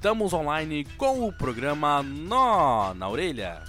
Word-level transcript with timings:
Estamos 0.00 0.32
online 0.32 0.86
com 0.96 1.26
o 1.26 1.30
programa 1.30 2.02
Nó 2.02 2.94
na 2.94 3.06
Orelha. 3.06 3.60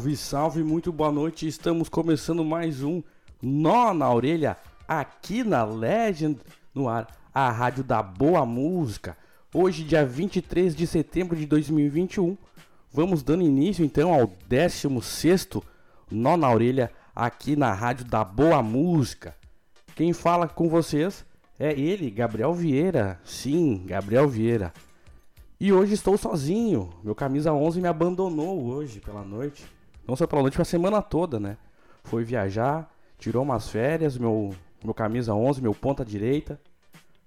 Salve, 0.00 0.16
salve, 0.16 0.64
muito 0.64 0.90
boa 0.90 1.12
noite. 1.12 1.46
Estamos 1.46 1.86
começando 1.90 2.42
mais 2.42 2.82
um 2.82 3.02
Nó 3.42 3.92
na 3.92 4.10
Orelha 4.10 4.56
aqui 4.88 5.44
na 5.44 5.62
Legend 5.62 6.40
no 6.74 6.88
ar, 6.88 7.06
a 7.34 7.50
rádio 7.50 7.84
da 7.84 8.02
boa 8.02 8.46
música. 8.46 9.14
Hoje, 9.52 9.84
dia 9.84 10.06
23 10.06 10.74
de 10.74 10.86
setembro 10.86 11.36
de 11.36 11.44
2021, 11.44 12.34
vamos 12.90 13.22
dando 13.22 13.42
início 13.42 13.84
então 13.84 14.14
ao 14.14 14.26
16º 14.48 15.62
Nó 16.10 16.34
na 16.34 16.50
Orelha 16.50 16.90
aqui 17.14 17.54
na 17.54 17.74
rádio 17.74 18.06
da 18.06 18.24
boa 18.24 18.62
música. 18.62 19.36
Quem 19.94 20.14
fala 20.14 20.48
com 20.48 20.70
vocês 20.70 21.26
é 21.58 21.78
ele, 21.78 22.10
Gabriel 22.10 22.54
Vieira. 22.54 23.20
Sim, 23.22 23.84
Gabriel 23.84 24.26
Vieira. 24.26 24.72
E 25.60 25.70
hoje 25.74 25.92
estou 25.92 26.16
sozinho. 26.16 26.88
Meu 27.04 27.14
camisa 27.14 27.52
11 27.52 27.82
me 27.82 27.88
abandonou 27.88 28.64
hoje 28.64 28.98
pela 28.98 29.22
noite. 29.22 29.62
Não 30.06 30.16
só 30.16 30.26
pela 30.26 30.42
noite, 30.42 30.56
foi 30.56 30.62
a 30.62 30.66
semana 30.66 31.02
toda, 31.02 31.38
né? 31.38 31.56
Foi 32.04 32.24
viajar, 32.24 32.90
tirou 33.18 33.42
umas 33.42 33.68
férias, 33.68 34.16
meu, 34.16 34.54
meu 34.82 34.94
camisa 34.94 35.34
11, 35.34 35.62
meu 35.62 35.74
ponta 35.74 36.04
direita. 36.04 36.60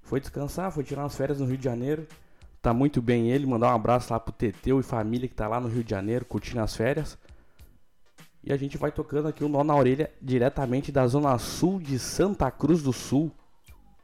Foi 0.02 0.20
descansar, 0.20 0.72
foi 0.72 0.84
tirar 0.84 1.04
umas 1.04 1.16
férias 1.16 1.40
no 1.40 1.46
Rio 1.46 1.58
de 1.58 1.64
Janeiro. 1.64 2.08
Tá 2.62 2.74
muito 2.74 3.02
bem 3.02 3.30
ele, 3.30 3.46
mandar 3.46 3.72
um 3.72 3.76
abraço 3.76 4.12
lá 4.12 4.20
pro 4.20 4.32
Teteu 4.32 4.80
e 4.80 4.84
família 4.84 5.28
que 5.28 5.36
tá 5.36 5.48
lá 5.48 5.60
no 5.60 5.68
Rio 5.68 5.84
de 5.84 5.90
Janeiro, 5.90 6.26
curtindo 6.26 6.62
as 6.62 6.76
férias. 6.76 7.18
E 8.44 8.52
a 8.52 8.58
gente 8.58 8.78
vai 8.78 8.92
tocando 8.92 9.28
aqui 9.28 9.44
o 9.44 9.48
nó 9.48 9.64
na 9.64 9.76
orelha 9.76 10.12
diretamente 10.22 10.92
da 10.92 11.08
zona 11.08 11.38
sul 11.38 11.80
de 11.80 11.98
Santa 11.98 12.52
Cruz 12.52 12.82
do 12.84 12.92
Sul. 12.92 13.32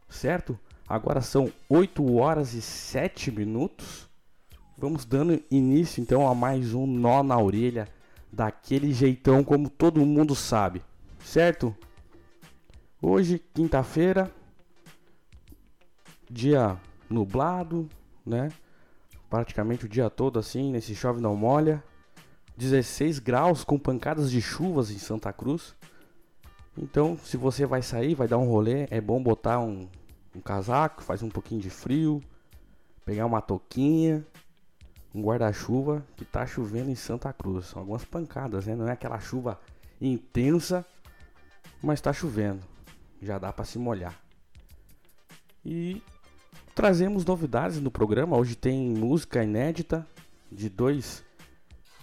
Certo? 0.08 0.58
Agora 0.88 1.22
são 1.22 1.52
8 1.70 2.16
horas 2.16 2.54
e 2.54 2.62
7 2.62 3.32
minutos. 3.32 4.10
Vamos 4.78 5.04
dando 5.04 5.44
início 5.52 6.02
então 6.02 6.26
a 6.28 6.34
mais 6.34 6.74
um 6.74 6.88
nó 6.88 7.22
na 7.22 7.38
orelha, 7.38 7.88
daquele 8.32 8.94
jeitão 8.94 9.44
como 9.44 9.70
todo 9.70 10.06
mundo 10.06 10.36
sabe, 10.36 10.82
certo? 11.24 11.76
Hoje, 13.02 13.42
quinta-feira, 13.54 14.32
dia 16.30 16.78
nublado, 17.10 17.90
né? 18.26 18.50
Praticamente 19.30 19.86
o 19.86 19.90
dia 19.90 20.10
todo 20.10 20.38
assim, 20.40 20.72
nesse 20.72 20.96
chove 20.96 21.22
não 21.22 21.36
molha. 21.36 21.84
16 22.58 23.20
graus 23.20 23.64
com 23.64 23.80
pancadas 23.80 24.30
de 24.30 24.42
chuvas 24.42 24.92
em 24.92 24.98
Santa 24.98 25.32
Cruz. 25.32 25.76
Então, 26.78 27.18
se 27.24 27.38
você 27.38 27.66
vai 27.66 27.82
sair, 27.82 28.16
vai 28.16 28.28
dar 28.28 28.38
um 28.38 28.50
rolê, 28.50 28.86
é 28.92 29.00
bom 29.00 29.22
botar 29.22 29.60
um, 29.60 29.88
um 30.36 30.42
casaco, 30.42 31.02
faz 31.02 31.24
um 31.24 31.30
pouquinho 31.30 31.62
de 31.62 31.70
frio, 31.70 32.22
pegar 33.06 33.26
uma 33.26 33.42
touquinha 33.42 34.26
um 35.14 35.22
guarda-chuva 35.22 36.06
que 36.16 36.25
tá 36.25 36.46
chovendo 36.46 36.90
em 36.90 36.96
Santa 36.96 37.31
Cruz. 37.34 37.68
São 37.68 37.80
algumas 37.80 38.06
pancadas, 38.06 38.66
né? 38.66 38.75
Não 38.75 38.88
é 38.88 38.92
aquela 38.92 39.20
chuva 39.20 39.59
intensa, 40.00 40.86
mas 41.81 42.02
tá 42.02 42.14
chovendo. 42.14 42.62
Já 43.22 43.38
dá 43.38 43.52
para 43.52 43.66
se 43.66 43.78
molhar. 43.78 44.18
E 45.66 46.02
trazemos 46.74 47.25
novidades 47.25 47.81
no 47.81 47.92
programa. 47.92 48.38
Hoje 48.38 48.56
tem 48.56 48.90
música 48.90 49.44
inédita 49.44 50.08
de 50.52 50.69
dois 50.69 51.24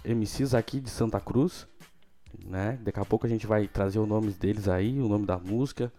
MCs 0.05 0.55
aqui 0.55 0.81
de 0.81 0.91
Santa 0.91 1.21
Cruz, 1.21 1.66
né? 2.45 2.78
Daqui 2.83 3.00
a 3.00 3.05
pouco 3.05 3.27
a 3.27 3.28
gente 3.28 3.47
vai 3.47 3.66
trazer 3.66 3.99
os 3.99 4.09
nomes 4.09 4.37
deles 4.37 4.69
aí, 4.69 5.00
o 5.00 5.09
nome 5.09 5.27
da 5.27 5.39
música 5.39 5.93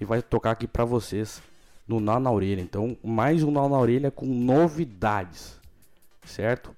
e 0.00 0.04
vai 0.04 0.22
tocar 0.22 0.52
aqui 0.52 0.66
para 0.66 0.84
vocês 0.84 1.42
no 1.86 2.00
Nó 2.00 2.18
na 2.18 2.30
Orelha. 2.30 2.60
Então, 2.60 2.96
mais 3.02 3.42
um 3.42 3.50
Nó 3.50 3.68
na 3.68 3.78
Orelha 3.78 4.10
com 4.10 4.26
novidades 4.26 5.60
certo? 6.24 6.74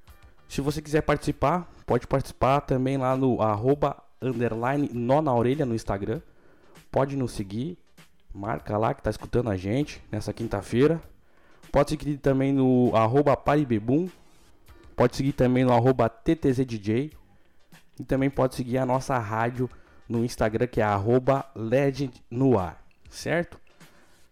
Se 0.49 0.61
você 0.61 0.81
quiser 0.81 1.03
participar, 1.03 1.69
pode 1.85 2.07
participar 2.07 2.61
também 2.61 2.97
lá 2.97 3.17
no 3.17 3.43
arroba 3.43 3.97
underline 4.21 4.89
nó 4.93 5.21
na 5.21 5.35
orelha 5.35 5.67
no 5.67 5.75
Instagram. 5.75 6.21
Pode 6.91 7.17
nos 7.17 7.33
seguir, 7.33 7.79
marca 8.33 8.79
lá 8.79 8.95
que 8.95 9.03
tá 9.03 9.11
escutando 9.11 9.51
a 9.51 9.57
gente 9.57 10.03
nessa 10.11 10.33
quinta-feira. 10.33 11.01
Pode 11.73 11.91
seguir 11.91 12.17
também 12.19 12.53
no 12.53 12.95
arroba 12.95 13.37
paribebum. 13.37 14.09
Pode 14.95 15.17
seguir 15.17 15.33
também 15.33 15.65
no 15.65 15.73
arroba 15.73 16.09
TTZDJ. 16.09 17.13
E 17.99 18.05
também 18.05 18.31
pode 18.31 18.55
seguir 18.55 18.79
a 18.79 18.87
nossa 18.87 19.19
rádio 19.19 19.69
no 20.09 20.25
Instagram 20.25 20.67
que 20.67 20.81
é 20.81 20.85
arroba 20.85 21.45
certo? 23.11 23.59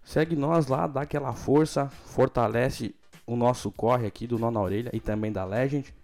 Segue 0.04 0.36
nós 0.36 0.66
lá, 0.66 0.86
dá 0.86 1.02
aquela 1.02 1.32
força, 1.32 1.88
fortalece 1.88 2.94
o 3.26 3.36
nosso 3.36 3.70
corre 3.70 4.06
aqui 4.06 4.26
do 4.26 4.38
Nó 4.38 4.50
na 4.50 4.60
Orelha 4.60 4.90
e 4.92 5.00
também 5.00 5.32
da 5.32 5.44
Legend, 5.44 5.94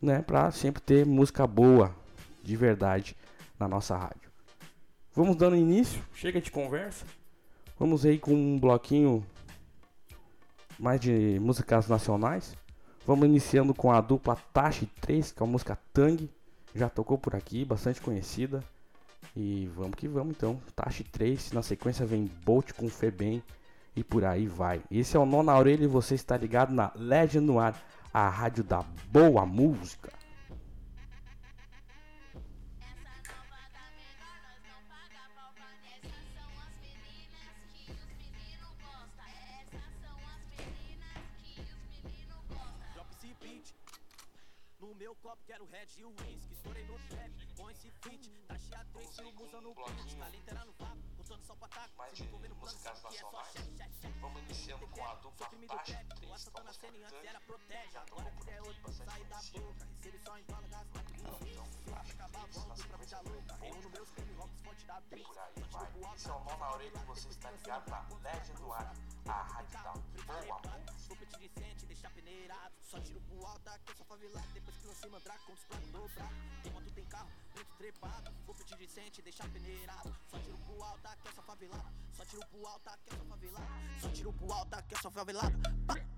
né, 0.00 0.22
para 0.22 0.50
sempre 0.50 0.80
ter 0.80 1.04
música 1.04 1.46
boa, 1.46 1.94
de 2.42 2.56
verdade, 2.56 3.16
na 3.58 3.68
nossa 3.68 3.96
rádio. 3.96 4.30
Vamos 5.14 5.36
dando 5.36 5.56
início, 5.56 6.02
chega 6.14 6.40
de 6.40 6.50
conversa. 6.50 7.04
Vamos 7.78 8.04
aí 8.04 8.18
com 8.18 8.32
um 8.32 8.58
bloquinho 8.58 9.24
mais 10.78 11.00
de 11.00 11.38
músicas 11.40 11.88
nacionais. 11.88 12.56
Vamos 13.06 13.26
iniciando 13.26 13.74
com 13.74 13.90
a 13.90 14.00
dupla 14.00 14.36
Tashi 14.52 14.86
3, 15.00 15.32
que 15.32 15.42
é 15.42 15.46
a 15.46 15.48
música 15.48 15.78
Tang. 15.92 16.30
Já 16.74 16.88
tocou 16.88 17.18
por 17.18 17.34
aqui, 17.34 17.64
bastante 17.64 18.00
conhecida. 18.00 18.62
E 19.34 19.70
vamos 19.74 19.94
que 19.96 20.08
vamos 20.08 20.36
então. 20.36 20.60
Tashi 20.74 21.04
3, 21.04 21.52
na 21.52 21.62
sequência 21.62 22.06
vem 22.06 22.30
Bolt 22.44 22.72
com 22.72 22.88
Febem 22.88 23.42
e 23.94 24.04
por 24.04 24.24
aí 24.24 24.46
vai. 24.46 24.82
Esse 24.90 25.16
é 25.16 25.20
o 25.20 25.26
Nó 25.26 25.42
na 25.42 25.56
Orelha 25.58 25.84
e 25.84 25.88
você 25.88 26.14
está 26.14 26.36
ligado 26.36 26.72
na 26.72 26.92
Legend 26.94 27.46
no 27.46 27.58
Ar, 27.58 27.74
a 28.12 28.28
rádio 28.28 28.64
da 28.64 28.82
boa 29.10 29.44
música. 29.46 30.10
Meu 45.00 45.14
copo 45.16 45.42
quero 45.44 45.66
red 45.66 45.88
e 45.98 46.04
o 46.04 46.10
whisky 46.10 46.52
Estourei 46.52 46.84
no 46.84 46.96
trap, 47.08 47.32
põe 47.56 47.72
esse 47.72 47.90
fit 48.02 48.30
Tá 48.46 48.56
chiatrez 48.58 49.18
e 49.18 49.22
o 49.22 49.32
musa 49.32 49.60
no 49.60 49.74
beat 49.74 50.16
Tá 50.18 50.28
literal 50.28 50.69
pra 51.80 51.88
taco 51.88 51.96
mais 51.96 52.12
de 52.16 52.24
músicas 52.54 53.02
nacionais. 53.02 53.54
Vamos 54.20 54.42
iniciando 54.42 54.86
com 54.88 55.04
a 55.04 55.14
dupla 55.14 55.46
Tashi 55.46 55.96
3, 56.16 56.48
com 56.48 56.58
a 56.58 56.64
música 56.64 56.86
Tang. 56.88 57.92
Já 57.92 58.00
tocou 58.02 58.32
por 58.32 58.50
aqui, 58.50 58.80
bastante 58.80 59.20
conhecida. 59.20 59.88
Então, 60.04 60.34
Tashi 61.86 62.16
3, 62.16 62.66
na 62.66 62.76
sequência 62.76 63.22
vem 63.22 63.40
Bolt 64.62 64.82
e 65.12 65.24
por 65.24 65.38
aí 65.38 65.52
vai. 65.70 66.14
Esse 66.14 66.28
é 66.28 66.32
o 66.32 66.44
Nó 66.44 66.56
na 66.58 66.70
Orelha 66.72 66.98
e 67.00 67.06
você 67.06 67.28
está 67.28 67.50
ligado 67.50 67.88
na 67.90 68.00
Legend 68.22 68.60
do 68.60 68.72
Ar, 68.72 68.94
a 69.26 69.42
rádio 69.42 69.82
da 69.82 69.92
boa 70.26 70.60
música. 70.84 71.09
Só 72.82 72.98
tiro 73.00 73.20
pro 73.20 73.46
alto, 73.46 73.70
que 73.84 73.92
eu 73.92 73.96
sou 73.96 74.06
favelado. 74.06 74.46
Depois 74.52 74.76
que 74.76 74.86
lancei 74.86 75.10
mandrake, 75.10 75.44
com 75.46 75.52
os 75.52 75.64
planos 75.64 75.90
dobrar 75.90 76.32
Tem 76.62 76.72
moto, 76.72 76.90
tem 76.90 77.04
carro, 77.06 77.30
preto 77.54 77.74
trepado. 77.76 78.32
Vou 78.46 78.54
pedir 78.54 78.76
decente, 78.76 79.22
deixar 79.22 79.48
peneirado. 79.50 80.16
Só 80.28 80.38
tiro 80.40 80.58
pro 80.58 80.82
alto, 80.82 81.08
que 81.22 81.28
eu 81.28 81.32
sou 81.32 81.44
favelado. 81.44 81.94
Só 82.12 82.24
tiro 82.24 82.46
pro 82.48 82.66
alto, 82.66 82.90
que 83.04 83.12
eu 83.12 83.18
sou 83.18 83.26
favelado. 83.26 84.00
Só 84.00 84.08
tiro 84.08 84.32
pro 84.32 84.52
alto, 84.52 84.82
que 84.88 84.94
eu 84.94 84.98
sou 84.98 85.10
favelado. 85.12 85.56
Pá. 85.86 86.09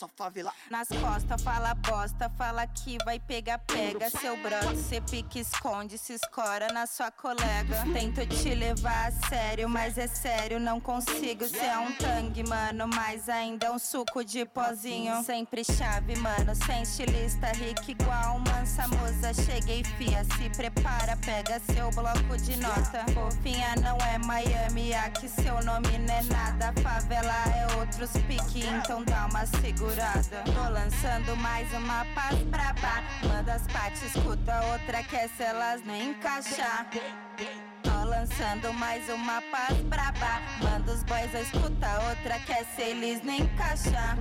Só 0.00 0.08
favela. 0.16 0.50
Nas 0.70 0.88
costas, 0.88 1.42
fala 1.42 1.74
bosta, 1.74 2.30
fala 2.30 2.66
que 2.66 2.96
vai 3.04 3.18
pegar, 3.20 3.58
pega 3.58 4.08
seu 4.08 4.34
brother. 4.38 4.74
Cê 4.76 5.00
pique, 5.02 5.40
esconde, 5.40 5.98
se 5.98 6.14
escora 6.14 6.72
na 6.72 6.86
sua 6.86 7.10
colega. 7.10 7.84
Tento 7.92 8.26
te 8.26 8.54
levar 8.54 9.08
a 9.08 9.28
sério, 9.28 9.68
mas 9.68 9.98
é 9.98 10.06
sério, 10.06 10.58
não 10.58 10.80
consigo. 10.80 11.46
Cê 11.46 11.66
é 11.66 11.78
um 11.78 11.92
tangue, 11.96 12.48
mano, 12.48 12.88
mas 12.88 13.28
ainda 13.28 13.66
é 13.66 13.70
um 13.70 13.78
suco 13.78 14.24
de 14.24 14.46
pozinho. 14.46 15.22
Sempre 15.22 15.62
chave, 15.64 16.16
mano, 16.16 16.54
sem 16.54 16.82
estilista, 16.82 17.48
rico 17.48 17.90
igual 17.90 18.38
mansa 18.38 18.88
musa. 18.88 19.34
Cheguei, 19.34 19.84
fia, 19.84 20.24
se 20.24 20.48
prepara, 20.56 21.14
pega 21.18 21.60
seu 21.72 21.90
bloco 21.90 22.38
de 22.38 22.56
nota. 22.56 23.04
Fofinha 23.12 23.74
não 23.82 23.98
é 23.98 24.16
Miami, 24.16 24.94
aqui 24.94 25.28
seu 25.28 25.62
nome 25.62 25.98
não 25.98 26.14
é 26.14 26.22
nada. 26.22 26.72
Favela 26.80 27.34
é 27.54 27.76
outros 27.76 28.12
pique, 28.26 28.66
então 28.66 29.04
dá 29.04 29.26
uma 29.26 29.44
segura 29.44 29.89
segurada. 29.90 30.42
Tô 30.44 30.72
lançando 30.72 31.36
mais 31.36 31.72
uma 31.72 32.04
paz 32.14 32.38
braba. 32.44 33.02
Manda 33.22 33.54
as 33.54 33.66
partes, 33.66 34.02
escuta 34.02 34.60
outra 34.72 35.02
que 35.02 35.16
é 35.16 35.28
se 35.28 35.42
elas 35.42 35.82
não 35.84 35.96
encaixar. 35.96 36.86
Tô 37.82 38.04
lançando 38.04 38.72
mais 38.74 39.08
uma 39.08 39.42
paz 39.50 39.76
braba. 39.82 40.40
Manda 40.62 40.92
os 40.92 41.02
boys 41.04 41.34
escuta 41.34 41.88
outra 42.08 42.38
que 42.40 42.52
é 42.52 42.64
se 42.64 42.82
eles 42.82 43.22
não 43.22 43.34
encaixar. 43.34 44.16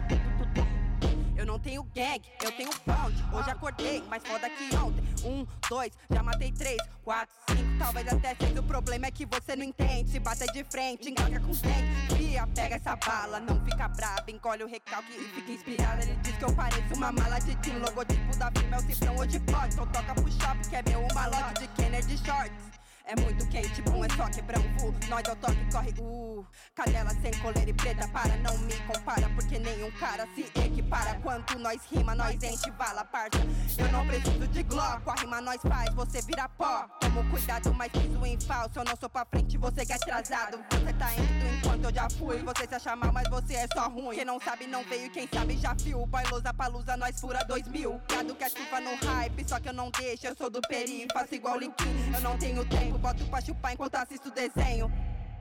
Eu 1.40 1.46
não 1.46 1.58
tenho 1.58 1.84
gang, 1.96 2.22
eu 2.44 2.52
tenho 2.52 2.70
pound. 2.82 3.16
Hoje 3.32 3.50
acordei, 3.50 4.04
mais 4.10 4.22
foda 4.22 4.50
que 4.50 4.76
ontem. 4.76 5.02
Um, 5.24 5.48
dois, 5.70 5.94
já 6.10 6.22
matei 6.22 6.52
três, 6.52 6.78
quatro, 7.02 7.34
cinco, 7.48 7.80
talvez 7.80 8.06
até 8.10 8.36
seis. 8.36 8.58
O 8.58 8.64
problema 8.64 9.06
é 9.06 9.12
que 9.12 9.26
você 9.26 9.56
não 9.56 9.64
entende. 9.64 10.12
Se 10.12 10.20
bater 10.20 10.52
de 10.52 10.66
frente, 10.66 11.10
engaga 11.10 11.40
com 11.40 11.52
dente. 11.52 12.18
Fia, 12.18 12.46
pega 12.48 12.76
essa 12.76 12.94
bala, 12.98 13.40
não 13.40 13.64
fica 13.64 13.88
braba. 13.88 14.30
Encolhe 14.30 14.66
o 14.66 14.68
recalque 14.68 15.14
e 15.14 15.30
fica 15.30 15.52
inspirada. 15.54 16.04
Ele 16.04 16.14
diz 16.18 16.36
que 16.36 16.44
eu 16.44 16.54
pareço 16.54 16.94
uma 16.94 17.10
mala 17.14 17.40
de 17.40 17.56
tim. 17.56 17.80
Logotipo 17.80 18.36
da 18.36 18.52
firma 18.52 18.76
é 18.76 18.80
o 18.80 18.82
cifrão 18.82 19.16
hoje 19.16 19.40
pode. 19.40 19.76
Então 19.76 19.88
toca 19.88 20.14
pro 20.16 20.30
shopping, 20.30 20.70
que 20.70 20.76
é 20.76 20.84
meu 20.90 21.00
um 21.00 21.14
malote 21.14 21.62
de 21.62 21.68
Kennedy 21.70 22.18
Shorts. 22.18 22.80
É 23.12 23.16
muito 23.22 23.44
quente, 23.48 23.82
bom, 23.82 24.06
é 24.06 24.10
só 24.10 24.30
quebrar 24.30 24.60
um 24.60 24.78
vu. 24.78 24.94
Nós 25.10 25.28
é 25.28 25.32
o 25.32 25.36
toque, 25.38 25.72
corre, 25.72 25.92
uh. 26.00 26.46
Cadela 26.76 27.10
sem 27.24 27.32
coleira 27.42 27.68
e 27.68 27.74
preta, 27.74 28.08
para, 28.10 28.38
não 28.38 28.56
me 28.60 28.74
compara. 28.82 29.28
Porque 29.30 29.58
nenhum 29.58 29.90
cara 29.94 30.28
se 30.36 30.42
equipara. 30.64 31.20
Quanto 31.24 31.58
nós 31.58 31.82
rima, 31.92 32.14
nós 32.14 32.36
enche 32.44 32.70
bala, 32.70 33.04
parça. 33.04 33.40
Eu 33.80 33.92
não 33.92 34.06
preciso 34.06 34.48
de 34.50 34.62
glock, 34.62 35.10
a 35.10 35.16
rima 35.22 35.42
nós 35.42 35.60
faz, 35.60 35.92
você 35.96 36.22
vira 36.22 36.48
pó. 36.50 36.88
Tomo 37.00 37.28
cuidado, 37.32 37.74
mas 37.74 37.92
piso 37.92 38.24
em 38.24 38.40
falso. 38.42 38.78
Eu 38.78 38.86
não 38.86 38.96
sou 38.96 39.10
pra 39.10 39.26
frente, 39.26 39.58
você 39.58 39.84
que 39.84 39.92
é 39.92 39.96
atrasado. 39.96 40.60
Você 40.70 40.94
tá 40.94 41.12
indo 41.16 41.58
enquanto 41.58 41.86
eu 41.86 41.94
já 41.94 42.08
fui. 42.12 42.38
Você 42.44 42.68
se 42.68 42.76
acha 42.76 42.96
mal, 42.96 43.12
mas 43.12 43.28
você 43.28 43.56
é 43.56 43.68
só 43.74 43.90
ruim. 43.90 44.18
Quem 44.18 44.26
não 44.26 44.40
sabe 44.40 44.68
não 44.68 44.84
veio, 44.84 45.10
quem 45.10 45.28
sabe 45.34 45.58
já 45.58 45.74
viu. 45.74 46.06
Bailosa 46.06 46.54
palusa, 46.54 46.96
nós 46.96 47.20
fura 47.20 47.44
dois 47.44 47.68
mil. 47.68 48.00
Gado 48.08 48.36
que 48.36 48.44
é 48.44 48.50
chuva 48.50 48.80
no 48.80 48.96
hype, 49.04 49.50
só 49.50 49.60
que 49.60 49.70
eu 49.70 49.74
não 49.74 49.90
deixo. 49.90 50.28
Eu 50.28 50.36
sou 50.36 50.52
do 50.52 50.62
peri, 50.62 51.08
faço 51.12 51.34
igual 51.34 51.58
Linkin. 51.58 52.12
Eu 52.14 52.22
não 52.22 52.38
tenho 52.38 52.64
tempo 52.66 52.99
boto 53.00 53.25
pra 53.25 53.42
chupar 53.42 53.74
enquanto 53.74 53.96
assisto 53.96 54.31
desenho. 54.31 54.92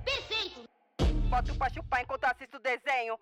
Perfeito! 0.05 0.65
Boto 1.29 1.55
pra 1.57 1.69
chupar 1.69 2.03
enquanto 2.03 2.25
assisto 2.25 2.59
desenho. 2.61 3.19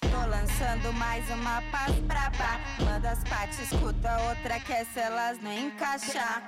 Tô 0.00 0.26
lançando 0.28 0.92
mais 0.92 1.28
uma 1.30 1.60
paz 1.70 1.94
braba. 2.00 2.60
Manda 2.84 3.10
as 3.10 3.24
partes, 3.24 3.58
escuta 3.58 4.20
outra 4.28 4.60
que 4.60 4.72
é 4.72 4.84
se 4.84 5.00
elas 5.00 5.40
não 5.42 5.52
encaixar. 5.52 6.46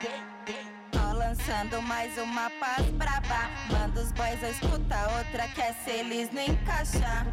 Tô 0.93 1.12
lançando 1.19 1.82
mais 1.82 2.17
uma 2.19 2.50
paz 2.61 2.87
braba. 2.93 3.50
Manda 3.70 4.00
os 4.00 4.12
boys 4.12 4.43
escuta 4.43 4.97
outra 5.19 5.49
que 5.49 5.61
é 5.61 5.73
se 5.73 5.90
eles 5.90 6.32
não 6.32 6.43
encaixar. 6.43 7.26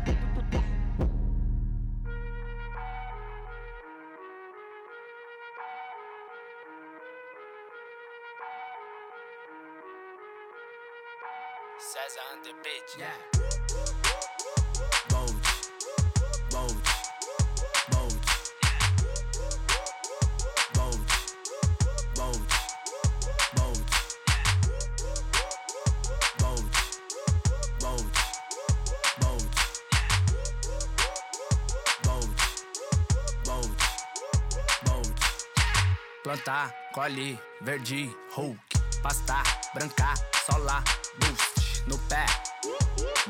César 12.12 12.26
on 12.34 12.40
the 12.44 12.52
beat. 12.64 12.88
Yeah. 13.00 13.08
Bolt, 15.10 15.34
bolt, 16.50 16.52
bolt, 16.52 16.76
bolt, 17.92 18.16
bolt, 20.76 20.98
bolt, 20.98 21.00
bolt, 22.16 22.32
bolt, 22.32 22.52
bolt, 26.42 26.68
bolt, 33.22 33.66
bolt, 33.66 33.82
bolt. 34.86 35.20
Plantar, 36.24 36.66
colhe, 36.94 37.38
verde, 37.62 38.10
Hulk. 38.36 38.58
Pastar, 39.02 39.44
brancar, 39.74 40.16
solar, 40.46 40.84
boost 41.20 41.51
no 41.88 41.98
pé. 42.10 42.26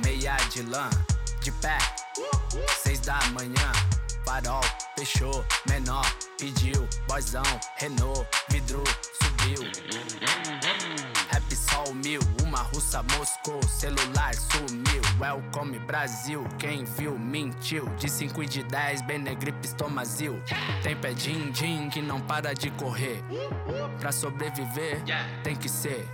Meia 0.04 0.36
de 0.50 0.64
lã, 0.64 0.90
de 1.42 1.52
pé. 1.54 1.78
Seis 2.84 3.00
da 3.00 3.20
manhã, 3.34 3.72
farol, 4.26 4.64
fechou, 4.98 5.46
menor, 5.70 6.06
pediu, 6.38 6.88
boizão, 7.08 7.44
Renault, 7.78 8.28
vidro, 8.50 8.84
subiu. 9.22 9.64
Rap 11.30 11.56
sol 11.56 11.94
mil, 11.96 12.20
uma 12.44 12.60
russa 12.64 13.04
moscou, 13.18 13.62
celular 13.68 14.34
sumiu. 14.36 15.02
Welcome 15.20 15.80
Brasil, 15.80 16.44
quem 16.58 16.84
viu 16.84 17.18
mentiu. 17.18 17.86
De 17.96 18.10
5 18.10 18.44
e 18.44 18.46
de 18.46 18.64
10, 18.64 19.04
Benegripe, 19.04 19.66
estomazil. 19.66 20.42
Tem 20.84 20.96
pé 20.96 21.14
din-din 21.14 21.90
que 21.90 22.02
não 22.02 22.20
para 22.20 22.54
de 22.54 22.70
correr. 22.72 23.24
Pra 24.00 24.12
sobreviver, 24.12 25.02
tem 25.44 25.56
que 25.56 25.70
ser. 25.70 26.08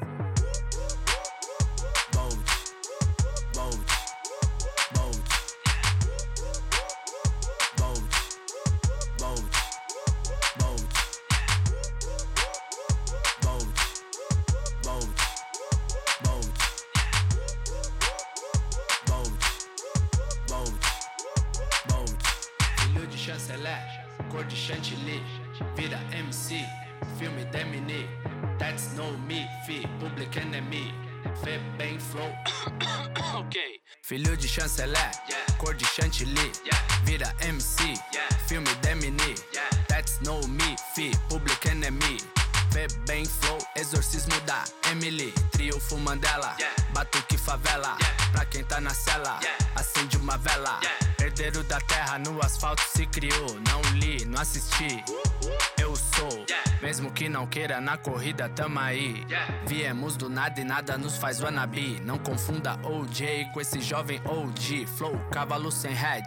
Corrida 57.98 58.50
tamo 58.50 58.80
aí. 58.80 59.26
Viemos 59.66 60.16
do 60.16 60.30
nada 60.30 60.60
e 60.60 60.64
nada 60.64 60.98
nos 60.98 61.18
faz 61.18 61.42
wannabe. 61.42 62.00
Não 62.04 62.18
confunda 62.18 62.80
OJ 62.84 63.50
com 63.54 63.62
esse 63.62 63.82
jovem 63.82 64.22
OG. 64.26 64.86
Flow, 64.98 65.18
cavalo 65.32 65.72
sem 65.72 65.94
head. 65.94 66.26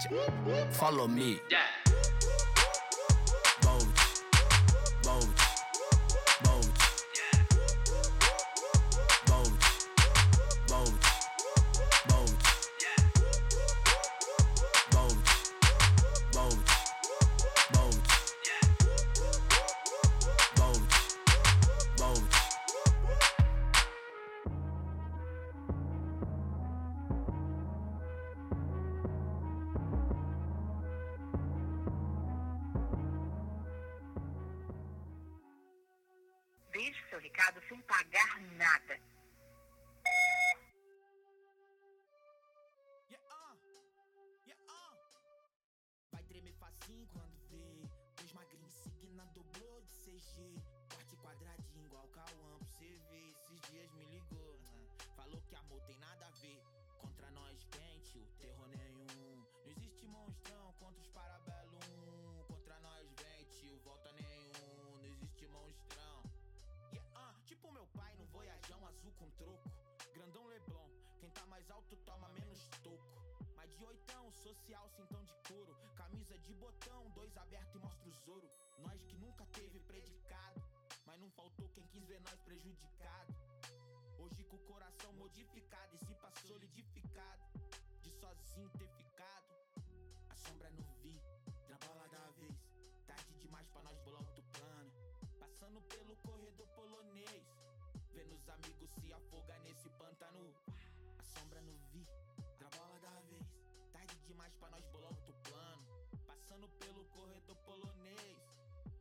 Follow 0.72 1.08
me. 1.08 1.40
Bolt, 1.48 1.79
quem 71.30 71.42
tá 71.42 71.46
mais 71.46 71.70
alto 71.70 71.96
toma 71.98 72.28
menos 72.30 72.58
toco. 72.82 73.22
Mais 73.54 73.72
de 73.76 73.84
oitão, 73.84 74.32
social, 74.32 74.88
cintão 74.90 75.22
de 75.22 75.32
couro. 75.46 75.76
Camisa 75.94 76.36
de 76.38 76.52
botão, 76.54 77.08
dois 77.10 77.36
aberto 77.36 77.76
e 77.76 77.78
mostra 77.78 78.08
os 78.08 78.26
ouro. 78.26 78.48
Nós 78.78 79.00
que 79.04 79.16
nunca 79.16 79.46
teve 79.46 79.78
predicado. 79.80 80.60
Mas 81.06 81.20
não 81.20 81.30
faltou 81.30 81.68
quem 81.68 81.86
quis 81.86 82.04
ver 82.04 82.20
nós 82.22 82.40
prejudicado. 82.40 83.34
Hoje 84.18 84.42
com 84.44 84.56
o 84.56 84.66
coração 84.70 85.12
modificado 85.12 85.94
e 85.94 85.98
se 85.98 86.14
pra 86.14 86.32
solidificado. 86.32 87.44
De 88.02 88.10
sozinho 88.10 88.68
ter 88.70 88.88
ficado. 88.88 89.54
A 90.30 90.34
sombra 90.34 90.68
no 90.70 90.82
vi, 91.00 91.16
da 91.68 91.76
bola 91.86 92.08
da 92.08 92.30
vez. 92.40 92.58
Tarde 93.06 93.34
demais 93.34 93.68
pra 93.68 93.82
nós 93.82 93.96
bolar 94.00 94.20
outro 94.20 94.42
plano. 94.54 94.90
Passando 95.38 95.80
pelo 95.82 96.16
corredor 96.16 96.66
polonês. 96.74 97.44
Vendo 98.12 98.34
os 98.34 98.48
amigos 98.48 98.90
se 99.00 99.12
afogar 99.12 99.60
nesse 99.60 99.88
pântano. 99.90 100.59
A 101.60 101.62
sombra 101.62 101.72
no 101.72 101.78
vi, 101.92 102.06
bola 102.74 102.98
da 103.00 103.20
vez. 103.28 103.46
Tarde 103.92 104.16
demais 104.26 104.54
pra 104.54 104.70
nós 104.70 104.84
bolar 104.86 105.10
outro 105.10 105.34
plano. 105.44 105.84
Passando 106.26 106.66
pelo 106.78 107.04
corredor 107.06 107.56
polonês. 107.56 108.38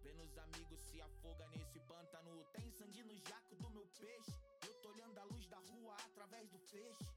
Vendo 0.03 0.23
os 0.23 0.37
amigos 0.37 0.79
se 0.81 1.01
afogar 1.01 1.49
nesse 1.51 1.79
pântano. 1.79 2.43
Tem 2.51 2.69
sangue 2.71 3.03
no 3.03 3.17
jaco 3.17 3.55
do 3.55 3.69
meu 3.69 3.87
peixe. 3.97 4.33
Eu 4.67 4.73
tô 4.81 4.89
olhando 4.89 5.17
a 5.19 5.23
luz 5.23 5.47
da 5.47 5.57
rua 5.57 5.95
através 6.07 6.49
do 6.49 6.59
feixe. 6.59 7.07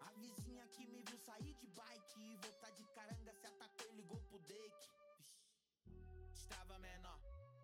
A 0.00 0.12
vizinha 0.12 0.64
que 0.68 0.86
me 0.86 1.02
viu 1.02 1.18
sair 1.18 1.54
de 1.54 1.66
bike 1.66 2.20
e 2.20 2.36
voltar 2.36 2.70
de 2.70 2.84
caranga 2.94 3.32
se 3.34 3.46
atacou 3.46 3.86
e 3.90 3.96
ligou 3.96 4.20
pro. 4.28 4.38
Vixe. 4.38 4.90
Estava 6.32 6.78
menor, 6.78 7.18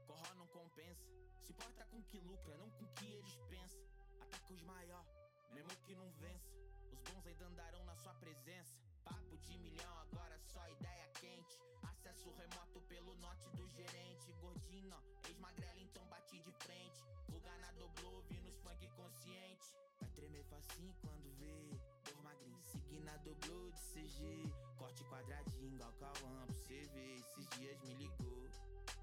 corró 0.06 0.34
não 0.34 0.48
compensa. 0.48 1.06
Se 1.42 1.52
importa 1.52 1.84
com 1.86 2.02
que 2.02 2.18
lucra, 2.18 2.56
não 2.56 2.70
com 2.70 2.86
que 2.94 3.06
eles 3.06 3.36
pensam. 3.48 3.80
Ataca 4.20 4.52
os 4.52 4.62
maior, 4.62 5.04
mesmo 5.52 5.70
que 5.84 5.94
não 5.94 6.10
vença. 6.12 6.59
Os 7.00 7.12
bons 7.12 7.26
ainda 7.26 7.46
andarão 7.46 7.84
na 7.86 7.94
sua 7.96 8.12
presença. 8.14 8.74
Papo 9.04 9.36
de 9.38 9.58
milhão, 9.58 9.98
agora 10.00 10.38
só 10.38 10.68
ideia 10.68 11.08
quente. 11.18 11.58
Acesso 11.82 12.30
remoto 12.32 12.80
pelo 12.82 13.14
norte 13.16 13.48
do 13.56 13.66
gerente. 13.68 14.30
Gordinho, 14.40 14.94
ex-magrela, 15.26 15.80
então 15.80 16.04
bati 16.08 16.38
de 16.40 16.52
frente. 16.52 17.00
Fuga 17.30 17.56
na 17.58 17.72
doblô, 17.72 18.20
vi 18.28 18.38
nos 18.40 18.58
funk 18.58 18.86
consciente. 18.90 19.72
Vai 19.98 20.10
tremer 20.10 20.44
facinho 20.44 20.94
quando 21.00 21.32
vê. 21.38 21.80
Dor 22.04 22.22
magrinho, 22.22 22.62
seguir 22.64 23.00
na 23.00 23.16
doblô 23.16 23.70
de 23.70 23.80
CG. 23.80 24.52
Corte 24.76 25.02
quadradinho, 25.04 25.74
igual 25.74 25.92
Cauã 25.94 26.46
pra 26.46 26.54
cê 26.54 26.82
ver. 26.92 27.16
Esses 27.18 27.48
dias 27.58 27.80
me 27.80 27.94
ligou. 27.94 28.46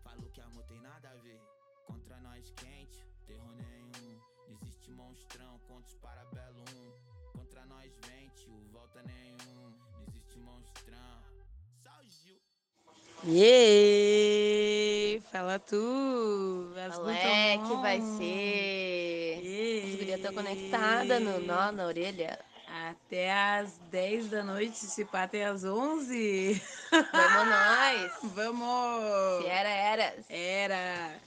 Falou 0.04 0.30
que 0.30 0.42
amor 0.42 0.63
tem 0.66 0.80
nada 0.82 1.10
a 1.10 1.16
ver. 1.16 1.42
Contra 1.88 2.20
nós 2.22 2.51
quente, 2.51 3.04
terror 3.25 3.56
nenhum. 3.56 4.22
Existe 4.50 4.92
monstrão 4.92 5.58
contra 5.62 5.89
os 5.89 5.98
parabellum. 5.98 7.16
Contra 7.58 7.66
nós 7.66 7.92
vente, 8.06 8.48
o 8.50 8.72
volta 8.72 9.02
nenhum. 9.04 9.74
Não 9.92 10.04
existe 10.08 10.38
monstrão. 10.38 11.24
Só 11.82 11.90
o 11.90 12.04
Gil. 12.08 12.38
Yey! 13.26 15.22
Fala 15.32 15.58
tu! 15.58 16.72
As 16.86 17.00
Moleque, 17.00 17.58
muito 17.58 17.82
vai 17.82 18.00
ser. 18.02 19.40
As 19.86 19.96
gurias 19.96 20.22
tão 20.22 20.32
Yey! 20.32 20.44
conectadas 20.44 21.22
no 21.22 21.40
nó 21.40 21.72
na 21.72 21.88
orelha. 21.88 22.40
Até 22.68 23.34
às 23.34 23.80
10 23.90 24.30
da 24.30 24.44
noite, 24.44 24.78
se 24.78 25.04
pá 25.06 25.24
até 25.24 25.46
às 25.46 25.64
11. 25.64 26.62
Vamos 26.92 27.48
nós. 27.48 28.12
Vamos! 28.36 29.42
Se 29.42 29.48
era, 29.48 29.70
eras. 29.70 30.26
Era! 30.30 31.20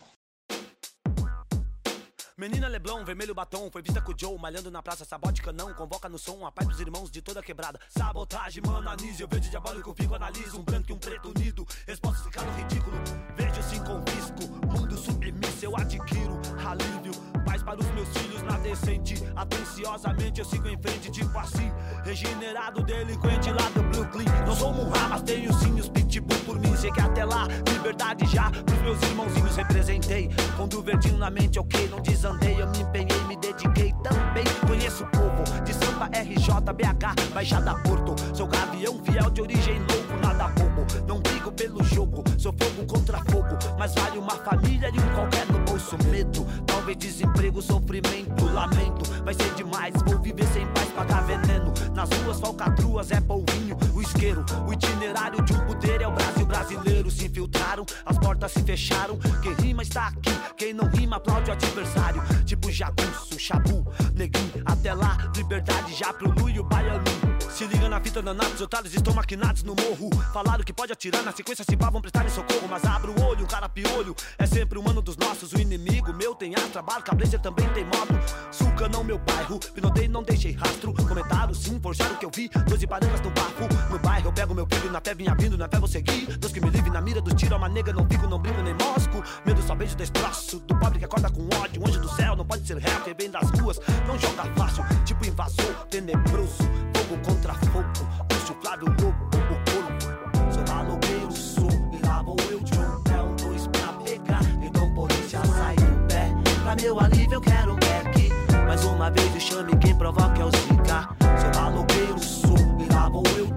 Menina 2.40 2.68
Leblon, 2.68 3.04
vermelho 3.04 3.34
batom, 3.34 3.70
foi 3.70 3.82
vista 3.82 4.00
com 4.00 4.12
o 4.12 4.14
Joe, 4.18 4.38
malhando 4.38 4.70
na 4.70 4.82
praça, 4.82 5.04
sabote 5.04 5.42
canão, 5.42 5.74
convoca 5.74 6.08
no 6.08 6.18
som 6.18 6.46
a 6.46 6.50
paz 6.50 6.66
dos 6.66 6.80
irmãos 6.80 7.10
de 7.10 7.20
toda 7.20 7.42
quebrada. 7.42 7.78
Sabotagem, 7.90 8.62
mano, 8.66 8.88
anísio, 8.88 9.28
verde 9.28 9.50
diabólico, 9.50 9.94
fico, 9.94 10.14
analiso, 10.14 10.58
um 10.58 10.62
branco 10.62 10.90
e 10.90 10.94
um 10.94 10.98
preto 10.98 11.28
unido, 11.36 11.66
resposta 11.86 12.24
ficando 12.24 12.50
ridículo. 12.56 12.96
Vejo 13.36 13.62
sim 13.62 13.78
confisco, 13.84 14.66
mundo 14.66 14.96
submisso, 14.96 15.66
eu 15.66 15.76
adquiro 15.76 16.40
alívio, 16.70 17.12
paz 17.44 17.62
para 17.62 17.80
os 17.80 17.90
meus 17.90 18.08
filhos 18.08 18.42
na 18.42 18.56
decente. 18.58 19.14
Atenciosamente 19.36 20.40
eu 20.40 20.44
sigo 20.46 20.68
em 20.68 20.80
frente, 20.80 21.10
tipo 21.10 21.38
assim, 21.38 21.70
regenerado, 22.04 22.82
delinquente 22.82 23.50
lá 23.50 23.68
do 23.70 23.82
Brooklyn. 23.90 24.26
Não 24.46 24.54
sou 24.54 24.72
Murra, 24.72 25.08
mas 25.08 25.22
tenho 25.22 25.52
sim 25.54 25.78
os 25.78 25.88
pitbull 25.88 26.38
por 26.40 26.58
mim, 26.58 26.74
sei 26.76 26.90
que 26.90 27.00
até 27.00 27.24
lá, 27.24 27.46
liberdade 27.72 28.24
já, 28.26 28.50
pros 28.50 28.80
meus 28.80 29.02
irmãozinhos 29.02 29.56
representei. 29.56 30.30
Com 30.56 30.68
do 30.68 30.82
verdinho 30.82 31.18
na 31.18 31.30
mente, 31.30 31.58
ok, 31.58 31.88
não 31.88 32.00
desandei, 32.00 32.29
eu 32.30 32.68
me 32.68 32.80
empenhei, 32.80 33.20
me 33.26 33.36
dediquei 33.36 33.92
também. 34.02 34.44
Conheço 34.66 35.04
o 35.04 35.06
povo 35.08 35.62
de 35.64 35.74
samba 35.74 36.06
RJ, 36.06 36.72
BH, 36.72 37.32
Baixada 37.34 37.74
Porto. 37.80 38.14
Sou 38.34 38.46
gavião 38.46 38.98
fiel 39.02 39.30
de 39.30 39.42
origem 39.42 39.78
louco, 39.78 40.16
nada 40.22 40.48
bobo. 40.48 40.86
Não 41.06 41.20
brigo 41.20 41.50
pelo 41.52 41.82
jogo, 41.84 42.22
sou 42.38 42.52
fogo 42.52 42.86
contra 42.86 43.18
fogo. 43.30 43.56
Mas 43.78 43.94
vale 43.94 44.18
uma 44.18 44.36
família 44.36 44.88
e 44.88 44.98
um 44.98 45.14
qualquer 45.14 45.46
no 45.46 45.58
bolso. 45.60 45.96
Medo, 46.10 46.46
talvez 46.66 46.96
desemprego, 46.96 47.60
sofrimento, 47.60 48.44
lamento. 48.52 49.10
Vai 49.24 49.34
ser 49.34 49.52
demais, 49.54 49.94
vou 50.06 50.18
viver 50.20 50.46
sem 50.48 50.66
paz, 50.68 50.88
pagar 50.90 51.22
veneno. 51.24 51.72
Nas 51.94 52.08
ruas, 52.10 52.40
falcatruas, 52.40 53.10
é 53.10 53.20
polvinho, 53.20 53.76
o 53.94 54.00
isqueiro. 54.00 54.44
O 54.66 54.72
itinerário 54.72 55.42
de 55.42 55.52
um 55.52 55.66
poder 55.66 56.02
é 56.02 56.06
o 56.06 56.12
Brasil 56.12 56.39
brasileiro. 56.70 57.10
Se 57.10 57.26
infiltraram, 57.26 57.84
as 58.04 58.18
portas 58.18 58.52
se 58.52 58.62
fecharam. 58.62 59.18
Quem 59.42 59.54
rima 59.54 59.82
está 59.82 60.08
aqui, 60.08 60.30
quem 60.56 60.72
não 60.72 60.88
rima 60.88 61.16
aplaude 61.16 61.50
o 61.50 61.52
adversário. 61.52 62.22
Tipo 62.44 62.70
jagunço, 62.70 63.38
chabu, 63.38 63.86
neguinho. 64.14 64.62
Até 64.64 64.94
lá, 64.94 65.30
liberdade 65.36 65.94
já 65.94 66.12
pro 66.12 66.30
Lu 66.30 66.48
e 66.48 66.60
o 66.60 66.64
baianinho. 66.64 67.40
Se 67.50 67.66
liga 67.66 67.88
na 67.88 68.00
fita 68.00 68.22
danada, 68.22 68.54
os 68.54 68.60
otários 68.60 68.94
estão 68.94 69.12
maquinados 69.12 69.62
no 69.62 69.74
morro. 69.74 70.10
Falaram 70.32 70.64
que 70.64 70.72
pode 70.72 70.92
atirar 70.92 71.22
na 71.22 71.32
sequência 71.32 71.64
se 71.68 71.76
pá, 71.76 71.90
vão 71.90 72.00
prestar 72.00 72.24
em 72.24 72.30
socorro. 72.30 72.68
Mas 72.70 72.84
abre 72.84 73.10
o 73.10 73.22
olho, 73.22 73.44
o 73.44 73.48
cara 73.48 73.68
piolho. 73.68 74.14
É 74.38 74.46
sempre 74.46 74.78
o 74.78 74.82
mano 74.82 75.02
dos 75.02 75.16
nossos, 75.16 75.52
o 75.52 75.60
inimigo 75.60 76.12
meu 76.12 76.34
tem 76.34 76.54
astra, 76.54 76.80
barca, 76.80 77.14
blazer 77.14 77.40
também 77.40 77.68
tem 77.70 77.84
moto. 77.84 78.14
Suca 78.50 78.88
não 78.88 79.04
meu 79.04 79.18
bairro, 79.18 79.58
pinotei 79.74 80.08
não 80.08 80.22
deixei 80.22 80.52
rastro. 80.52 80.94
Comentaram 80.94 81.52
sim, 81.52 81.78
forjaram 81.80 82.14
o 82.14 82.18
que 82.18 82.26
eu 82.26 82.30
vi. 82.34 82.48
Doze 82.68 82.86
parangas 82.86 83.20
no 83.20 83.30
bafo, 83.30 83.68
no 83.90 83.98
bairro 83.98 84.28
eu 84.28 84.32
pego 84.32 84.54
meu 84.54 84.66
filho, 84.66 84.90
na 84.90 85.00
fé 85.00 85.14
vinha 85.14 85.34
vindo, 85.34 85.58
na 85.58 85.68
fé 85.68 85.78
vou 85.78 85.88
seguir. 85.88 86.38
Deus 86.38 86.52
que 86.52 86.59
me 86.60 86.70
livre 86.70 86.90
na 86.90 87.00
mira 87.00 87.20
dos 87.20 87.34
tiros, 87.34 87.56
uma 87.56 87.68
nega, 87.68 87.92
não 87.92 88.06
fico, 88.06 88.26
não 88.26 88.38
brinco 88.38 88.62
nem 88.62 88.74
mosco. 88.74 89.22
Medo 89.44 89.62
só 89.62 89.74
beijo 89.74 89.96
destroço, 89.96 90.60
do 90.60 90.78
pobre 90.78 90.98
que 90.98 91.04
acorda 91.04 91.30
com 91.30 91.42
ódio. 91.56 91.82
Anjo 91.86 92.00
do 92.00 92.08
céu, 92.10 92.36
não 92.36 92.44
pode 92.44 92.66
ser 92.66 92.78
réu, 92.78 93.00
quem 93.00 93.14
vem 93.14 93.30
das 93.30 93.50
ruas, 93.50 93.80
não 94.06 94.18
joga 94.18 94.44
fácil. 94.56 94.84
Tipo 95.04 95.26
invasor, 95.26 95.86
tenebroso, 95.90 96.62
fogo 96.94 97.18
contra 97.24 97.54
fogo. 97.54 97.88
Puxo 98.28 98.54
Flávio 98.60 98.86
Lobo, 98.88 99.24
o 99.26 99.40
corpo. 99.70 100.52
Sou 100.52 100.74
malogueiro, 100.74 101.32
sou, 101.32 101.70
e 101.92 102.06
lá 102.06 102.22
vou 102.22 102.36
eu 102.50 102.58
um 102.58 103.30
um 103.30 103.36
dois 103.36 103.66
pra 103.68 103.92
pegar. 104.04 104.42
Então 104.62 104.92
polícia 104.94 105.40
sai 105.44 105.76
do 105.76 106.06
pé. 106.06 106.28
Pra 106.62 106.76
meu 106.76 107.00
alívio 107.00 107.34
eu 107.34 107.40
quero 107.40 107.72
um 107.72 107.76
back. 107.76 108.30
Mais 108.66 108.84
uma 108.84 109.10
vez 109.10 109.32
me 109.32 109.40
chame 109.40 109.76
quem 109.76 109.94
provoca 109.94 110.40
é 110.40 110.44
o 110.44 110.50
Zika. 110.50 111.08
Sou 111.40 111.62
malogueiro, 111.62 112.18
sou, 112.18 112.56
e 112.78 112.92
lá 112.92 113.08
vou 113.08 113.24
eu 113.36 113.49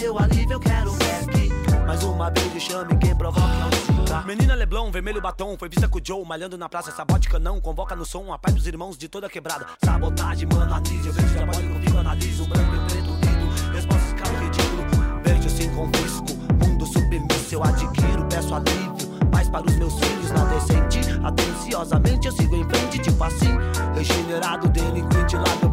Meu 0.00 0.18
alívio 0.18 0.54
eu 0.54 0.60
quero 0.60 0.92
back. 0.92 1.48
Mais 1.86 2.02
uma 2.02 2.30
vez 2.30 2.52
me 2.52 2.60
chame 2.60 2.96
quem 2.96 3.14
provoca 3.14 3.68
Zika. 3.86 4.22
Menina 4.26 4.54
Leblon, 4.54 4.90
vermelho 4.90 5.20
batom, 5.20 5.56
foi 5.58 5.68
vista 5.68 5.86
com 5.88 5.98
o 5.98 6.02
Joe, 6.02 6.24
malhando 6.24 6.56
na 6.56 6.68
praça, 6.68 6.90
sabote 6.90 7.28
canão, 7.28 7.60
convoca 7.60 7.94
no 7.94 8.04
som 8.04 8.32
a 8.32 8.38
paz 8.38 8.54
dos 8.54 8.66
irmãos 8.66 8.96
de 8.96 9.08
toda 9.08 9.28
quebrada. 9.28 9.66
Sabotagem, 9.84 10.48
mano, 10.52 10.74
anísio, 10.74 11.12
verde 11.12 11.34
diabólico, 11.34 11.80
fico, 11.80 11.98
analiso, 11.98 12.46
branco 12.46 12.74
e 12.74 12.90
preto 12.90 13.10
unido, 13.10 13.72
resposta 13.72 14.14
escala 14.14 14.38
ridículo, 14.38 14.84
verde 15.24 15.46
assim 15.46 15.74
confisco, 15.74 16.26
mundo 16.64 16.86
submisso 16.86 17.54
eu 17.54 17.62
adquiro, 17.62 18.26
peço 18.30 18.54
alívio, 18.54 19.08
paz 19.30 19.48
para 19.48 19.66
os 19.66 19.76
meus 19.76 19.94
filhos 19.94 20.30
na 20.30 20.44
decente, 20.44 21.00
atenciosamente 21.22 22.26
eu 22.28 22.32
sigo 22.32 22.54
em 22.54 22.64
frente, 22.68 22.98
tipo 22.98 23.24
assim, 23.24 23.50
regenerado, 23.94 24.68
delinquente 24.68 25.36
lá 25.36 25.71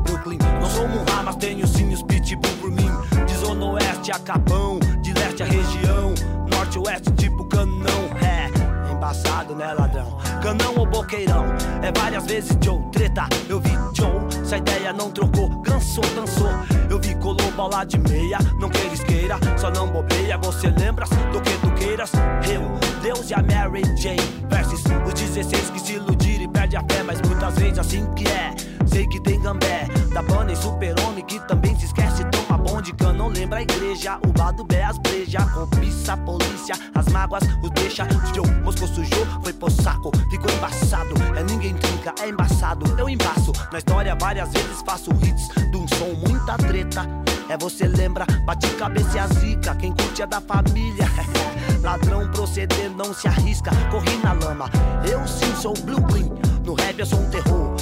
oeste 4.09 4.11
a 4.11 4.19
Capão, 4.19 4.79
de 5.01 5.13
leste 5.13 5.43
a 5.43 5.45
região, 5.45 6.13
norte 6.51 6.79
oeste 6.79 7.11
tipo 7.11 7.45
canão, 7.45 8.09
é 8.21 8.91
embaçado, 8.91 9.55
né, 9.55 9.73
ladrão? 9.73 10.17
Canão 10.41 10.75
ou 10.77 10.85
boqueirão? 10.85 11.45
É 11.81 11.91
várias 11.91 12.25
vezes 12.25 12.57
Joe, 12.63 12.81
treta. 12.91 13.27
Eu 13.47 13.59
vi 13.59 13.71
Joe, 13.93 14.41
essa 14.41 14.57
ideia 14.57 14.93
não 14.93 15.11
trocou. 15.11 15.61
Cansou, 15.61 16.03
cansou. 16.15 16.49
Eu 16.89 16.99
vi 16.99 17.13
colou 17.15 17.51
bola 17.51 17.83
de 17.83 17.99
meia. 17.99 18.39
Não 18.59 18.69
queires 18.69 19.03
queira, 19.03 19.37
só 19.57 19.69
não 19.69 19.87
bobeia. 19.87 20.37
Você 20.37 20.69
lembra 20.71 21.05
do 21.31 21.41
que 21.41 21.51
tu 21.59 21.71
queiras? 21.75 22.11
Eu, 22.51 22.61
Deus 23.01 23.29
e 23.29 23.33
a 23.33 23.43
Mary 23.43 23.83
Jane. 23.95 24.19
Versus 24.49 24.83
os 25.05 25.13
16 25.13 25.69
que 25.69 25.79
se 25.79 25.93
iludiram 25.93 26.43
e 26.43 26.47
perde 26.47 26.77
a 26.77 26.81
fé, 26.81 27.03
mas 27.03 27.21
muitas 27.21 27.53
vezes 27.55 27.79
assim 27.79 28.05
que 28.13 28.27
é. 28.27 28.55
Sei 28.89 29.07
que 29.07 29.19
tem 29.19 29.39
gambé. 29.39 29.87
Da 30.13 30.21
banda 30.21 30.51
e 30.51 30.55
super-homem 30.55 31.23
que 31.25 31.39
também 31.47 31.77
se 31.77 31.85
esquece. 31.85 32.23
Toma 32.25 32.57
bonde, 32.57 32.93
que 32.93 33.03
não 33.03 33.27
lembra 33.27 33.59
a 33.59 33.61
igreja. 33.61 34.19
O 34.25 34.31
bar 34.33 34.53
Bé, 34.65 34.83
as 34.83 34.97
breja, 34.97 35.39
cobiça 35.53 36.13
a 36.13 36.17
polícia. 36.17 36.75
As 36.93 37.07
mágoas 37.07 37.43
o 37.63 37.69
deixa. 37.69 38.07
Joe, 38.33 38.49
Moscou 38.63 38.87
sujou, 38.87 39.25
foi 39.43 39.53
pro 39.53 39.69
saco, 39.69 40.11
ficou 40.29 40.51
embaçado. 40.51 41.13
É 41.35 41.43
ninguém 41.43 41.73
trinca, 41.75 42.13
é 42.21 42.29
embaçado. 42.29 42.85
Eu 42.99 43.07
embaço. 43.09 43.51
Na 43.71 43.77
história 43.77 44.15
várias 44.19 44.51
vezes 44.51 44.81
faço 44.85 45.11
hits 45.11 45.47
de 45.71 45.77
um 45.77 45.87
som, 45.87 46.13
muita 46.27 46.57
treta. 46.57 47.05
É 47.47 47.57
você 47.57 47.87
lembra, 47.87 48.25
bate 48.45 48.67
cabeça 48.75 49.17
e 49.17 49.19
a 49.19 49.27
zica. 49.27 49.75
Quem 49.75 49.93
curte 49.93 50.21
é 50.21 50.27
da 50.27 50.41
família. 50.41 51.05
Ladrão 51.81 52.29
proceder 52.31 52.89
não 52.91 53.13
se 53.13 53.27
arrisca, 53.27 53.71
corri 53.89 54.17
na 54.17 54.33
lama. 54.33 54.69
Eu 55.09 55.25
sim 55.27 55.55
sou 55.55 55.73
blue 55.73 56.01
green. 56.01 56.29
No 56.65 56.75
rap 56.75 56.99
eu 56.99 57.05
sou 57.05 57.19
um 57.19 57.29
terror, 57.31 57.75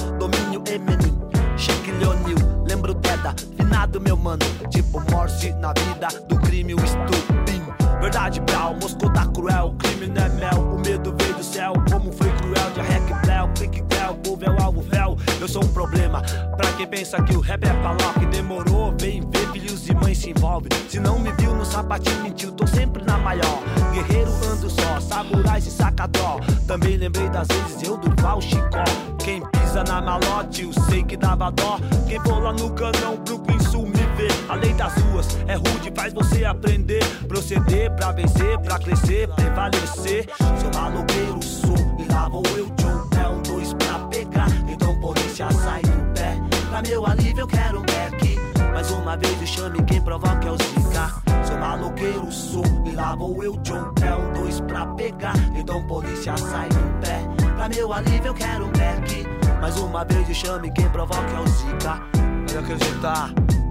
lembro 2.78 2.94
Deda, 2.94 3.34
finado 3.56 4.00
meu 4.00 4.16
mano. 4.16 4.44
Tipo 4.70 5.00
Morse 5.10 5.52
na 5.54 5.72
vida 5.72 6.08
do 6.28 6.38
crime, 6.40 6.74
o 6.74 6.78
estupim. 6.78 7.62
Verdade, 8.00 8.40
Brau, 8.40 8.74
Moscou 8.74 9.12
tá 9.12 9.26
cruel, 9.26 9.74
crime 9.78 10.06
não 10.06 10.22
é 10.22 10.28
mel. 10.28 10.60
O 10.60 10.78
medo 10.78 11.14
veio 11.18 11.34
do 11.34 11.42
céu, 11.42 11.72
como 11.90 12.12
foi 12.12 12.30
cruel. 12.36 12.70
De 12.74 12.80
rec, 12.80 13.02
Bléu, 13.24 13.48
clique, 13.54 13.82
Cléu, 13.82 14.14
povo 14.16 14.44
é 14.44 14.50
o 14.50 14.62
alvo, 14.62 14.82
véu. 14.82 15.16
Eu 15.40 15.46
sou 15.46 15.64
um 15.64 15.68
problema, 15.68 16.20
pra 16.56 16.72
quem 16.72 16.86
pensa 16.86 17.22
que 17.22 17.36
o 17.36 17.40
rap 17.40 17.64
é 17.64 17.72
falar 17.82 18.14
que 18.14 18.26
demorou. 18.26 18.92
Vem 19.00 19.20
ver, 19.20 19.52
filhos 19.52 19.88
e 19.88 19.94
mães 19.94 20.18
se 20.18 20.30
envolve. 20.30 20.68
Se 20.88 20.98
não 20.98 21.18
me 21.18 21.30
viu 21.32 21.54
no 21.54 21.64
sapatinho, 21.64 22.22
mentiu, 22.22 22.50
tô 22.52 22.66
sempre 22.66 23.04
na 23.04 23.16
maior. 23.18 23.62
Guerreiro 23.92 24.30
ando 24.50 24.68
só, 24.68 25.00
samurai 25.00 25.60
se 25.60 25.70
saca 25.70 26.08
dó. 26.08 26.40
Também 26.66 26.96
lembrei 26.96 27.28
das 27.30 27.46
vezes 27.48 27.82
eu 27.82 27.96
Durval 27.96 28.40
Chicó. 28.40 28.84
Quem 29.18 29.42
pisa 29.50 29.84
na 29.84 30.00
malote, 30.00 30.62
eu 30.62 30.72
sei 30.88 31.04
que 31.04 31.16
dava 31.16 31.50
dó. 31.52 31.78
Quem 32.08 32.18
for 32.20 32.42
lá 32.42 32.52
no 32.52 32.70
canão, 32.70 33.16
Brooklyn 33.24 33.60
Sul 33.60 33.86
me 33.86 33.92
vê. 34.16 34.28
A 34.48 34.54
lei 34.54 34.72
das 34.74 34.94
ruas 34.94 35.38
é 35.46 35.54
rude, 35.54 35.92
faz 35.94 36.12
você 36.12 36.44
aprender. 36.44 37.04
Proceder 37.28 37.94
pra 37.94 38.10
vencer, 38.12 38.58
pra 38.58 38.78
crescer, 38.78 39.28
prevalecer. 39.28 40.28
Sou 40.60 40.80
maloqueiro, 40.80 41.42
sou, 41.42 41.76
e 41.98 42.12
lá 42.12 42.28
vou 42.28 42.42
eu, 42.56 42.66
Joe. 42.80 42.98
É 43.22 43.28
um 43.28 43.42
dois 43.42 43.72
pra 43.74 43.98
pegar, 44.08 44.48
então 44.68 44.87
polícia 45.08 45.50
sai 45.50 45.80
do 45.82 46.12
pé. 46.14 46.36
Pra 46.68 46.82
meu 46.82 47.06
alívio 47.06 47.40
eu 47.40 47.46
quero 47.46 47.78
um 47.80 47.82
back. 47.82 48.38
Mais 48.72 48.90
uma 48.90 49.16
vez 49.16 49.40
o 49.40 49.46
chame, 49.46 49.82
quem 49.84 50.00
provoca 50.00 50.46
é 50.46 50.50
o 50.50 50.56
Zika. 50.56 51.22
Sou 51.46 51.58
maloqueiro, 51.58 52.30
sou, 52.30 52.64
e 52.84 52.90
lá 52.94 53.16
vou 53.16 53.42
eu, 53.42 53.58
Joe. 53.64 53.90
É 54.02 54.14
um 54.14 54.32
dois 54.34 54.60
pra 54.60 54.86
pegar, 54.88 55.34
então 55.56 55.82
polícia 55.86 56.36
sai 56.36 56.68
do 56.68 57.00
pé. 57.00 57.20
Pra 57.56 57.68
meu 57.68 57.92
alívio 57.92 58.28
eu 58.28 58.34
quero 58.34 58.66
um 58.66 58.72
back. 58.72 59.26
Mais 59.60 59.76
uma 59.78 60.04
vez 60.04 60.28
o 60.28 60.34
chame, 60.34 60.70
quem 60.72 60.88
provoca 60.90 61.30
é 61.30 61.40
o 61.40 61.46
Zika. 61.46 62.02
Pode 62.12 62.58
acreditar, 62.58 63.30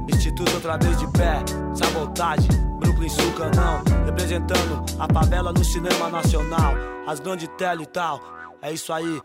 Instituto 0.10 0.54
outra 0.56 0.78
vez 0.78 0.98
de 0.98 1.08
pé. 1.12 1.44
Sabotagem, 1.76 2.50
Brooklyn 2.80 3.10
Sul 3.10 3.32
Canão. 3.34 3.84
Representando 4.06 4.84
a 5.00 5.14
favela 5.14 5.54
no 5.54 5.64
cinema 5.64 6.10
nacional. 6.10 6.74
As 7.08 7.20
grandes 7.20 7.48
tele 7.58 7.84
e 7.84 7.88
tal. 7.88 8.20
É 8.62 8.74
isso 8.74 8.92
aí. 8.92 9.22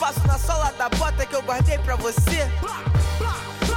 Espaço 0.00 0.26
na 0.26 0.38
sola 0.38 0.72
da 0.78 0.88
bota 0.88 1.26
que 1.26 1.34
eu 1.34 1.42
guardei 1.42 1.76
pra 1.80 1.94
você. 1.96 2.50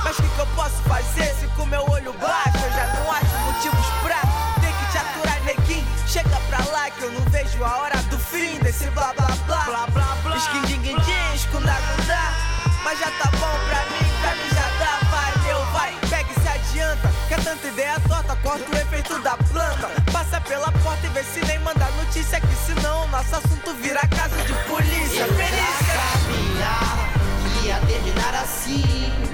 Mas 0.03 0.17
o 0.17 0.21
que, 0.21 0.29
que 0.29 0.39
eu 0.39 0.47
posso 0.55 0.81
fazer 0.87 1.35
se 1.35 1.47
com 1.47 1.65
meu 1.65 1.83
olho 1.89 2.13
baixo 2.13 2.57
eu 2.63 2.71
já 2.71 2.87
não 2.95 3.11
acho 3.11 3.37
motivos 3.39 3.85
pra 4.01 4.21
ter 4.61 4.71
que 4.71 4.91
te 4.91 4.97
aturar, 4.99 5.41
neguinho? 5.43 5.85
Chega 6.07 6.39
pra 6.47 6.59
lá 6.71 6.89
que 6.91 7.03
eu 7.03 7.11
não 7.11 7.21
vejo 7.25 7.61
a 7.65 7.77
hora 7.77 7.97
do 8.03 8.17
fim 8.17 8.57
desse 8.59 8.85
blá 8.91 9.13
blá 9.17 9.27
blá. 9.45 9.65
blá, 9.65 9.87
blá, 9.87 10.15
blá. 10.23 10.37
Skin 10.37 10.61
din 10.61 10.81
din 10.81 10.95
escunda 11.35 11.73
gundá. 11.73 12.31
Mas 12.85 12.99
já 12.99 13.11
tá 13.11 13.29
bom 13.31 13.59
pra 13.67 13.83
mim, 13.91 14.09
pra 14.21 14.35
mim 14.35 14.49
já 14.53 14.67
dá. 14.79 14.99
Vai, 15.11 15.43
meu, 15.43 15.65
vai, 15.73 15.93
pega 16.09 16.29
e 16.31 16.41
se 16.41 16.47
adianta. 16.47 17.11
Quer 17.27 17.43
tanta 17.43 17.67
ideia 17.67 17.99
torta, 18.07 18.33
corta 18.37 18.71
o 18.71 18.77
efeito 18.77 19.19
da 19.19 19.35
planta. 19.35 19.89
Passa 20.09 20.39
pela 20.39 20.71
porta 20.71 21.05
e 21.05 21.09
vê 21.09 21.23
se 21.23 21.45
nem 21.45 21.59
manda 21.59 21.85
notícia. 21.97 22.39
Que 22.39 22.55
senão 22.65 23.03
o 23.03 23.07
nosso 23.09 23.35
assunto 23.35 23.73
vira 23.81 23.99
caso 24.07 24.37
de 24.47 24.53
polícia. 24.69 25.27
Assim. 28.43 29.32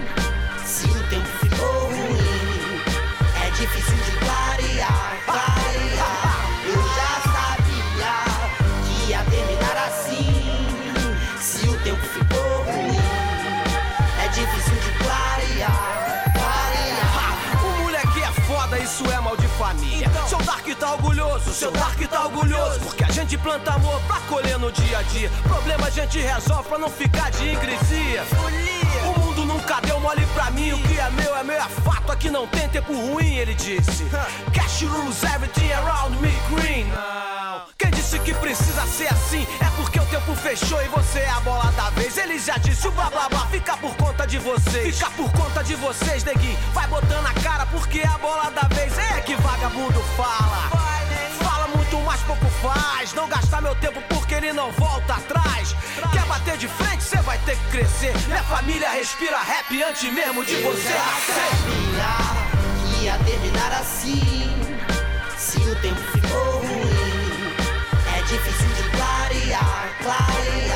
Seu 21.59 21.71
Dark 21.71 21.99
tá 22.07 22.25
orgulhoso. 22.25 22.79
Porque 22.79 23.03
a 23.03 23.11
gente 23.11 23.37
planta 23.37 23.73
amor 23.73 23.99
pra 24.07 24.21
colher 24.21 24.57
no 24.57 24.71
dia 24.71 24.99
a 24.99 25.01
dia. 25.01 25.29
Problema 25.43 25.87
a 25.87 25.89
gente 25.89 26.17
resolve 26.17 26.69
pra 26.69 26.77
não 26.77 26.89
ficar 26.89 27.29
de 27.31 27.49
ingresia. 27.49 28.23
O 29.03 29.19
mundo 29.19 29.43
nunca 29.43 29.81
deu 29.81 29.99
mole 29.99 30.25
pra 30.27 30.49
mim. 30.51 30.71
O 30.71 30.79
que 30.79 30.97
é 30.97 31.09
meu 31.09 31.35
é 31.35 31.43
meu, 31.43 31.55
é 31.57 31.69
fato. 31.83 32.13
Aqui 32.13 32.29
não 32.29 32.47
tem 32.47 32.69
tempo 32.69 32.93
ruim, 32.93 33.35
ele 33.35 33.53
disse. 33.55 34.05
Cash 34.53 34.83
rules 34.83 35.21
everything 35.23 35.69
around 35.73 36.17
me 36.21 36.31
green. 36.49 36.87
Quem 37.77 37.91
disse 37.91 38.17
que 38.19 38.33
precisa 38.35 38.85
ser 38.87 39.07
assim? 39.07 39.45
É 39.59 39.69
porque 39.75 39.99
o 39.99 40.05
tempo 40.05 40.33
fechou 40.35 40.81
e 40.81 40.87
você 40.87 41.19
é 41.19 41.29
a 41.29 41.41
bola 41.41 41.69
da 41.73 41.89
vez. 41.89 42.17
Ele 42.17 42.39
já 42.39 42.57
disse 42.57 42.87
o 42.87 42.91
blá 42.91 43.09
blá 43.09 43.27
blá, 43.27 43.45
fica 43.47 43.75
por 43.75 43.93
conta 43.97 44.25
de 44.25 44.37
vocês. 44.37 44.97
Fica 44.97 45.11
por 45.11 45.29
conta 45.33 45.61
de 45.61 45.75
vocês, 45.75 46.23
neguinho. 46.23 46.57
Vai 46.73 46.87
botando 46.87 47.25
a 47.25 47.33
cara 47.41 47.65
porque 47.65 47.99
é 47.99 48.07
a 48.07 48.17
bola 48.17 48.49
da 48.49 48.63
vez. 48.73 48.97
É 48.97 49.19
que 49.19 49.35
vagabundo 49.35 49.99
fala. 50.15 50.88
Faz. 52.61 53.13
Não 53.13 53.27
gastar 53.27 53.61
meu 53.61 53.75
tempo 53.75 54.01
porque 54.09 54.35
ele 54.35 54.53
não 54.53 54.71
volta 54.71 55.13
atrás. 55.13 55.75
Quer 56.11 56.25
bater 56.25 56.57
de 56.57 56.67
frente, 56.67 57.03
cê 57.03 57.17
vai 57.17 57.37
ter 57.39 57.57
que 57.57 57.69
crescer. 57.71 58.13
Minha 58.27 58.43
família 58.43 58.89
respira 58.91 59.37
rap 59.37 59.83
antes 59.83 60.11
mesmo 60.11 60.43
de 60.45 60.55
você 60.55 60.89
nascer. 60.89 61.51
que 62.97 63.03
ia 63.03 63.17
terminar 63.19 63.71
assim. 63.73 64.49
Se 65.37 65.57
o 65.57 65.75
tempo 65.81 66.01
ficou 66.11 66.59
ruim, 66.59 67.55
é 68.17 68.21
difícil 68.21 68.67
de 68.67 68.89
clarear, 68.91 69.89
clarear. 70.03 70.68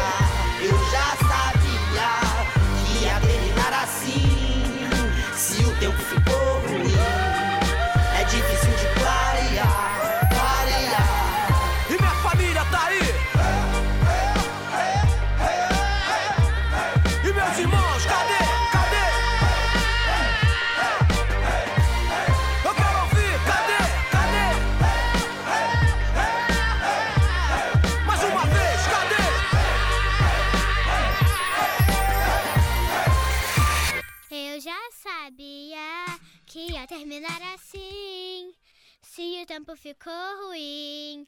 Terminar 37.03 37.41
assim. 37.53 38.53
Se 39.01 39.41
o 39.41 39.45
tempo 39.45 39.75
ficou 39.75 40.47
ruim, 40.47 41.27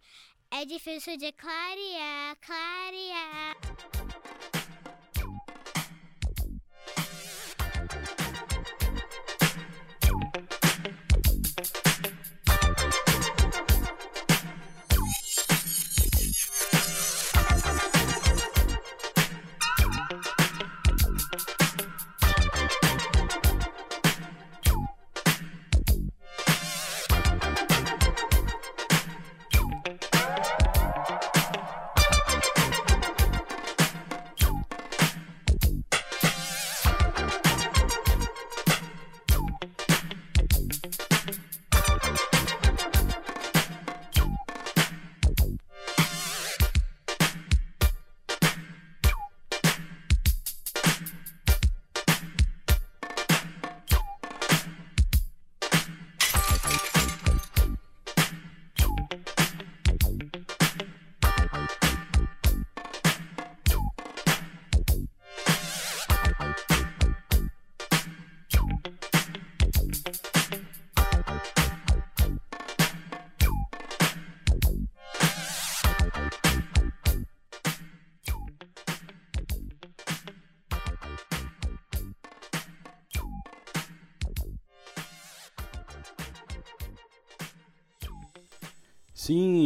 é 0.50 0.64
difícil 0.64 1.18
de 1.18 1.34
clarear, 1.34 2.38
clarear. 2.40 3.58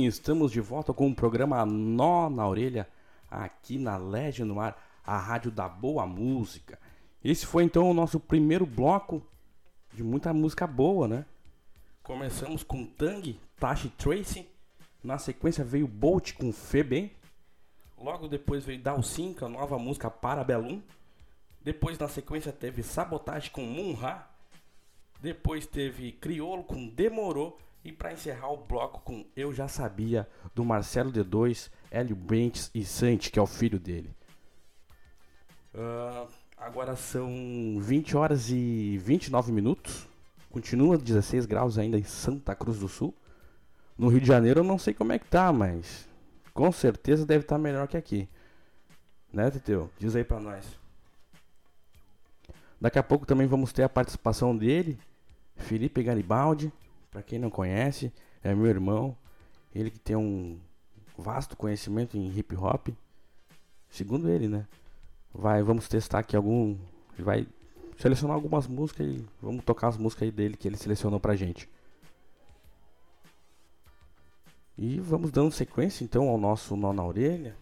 Estamos 0.09 0.51
de 0.51 0.59
volta 0.59 0.91
com 0.91 1.07
o 1.07 1.15
programa 1.15 1.65
Nó 1.65 2.29
na 2.29 2.47
Orelha, 2.47 2.89
aqui 3.29 3.77
na 3.77 3.95
Legend 3.95 4.45
no 4.45 4.59
Ar, 4.59 4.75
a 5.05 5.17
rádio 5.17 5.51
da 5.51 5.69
boa 5.69 6.05
música. 6.05 6.79
Esse 7.23 7.45
foi 7.45 7.63
então 7.63 7.89
o 7.89 7.93
nosso 7.93 8.19
primeiro 8.19 8.65
bloco 8.65 9.21
de 9.93 10.03
muita 10.03 10.33
música 10.33 10.65
boa, 10.65 11.07
né? 11.07 11.25
Começamos 12.01 12.63
com 12.63 12.85
Tang, 12.85 13.39
Tashi 13.59 13.89
Tracy, 13.89 14.47
na 15.03 15.19
sequência 15.19 15.63
veio 15.63 15.87
Bolt 15.87 16.33
com 16.33 16.51
Febem, 16.51 17.11
logo 17.95 18.27
depois 18.27 18.65
veio 18.65 18.81
Dalcinca, 18.81 19.47
nova 19.47 19.77
música 19.77 20.09
Parabellum, 20.09 20.81
depois 21.61 21.99
na 21.99 22.07
sequência 22.07 22.51
teve 22.51 22.81
Sabotage 22.81 23.51
com 23.51 23.61
Munha, 23.61 24.25
depois 25.21 25.67
teve 25.67 26.13
Criolo 26.13 26.63
com 26.63 26.87
Demorou 26.87 27.59
e 27.83 27.91
para 27.91 28.13
encerrar 28.13 28.51
o 28.51 28.57
bloco 28.57 29.01
com 29.01 29.25
Eu 29.35 29.53
Já 29.53 29.67
Sabia, 29.67 30.27
do 30.53 30.65
Marcelo 30.65 31.11
D2, 31.11 31.69
Hélio 31.89 32.15
Bentes 32.15 32.69
e 32.73 32.83
Santi, 32.83 33.31
que 33.31 33.39
é 33.39 33.41
o 33.41 33.47
filho 33.47 33.79
dele. 33.79 34.13
Ah, 35.73 36.27
agora 36.57 36.95
são 36.95 37.77
20 37.79 38.17
horas 38.17 38.49
e 38.49 38.97
29 38.97 39.51
minutos. 39.51 40.07
Continua 40.49 40.97
16 40.97 41.45
graus 41.45 41.77
ainda 41.77 41.97
em 41.97 42.03
Santa 42.03 42.55
Cruz 42.55 42.79
do 42.79 42.87
Sul. 42.87 43.13
No 43.97 44.07
Rio 44.07 44.21
de 44.21 44.27
Janeiro 44.27 44.61
eu 44.61 44.63
não 44.63 44.77
sei 44.77 44.93
como 44.93 45.11
é 45.11 45.19
que 45.19 45.27
tá, 45.27 45.51
mas 45.53 46.07
com 46.53 46.71
certeza 46.71 47.25
deve 47.25 47.43
estar 47.43 47.57
melhor 47.57 47.87
que 47.87 47.97
aqui. 47.97 48.27
Né, 49.31 49.49
Teteu? 49.51 49.89
Diz 49.97 50.15
aí 50.15 50.23
pra 50.23 50.39
nós. 50.39 50.65
Daqui 52.81 52.97
a 52.97 53.03
pouco 53.03 53.25
também 53.25 53.45
vamos 53.45 53.71
ter 53.71 53.83
a 53.83 53.89
participação 53.89 54.55
dele, 54.55 54.97
Felipe 55.55 56.01
Garibaldi. 56.01 56.71
Para 57.11 57.23
quem 57.23 57.39
não 57.39 57.49
conhece, 57.49 58.11
é 58.43 58.53
meu 58.53 58.67
irmão. 58.67 59.17
Ele 59.73 59.89
que 59.89 59.99
tem 59.99 60.15
um 60.15 60.59
vasto 61.17 61.55
conhecimento 61.57 62.17
em 62.17 62.27
hip 62.37 62.55
hop. 62.55 62.89
Segundo 63.89 64.29
ele, 64.29 64.47
né? 64.47 64.67
Vai, 65.33 65.61
vamos 65.63 65.87
testar 65.87 66.19
aqui 66.19 66.35
algum. 66.35 66.77
Ele 67.15 67.23
vai 67.23 67.47
selecionar 67.97 68.35
algumas 68.35 68.67
músicas 68.67 69.07
e 69.07 69.25
vamos 69.41 69.63
tocar 69.63 69.89
as 69.89 69.97
músicas 69.97 70.23
aí 70.23 70.31
dele 70.31 70.55
que 70.55 70.67
ele 70.67 70.77
selecionou 70.77 71.19
pra 71.19 71.35
gente. 71.35 71.69
E 74.77 74.99
vamos 74.99 75.31
dando 75.31 75.51
sequência 75.51 76.05
então 76.05 76.29
ao 76.29 76.37
nosso 76.37 76.75
Nó 76.77 76.93
na 76.93 77.03
Orelha. 77.03 77.55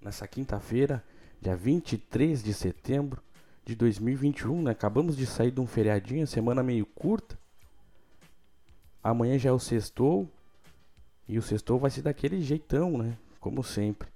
Nessa 0.00 0.28
quinta-feira, 0.28 1.04
dia 1.40 1.56
23 1.56 2.42
de 2.42 2.54
setembro 2.54 3.20
de 3.64 3.74
2021, 3.74 4.62
né? 4.62 4.70
Acabamos 4.70 5.16
de 5.16 5.26
sair 5.26 5.50
de 5.50 5.60
um 5.60 5.66
feriadinho, 5.66 6.26
semana 6.26 6.62
meio 6.62 6.86
curta. 6.86 7.36
Amanhã 9.08 9.38
já 9.38 9.48
é 9.48 9.52
o 9.52 9.58
sextou. 9.58 10.28
E 11.26 11.38
o 11.38 11.42
sextou 11.42 11.78
vai 11.78 11.90
ser 11.90 12.02
daquele 12.02 12.42
jeitão, 12.42 12.98
né? 12.98 13.16
Como 13.40 13.62
sempre. 13.64 14.08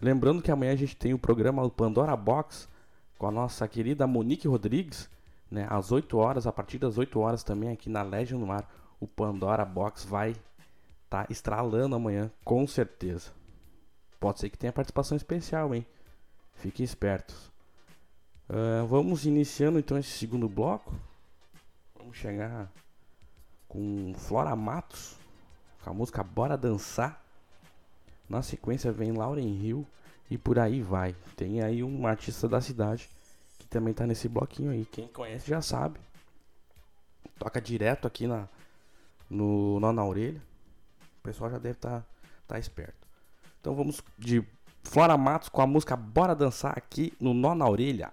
Lembrando 0.00 0.40
que 0.40 0.50
amanhã 0.50 0.72
a 0.72 0.76
gente 0.76 0.96
tem 0.96 1.12
o 1.12 1.18
programa 1.18 1.68
Pandora 1.68 2.16
Box 2.16 2.66
com 3.18 3.26
a 3.26 3.30
nossa 3.30 3.68
querida 3.68 4.06
Monique 4.06 4.48
Rodrigues, 4.48 5.10
né? 5.50 5.66
Às 5.68 5.92
8 5.92 6.16
horas, 6.16 6.46
a 6.46 6.52
partir 6.52 6.78
das 6.78 6.96
8 6.96 7.20
horas 7.20 7.44
também 7.44 7.70
aqui 7.70 7.90
na 7.90 8.02
Legend 8.02 8.40
no 8.40 8.46
Mar, 8.46 8.66
o 8.98 9.06
Pandora 9.06 9.64
Box 9.64 10.04
vai 10.04 10.30
estar 10.30 11.24
tá 11.24 11.26
estralando 11.28 11.96
amanhã, 11.96 12.30
com 12.42 12.66
certeza. 12.66 13.32
Pode 14.18 14.40
ser 14.40 14.48
que 14.48 14.56
tenha 14.56 14.72
participação 14.72 15.16
especial, 15.16 15.74
hein? 15.74 15.84
Fiquem 16.54 16.84
espertos. 16.84 17.50
Uh, 18.48 18.86
vamos 18.86 19.26
iniciando 19.26 19.78
então 19.78 19.98
esse 19.98 20.10
segundo 20.10 20.48
bloco. 20.48 20.94
Vamos 21.98 22.16
chegar 22.16 22.70
com 23.70 24.12
Flora 24.14 24.54
Matos, 24.54 25.16
com 25.82 25.90
a 25.90 25.94
música 25.94 26.22
Bora 26.22 26.56
Dançar. 26.56 27.22
Na 28.28 28.42
sequência 28.42 28.92
vem 28.92 29.12
Lauren 29.12 29.46
Hill 29.46 29.86
e 30.30 30.36
por 30.36 30.58
aí 30.58 30.82
vai. 30.82 31.14
Tem 31.36 31.62
aí 31.62 31.82
um 31.82 32.06
artista 32.06 32.48
da 32.48 32.60
cidade 32.60 33.08
que 33.58 33.66
também 33.66 33.94
tá 33.94 34.06
nesse 34.06 34.28
bloquinho 34.28 34.70
aí. 34.70 34.84
Quem 34.84 35.08
conhece 35.08 35.48
já 35.48 35.62
sabe. 35.62 35.98
Toca 37.38 37.60
direto 37.60 38.06
aqui 38.06 38.26
na 38.26 38.48
no 39.28 39.80
nó 39.80 39.92
na 39.92 40.04
orelha. 40.04 40.42
O 41.18 41.22
pessoal 41.22 41.50
já 41.50 41.58
deve 41.58 41.76
estar 41.76 42.00
tá, 42.00 42.06
tá 42.48 42.58
esperto. 42.58 43.06
Então 43.60 43.74
vamos 43.74 44.02
de 44.18 44.44
Flora 44.82 45.16
Matos 45.16 45.48
com 45.48 45.62
a 45.62 45.66
música 45.66 45.94
Bora 45.96 46.34
Dançar 46.34 46.76
aqui 46.76 47.12
no 47.20 47.32
Nó 47.32 47.54
na 47.54 47.68
Orelha. 47.68 48.12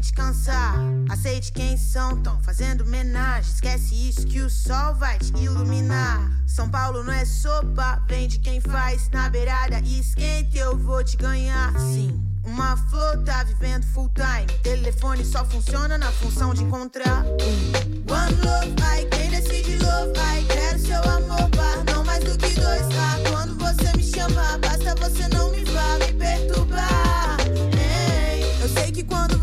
Boy, 0.00 0.06
minha 0.06 0.06
mente 0.06 0.12
cansar. 0.12 0.74
Aceite 1.10 1.52
quem 1.52 1.76
são, 1.76 2.16
tão 2.22 2.40
fazendo 2.40 2.82
homenagem. 2.82 3.52
Esquece 3.52 3.94
isso 4.08 4.26
que 4.26 4.40
o 4.40 4.48
sol 4.48 4.94
vai 4.94 5.18
te 5.18 5.32
iluminar. 5.36 6.30
São 6.46 6.68
Paulo 6.68 7.04
não 7.04 7.12
é 7.12 7.24
sopa, 7.24 8.02
vem 8.08 8.26
de 8.26 8.38
quem 8.38 8.60
faz. 8.60 9.10
Na 9.10 9.28
beirada 9.28 9.80
esquenta, 9.80 10.56
eu 10.58 10.76
vou 10.76 11.04
te 11.04 11.16
ganhar. 11.16 11.78
Sim. 11.78 12.18
Uma 12.44 12.76
flor 12.76 13.18
tá 13.24 13.44
vivendo 13.44 13.84
full 13.92 14.10
time. 14.14 14.46
Telefone 14.62 15.24
só 15.24 15.44
funciona 15.44 15.98
na 15.98 16.10
função 16.10 16.54
de 16.54 16.64
encontrar 16.64 17.24
um. 17.24 18.12
One 18.12 18.34
love, 18.42 18.74
ai, 18.82 19.04
quem 19.04 19.30
decide 19.30 19.76
love, 19.84 20.18
ai, 20.18 20.44
quero 20.44 20.78
seu 20.78 21.02
amor, 21.02 21.48
par, 21.50 21.84
não 21.92 22.02
mais 22.04 22.24
do 22.24 22.36
que 22.38 22.54
dois, 22.58 22.88
tá? 22.88 23.18
Quando 23.30 23.58
você 23.58 23.96
me 23.96 24.02
chamar, 24.02 24.58
basta 24.58 24.94
você 24.96 25.28
não 25.28 25.50
me 25.50 25.64
vá 25.64 25.98
me 25.98 26.12
perturbar. 26.14 27.36
Ei, 27.78 28.42
eu 28.62 28.68
sei 28.70 28.90
que 28.90 29.04
quando 29.04 29.39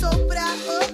discos 0.00 0.87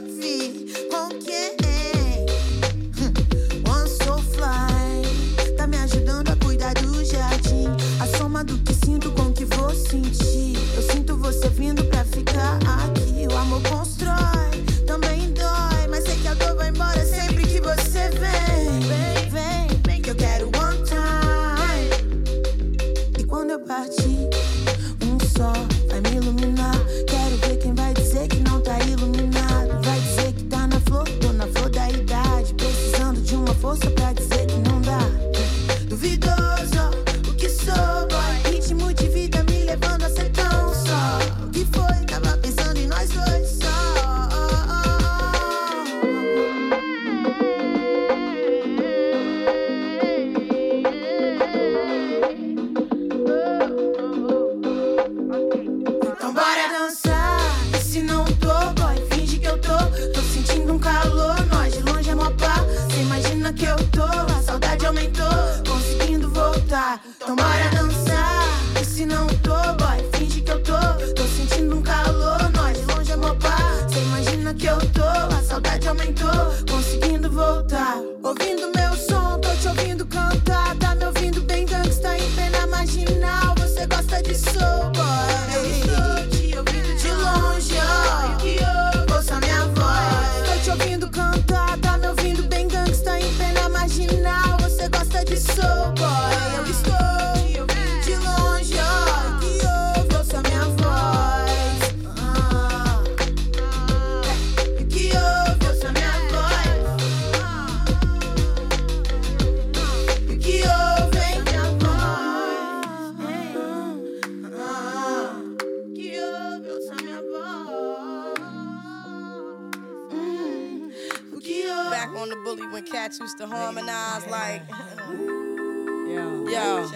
Back 122.05 122.17
on 122.17 122.29
the 122.29 122.37
bully 122.37 122.67
when 122.67 122.83
cats 122.83 123.19
used 123.19 123.39
to 123.39 123.47
harmonize 123.47 124.27
like. 124.27 124.61
Yo, 125.09 126.47
yo, 126.47 126.87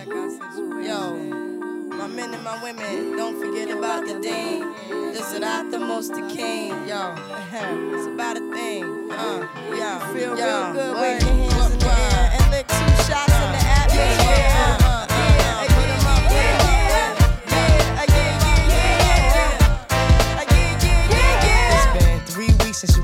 yo. 0.82 1.16
My 1.96 2.06
men 2.08 2.34
and 2.34 2.44
my 2.44 2.62
women, 2.62 3.16
don't 3.16 3.40
forget 3.40 3.70
about 3.70 4.06
the 4.06 4.20
dean. 4.20 4.70
This 5.14 5.32
is 5.32 5.40
not 5.40 5.70
the 5.70 5.78
most 5.78 6.12
the 6.12 6.20
king, 6.28 6.68
yo. 6.86 7.14
It's 7.96 8.06
about 8.06 8.36
a 8.36 8.52
thing, 8.52 8.84
uh, 9.10 9.48
yo. 9.70 9.98
Feel 10.12 10.38
yo. 10.38 10.44
real 10.44 10.72
good, 10.74 11.00
wave 11.00 11.22
your 11.22 11.50
hands 11.52 11.72
in 11.72 11.78
the 11.78 11.86
air 11.86 12.30
and 12.38 12.50
lick 12.50 12.68
two 12.68 12.74
shots 13.08 13.32
in 13.32 13.52
the 13.52 13.64
atmosphere. 13.64 14.77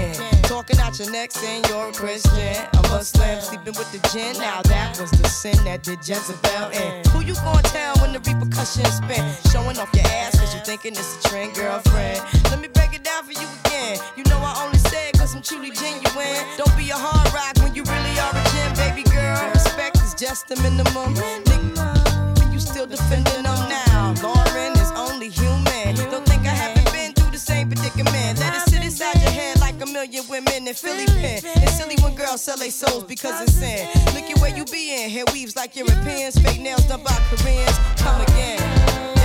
can. 0.00 0.42
talking 0.42 0.78
out 0.78 0.98
your 0.98 1.10
neck 1.10 1.32
saying 1.32 1.64
you're 1.68 1.88
a 1.88 1.92
Christian. 1.92 2.56
i 2.72 2.78
A 2.78 2.82
Muslim 2.88 3.40
sleeping 3.40 3.74
with 3.78 3.90
the 3.92 4.00
gin. 4.10 4.36
Now 4.38 4.62
that 4.62 4.98
was 5.00 5.10
the 5.10 5.28
sin 5.28 5.56
that 5.64 5.82
did 5.82 5.98
Jezebel 6.06 6.70
in. 6.70 7.04
Who 7.12 7.20
you 7.20 7.34
gonna 7.34 7.62
tell 7.62 7.96
when 8.00 8.12
the 8.12 8.20
repercussions 8.20 8.96
spin? 9.00 9.24
Showing 9.52 9.78
off 9.78 9.90
your 9.94 10.06
ass 10.20 10.38
cause 10.38 10.54
you 10.54 10.60
thinking 10.60 10.92
it's 10.92 11.16
a 11.18 11.28
trend, 11.28 11.54
girlfriend. 11.54 12.20
Let 12.50 12.60
me 12.60 12.68
break 12.68 12.94
it 12.94 13.04
down 13.04 13.24
for 13.24 13.32
you 13.32 13.48
again. 13.64 13.98
You 14.16 14.24
know 14.24 14.38
I 14.38 14.52
only 14.64 14.78
say 14.78 15.08
it 15.08 15.18
cause 15.18 15.34
I'm 15.34 15.42
truly 15.42 15.70
genuine. 15.70 16.42
Don't 16.56 16.76
be 16.76 16.90
a 16.90 16.98
hard 16.98 17.32
rock 17.32 17.54
when 17.62 17.74
you 17.74 17.82
really 17.84 18.14
are 18.24 18.34
a 18.34 18.44
gem, 18.52 18.70
baby 18.76 19.04
girl. 19.08 19.40
Respect 19.54 19.96
is 20.02 20.14
just 20.14 20.48
the 20.48 20.56
minimum. 20.62 21.14
Nigga, 21.48 22.52
you 22.52 22.60
still 22.60 22.86
defending 22.86 23.42
them 23.42 23.60
now. 23.68 24.14
Lauren 24.22 24.72
is 24.78 24.90
only 24.96 25.28
human. 25.30 25.94
Don't 26.10 26.26
think 26.26 26.42
I 26.46 26.54
haven't 26.54 26.90
been 26.92 27.12
through 27.12 27.30
the 27.30 27.38
same 27.38 27.68
predicament. 27.68 28.38
Let 28.40 28.54
it 28.56 28.62
sit 28.70 28.82
inside 28.84 29.20
your 29.20 29.30
head 29.30 29.59
million 29.92 30.24
women 30.28 30.68
in 30.68 30.74
Philly 30.74 31.06
pen. 31.06 31.40
It's 31.44 31.76
silly 31.76 31.96
when 32.02 32.14
girls 32.14 32.42
sell 32.42 32.56
their 32.56 32.70
souls 32.70 33.04
because 33.04 33.40
it's 33.42 33.52
sin. 33.52 33.88
Look 34.14 34.30
at 34.30 34.38
where 34.40 34.56
you 34.56 34.64
be 34.64 35.04
in. 35.04 35.10
Hair 35.10 35.24
weaves 35.32 35.56
like 35.56 35.76
Europeans. 35.76 36.38
Fake 36.38 36.60
nails 36.60 36.84
done 36.84 37.02
by 37.02 37.16
Koreans. 37.30 37.78
Come 37.96 38.20
again. 38.22 39.19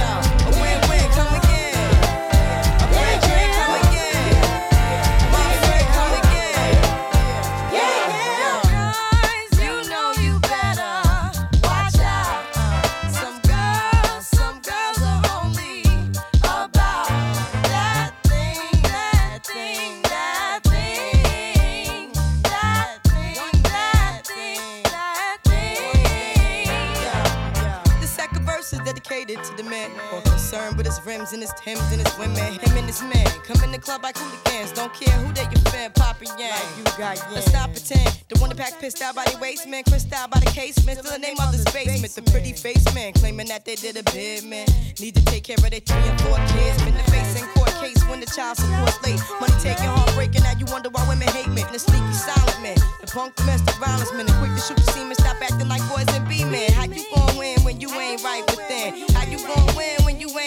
Is 29.28 29.36
dedicated 29.36 29.58
to 29.58 29.64
the 29.64 29.70
man. 29.70 29.92
more 30.12 30.15
concerned 30.56 30.78
with 30.78 30.86
his 30.86 31.00
rims 31.06 31.34
and 31.34 31.42
his 31.42 31.54
Timbs 31.54 31.92
and 31.92 32.02
his 32.02 32.18
women. 32.18 32.54
Him 32.60 32.78
and 32.78 32.86
his 32.86 33.02
man 33.02 33.26
come 33.44 33.62
in 33.64 33.72
the 33.72 33.80
club 33.80 34.04
like 34.04 34.18
hooligans. 34.18 34.72
Don't 34.72 34.94
care 34.94 35.14
who 35.20 35.34
they 35.34 35.44
your 35.44 35.64
fan, 35.72 35.92
Papa 35.92 36.26
Yang. 36.38 36.52
Like 36.52 36.78
you 36.78 36.84
got 36.98 37.32
Let's 37.32 37.52
not 37.52 37.72
pretend. 37.72 38.24
The 38.30 38.40
one 38.40 38.50
that 38.50 38.58
pack 38.58 38.80
pissed 38.80 39.02
out 39.02 39.16
by 39.16 39.26
the 39.26 39.38
waistman, 39.40 39.84
crissed 39.84 40.14
out 40.14 40.32
by 40.32 40.40
the 40.40 40.48
casement. 40.48 41.00
Still 41.00 41.12
the 41.12 41.20
name 41.20 41.38
of 41.40 41.52
this 41.52 41.66
basement. 41.74 42.14
The 42.16 42.22
pretty 42.32 42.54
face 42.54 42.86
man 42.96 43.14
claiming 43.14 43.48
that 43.48 43.66
they 43.66 43.76
did 43.76 43.98
a 43.98 44.04
bid, 44.12 44.44
man. 44.46 44.68
Need 45.00 45.16
to 45.16 45.26
take 45.26 45.44
care 45.44 45.58
of 45.58 45.70
their 45.70 45.80
three 45.80 46.06
and 46.08 46.20
four 46.22 46.38
kids. 46.56 46.82
Been 46.84 46.96
the 46.96 47.08
face 47.12 47.42
in 47.42 47.48
court 47.50 47.72
case 47.82 48.02
when 48.08 48.20
the 48.20 48.28
child 48.28 48.58
support's 48.58 49.02
late. 49.04 49.20
Money 49.40 49.56
taking, 49.62 49.86
heartbreaking. 49.86 50.44
Now 50.44 50.56
you 50.58 50.66
wonder 50.72 50.90
why 50.90 51.08
women 51.08 51.28
hate 51.30 51.50
men. 51.50 51.66
The 51.72 51.80
sneaky 51.80 52.14
silent 52.14 52.62
man. 52.62 52.78
The 53.02 53.08
punk 53.08 53.36
domestic 53.36 53.76
violence 53.76 54.14
man. 54.14 54.26
The 54.26 54.34
quick 54.40 54.54
to 54.56 54.62
shoot 54.62 54.78
the 54.78 54.88
semen. 54.92 55.16
Stop 55.16 55.42
acting 55.42 55.68
like 55.68 55.84
boys 55.90 56.08
and 56.16 56.28
be 56.28 56.44
men. 56.46 56.72
How 56.74 56.86
you 56.86 57.04
gon' 57.14 57.38
win 57.38 57.60
when 57.64 57.82
you 57.82 57.90
ain't 57.92 58.24
right 58.24 58.44
within? 58.48 59.04
How 59.16 59.26
you 59.28 59.38
gon' 59.38 59.76
win 59.76 59.96
when 60.00 60.04
you 60.04 60.05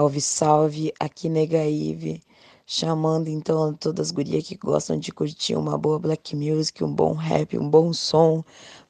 Salve, 0.00 0.20
salve, 0.22 0.94
aqui 0.98 1.28
Nega 1.28 1.62
Ive, 1.62 2.22
chamando 2.64 3.28
então 3.28 3.74
todas 3.74 4.06
as 4.06 4.10
gurias 4.10 4.44
que 4.44 4.56
gostam 4.56 4.98
de 4.98 5.12
curtir 5.12 5.56
uma 5.56 5.76
boa 5.76 5.98
black 5.98 6.34
music, 6.34 6.82
um 6.82 6.90
bom 6.90 7.12
rap, 7.12 7.58
um 7.58 7.68
bom 7.68 7.92
som. 7.92 8.42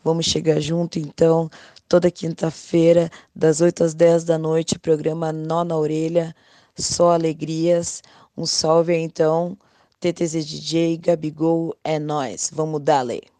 Vamos 0.04 0.26
chegar 0.26 0.60
junto 0.60 1.00
então, 1.00 1.50
toda 1.88 2.12
quinta-feira, 2.12 3.10
das 3.34 3.60
8 3.60 3.82
às 3.82 3.92
10 3.92 4.22
da 4.22 4.38
noite, 4.38 4.78
programa 4.78 5.32
Nó 5.32 5.64
na 5.64 5.76
Orelha, 5.76 6.32
só 6.76 7.10
alegrias. 7.10 8.04
Um 8.36 8.46
salve 8.46 8.96
então, 8.96 9.58
TTZ 9.98 10.46
DJ, 10.46 10.96
Gabigol, 10.96 11.74
é 11.82 11.98
nós. 11.98 12.52
Vamos 12.54 12.82
dar-lhe. 12.82 13.16
Eu 13.16 13.39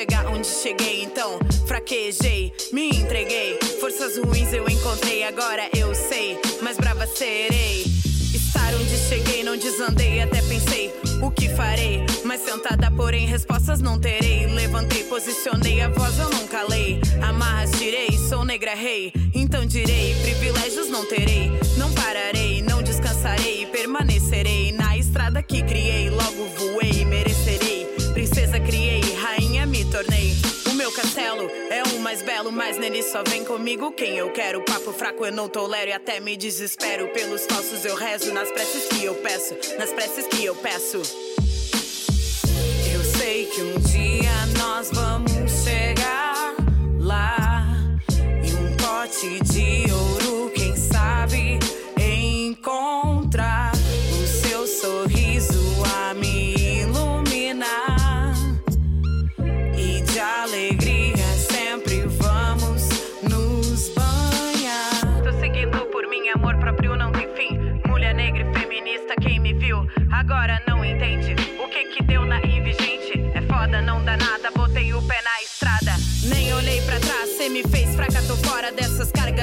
chegar 0.00 0.26
onde 0.28 0.46
cheguei. 0.46 1.02
Então, 1.02 1.38
fraquejei, 1.66 2.54
me 2.72 2.88
entreguei. 2.88 3.58
Forças 3.80 4.16
ruins 4.16 4.50
eu 4.50 4.66
encontrei, 4.66 5.24
agora 5.24 5.68
eu 5.76 5.94
sei, 5.94 6.40
mais 6.62 6.78
brava 6.78 7.06
serei. 7.06 7.84
Estar 8.32 8.72
onde 8.76 8.96
cheguei, 8.96 9.44
não 9.44 9.58
desandei, 9.58 10.22
até 10.22 10.40
pensei 10.40 10.90
o 11.22 11.30
que 11.30 11.50
farei. 11.50 12.06
Mas 12.24 12.40
sentada, 12.40 12.90
porém, 12.90 13.26
respostas 13.26 13.82
não 13.82 13.98
terei. 13.98 14.46
Levantei, 14.46 15.04
posicionei, 15.04 15.82
a 15.82 15.90
voz 15.90 16.18
eu 16.18 16.30
não 16.30 16.46
calei. 16.46 16.98
Amarras 17.22 17.70
tirei, 17.72 18.08
sou 18.26 18.42
negra 18.42 18.74
rei. 18.74 19.12
Então 19.34 19.66
direi, 19.66 20.14
privilégios 20.22 20.88
não 20.88 21.04
terei. 21.04 21.52
Não 21.76 21.92
pararei, 21.92 22.62
não 22.62 22.82
descansarei, 22.82 23.66
permanecerei 23.66 24.72
na 24.72 24.96
estrada 24.96 25.42
que 25.42 25.62
criei. 25.62 26.08
Logo 26.08 26.46
voei, 26.56 26.69
castelo 31.00 31.50
é 31.70 31.82
o 31.94 32.00
mais 32.00 32.20
belo, 32.20 32.52
mas 32.52 32.76
nele 32.76 33.02
só 33.02 33.22
vem 33.26 33.42
comigo 33.42 33.90
quem 33.90 34.18
eu 34.18 34.30
quero. 34.32 34.62
Papo 34.62 34.92
fraco 34.92 35.24
eu 35.24 35.32
não 35.32 35.48
tolero 35.48 35.88
e 35.88 35.92
até 35.94 36.20
me 36.20 36.36
desespero. 36.36 37.08
Pelos 37.08 37.46
falsos 37.46 37.86
eu 37.86 37.94
rezo 37.94 38.32
nas 38.34 38.50
preces 38.50 38.84
que 38.86 39.04
eu 39.04 39.14
peço, 39.14 39.56
nas 39.78 39.90
preces 39.92 40.26
que 40.26 40.44
eu 40.44 40.54
peço. 40.54 40.98
Eu 42.92 43.04
sei 43.16 43.46
que 43.46 43.62
um 43.62 43.78
dia 43.80 44.30
nós 44.58 44.90
vamos 44.92 45.64
chegar 45.64 46.54
lá. 46.98 47.66
E 48.44 48.52
um 48.52 48.76
pote 48.76 49.40
de 49.40 49.90
ouro, 49.90 50.19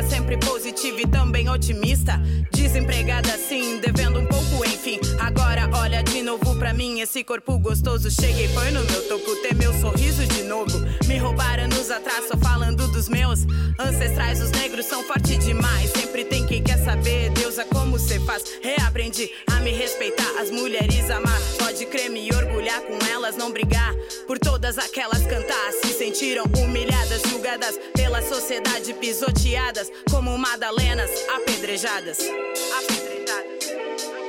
sempre 0.04 0.38
positiva 0.38 1.02
e 1.02 1.08
também 1.08 1.50
otimista. 1.50 2.22
Desempregada 2.52 3.38
sim, 3.38 3.80
devendo 3.80 4.20
um 4.20 4.26
pouco, 4.26 4.66
enfim. 4.66 5.00
Agora 5.20 5.70
olha 5.82 6.04
de 6.04 6.22
novo 6.22 6.56
pra 6.58 6.74
mim, 6.74 7.00
esse 7.00 7.24
corpo 7.24 7.58
gostoso. 7.60 8.10
Cheguei, 8.10 8.48
foi 8.50 8.72
no 8.72 8.84
meu 8.86 9.08
topo, 9.08 9.36
ter 9.38 9.56
meu 9.56 9.74
sorriso 9.80 10.26
de 10.26 10.44
novo. 10.44 10.80
Me 11.08 11.18
roubaram 11.18 11.68
anos 11.68 11.92
atrás, 11.92 12.28
só 12.28 12.38
falando 12.38 12.88
dos 12.92 13.08
meus 13.08 13.42
ancestrais. 13.80 14.42
Os 14.42 14.52
negros 14.52 14.86
são 14.86 15.04
fortes 15.04 15.46
demais. 15.46 15.92
Sempre 15.92 16.26
tem 16.26 16.46
quem 16.46 16.64
quer 16.64 16.84
saber, 16.84 17.30
Deusa, 17.32 17.66
como 17.66 18.00
cê 18.00 18.20
faz. 18.20 18.44
Reaprendi 18.62 19.30
a 19.48 19.60
me 19.60 19.72
respeitar, 19.72 20.30
as 20.40 20.50
mulheres 20.50 21.10
amar. 21.10 21.40
Pode 21.60 21.86
crer, 21.86 22.10
me 22.10 22.30
orgulhar 22.34 22.82
com 22.82 22.98
elas, 23.12 23.38
não 23.38 23.52
brigar. 23.52 23.94
Por 24.26 24.40
todas 24.40 24.78
aquelas 24.78 25.26
cantar, 25.28 25.72
se 25.84 25.94
sentiram 25.94 26.46
humilhadas, 26.58 27.22
julgadas 27.30 27.78
pela 27.94 28.22
sociedade, 28.22 28.94
pisoteadas 28.94 29.92
como 30.10 30.38
Madalenas, 30.38 31.12
apedrejadas. 31.36 32.20
Apedrejadas. 32.20 34.27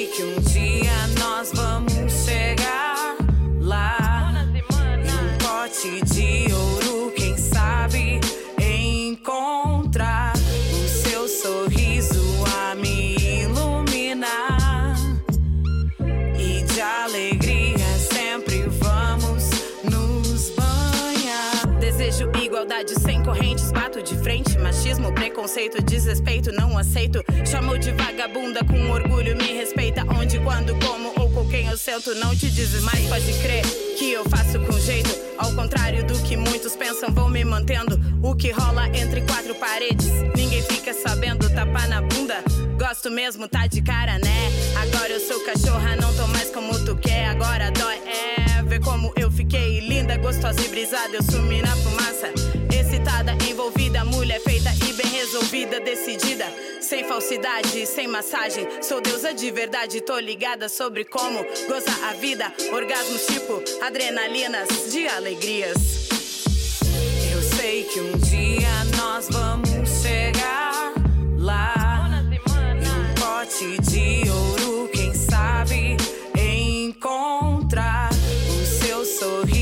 Sei 0.00 0.06
que 0.06 0.22
um 0.22 0.40
dia 0.40 0.92
nós 1.18 1.52
vamos 1.52 2.12
chegar 2.24 3.16
lá. 3.60 4.46
E 4.54 5.12
um 5.12 5.38
pote 5.38 6.00
de 6.14 6.52
ouro, 6.52 7.12
quem 7.14 7.36
sabe 7.36 8.20
encontrar 8.58 10.32
o 10.36 10.88
seu 10.88 11.28
sorriso 11.28 12.22
a 12.62 12.74
me 12.74 13.16
iluminar. 13.16 14.96
E 16.38 16.62
de 16.62 16.80
alegria 16.80 17.98
sempre 17.98 18.62
vamos 18.68 19.50
nos 19.84 20.50
banhar. 20.50 21.78
Desejo 21.78 22.30
igualdade 22.42 22.98
sem 23.00 23.22
correntes, 23.22 23.69
bato 24.00 24.02
de 24.02 24.16
frente. 24.22 24.58
Machismo, 24.58 25.12
preconceito, 25.12 25.82
desrespeito, 25.82 26.50
não 26.52 26.76
aceito. 26.76 27.22
Chamou 27.48 27.78
de 27.78 27.92
vagabunda 27.92 28.64
com 28.64 28.90
orgulho, 28.90 29.36
me 29.36 29.52
respeita. 29.52 30.04
Onde, 30.18 30.38
quando, 30.40 30.74
como 30.84 31.12
ou 31.20 31.30
com 31.30 31.48
quem 31.48 31.66
eu 31.66 31.76
sento, 31.76 32.14
não 32.16 32.34
te 32.34 32.50
dizes 32.50 32.82
mais. 32.82 33.06
Pode 33.08 33.32
crer 33.40 33.62
que 33.98 34.12
eu 34.12 34.24
faço 34.28 34.58
com 34.60 34.78
jeito. 34.80 35.10
Ao 35.38 35.52
contrário 35.54 36.04
do 36.04 36.18
que 36.22 36.36
muitos 36.36 36.74
pensam, 36.76 37.12
vou 37.12 37.28
me 37.28 37.44
mantendo. 37.44 37.98
O 38.22 38.34
que 38.34 38.50
rola 38.50 38.88
entre 38.88 39.22
quatro 39.22 39.54
paredes, 39.54 40.10
ninguém 40.34 40.62
fica 40.62 40.92
sabendo. 40.92 41.48
Tapa 41.50 41.86
na 41.86 42.02
bunda, 42.02 42.42
gosto 42.78 43.10
mesmo, 43.10 43.48
tá 43.48 43.66
de 43.66 43.82
cara, 43.82 44.18
né? 44.18 44.50
Agora 44.82 45.10
eu 45.10 45.20
sou 45.20 45.40
cachorra, 45.44 45.96
não 45.96 46.14
tô 46.14 46.26
mais 46.28 46.50
como 46.50 46.84
tu 46.84 46.96
quer. 46.96 47.26
Agora 47.26 47.70
dói, 47.70 47.96
é. 47.96 48.62
Ver 48.62 48.80
como 48.80 49.12
eu 49.16 49.29
gostosa 50.30 50.64
e 50.64 50.68
brisada. 50.68 51.16
Eu 51.16 51.22
sumi 51.24 51.60
na 51.60 51.74
fumaça, 51.76 52.32
excitada, 52.72 53.36
envolvida. 53.50 54.04
Mulher 54.04 54.40
feita 54.40 54.70
e 54.88 54.92
bem 54.92 55.06
resolvida, 55.06 55.80
decidida. 55.80 56.44
Sem 56.80 57.02
falsidade, 57.02 57.84
sem 57.84 58.06
massagem. 58.06 58.64
Sou 58.80 59.00
deusa 59.00 59.34
de 59.34 59.50
verdade, 59.50 60.00
tô 60.00 60.16
ligada 60.20 60.68
sobre 60.68 61.04
como 61.04 61.44
gozar 61.66 62.04
a 62.04 62.12
vida. 62.12 62.52
Orgasmos 62.72 63.26
tipo 63.26 63.60
adrenalinas 63.84 64.68
de 64.92 65.08
alegrias. 65.08 66.08
Eu 67.32 67.42
sei 67.56 67.84
que 67.84 68.00
um 68.00 68.16
dia 68.18 68.84
nós 68.96 69.28
vamos 69.30 70.00
chegar 70.00 70.94
lá. 71.36 72.22
Um 72.86 73.14
pote 73.20 73.78
de 73.82 74.30
ouro, 74.30 74.88
quem 74.92 75.12
sabe 75.12 75.96
encontrar 76.38 78.10
o 78.12 78.66
seu 78.66 79.04
sorriso 79.04 79.59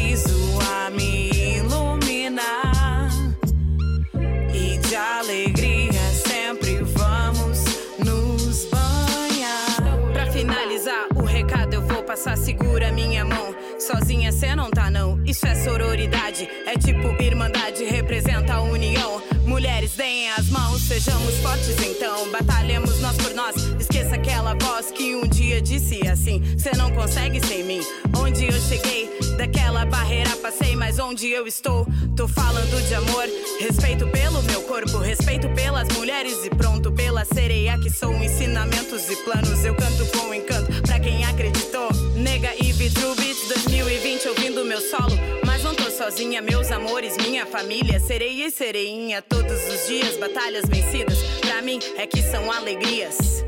passar 12.19 12.37
segura 12.37 12.91
minha 12.91 13.25
mão. 13.25 13.55
Sozinha 13.79 14.33
cê 14.33 14.53
não 14.57 14.69
tá, 14.71 14.91
não. 14.91 15.23
Isso 15.25 15.47
é 15.47 15.55
sororidade, 15.55 16.49
é 16.66 16.77
tipo 16.77 17.23
irmandade, 17.23 17.85
representa 17.85 18.55
a 18.55 18.62
união. 18.62 19.23
Mulheres, 19.47 19.93
deem 19.93 20.29
as 20.33 20.49
mãos, 20.51 20.83
sejamos 20.83 21.37
fortes 21.37 21.77
então. 21.81 22.29
Batalhemos 22.33 22.99
nós 23.01 23.16
por 23.19 23.33
nós. 23.35 23.55
Esqueça 23.79 24.16
aquela 24.16 24.55
voz 24.55 24.91
que 24.91 25.14
um 25.14 25.29
dia 25.29 25.62
disse 25.62 26.09
assim: 26.09 26.43
Cê 26.59 26.73
não 26.77 26.91
consegue 26.91 27.41
sem 27.47 27.62
mim. 27.62 27.81
Onde 28.19 28.47
eu 28.47 28.61
cheguei, 28.62 29.16
daquela 29.37 29.87
barreira 29.87 30.35
passei, 30.39 30.75
mas 30.75 30.99
onde 30.99 31.29
eu 31.29 31.47
estou? 31.47 31.87
Tô 32.16 32.27
falando 32.27 32.85
de 32.89 32.95
amor, 32.95 33.27
respeito 33.61 34.09
pelo 34.09 34.43
meu 34.43 34.62
corpo, 34.62 34.99
respeito 34.99 35.49
pelas 35.51 35.87
mulheres 35.97 36.45
e 36.45 36.51
pronto 36.51 36.91
pela 36.91 37.25
sereia 37.25 37.79
que 37.79 37.91
sou. 37.91 38.12
Ensinamentos 38.12 39.09
e 39.09 39.16
planos 39.25 39.64
eu 39.64 39.75
canto 39.77 40.05
com 40.19 40.35
encanto 40.35 40.83
pra 40.83 40.99
quem 40.99 41.25
acreditou. 41.25 42.08
Nega 42.29 42.53
e 42.62 42.72
Vitru 42.72 43.14
Beats 43.14 43.49
2020 43.49 44.29
ouvindo 44.29 44.62
meu 44.62 44.83
solo, 44.83 45.18
mas 45.47 45.64
não 45.64 45.74
tô 45.74 45.91
sozinha, 45.91 46.43
meus 46.43 46.70
amores, 46.70 47.16
minha 47.16 47.47
família, 47.47 47.99
sereia 47.99 48.49
e 48.49 48.51
sereinha 48.51 49.22
todos 49.22 49.66
os 49.66 49.87
dias, 49.87 50.14
batalhas 50.18 50.66
vencidas, 50.68 51.16
pra 51.41 51.62
mim 51.62 51.79
é 51.97 52.07
que 52.07 52.20
são 52.20 52.53
alegrias. 52.53 53.43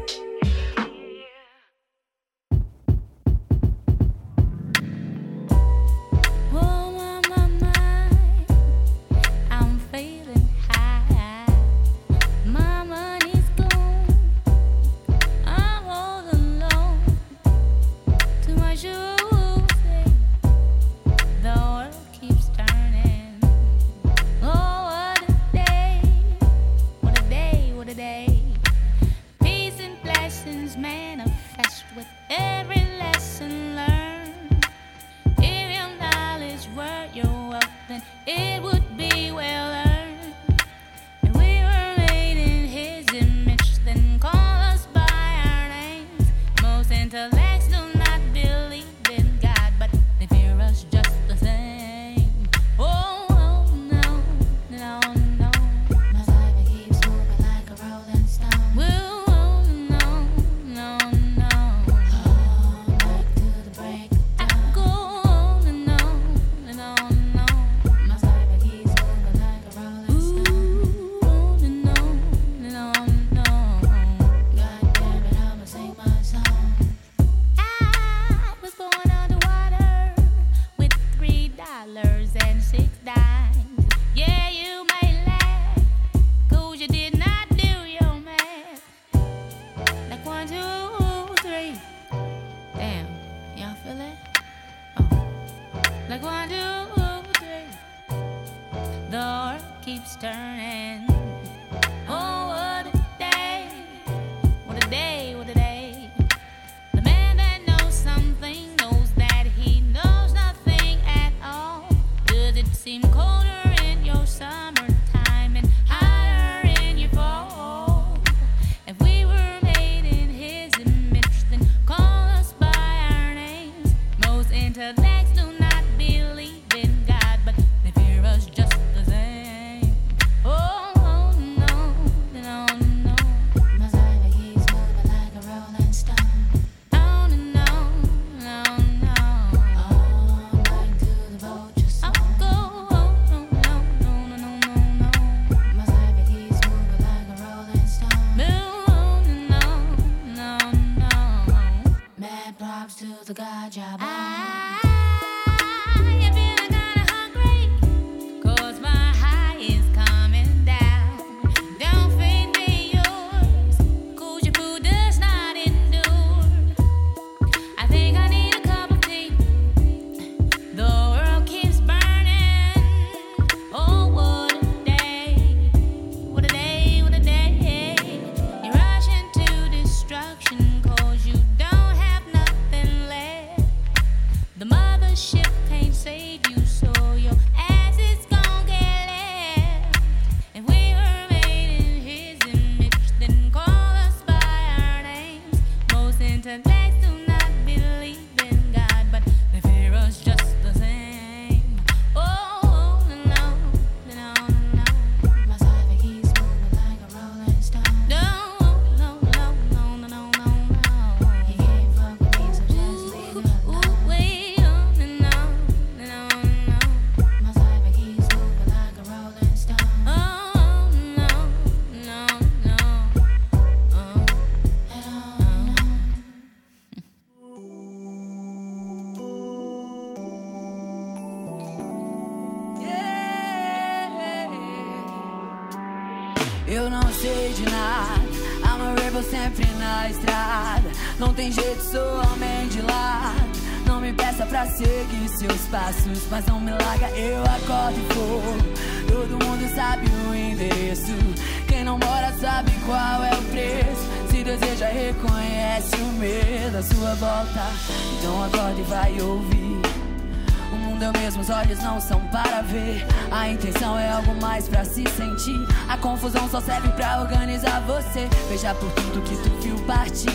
Só 266.50 266.60
serve 266.60 266.88
pra 266.90 267.20
organizar 267.20 267.80
você. 267.82 268.28
Veja 268.48 268.74
por 268.74 268.90
tudo 268.92 269.22
que 269.22 269.36
tu 269.36 269.50
viu 269.62 269.76
partir. 269.86 270.30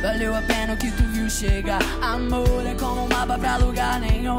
Valeu 0.00 0.36
a 0.36 0.42
pena 0.42 0.74
o 0.74 0.76
que 0.76 0.90
tu 0.92 1.02
viu 1.08 1.28
chegar. 1.28 1.80
Amor 2.00 2.64
é 2.64 2.74
como 2.74 3.04
um 3.04 3.08
mapa 3.08 3.36
pra 3.36 3.56
lugar 3.56 3.98
nenhum. 3.98 4.38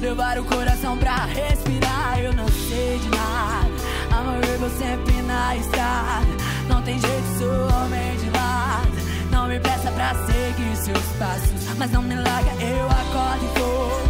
Levar 0.00 0.38
o 0.38 0.44
coração 0.44 0.96
pra 0.96 1.24
respirar. 1.24 2.20
Eu 2.20 2.32
não 2.34 2.46
sei 2.46 2.98
de 3.00 3.08
nada. 3.08 3.68
Amor, 4.16 4.44
eu 4.44 4.58
vou 4.60 4.70
sempre 4.70 5.22
na 5.22 5.56
estrada. 5.56 6.26
Não 6.68 6.82
tem 6.82 7.00
jeito, 7.00 7.38
sou 7.38 7.82
homem 7.82 8.16
de 8.16 8.30
lado. 8.30 8.92
Não 9.30 9.48
me 9.48 9.58
peça 9.58 9.90
pra 9.90 10.14
seguir 10.26 10.76
seus 10.76 11.04
passos. 11.18 11.76
Mas 11.76 11.90
não 11.90 12.02
me 12.02 12.14
larga, 12.14 12.52
eu 12.62 12.86
acordo 12.86 13.44
e 13.44 13.58
vou. 13.58 14.02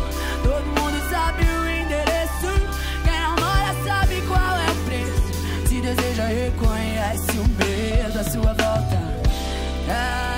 Todo 0.43 0.67
mundo 0.67 1.11
sabe 1.11 1.43
o 1.43 1.62
reconhece 6.33 7.33
o 7.39 7.47
medo 7.59 8.19
à 8.19 8.25
sua 8.25 8.55
volta. 8.55 8.99
Ah, 9.89 10.32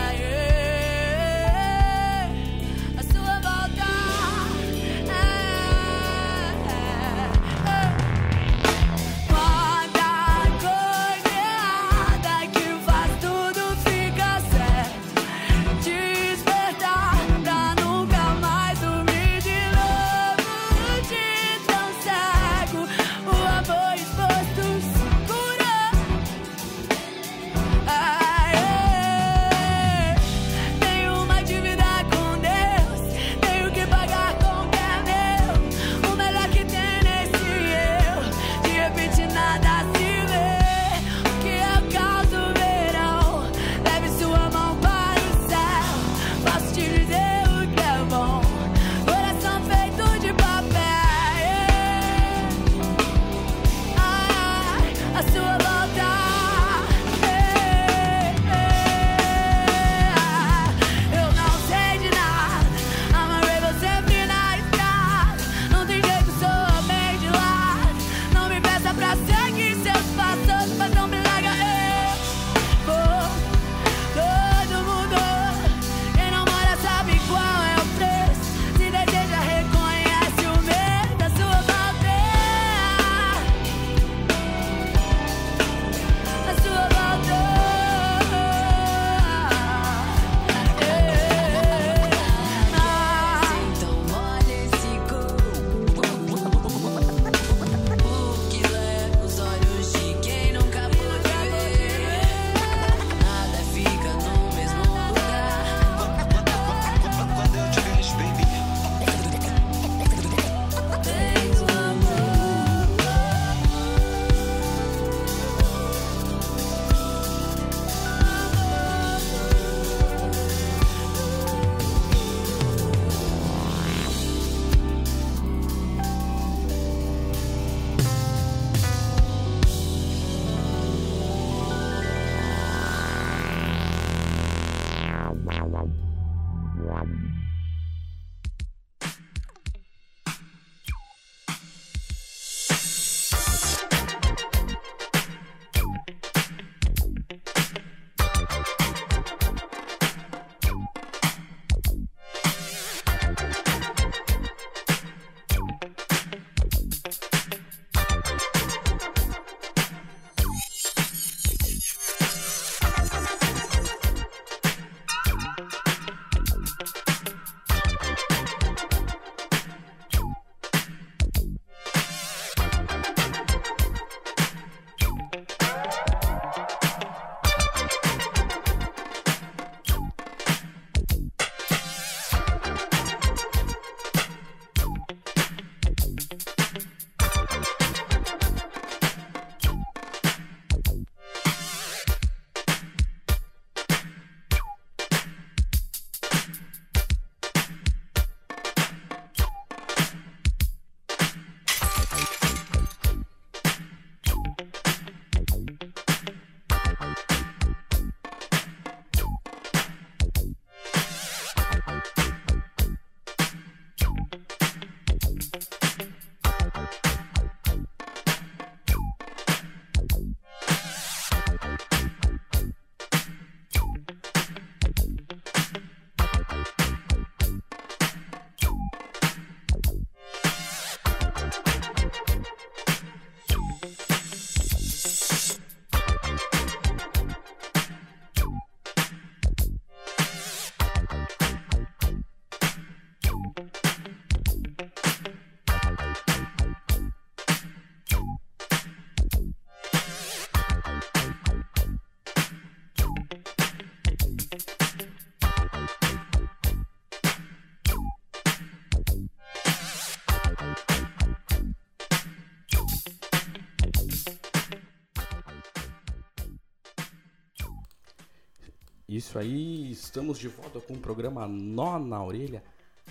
Isso 269.15 269.39
aí, 269.39 269.93
estamos 269.93 270.41
de 270.41 270.49
volta 270.49 270.81
com 270.81 270.95
o 270.95 270.99
programa 270.99 271.47
Nó 271.47 272.01
na 272.01 272.21
Orelha, 272.21 272.65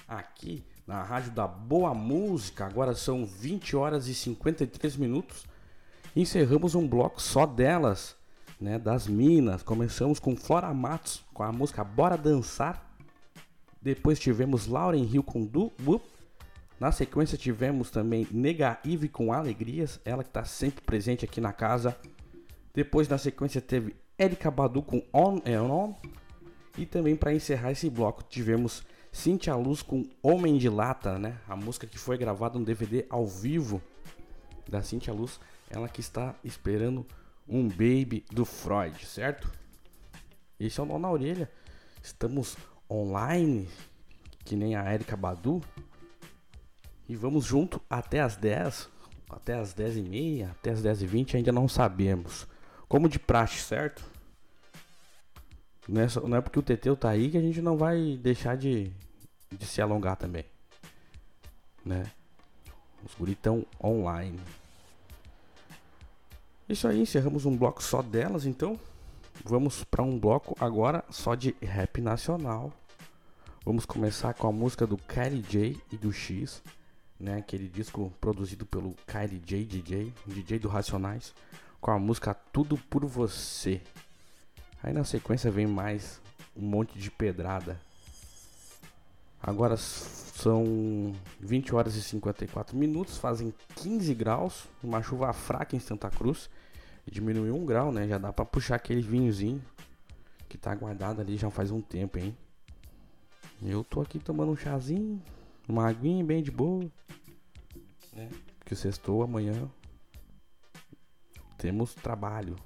aqui 0.06 0.62
na 0.86 1.01
Rádio 1.01 1.32
da 1.32 1.47
Boa 1.47 1.93
Música. 1.93 2.66
Agora 2.66 2.93
são 2.93 3.26
20 3.26 3.74
horas 3.78 4.10
e 4.10 4.14
53 4.14 4.97
minutos. 4.97 5.45
Encerramos 6.14 6.76
um 6.76 6.86
bloco 6.86 7.22
só 7.22 7.45
delas, 7.45 8.18
né, 8.60 8.78
das 8.78 9.08
minas. 9.08 9.64
Começamos 9.64 10.20
com 10.20 10.36
Flora 10.36 10.74
Matos 10.74 11.24
com 11.34 11.41
a 11.41 11.54
música 11.54 11.86
Bora 11.86 12.18
Dançar. 12.18 12.86
Depois 13.82 14.20
tivemos 14.20 14.68
Lauren 14.68 15.06
Hill 15.06 15.24
com 15.24 15.45
Du 15.45 15.72
Whoop. 15.88 16.04
Na 16.82 16.91
sequência 16.91 17.38
tivemos 17.38 17.89
também 17.89 18.28
Nega 18.30 18.78
Ive 18.84 19.08
com 19.08 19.32
Alegrias, 19.32 20.01
ela 20.04 20.22
que 20.22 20.30
está 20.30 20.43
sempre 20.43 20.82
presente 20.82 21.24
aqui 21.24 21.39
na 21.39 21.54
casa. 21.54 21.95
Depois 22.74 23.08
na 23.08 23.18
sequência 23.18 23.62
teve 23.62 23.95
Erika 24.18 24.51
Badu 24.51 24.82
com 24.82 25.03
On 25.14 25.41
and 25.45 25.64
On. 25.64 25.95
E 26.78 26.86
também 26.86 27.16
para 27.16 27.34
encerrar 27.34 27.72
esse 27.72 27.89
bloco 27.89 28.24
tivemos 28.24 28.84
Cintia 29.11 29.55
Luz 29.55 29.84
com 29.84 30.09
Homem 30.24 30.57
de 30.57 30.68
Lata, 30.68 31.20
né? 31.20 31.38
A 31.47 31.55
música 31.55 31.86
que 31.86 31.99
foi 31.99 32.18
gravada 32.18 32.57
no 32.57 32.66
DVD 32.66 33.05
ao 33.09 33.28
vivo 33.28 33.82
da 34.68 34.82
Cintia 34.82 35.14
Luz, 35.14 35.39
ela 35.70 35.88
que 35.88 36.01
está 36.01 36.36
esperando 36.43 37.05
um 37.47 37.68
baby 37.68 38.26
do 38.32 38.43
Freud, 38.43 39.05
certo? 39.05 39.51
Esse 40.59 40.80
é 40.80 40.84
o 40.84 40.86
Nó 40.86 40.97
na 40.97 41.11
Orelha. 41.11 41.51
Estamos 42.01 42.57
online, 42.89 43.70
que 44.43 44.55
nem 44.55 44.76
a 44.76 44.91
Erika 44.93 45.16
Badu. 45.16 45.61
E 47.07 47.16
vamos 47.16 47.45
junto 47.45 47.82
até 47.89 48.22
as 48.22 48.36
10, 48.36 48.89
até 49.30 49.53
as 49.55 49.74
10 49.74 49.97
e 49.97 50.01
meia, 50.01 50.51
até 50.51 50.72
as 50.72 50.82
10 50.82 51.03
e 51.03 51.05
20, 51.05 51.38
ainda 51.38 51.51
não 51.51 51.68
sabemos. 51.68 52.47
Como 52.88 53.10
de 53.10 53.20
praxe, 53.20 53.60
certo? 53.60 54.04
Não 55.88 56.02
é, 56.02 56.38
é 56.38 56.42
porque 56.42 56.60
o 56.60 56.64
Teteu 56.64 56.96
tá 56.96 57.10
aí 57.10 57.30
que 57.30 57.38
a 57.38 57.42
gente 57.42 57.62
não 57.62 57.78
vai 57.78 58.18
deixar 58.22 58.56
de, 58.56 58.92
de 59.52 59.66
se 59.66 59.82
alongar 59.82 60.16
também. 60.16 60.46
Né? 61.86 62.06
Os 63.06 63.14
guri 63.16 63.36
tão 63.36 63.66
online. 63.84 64.40
Isso 66.70 66.88
aí, 66.88 67.02
encerramos 67.02 67.46
um 67.46 67.58
bloco 67.58 67.84
só 67.84 68.02
delas, 68.02 68.46
então. 68.46 68.80
Vamos 69.44 69.84
para 69.84 70.04
um 70.04 70.18
bloco 70.18 70.56
agora 70.60 71.04
só 71.10 71.36
de 71.36 71.56
rap 71.62 72.00
nacional. 72.00 72.72
Vamos 73.66 73.86
começar 73.86 74.34
com 74.34 74.48
a 74.48 74.52
música 74.52 74.88
do 74.88 74.98
Kylie 74.98 75.42
J 75.42 75.82
e 75.92 75.98
do 75.98 76.14
X, 76.14 76.62
né? 77.20 77.38
Aquele 77.38 77.68
disco 77.68 78.14
produzido 78.22 78.66
pelo 78.66 78.96
Kylie 79.08 79.40
J 79.40 79.66
DJ, 79.66 80.14
DJ 80.26 80.60
do 80.60 80.68
Racionais, 80.70 81.34
com 81.84 81.92
a 81.92 82.00
música 82.00 82.34
Tudo 82.34 82.78
por 82.78 83.06
Você. 83.06 83.82
Aí 84.82 84.94
na 84.94 85.04
sequência 85.04 85.52
vem 85.52 85.68
mais 85.68 86.22
um 86.56 86.66
monte 86.66 86.98
de 86.98 87.12
pedrada. 87.12 87.78
Agora 89.42 89.76
são 89.76 91.14
20 91.42 91.76
horas 91.76 91.96
e 91.96 92.02
54 92.02 92.78
minutos, 92.78 93.18
fazem 93.18 93.54
15 93.76 94.14
graus, 94.14 94.64
uma 94.82 95.04
chuva 95.04 95.34
fraca 95.34 95.76
em 95.76 95.80
Santa 95.80 96.10
Cruz. 96.10 96.50
Diminuiu 97.06 97.54
um 97.54 97.66
grau, 97.66 97.92
né? 97.92 98.08
Já 98.08 98.18
dá 98.18 98.32
pra 98.32 98.46
puxar 98.46 98.76
aquele 98.76 99.02
vinhozinho 99.02 99.62
que 100.48 100.58
tá 100.58 100.74
guardado 100.74 101.20
ali 101.20 101.36
já 101.36 101.50
faz 101.50 101.70
um 101.70 101.82
tempo, 101.82 102.18
hein? 102.18 102.34
Eu 103.62 103.84
tô 103.84 104.00
aqui 104.00 104.20
tomando 104.20 104.54
um 104.54 104.56
chazinho, 104.56 105.22
uma 105.68 105.90
aguinha 105.90 106.24
bem 106.24 106.42
de 106.42 106.50
boa, 106.50 106.90
né? 108.14 108.30
Que 108.64 108.74
sextou 108.74 109.22
amanhã 109.22 109.70
temos 111.64 111.93
trabalho. 111.93 112.57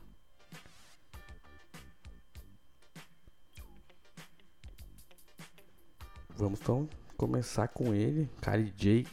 Vamos 6.35 6.59
então 6.59 6.89
começar 7.15 7.67
com 7.67 7.93
ele, 7.93 8.27
Kylie 8.41 8.73
J 8.75 9.07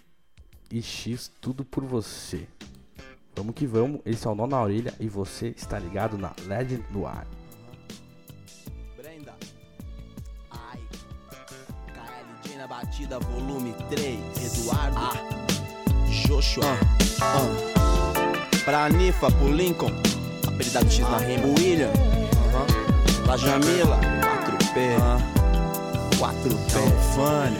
e 0.70 0.80
X, 0.80 1.30
tudo 1.38 1.66
por 1.66 1.84
você. 1.84 2.48
Vamos 3.36 3.54
que 3.54 3.66
vamos, 3.66 4.00
esse 4.06 4.26
é 4.26 4.30
o 4.30 4.34
Nó 4.34 4.46
na 4.46 4.62
Orelha 4.62 4.94
e 4.98 5.06
você 5.06 5.48
está 5.48 5.78
ligado 5.78 6.16
na 6.16 6.34
Legend 6.46 6.82
do 6.90 7.06
Ar. 7.06 7.26
Brenda. 8.96 9.36
Ai. 10.50 10.80
KLJ 11.92 12.56
na 12.56 12.66
batida, 12.66 13.18
volume 13.18 13.74
3. 13.90 14.60
Eduardo. 14.60 14.96
Ah. 14.96 15.12
Joshua. 16.26 16.64
Ah. 17.20 17.73
Pra 18.64 18.86
Anifa, 18.86 19.30
pro 19.30 19.52
Lincoln. 19.52 19.92
Apelidado 20.46 20.90
X 20.90 21.00
na 21.08 21.18
rima. 21.18 21.46
William. 21.58 21.90
Aham. 22.48 22.66
Pra 23.24 23.36
Jamila. 23.36 24.00
4P. 24.74 24.96
4P. 26.18 27.14
Fanny. 27.14 27.58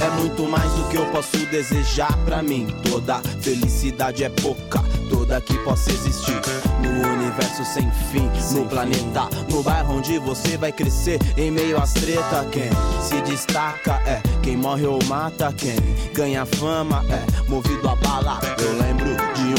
É 0.00 0.08
muito 0.18 0.44
mais 0.44 0.70
do 0.72 0.88
que 0.88 0.96
eu 0.96 1.04
posso 1.06 1.36
desejar 1.46 2.16
pra 2.24 2.42
mim. 2.42 2.66
Toda 2.90 3.20
felicidade 3.42 4.24
é 4.24 4.30
pouca, 4.30 4.82
toda 5.10 5.40
que 5.42 5.56
possa 5.58 5.90
existir. 5.90 6.40
No 6.80 7.06
universo 7.12 7.64
sem 7.66 7.90
fim, 8.10 8.30
no 8.54 8.64
planeta, 8.66 9.28
no 9.50 9.62
bairro 9.62 9.98
onde 9.98 10.18
você 10.18 10.56
vai 10.56 10.72
crescer. 10.72 11.18
Em 11.36 11.50
meio 11.50 11.76
às 11.78 11.92
treta, 11.92 12.46
quem 12.50 12.70
se 13.02 13.20
destaca 13.30 14.00
é 14.06 14.22
quem 14.42 14.56
morre 14.56 14.86
ou 14.86 14.98
mata. 15.04 15.52
Quem 15.52 15.76
ganha 16.14 16.46
fama 16.46 17.04
é 17.10 17.50
movido 17.50 17.86
a 17.86 17.96
bala. 17.96 18.40
Eu 18.58 18.78
lembro 18.78 18.99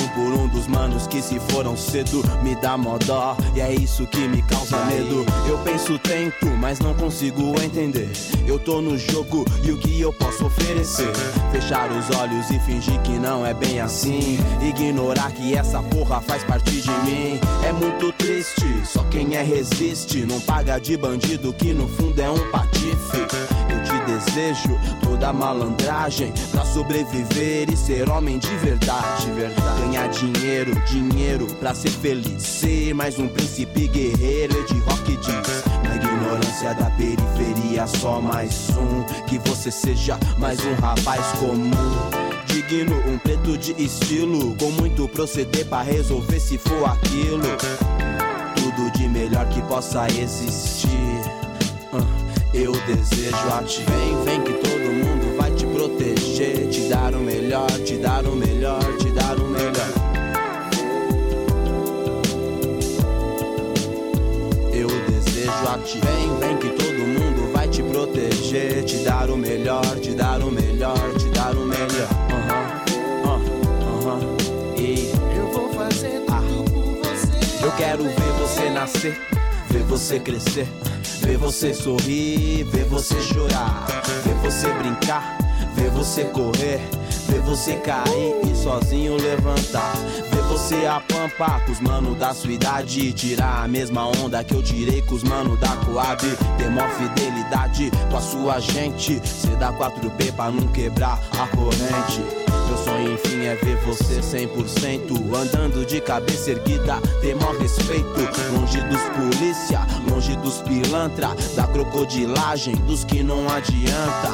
um 0.01 0.07
por 0.09 0.39
um 0.39 0.47
dos 0.47 0.67
manos 0.67 1.07
que 1.07 1.21
se 1.21 1.39
foram 1.51 1.77
cedo. 1.77 2.23
Me 2.43 2.55
dá 2.55 2.77
mó 2.77 2.97
dó, 2.97 3.35
e 3.55 3.61
é 3.61 3.73
isso 3.73 4.07
que 4.07 4.27
me 4.27 4.41
causa 4.43 4.77
medo. 4.85 5.25
Eu 5.47 5.57
penso 5.59 5.97
tempo, 5.99 6.47
mas 6.59 6.79
não 6.79 6.93
consigo 6.93 7.59
entender. 7.61 8.11
Eu 8.45 8.59
tô 8.59 8.81
no 8.81 8.97
jogo 8.97 9.45
e 9.63 9.71
o 9.71 9.77
que 9.77 10.01
eu 10.01 10.11
posso 10.13 10.45
oferecer? 10.45 11.11
Fechar 11.51 11.91
os 11.91 12.09
olhos 12.17 12.49
e 12.49 12.59
fingir 12.59 12.99
que 13.01 13.17
não 13.19 13.45
é 13.45 13.53
bem 13.53 13.79
assim. 13.79 14.39
Ignorar 14.61 15.31
que 15.31 15.55
essa 15.55 15.81
porra 15.83 16.21
faz 16.21 16.43
parte 16.43 16.81
de 16.81 16.91
mim. 17.05 17.39
É 17.63 17.71
muito 17.71 18.11
triste, 18.13 18.65
só 18.85 19.03
quem 19.05 19.35
é 19.35 19.43
resiste. 19.43 20.25
Não 20.25 20.39
paga 20.41 20.79
de 20.79 20.97
bandido 20.97 21.53
que 21.53 21.73
no 21.73 21.87
fundo 21.87 22.19
é 22.19 22.29
um 22.29 22.51
patife. 22.51 23.60
Desejo 24.05 24.79
toda 25.01 25.31
malandragem 25.31 26.33
pra 26.51 26.65
sobreviver 26.65 27.71
e 27.71 27.77
ser 27.77 28.09
homem 28.09 28.39
de 28.39 28.55
verdade. 28.57 29.31
verdade. 29.31 29.81
Ganhar 29.81 30.07
dinheiro, 30.07 30.73
dinheiro 30.85 31.47
pra 31.59 31.73
ser 31.73 31.91
feliz. 31.91 32.41
Ser 32.41 32.93
mais 32.93 33.17
um 33.19 33.27
príncipe 33.27 33.87
guerreiro, 33.87 34.59
Ed 34.59 34.79
Rock 34.79 35.17
diz. 35.17 35.63
Na 35.83 35.95
ignorância 35.95 36.73
da 36.73 36.89
periferia, 36.91 37.87
só 37.87 38.19
mais 38.19 38.69
um. 38.69 39.03
Que 39.25 39.37
você 39.39 39.71
seja 39.71 40.17
mais 40.37 40.59
um 40.65 40.73
rapaz 40.75 41.25
comum. 41.39 41.71
Digno, 42.47 42.95
um 43.07 43.17
preto 43.17 43.57
de 43.57 43.71
estilo. 43.83 44.55
Com 44.57 44.71
muito 44.71 45.07
proceder 45.07 45.65
pra 45.67 45.81
resolver 45.81 46.39
se 46.39 46.57
for 46.57 46.85
aquilo. 46.89 47.43
Tudo 48.55 48.91
de 48.91 49.07
melhor 49.07 49.47
que 49.49 49.61
possa 49.63 50.07
existir. 50.07 50.89
Ah, 51.93 52.30
Eu 52.53 52.71
desejo 52.85 53.47
a 53.57 53.63
ti. 53.63 53.83
Vem, 53.83 54.23
vem 54.23 54.41
que 54.41 54.53
todo 54.53 54.91
mundo 54.91 55.37
vai 55.37 55.51
te 55.51 55.65
proteger. 55.65 56.67
Te 56.69 56.81
dar 56.89 57.13
o 57.15 57.19
melhor, 57.19 57.69
te 57.85 57.97
dar 57.97 58.25
o 58.25 58.35
melhor, 58.35 58.83
te 58.97 59.09
dar 59.11 59.37
o 59.39 59.47
melhor. 59.47 59.91
Eu 64.73 64.87
desejo 65.09 65.67
a 65.73 65.77
ti. 65.79 65.99
Vem, 66.01 66.37
vem 66.39 66.57
que 66.57 66.69
todo 66.69 67.07
mundo 67.07 67.51
vai 67.53 67.67
te 67.67 67.81
proteger. 67.83 68.83
Te 68.83 68.97
dar 68.97 69.29
o 69.29 69.37
melhor, 69.37 69.99
te 70.01 70.11
dar 70.11 70.41
o 70.41 70.51
melhor, 70.51 70.97
te 71.17 71.29
dar 71.29 71.55
o 71.55 71.65
melhor. 71.65 72.09
Aham, 72.31 72.81
ah, 73.25 74.09
aham. 74.09 74.19
E 74.77 75.11
Eu 75.37 75.47
vou 75.51 75.71
fazer 75.73 76.21
tudo 76.25 76.63
por 76.71 77.09
você. 77.09 77.65
eu 77.65 77.71
quero 77.73 78.03
ver 78.03 78.31
você 78.39 78.69
nascer, 78.69 79.17
ver 79.69 79.83
você 79.83 80.19
crescer, 80.19 80.67
ver 81.31 81.37
você 81.37 81.73
sorrir, 81.73 82.65
ver 82.65 82.83
você 82.85 83.15
chorar, 83.21 83.85
ver 84.25 84.33
você 84.43 84.67
brincar, 84.73 85.37
ver 85.73 85.89
você 85.89 86.25
correr, 86.25 86.81
ver 87.29 87.39
você 87.39 87.75
cair 87.77 88.35
e 88.51 88.53
sozinho 88.53 89.15
levantar, 89.15 89.93
ver 90.29 90.41
você 90.49 90.85
apampar 90.85 91.63
com 91.65 91.71
os 91.71 91.79
mano 91.79 92.15
da 92.15 92.33
sua 92.33 92.51
idade. 92.51 93.13
Tirar 93.13 93.63
a 93.63 93.67
mesma 93.67 94.07
onda 94.07 94.43
que 94.43 94.53
eu 94.53 94.61
tirei 94.61 95.01
com 95.03 95.15
os 95.15 95.23
mano 95.23 95.55
da 95.55 95.73
Coab, 95.77 96.21
ter 96.57 96.69
mó 96.69 96.85
fidelidade 96.89 97.89
com 98.09 98.17
a 98.17 98.21
sua 98.21 98.59
gente, 98.59 99.21
cê 99.25 99.55
dá 99.57 99.71
4P 99.71 100.33
pra 100.33 100.51
não 100.51 100.67
quebrar 100.67 101.17
a 101.39 101.47
corrente. 101.55 102.50
Meu 102.71 102.77
sonho, 102.77 103.13
enfim, 103.15 103.47
é 103.47 103.55
ver 103.55 103.75
você 103.79 104.21
100% 104.21 105.35
Andando 105.35 105.85
de 105.85 105.99
cabeça 105.99 106.51
erguida, 106.51 107.01
ter 107.19 107.35
maior 107.35 107.57
respeito 107.57 108.07
Longe 108.53 108.79
dos 108.83 109.01
polícia, 109.09 109.85
longe 110.09 110.37
dos 110.37 110.61
pilantra 110.61 111.35
Da 111.53 111.67
crocodilagem, 111.67 112.73
dos 112.75 113.03
que 113.03 113.23
não 113.23 113.49
adianta 113.49 114.29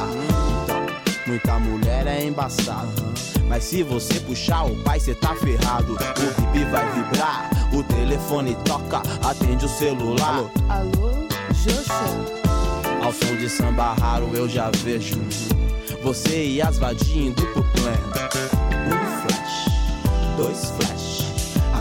Então, 0.62 0.86
muita 1.26 1.58
mulher 1.58 2.06
é 2.06 2.24
embaçada 2.24 3.08
mas 3.48 3.64
se 3.64 3.82
você 3.82 4.20
puxar 4.20 4.66
o 4.66 4.76
pai, 4.82 5.00
cê 5.00 5.14
tá 5.14 5.34
ferrado. 5.34 5.94
O 5.94 6.40
bibi 6.42 6.66
vai 6.66 6.84
vibrar, 6.92 7.48
O 7.72 7.82
telefone 7.82 8.54
toca, 8.62 9.00
atende 9.26 9.64
o 9.64 9.68
celular. 9.70 10.44
Alô, 10.68 11.26
Joshua? 11.54 13.02
Ao 13.02 13.10
som 13.10 13.36
de 13.36 13.48
samba 13.48 13.94
raro 13.94 14.28
eu 14.34 14.46
já 14.46 14.70
vejo 14.84 15.18
você 16.02 16.46
e 16.46 16.62
as 16.62 16.78
vadinhas 16.78 17.28
indo 17.28 17.46
pro 17.52 17.64
plano. 17.72 18.08
Um 18.86 19.28
flash, 19.28 19.66
dois 20.36 20.70
flash. 20.70 21.07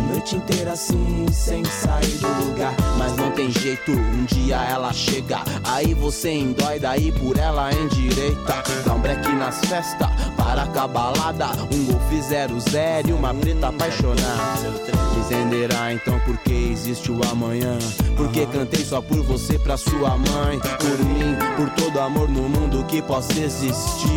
Noite 0.10 0.36
inteira 0.36 0.72
assim, 0.72 1.26
sem 1.32 1.64
sair 1.66 2.18
do 2.18 2.46
lugar. 2.46 2.74
Mas 2.98 3.16
não 3.16 3.32
tem 3.32 3.52
jeito, 3.52 3.92
um 3.92 4.26
dia 4.26 4.58
ela 4.64 4.94
chega. 4.94 5.40
Aí 5.64 5.94
você 5.94 6.32
endoida 6.32 6.92
aí 6.92 7.12
por 7.12 7.38
ela 7.38 7.72
endireita. 7.74 8.64
Dá 8.86 8.94
um 8.94 9.00
break 9.00 9.28
nas 9.34 9.60
festas, 9.66 10.08
para 10.36 10.64
a 10.64 10.88
balada. 10.88 11.48
Um 11.74 11.86
golfe 11.86 12.22
zero 12.22 12.60
zero 12.60 13.10
e 13.10 13.14
uma 13.14 13.34
preta 13.34 13.68
apaixonada. 13.68 14.74
Entenderá 15.18 15.92
então 15.92 16.20
por 16.22 16.38
que 16.38 16.72
existe 16.72 17.12
o 17.12 17.20
amanhã. 17.30 17.78
Porque 18.16 18.46
cantei 18.46 18.86
só 18.86 19.02
por 19.02 19.22
você 19.24 19.60
pra 19.60 19.76
sua 19.78 20.18
mãe. 20.18 20.60
Por 20.80 21.06
mim, 21.06 21.36
por 21.56 21.70
todo 21.72 22.00
amor 22.00 22.30
no 22.30 22.44
mundo 22.44 22.86
que 22.86 23.02
possa 23.02 23.38
existir. 23.40 24.08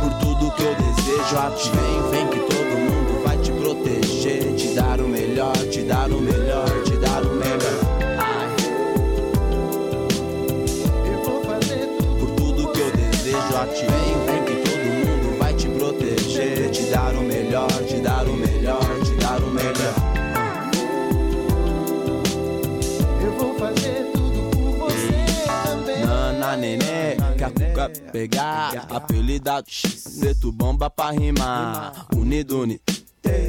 Por 0.00 0.12
tudo 0.18 0.50
que 0.52 0.62
eu 0.62 0.74
desejo 0.74 1.38
a 1.38 1.50
ti. 1.50 1.70
Vem, 1.70 2.10
vem 2.10 2.21
te 5.82 5.88
dar 5.88 6.12
o 6.12 6.20
melhor, 6.20 6.68
te 6.84 6.96
dar 6.96 7.22
o 7.22 7.34
melhor. 7.34 7.80
Ai. 8.18 8.54
Por 12.20 12.30
tudo 12.36 12.72
que 12.72 12.80
eu 12.80 12.92
desejo 12.92 13.56
a 13.56 13.66
ti. 13.66 13.84
Vem, 13.86 14.26
vem 14.26 14.44
que 14.44 14.54
todo 14.62 14.84
mundo 15.02 15.38
vai 15.38 15.54
te 15.54 15.68
proteger. 15.68 16.70
Te 16.70 16.82
dar 16.84 17.14
o 17.16 17.22
melhor, 17.22 17.68
te 17.88 17.96
dar 17.96 18.28
o 18.28 18.32
melhor, 18.34 18.80
te 19.04 19.16
dar 19.16 19.42
o 19.42 19.50
melhor. 19.50 19.94
Eu 23.20 23.32
vou 23.32 23.58
fazer 23.58 24.12
tudo 24.12 24.50
por 24.50 24.88
você 24.88 25.08
também. 25.64 26.06
Nana 26.06 26.56
nenê, 26.56 27.16
que 27.36 27.44
a 27.44 27.50
cuca 27.50 27.90
pegar 28.12 28.86
Apelidado 28.88 29.66
Preto 30.20 30.52
bomba 30.52 30.88
pra 30.88 31.10
rimar 31.10 32.06
Unidune 32.14 32.80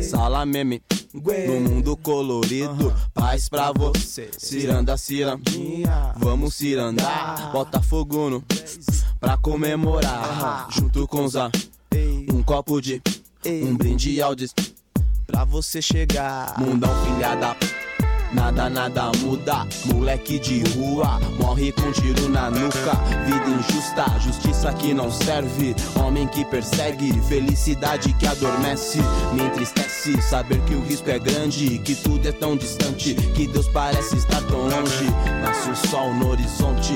Sala 0.01 0.45
meme 0.45 0.82
No 1.13 1.59
mundo 1.59 1.97
colorido. 1.97 2.93
Paz 3.13 3.49
pra 3.49 3.71
você. 3.71 4.30
Ciranda, 4.38 4.97
cirandinha. 4.97 6.13
Vamos 6.17 6.55
cirandar. 6.55 7.51
Bota 7.51 7.82
fogo 7.82 8.30
no 8.30 8.43
Pra 9.19 9.38
comemorar. 9.38 10.67
Junto 10.71 11.07
com 11.07 11.26
a 11.38 11.51
Um 12.34 12.43
copo 12.43 12.82
de 12.82 13.01
Um 13.45 13.76
brinde 13.76 14.21
ao 14.21 14.36
des 14.36 14.53
Pra 15.26 15.45
você 15.45 15.82
chegar. 15.82 16.59
Mundão 16.59 16.89
filhada 17.05 17.55
Nada, 18.34 18.69
nada 18.69 19.11
muda, 19.19 19.67
moleque 19.86 20.39
de 20.39 20.63
rua 20.75 21.19
Morre 21.39 21.71
com 21.71 21.91
tiro 21.91 22.29
na 22.29 22.49
nuca. 22.49 22.93
Vida 23.25 23.49
injusta, 23.49 24.05
justiça 24.19 24.73
que 24.73 24.93
não 24.93 25.11
serve. 25.11 25.75
Homem 25.95 26.27
que 26.27 26.43
persegue, 26.45 27.13
felicidade 27.21 28.13
que 28.13 28.27
adormece. 28.27 28.99
Me 29.34 29.43
entristece 29.43 30.21
saber 30.21 30.59
que 30.61 30.73
o 30.73 30.81
risco 30.81 31.09
é 31.09 31.19
grande 31.19 31.79
Que 31.79 31.95
tudo 31.95 32.27
é 32.27 32.31
tão 32.31 32.55
distante 32.55 33.13
Que 33.13 33.47
Deus 33.47 33.67
parece 33.67 34.17
estar 34.17 34.41
tão 34.43 34.61
longe. 34.61 35.05
Nasce 35.41 35.69
o 35.69 35.75
sol 35.75 36.13
no 36.13 36.31
horizonte 36.31 36.95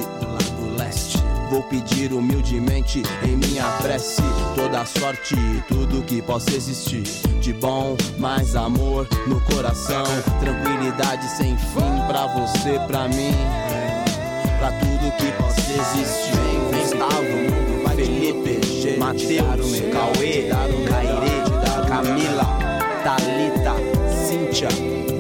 Vou 1.50 1.64
pedir 1.64 2.12
humildemente 2.12 3.02
em 3.24 3.38
minha 3.38 3.64
prece 3.82 4.22
toda 4.54 4.82
a 4.82 4.86
sorte, 4.86 5.36
tudo 5.68 6.04
que 6.04 6.22
possa 6.22 6.54
existir. 6.54 7.04
De 7.40 7.54
bom, 7.54 7.96
mais 8.18 8.54
amor 8.56 9.08
no 9.28 9.40
coração, 9.42 10.04
tranquilidade 10.42 11.26
sem 11.30 11.56
fim 11.58 12.08
pra 12.08 12.28
você, 12.28 12.78
pra 12.88 13.08
mim. 13.08 13.34
Pra 14.60 14.72
tudo 14.74 15.16
que 15.18 15.32
possa 15.42 15.62
existir. 15.62 16.38
Vem, 16.70 16.82
Gustavo, 16.82 17.96
Felipe, 17.96 18.98
Matheus, 18.98 19.80
Cauê, 19.94 20.50
Cairê, 20.90 21.88
Camila, 21.88 22.46
Thalita, 23.04 23.76
Cíntia, 24.28 24.70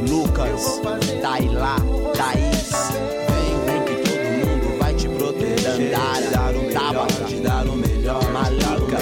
Lucas, 0.10 0.82
Tailá, 1.22 1.78
Thaís. 2.16 2.47
Dandara, 5.90 6.72
Tabata, 6.74 7.24
te 7.26 7.40
dar 7.40 7.68
o 7.68 7.76
melhor. 7.76 8.24
Malika, 8.32 8.98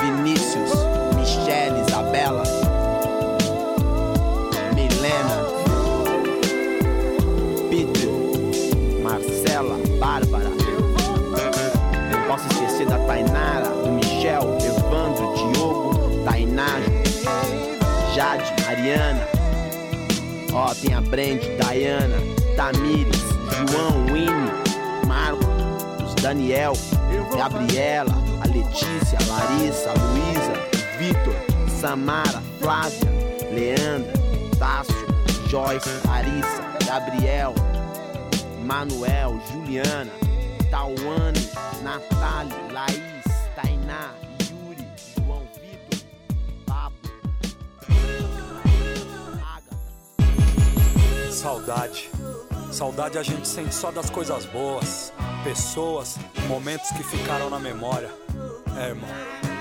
Vinícius, 0.00 0.72
Michele, 1.16 1.80
Isabela, 1.86 2.42
Milena, 4.74 5.36
Peter, 7.68 8.08
Marcela, 9.02 9.78
Bárbara. 9.98 10.50
Não 12.10 12.22
posso 12.28 12.46
esquecer 12.52 12.86
da 12.86 12.98
Tainara, 13.06 13.68
do 13.68 13.90
Michel, 13.90 14.58
Evandro, 14.64 15.34
Diogo, 15.34 16.24
Tainá, 16.24 16.80
Jade, 18.14 18.52
Mariana. 18.64 19.26
Ó, 20.52 20.74
tem 20.74 20.94
a 20.94 21.00
Brand, 21.00 21.40
Diana, 21.40 22.16
Tamires, 22.56 23.22
João, 23.70 24.04
Winnie, 24.06 24.49
Daniel, 26.22 26.74
Gabriela, 27.34 28.12
a 28.42 28.46
Letícia, 28.46 29.18
a 29.18 29.24
Larissa, 29.26 29.90
a 29.90 29.94
Luísa, 29.94 30.52
Vitor, 30.98 31.34
Samara, 31.80 32.42
Flávia, 32.60 33.08
Leandra, 33.50 34.12
Tássio, 34.58 34.94
Joyce, 35.48 35.88
Larissa, 36.06 36.62
Gabriel, 36.86 37.54
Manuel, 38.62 39.40
Juliana, 39.50 40.10
Tauane, 40.70 41.40
Natália, 41.82 42.54
Laís, 42.70 43.24
Tainá, 43.56 44.12
Yuri, 44.50 44.86
João 45.16 45.42
Vitor, 45.54 46.00
Pablo. 46.66 47.10
Saudade. 51.32 52.19
Saudade 52.70 53.18
a 53.18 53.22
gente 53.22 53.48
sente 53.48 53.74
só 53.74 53.90
das 53.90 54.08
coisas 54.08 54.46
boas, 54.46 55.12
pessoas, 55.42 56.16
momentos 56.46 56.88
que 56.90 57.02
ficaram 57.02 57.50
na 57.50 57.58
memória. 57.58 58.08
É, 58.78 58.90
irmão, 58.90 59.10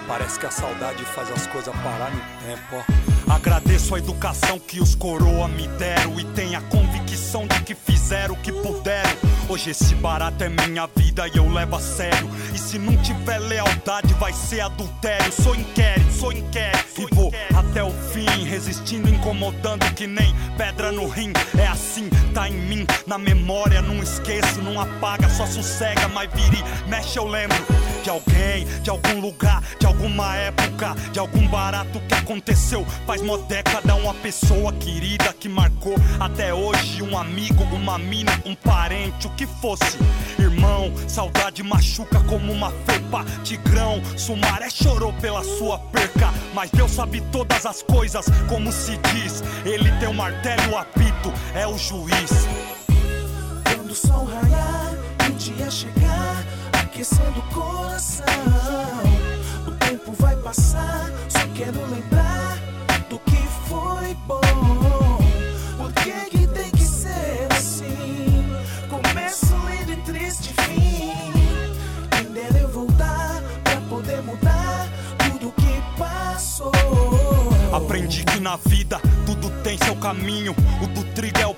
parece 0.07 0.39
que 0.39 0.45
a 0.45 0.51
saudade 0.51 1.03
faz 1.05 1.32
as 1.32 1.47
coisas 1.47 1.74
parar 1.78 2.12
no 2.12 2.22
tempo, 2.45 2.76
ó. 2.76 3.34
Agradeço 3.34 3.95
a 3.95 3.99
educação 3.99 4.60
que 4.60 4.80
os 4.80 4.95
coroa 4.95 5.47
me 5.47 5.68
deram 5.70 6.20
e 6.20 6.24
tenho 6.34 6.57
a 6.57 6.62
convicção 6.62 7.47
de 7.47 7.62
que 7.64 7.76
fizeram 7.76 8.34
o 8.34 8.38
que 8.38 8.51
puderam. 8.51 9.10
Hoje 9.47 9.72
esse 9.72 9.95
barato 9.95 10.43
é 10.43 10.49
minha 10.49 10.88
vida 10.95 11.28
e 11.28 11.38
eu 11.38 11.51
levo 11.51 11.76
a 11.76 11.80
sério. 11.80 12.30
E 12.53 12.57
se 12.57 12.78
não 12.78 12.95
tiver 12.97 13.39
lealdade, 13.39 14.14
vai 14.16 14.34
ser 14.34 14.62
adultério. 14.62 15.32
Sou 15.32 15.55
inquérito, 15.55 16.09
sou 16.20 16.34
inquérito. 16.34 17.01
E 17.01 17.15
vou 17.15 17.32
até 17.55 17.82
o 17.84 17.91
fim, 17.91 18.43
resistindo, 18.43 19.09
incomodando 19.09 19.86
que 19.95 20.05
nem 20.05 20.36
pedra 20.57 20.91
no 20.91 21.07
rim. 21.07 21.32
É 21.57 21.67
assim, 21.67 22.09
tá 22.34 22.49
em 22.49 22.53
mim, 22.53 22.86
na 23.07 23.17
memória. 23.17 23.82
Não 23.82 24.03
esqueço, 24.03 24.61
não 24.61 24.80
apaga, 24.80 25.30
só 25.30 25.45
sossega. 25.45 26.07
Mas 26.09 26.30
vire, 26.34 26.63
mexe, 26.88 27.17
eu 27.17 27.26
lembro 27.26 27.57
de 28.02 28.10
alguém, 28.10 28.66
de 28.82 28.89
algum 28.89 29.20
lugar, 29.20 29.62
de 29.80 29.86
alguma 29.86 30.36
época, 30.36 30.95
de 31.12 31.20
algum 31.20 31.47
barato 31.47 32.00
que 32.08 32.14
aconteceu. 32.14 32.86
Faz 33.06 33.22
mó 33.22 33.38
década, 33.38 33.95
uma 33.95 34.14
pessoa 34.14 34.72
querida 34.74 35.34
que 35.34 35.50
marcou 35.50 35.95
até 36.20 36.54
hoje. 36.54 37.02
Um 37.02 37.18
amigo, 37.18 37.64
uma 37.76 37.97
mina, 37.97 38.32
um 38.45 38.56
parente, 38.56 39.28
o 39.28 39.30
que 39.32 39.45
fosse. 39.45 39.97
Irmão, 40.38 40.91
saudade 41.08 41.64
machuca 41.64 42.20
como 42.22 42.52
uma 42.52 42.72
felpa. 42.86 43.26
Tigrão, 43.43 44.02
Sumaré 44.18 44.70
chorou 44.70 45.14
pela 45.14 45.43
sua 45.43 45.80
perca. 45.80 46.34
Mas 46.54 46.70
Deus 46.72 46.91
sabe 46.91 47.22
todas 47.32 47.66
as 47.66 47.82
coisas, 47.84 48.26
como 48.47 48.72
se 48.72 48.97
diz. 49.14 49.43
Ele 49.66 49.91
tem 50.00 50.10
o 50.10 50.14
martelo, 50.14 50.74
o 50.74 50.78
apito, 50.78 51.34
é 51.54 51.68
o 51.68 51.78
juiz. 51.78 52.47
Quando 53.64 53.91
o 53.91 53.95
sol 53.95 54.26
raiar 54.26 54.93
o 55.28 55.34
dia 55.34 55.70
chegar, 55.70 56.18
aquecendo 57.00 57.39
o 57.39 57.54
coração. 57.54 58.26
O 59.66 59.72
tempo 59.72 60.12
vai 60.20 60.36
passar, 60.36 61.10
só 61.30 61.39
quero 61.56 61.80
lembrar 61.86 62.58
do 63.10 63.18
que 63.20 63.38
foi 63.70 64.14
bom. 64.28 64.41
Por 65.78 65.93
que, 65.93 66.12
que 66.30 66.47
tem 66.47 66.70
que 66.72 66.84
ser 66.84 67.47
assim? 67.52 68.43
Começo 68.89 69.56
lindo 69.70 69.93
e 69.93 69.95
triste 70.04 70.54
fim. 70.62 71.32
Quem 72.12 72.34
dera 72.34 72.60
eu 72.60 72.68
voltar 72.68 73.41
pra 73.64 73.80
poder 73.88 74.22
mudar 74.24 74.89
tudo 75.20 75.54
que 75.54 75.97
passou. 75.97 76.74
Aprendi 77.72 78.26
que 78.26 78.41
na 78.41 78.58
vida 78.58 79.00
tudo 79.26 79.50
tem 79.64 79.78
seu 79.78 79.95
caminho. 79.95 80.54
O 80.84 80.88
do 80.88 81.06
trigo 81.14 81.39
é 81.39 81.47
o 81.47 81.56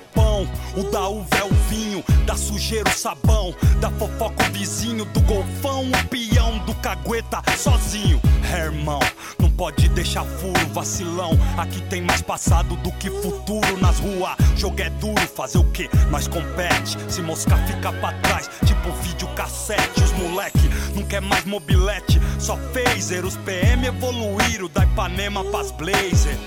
O 0.74 0.82
da 0.84 1.06
uva 1.06 1.36
é 1.36 1.44
o 1.44 1.52
vinho, 1.68 2.02
da 2.24 2.34
sujeira 2.34 2.88
o 2.88 2.92
sabão, 2.92 3.54
da 3.78 3.90
fofoca 3.90 4.48
o 4.48 4.52
vizinho, 4.52 5.04
do 5.04 5.20
golfão 5.20 5.84
o 5.90 6.08
peão, 6.08 6.58
do 6.64 6.74
cagueta 6.76 7.42
sozinho. 7.58 8.18
É, 8.50 8.64
irmão, 8.64 9.00
não 9.38 9.50
pode 9.50 9.88
deixar 9.90 10.24
furo, 10.24 10.66
vacilão. 10.72 11.32
Aqui 11.58 11.80
tem 11.82 12.00
mais 12.00 12.22
passado 12.22 12.74
do 12.76 12.90
que 12.92 13.10
futuro 13.10 13.78
nas 13.80 13.98
ruas. 13.98 14.34
Jogo 14.56 14.80
é 14.80 14.88
duro, 14.88 15.20
fazer 15.36 15.58
o 15.58 15.64
que? 15.72 15.90
Nós 16.10 16.26
compete. 16.26 16.96
Se 17.08 17.20
moscar 17.20 17.58
fica 17.66 17.92
pra 17.92 18.12
trás, 18.14 18.48
tipo 18.66 18.92
vídeo 19.02 19.28
cassete. 19.34 20.02
Os 20.02 20.12
moleque 20.12 20.70
não 20.94 21.02
quer 21.02 21.20
mais 21.20 21.44
mobilete, 21.44 22.18
só 22.38 22.56
phaser. 22.72 23.26
Os 23.26 23.36
PM 23.38 23.86
evoluíram 23.86 24.68
da 24.68 24.84
Ipanema 24.84 25.44
pras 25.44 25.70
Blazer. 25.70 26.38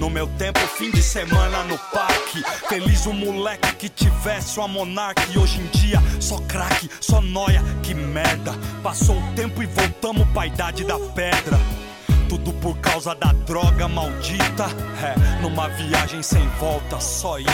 No 0.00 0.08
meu 0.08 0.26
tempo, 0.26 0.58
fim 0.60 0.90
de 0.90 1.02
semana 1.02 1.62
no 1.64 1.76
parque. 1.76 2.42
Feliz 2.70 3.04
o 3.04 3.12
moleque 3.12 3.74
que 3.74 3.88
tivesse 3.90 4.58
uma 4.58 4.66
monarca. 4.66 5.22
E 5.30 5.36
hoje 5.36 5.60
em 5.60 5.66
dia, 5.66 6.00
só 6.18 6.38
craque, 6.38 6.88
só 7.02 7.20
noia, 7.20 7.62
que 7.82 7.92
merda. 7.92 8.54
Passou 8.82 9.18
o 9.18 9.32
tempo 9.34 9.62
e 9.62 9.66
voltamos 9.66 10.26
pra 10.30 10.46
idade 10.46 10.84
da 10.84 10.98
pedra. 10.98 11.60
Tudo 12.30 12.50
por 12.54 12.78
causa 12.78 13.14
da 13.14 13.34
droga 13.44 13.86
maldita. 13.88 14.68
É, 15.04 15.42
numa 15.42 15.68
viagem 15.68 16.22
sem 16.22 16.48
volta, 16.58 16.98
só 16.98 17.38
ida. 17.38 17.52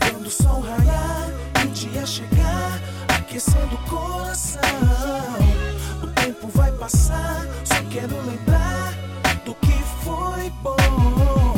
Quando 0.00 0.26
o 0.26 0.30
sol 0.30 0.60
raiar 0.60 1.30
o 1.64 1.68
dia 1.68 2.04
chegar, 2.04 2.78
aquecendo 3.08 3.74
o 3.74 3.88
coração. 3.88 4.60
O 6.02 6.06
tempo 6.08 6.46
vai 6.48 6.70
passar, 6.72 7.46
só 7.64 7.82
quero 7.88 8.14
lembrar 8.26 8.89
que 10.10 10.52
foi 10.62 11.49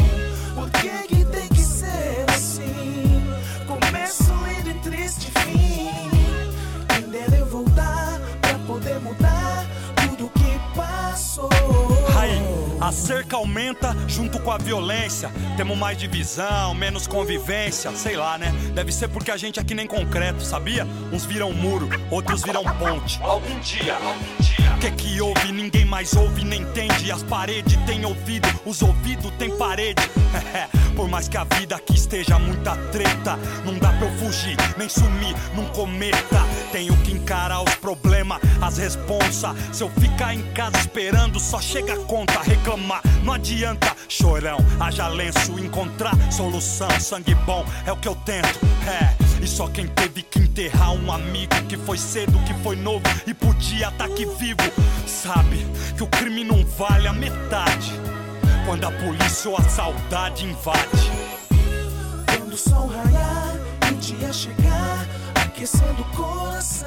a 12.82 12.90
cerca 12.90 13.36
aumenta 13.36 13.94
junto 14.08 14.40
com 14.40 14.50
a 14.50 14.58
violência. 14.58 15.30
Temos 15.56 15.78
mais 15.78 15.96
divisão, 15.96 16.74
menos 16.74 17.06
convivência, 17.06 17.92
sei 17.92 18.16
lá, 18.16 18.36
né? 18.36 18.52
Deve 18.74 18.90
ser 18.90 19.06
porque 19.06 19.30
a 19.30 19.36
gente 19.36 19.60
é 19.60 19.62
que 19.62 19.72
nem 19.72 19.86
concreto, 19.86 20.42
sabia? 20.42 20.84
Uns 21.12 21.24
viram 21.24 21.52
muro, 21.52 21.88
outros 22.10 22.42
viram 22.42 22.64
ponte. 22.64 23.20
Algum 23.22 23.60
dia, 23.60 23.94
algum 23.94 24.36
dia. 24.40 24.76
Que 24.80 24.90
que 24.90 25.20
houve? 25.20 25.52
Ninguém 25.52 25.84
mais 25.84 26.12
ouve 26.16 26.44
nem 26.44 26.62
entende. 26.62 27.12
As 27.12 27.22
paredes 27.22 27.76
têm 27.86 28.04
ouvido, 28.04 28.48
os 28.66 28.82
ouvidos 28.82 29.30
têm 29.38 29.56
parede. 29.56 30.02
Por 30.96 31.08
mais 31.08 31.28
que 31.28 31.36
a 31.36 31.44
vida 31.44 31.76
aqui 31.76 31.94
esteja 31.94 32.38
muita 32.38 32.76
treta, 32.90 33.38
não 33.64 33.78
dá 33.78 33.92
pra 33.92 34.08
eu 34.08 34.18
fugir, 34.18 34.56
nem 34.76 34.88
sumir 34.88 35.34
num 35.54 35.66
cometa. 35.66 36.42
Tenho 36.72 36.96
que 36.98 37.12
encarar 37.12 37.62
os 37.62 37.74
problemas, 37.76 38.40
as 38.60 38.76
responsa. 38.76 39.54
Se 39.72 39.82
eu 39.82 39.90
ficar 39.90 40.34
em 40.34 40.42
casa 40.52 40.78
esperando, 40.78 41.38
só 41.38 41.60
chega 41.60 41.94
a 41.94 41.98
conta 42.04 42.40
reclamar. 42.72 43.02
Não 43.22 43.34
adianta, 43.34 43.94
chorão, 44.08 44.58
haja 44.80 45.08
lenço, 45.08 45.58
encontrar 45.58 46.14
solução. 46.32 46.88
Sangue 47.00 47.34
bom 47.34 47.64
é 47.86 47.92
o 47.92 47.96
que 47.96 48.08
eu 48.08 48.16
tento, 48.16 48.58
é. 48.86 49.14
E 49.42 49.46
só 49.46 49.68
quem 49.68 49.86
teve 49.86 50.22
que 50.22 50.38
enterrar 50.38 50.92
um 50.92 51.12
amigo 51.12 51.54
que 51.68 51.76
foi 51.76 51.98
cedo, 51.98 52.38
que 52.44 52.54
foi 52.62 52.76
novo 52.76 53.04
e 53.26 53.34
podia 53.34 53.88
estar 53.88 54.04
aqui 54.04 54.24
vivo, 54.38 54.60
sabe 55.06 55.66
que 55.96 56.02
o 56.02 56.06
crime 56.06 56.44
não 56.44 56.64
vale 56.64 57.08
a 57.08 57.12
metade. 57.12 57.92
Quando 58.66 58.84
a 58.84 58.92
polícia 58.92 59.50
ou 59.50 59.56
a 59.56 59.62
saudade 59.62 60.46
invade. 60.46 61.10
Quando 62.26 62.52
o 62.52 62.56
sol 62.56 62.86
raiar 62.86 63.56
o 63.90 63.94
dia 63.96 64.32
chegar, 64.32 65.06
aquecendo 65.34 66.00
o 66.00 66.16
coração. 66.16 66.86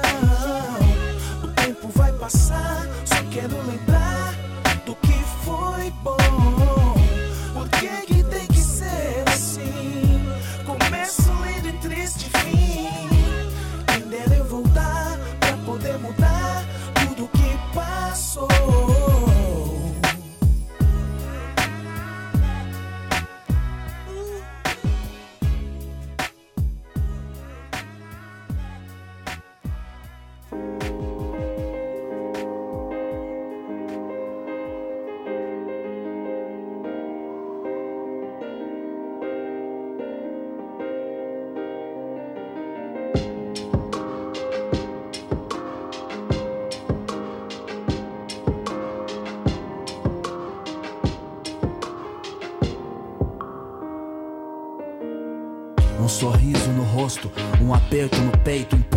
O 1.44 1.48
tempo 1.48 1.90
vai 1.94 2.12
passar, 2.12 2.86
só 3.04 3.16
quero 3.30 3.54
lembrar 3.66 4.15
foi 5.46 5.92
bom. 6.02 6.16
Por 7.54 7.68
que, 7.68 7.88
que 8.06 8.24
tem 8.24 8.46
que 8.48 8.58
ser 8.58 9.22
assim? 9.28 10.20
Começo 10.66 11.30
lindo 11.44 11.68
e 11.68 11.72
triste 11.74 12.28
fim. 12.38 12.88
Quem 13.86 14.08
dera 14.08 14.34
eu 14.34 14.44
voltar 14.44 15.16
pra 15.38 15.56
poder 15.58 15.98
mudar 15.98 16.64
tudo 16.94 17.28
que 17.28 17.74
passou. 17.74 19.15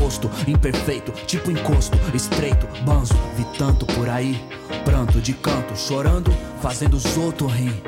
Imposto, 0.10 0.30
imperfeito, 0.48 1.12
tipo 1.28 1.52
encosto, 1.52 1.96
estreito, 2.16 2.68
banzo, 2.84 3.14
vi 3.36 3.46
tanto 3.60 3.86
por 3.86 4.10
aí, 4.10 4.44
pranto 4.84 5.22
de 5.22 5.34
canto, 5.34 5.78
chorando, 5.78 6.32
fazendo 6.62 6.96
os 6.98 7.16
outros 7.16 7.54
rir. 7.54 7.80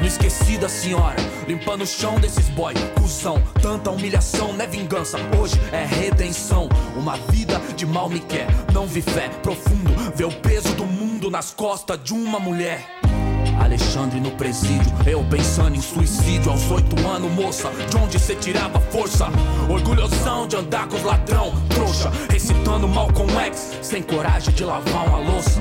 Não 0.00 0.06
esqueci 0.06 0.58
da 0.58 0.68
senhora, 0.68 1.16
limpando 1.46 1.82
o 1.82 1.86
chão 1.86 2.18
desses 2.18 2.48
boy, 2.48 2.74
cuzão. 3.00 3.40
Tanta 3.62 3.90
humilhação 3.90 4.52
não 4.52 4.64
é 4.64 4.66
vingança, 4.66 5.16
hoje 5.40 5.54
é 5.72 5.84
redenção. 5.84 6.68
Uma 6.96 7.16
vida 7.30 7.60
de 7.76 7.86
mal 7.86 8.08
me 8.08 8.20
quer, 8.20 8.48
não 8.72 8.86
vi 8.86 9.00
fé 9.00 9.28
profundo, 9.42 9.90
vê 10.14 10.24
o 10.24 10.32
peso 10.32 10.74
do 10.74 10.84
mundo 10.84 11.30
nas 11.30 11.52
costas 11.54 12.02
de 12.02 12.12
uma 12.12 12.40
mulher. 12.40 12.95
Alexandre 13.58 14.20
no 14.20 14.30
presídio, 14.32 14.92
eu 15.06 15.24
pensando 15.24 15.76
em 15.76 15.80
suicídio 15.80 16.50
aos 16.50 16.70
oito 16.70 16.96
anos, 17.06 17.30
moça. 17.32 17.70
De 17.90 17.96
onde 17.96 18.18
cê 18.18 18.34
tirava 18.34 18.80
força? 18.80 19.26
Orgulhosão 19.68 20.46
de 20.46 20.56
andar 20.56 20.86
com 20.88 20.96
os 20.96 21.02
ladrão, 21.02 21.52
trouxa. 21.70 22.10
Recitando 22.30 22.86
mal 22.86 23.12
com 23.12 23.26
ex, 23.40 23.78
sem 23.82 24.02
coragem 24.02 24.54
de 24.54 24.64
lavar 24.64 25.08
uma 25.08 25.18
louça. 25.18 25.60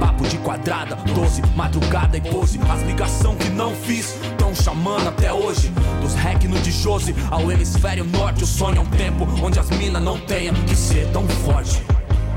Papo 0.00 0.26
de 0.26 0.38
quadrada, 0.38 0.96
doze, 1.14 1.42
madrugada 1.54 2.16
e 2.16 2.20
pose. 2.20 2.58
As 2.70 2.82
ligação 2.82 3.34
que 3.36 3.48
não 3.50 3.74
fiz, 3.74 4.16
tão 4.38 4.54
chamando 4.54 5.08
até 5.08 5.32
hoje. 5.32 5.72
Dos 6.00 6.14
hack 6.14 6.44
no 6.44 6.58
de 6.60 6.70
Jose 6.70 7.14
ao 7.30 7.50
hemisfério 7.50 8.04
norte. 8.04 8.44
O 8.44 8.46
sonho 8.46 8.78
é 8.78 8.80
um 8.80 8.86
tempo 8.86 9.26
onde 9.42 9.58
as 9.58 9.70
minas 9.70 10.02
não 10.02 10.18
tenham 10.20 10.54
que 10.66 10.74
ser 10.74 11.06
tão 11.12 11.26
forte. 11.28 11.82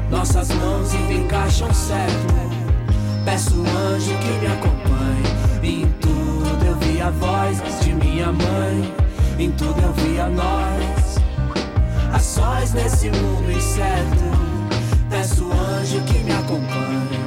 Nossas 0.10 0.50
mãos 0.50 0.94
encaixam 0.94 1.74
certo. 1.74 2.59
Peço 3.26 3.56
um 3.56 3.78
anjo 3.78 4.18
que 4.18 4.32
me 4.40 4.48
acompanhe. 4.48 5.30
Em 5.64 5.92
tudo 6.00 6.66
eu 6.66 6.76
vi 6.76 7.02
a 7.02 7.10
voz 7.12 7.62
de 7.84 7.94
minha 7.94 8.32
mãe. 8.32 8.94
Em 9.38 9.52
tudo 9.52 9.80
eu 9.82 9.94
vi 9.94 10.20
a 10.20 10.30
nós. 10.30 11.18
A 12.14 12.20
sós 12.20 12.74
nesse 12.74 13.10
mundo 13.10 13.52
incerto. 13.52 14.24
Peço 15.10 15.46
um 15.46 15.52
anjo 15.52 16.02
que 16.04 16.20
me 16.20 16.32
acompanhe. 16.32 17.20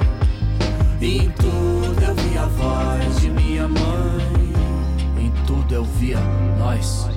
Em 1.00 1.30
tudo 1.30 2.02
eu 2.02 2.14
vi 2.14 2.38
a 2.38 2.46
voz 2.46 3.20
de 3.20 3.30
minha 3.30 3.68
mãe. 3.68 4.52
Em 5.18 5.30
tudo 5.46 5.74
eu 5.74 5.84
via 5.84 6.18
nós. 6.58 7.08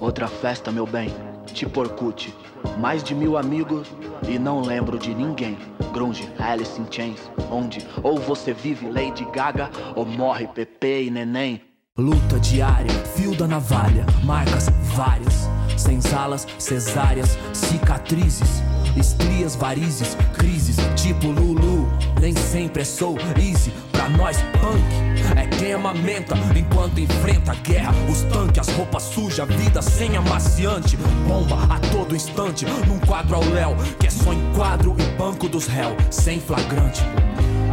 Outra 0.00 0.28
festa, 0.28 0.70
meu 0.70 0.86
bem, 0.86 1.12
tipo 1.52 1.80
Orkut. 1.80 2.32
Mais 2.78 3.02
de 3.02 3.14
mil 3.14 3.36
amigos 3.36 3.88
e 4.28 4.38
não 4.38 4.60
lembro 4.60 4.98
de 4.98 5.12
ninguém. 5.12 5.58
Grunge, 5.92 6.28
Alice 6.38 6.80
in 6.80 6.86
Chains, 6.90 7.18
onde 7.50 7.84
ou 8.02 8.18
você 8.18 8.52
vive 8.52 8.88
Lady 8.88 9.26
Gaga 9.32 9.68
ou 9.96 10.06
morre 10.06 10.46
Pepe 10.46 11.06
e 11.06 11.10
Neném. 11.10 11.60
Luta 11.96 12.38
diária, 12.38 12.90
fio 13.16 13.34
da 13.34 13.48
navalha, 13.48 14.06
marcas 14.22 14.68
várias, 14.94 15.48
senzalas, 15.76 16.46
cesáreas, 16.56 17.36
cicatrizes, 17.52 18.62
estrias, 18.96 19.56
varizes, 19.56 20.16
crises, 20.36 20.76
tipo 20.94 21.26
Lulu. 21.26 21.77
Nem 22.20 22.34
sempre 22.34 22.82
é 22.82 22.84
soul 22.84 23.16
easy, 23.36 23.72
pra 23.92 24.08
nós 24.08 24.38
punk. 24.60 25.08
É 25.36 25.46
quem 25.46 25.72
amamenta 25.72 26.34
enquanto 26.56 26.98
enfrenta 26.98 27.52
a 27.52 27.54
guerra. 27.54 27.94
Os 28.10 28.22
tanques, 28.22 28.58
as 28.58 28.74
roupas 28.76 29.02
sujas, 29.04 29.48
vida 29.48 29.80
sem 29.80 30.16
amaciante. 30.16 30.96
Bomba 31.26 31.56
a 31.72 31.78
todo 31.92 32.16
instante, 32.16 32.66
num 32.86 32.98
quadro 33.00 33.36
ao 33.36 33.44
léu, 33.44 33.76
que 33.98 34.06
é 34.06 34.10
só 34.10 34.32
enquadro 34.32 34.96
e 34.98 35.04
banco 35.16 35.48
dos 35.48 35.66
réus, 35.66 35.96
sem 36.10 36.40
flagrante. 36.40 37.02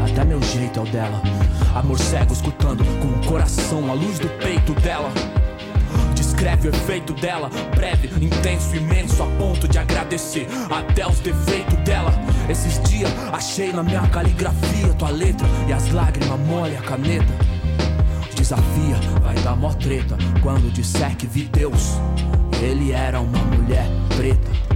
Até 0.04 0.24
meu 0.24 0.42
jeito 0.42 0.80
é 0.80 0.84
o 0.84 0.86
dela. 0.86 1.22
Amor 1.74 2.00
cego 2.00 2.32
escutando 2.32 2.84
com 3.02 3.08
o 3.08 3.26
coração 3.26 3.90
a 3.90 3.94
luz 3.94 4.20
do 4.20 4.30
peito 4.40 4.74
dela. 4.76 5.12
Descreve 6.36 6.68
o 6.68 6.76
efeito 6.76 7.14
dela. 7.14 7.50
Breve, 7.78 8.10
intenso, 8.22 8.76
imenso, 8.76 9.24
a 9.24 9.26
ponto 9.38 9.70
de 9.70 9.80
agradecer 9.80 10.46
até 10.70 11.08
os 11.08 11.22
defeitos 11.22 11.78
dela. 11.86 12.12
Esses 12.50 12.78
dias 12.90 13.10
achei 13.32 13.72
na 13.72 13.82
minha 13.82 14.06
caligrafia 14.10 14.94
tua 14.96 15.12
letra 15.12 15.48
e 15.66 15.72
as 15.72 15.90
lágrimas 15.92 16.38
molham 16.42 16.78
a 16.78 16.82
caneta. 16.82 17.34
Desafia, 18.36 18.98
vai 19.24 19.36
dar 19.36 19.56
mó 19.56 19.72
treta 19.76 20.18
quando 20.44 20.70
disser 20.74 21.16
que 21.16 21.26
vi 21.26 21.44
Deus. 21.46 21.94
Ele 22.62 22.92
era 22.92 23.22
uma 23.22 23.40
mulher 23.40 23.88
preta. 24.18 24.75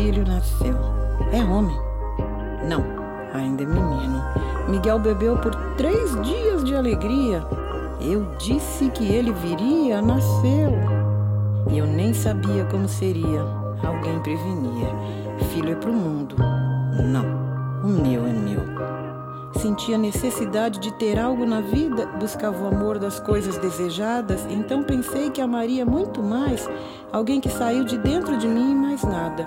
Filho 0.00 0.24
nasceu. 0.26 0.74
É 1.30 1.44
homem? 1.44 1.78
Não, 2.66 2.82
ainda 3.34 3.62
é 3.62 3.66
menino. 3.66 4.22
Miguel 4.68 4.98
bebeu 4.98 5.36
por 5.36 5.54
três 5.76 6.10
dias 6.22 6.64
de 6.64 6.74
alegria. 6.74 7.44
Eu 8.00 8.26
disse 8.38 8.88
que 8.88 9.04
ele 9.04 9.30
viria, 9.32 10.00
nasceu. 10.00 10.72
E 11.70 11.76
eu 11.76 11.86
nem 11.86 12.14
sabia 12.14 12.64
como 12.64 12.88
seria. 12.88 13.42
Alguém 13.84 14.18
prevenia. 14.20 14.88
Filho 15.52 15.72
é 15.72 15.74
pro 15.74 15.92
mundo. 15.92 16.34
Não, 17.04 17.26
o 17.84 17.88
meu 17.88 18.26
é 18.26 18.32
meu. 18.32 18.60
Sentia 19.60 19.98
necessidade 19.98 20.78
de 20.78 20.94
ter 20.94 21.18
algo 21.18 21.44
na 21.44 21.60
vida, 21.60 22.06
buscava 22.18 22.64
o 22.64 22.68
amor 22.68 22.98
das 22.98 23.20
coisas 23.20 23.58
desejadas, 23.58 24.46
então 24.48 24.82
pensei 24.82 25.28
que 25.28 25.40
amaria 25.40 25.84
muito 25.84 26.22
mais 26.22 26.66
alguém 27.12 27.40
que 27.40 27.50
saiu 27.50 27.84
de 27.84 27.98
dentro 27.98 28.38
de 28.38 28.46
mim 28.46 28.70
e 28.70 28.74
mais 28.74 29.02
nada. 29.02 29.46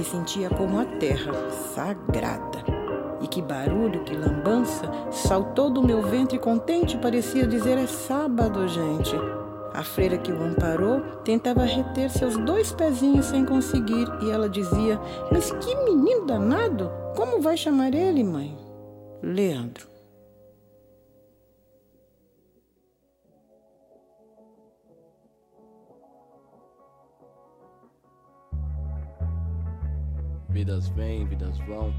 Me 0.00 0.06
sentia 0.06 0.48
como 0.48 0.80
a 0.80 0.86
terra, 0.86 1.30
sagrada. 1.74 2.64
E 3.20 3.28
que 3.28 3.42
barulho, 3.42 4.02
que 4.02 4.16
lambança, 4.16 4.90
saltou 5.10 5.68
do 5.68 5.82
meu 5.82 6.00
ventre 6.00 6.38
contente, 6.38 6.96
parecia 6.96 7.46
dizer: 7.46 7.76
É 7.76 7.86
sábado, 7.86 8.66
gente. 8.66 9.14
A 9.74 9.82
freira 9.82 10.16
que 10.16 10.32
o 10.32 10.42
amparou 10.42 11.02
tentava 11.22 11.64
reter 11.64 12.08
seus 12.08 12.34
dois 12.38 12.72
pezinhos 12.72 13.26
sem 13.26 13.44
conseguir, 13.44 14.08
e 14.22 14.30
ela 14.30 14.48
dizia: 14.48 14.98
Mas 15.30 15.50
que 15.50 15.76
menino 15.84 16.24
danado! 16.24 16.90
Como 17.14 17.42
vai 17.42 17.58
chamar 17.58 17.92
ele, 17.94 18.24
mãe? 18.24 18.56
Leandro. 19.22 19.86
Vidas 30.50 30.88
vêm, 30.88 31.24
vidas 31.26 31.56
vão. 31.58 31.94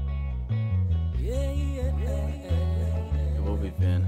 Eu 3.36 3.42
vou 3.44 3.56
vivendo. 3.56 4.06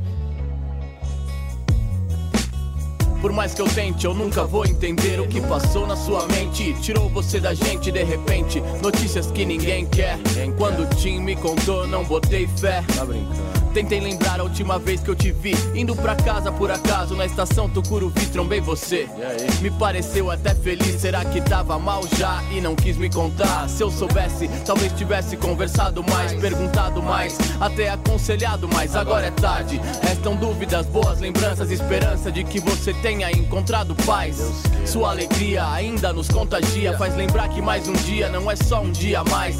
Por 3.22 3.32
mais 3.32 3.54
que 3.54 3.62
eu 3.62 3.66
tente, 3.66 4.04
eu 4.04 4.12
nunca 4.12 4.44
vou 4.44 4.66
entender 4.66 5.18
o 5.18 5.26
que 5.26 5.40
passou 5.40 5.86
na 5.86 5.96
sua 5.96 6.26
mente. 6.26 6.74
Tirou 6.82 7.08
você 7.08 7.40
da 7.40 7.54
gente 7.54 7.90
de 7.90 8.04
repente. 8.04 8.60
Notícias 8.82 9.30
que 9.30 9.46
ninguém 9.46 9.86
quer. 9.86 10.18
Quando 10.58 10.82
o 10.82 10.86
Tim 10.94 11.20
me 11.20 11.34
contou, 11.34 11.86
não 11.86 12.04
botei 12.04 12.46
fé. 12.46 12.84
Tá 12.94 13.02
brincando. 13.02 13.63
Tentei 13.74 13.98
lembrar 13.98 14.38
a 14.38 14.44
última 14.44 14.78
vez 14.78 15.00
que 15.00 15.10
eu 15.10 15.16
te 15.16 15.32
vi. 15.32 15.52
Indo 15.74 15.96
pra 15.96 16.14
casa 16.14 16.52
por 16.52 16.70
acaso, 16.70 17.16
na 17.16 17.26
estação 17.26 17.68
Tucuruvi, 17.68 18.26
trombei 18.26 18.60
você. 18.60 19.08
Me 19.60 19.68
pareceu 19.68 20.30
até 20.30 20.54
feliz, 20.54 21.00
será 21.00 21.24
que 21.24 21.40
tava 21.40 21.76
mal 21.76 22.02
já? 22.16 22.40
E 22.52 22.60
não 22.60 22.76
quis 22.76 22.96
me 22.96 23.10
contar. 23.10 23.68
Se 23.68 23.82
eu 23.82 23.90
soubesse, 23.90 24.48
talvez 24.64 24.92
tivesse 24.92 25.36
conversado 25.36 26.04
mais, 26.04 26.32
perguntado 26.34 27.02
mais, 27.02 27.36
até 27.60 27.90
aconselhado 27.90 28.68
mais. 28.68 28.94
Agora 28.94 29.26
é 29.26 29.32
tarde. 29.32 29.80
Restam 30.02 30.36
dúvidas, 30.36 30.86
boas 30.86 31.18
lembranças, 31.18 31.72
esperança 31.72 32.30
de 32.30 32.44
que 32.44 32.60
você 32.60 32.94
tenha 32.94 33.28
encontrado 33.32 33.96
paz. 34.06 34.36
Sua 34.86 35.10
alegria 35.10 35.68
ainda 35.68 36.12
nos 36.12 36.28
contagia, 36.28 36.96
faz 36.96 37.16
lembrar 37.16 37.48
que 37.48 37.60
mais 37.60 37.88
um 37.88 37.92
dia 37.94 38.28
não 38.28 38.48
é 38.48 38.54
só 38.54 38.82
um 38.82 38.92
dia 38.92 39.18
a 39.18 39.24
mais. 39.24 39.56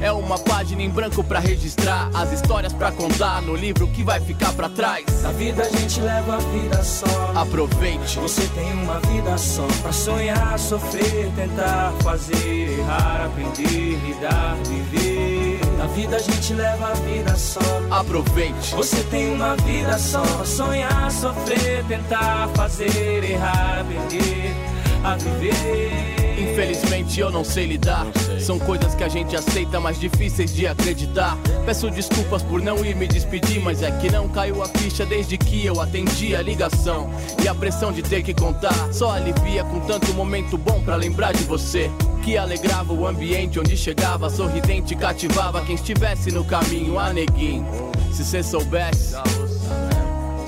É? 0.00 0.06
É 0.06 0.12
uma 0.12 0.36
página 0.36 0.82
em 0.82 0.90
branco 0.90 1.22
pra 1.22 1.38
registrar 1.38 2.10
as 2.12 2.32
histórias 2.32 2.72
pra 2.72 2.90
contar 2.90 3.40
no 3.40 3.51
livro 3.56 3.86
que 3.88 4.02
vai 4.02 4.20
ficar 4.20 4.52
pra 4.52 4.68
trás. 4.68 5.04
Na 5.22 5.32
vida 5.32 5.62
a 5.62 5.68
gente 5.68 6.00
leva 6.00 6.34
a 6.34 6.38
vida 6.38 6.82
só. 6.82 7.32
Aproveite. 7.34 8.18
Você 8.18 8.46
tem 8.48 8.72
uma 8.72 9.00
vida 9.00 9.36
só 9.38 9.66
pra 9.82 9.92
sonhar, 9.92 10.58
sofrer, 10.58 11.30
tentar 11.34 11.92
fazer, 12.02 12.78
errar, 12.78 13.26
aprender, 13.26 13.98
lidar, 14.06 14.56
viver. 14.64 15.60
Na 15.78 15.86
vida 15.88 16.16
a 16.16 16.20
gente 16.20 16.52
leva 16.54 16.88
a 16.90 16.94
vida 16.94 17.36
só. 17.36 17.60
Aproveite. 17.90 18.74
Você 18.74 19.02
tem 19.04 19.32
uma 19.34 19.56
vida 19.56 19.98
só 19.98 20.22
pra 20.22 20.44
sonhar, 20.44 21.10
sofrer, 21.10 21.84
tentar 21.86 22.48
fazer, 22.54 23.24
errar, 23.24 23.80
aprender 23.80 24.54
a 25.04 25.16
viver. 25.16 26.21
Infelizmente 26.52 27.18
eu 27.18 27.30
não 27.30 27.42
sei 27.42 27.64
lidar. 27.64 28.06
São 28.38 28.58
coisas 28.58 28.94
que 28.94 29.02
a 29.02 29.08
gente 29.08 29.34
aceita, 29.34 29.80
mas 29.80 29.98
difíceis 29.98 30.54
de 30.54 30.66
acreditar. 30.66 31.38
Peço 31.64 31.90
desculpas 31.90 32.42
por 32.42 32.60
não 32.60 32.84
ir 32.84 32.94
me 32.94 33.08
despedir, 33.08 33.58
mas 33.58 33.82
é 33.82 33.90
que 33.90 34.10
não 34.10 34.28
caiu 34.28 34.62
a 34.62 34.68
ficha 34.68 35.06
desde 35.06 35.38
que 35.38 35.64
eu 35.64 35.80
atendi 35.80 36.36
a 36.36 36.42
ligação. 36.42 37.08
E 37.42 37.48
a 37.48 37.54
pressão 37.54 37.90
de 37.90 38.02
ter 38.02 38.22
que 38.22 38.34
contar 38.34 38.92
só 38.92 39.12
alivia 39.12 39.64
com 39.64 39.80
tanto 39.80 40.12
momento 40.12 40.58
bom 40.58 40.82
pra 40.82 40.94
lembrar 40.94 41.32
de 41.32 41.42
você. 41.44 41.90
Que 42.22 42.36
alegrava 42.36 42.92
o 42.92 43.06
ambiente 43.06 43.58
onde 43.58 43.74
chegava, 43.74 44.28
sorridente, 44.28 44.94
cativava 44.94 45.62
quem 45.62 45.74
estivesse 45.74 46.30
no 46.30 46.44
caminho, 46.44 46.98
a 46.98 47.14
neguinho. 47.14 47.66
Se 48.12 48.26
cê 48.26 48.42
soubesse, 48.42 49.14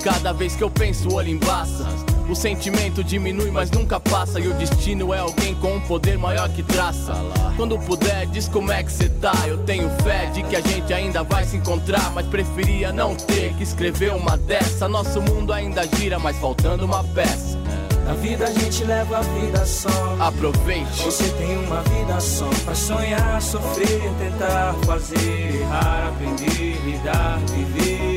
cada 0.03 0.31
vez 0.31 0.55
que 0.55 0.63
eu 0.63 0.69
penso, 0.69 1.09
o 1.09 1.15
olho 1.15 1.29
embaça. 1.29 2.14
O 2.27 2.35
sentimento 2.35 3.03
diminui, 3.03 3.51
mas 3.51 3.69
nunca 3.69 3.99
passa. 3.99 4.39
E 4.39 4.47
o 4.47 4.53
destino 4.55 5.13
é 5.13 5.19
alguém 5.19 5.53
com 5.55 5.75
um 5.75 5.81
poder 5.81 6.17
maior 6.17 6.49
que 6.49 6.63
traça. 6.63 7.13
Quando 7.55 7.77
puder, 7.79 8.25
diz 8.27 8.47
como 8.47 8.71
é 8.71 8.83
que 8.83 8.91
cê 8.91 9.09
tá. 9.09 9.33
Eu 9.47 9.59
tenho 9.59 9.89
fé 10.01 10.25
de 10.27 10.41
que 10.43 10.55
a 10.55 10.61
gente 10.61 10.93
ainda 10.93 11.23
vai 11.23 11.45
se 11.45 11.57
encontrar. 11.57 12.11
Mas 12.13 12.25
preferia 12.27 12.91
não 12.91 13.15
ter 13.15 13.53
que 13.53 13.63
escrever 13.63 14.11
uma 14.13 14.37
dessa. 14.37 14.87
Nosso 14.87 15.21
mundo 15.21 15.53
ainda 15.53 15.85
gira, 15.97 16.17
mas 16.17 16.35
faltando 16.37 16.85
uma 16.85 17.03
peça. 17.03 17.57
Na 18.05 18.13
vida 18.13 18.45
a 18.45 18.51
gente 18.51 18.83
leva 18.83 19.17
a 19.17 19.21
vida 19.21 19.65
só. 19.65 20.17
Aproveite. 20.19 21.01
Você 21.03 21.27
tem 21.29 21.57
uma 21.57 21.81
vida 21.81 22.19
só 22.19 22.49
pra 22.63 22.75
sonhar, 22.75 23.41
sofrer, 23.41 24.11
tentar 24.19 24.75
fazer, 24.85 25.61
errar, 25.61 26.09
aprender, 26.09 26.79
lidar, 26.85 27.39
viver. 27.47 28.14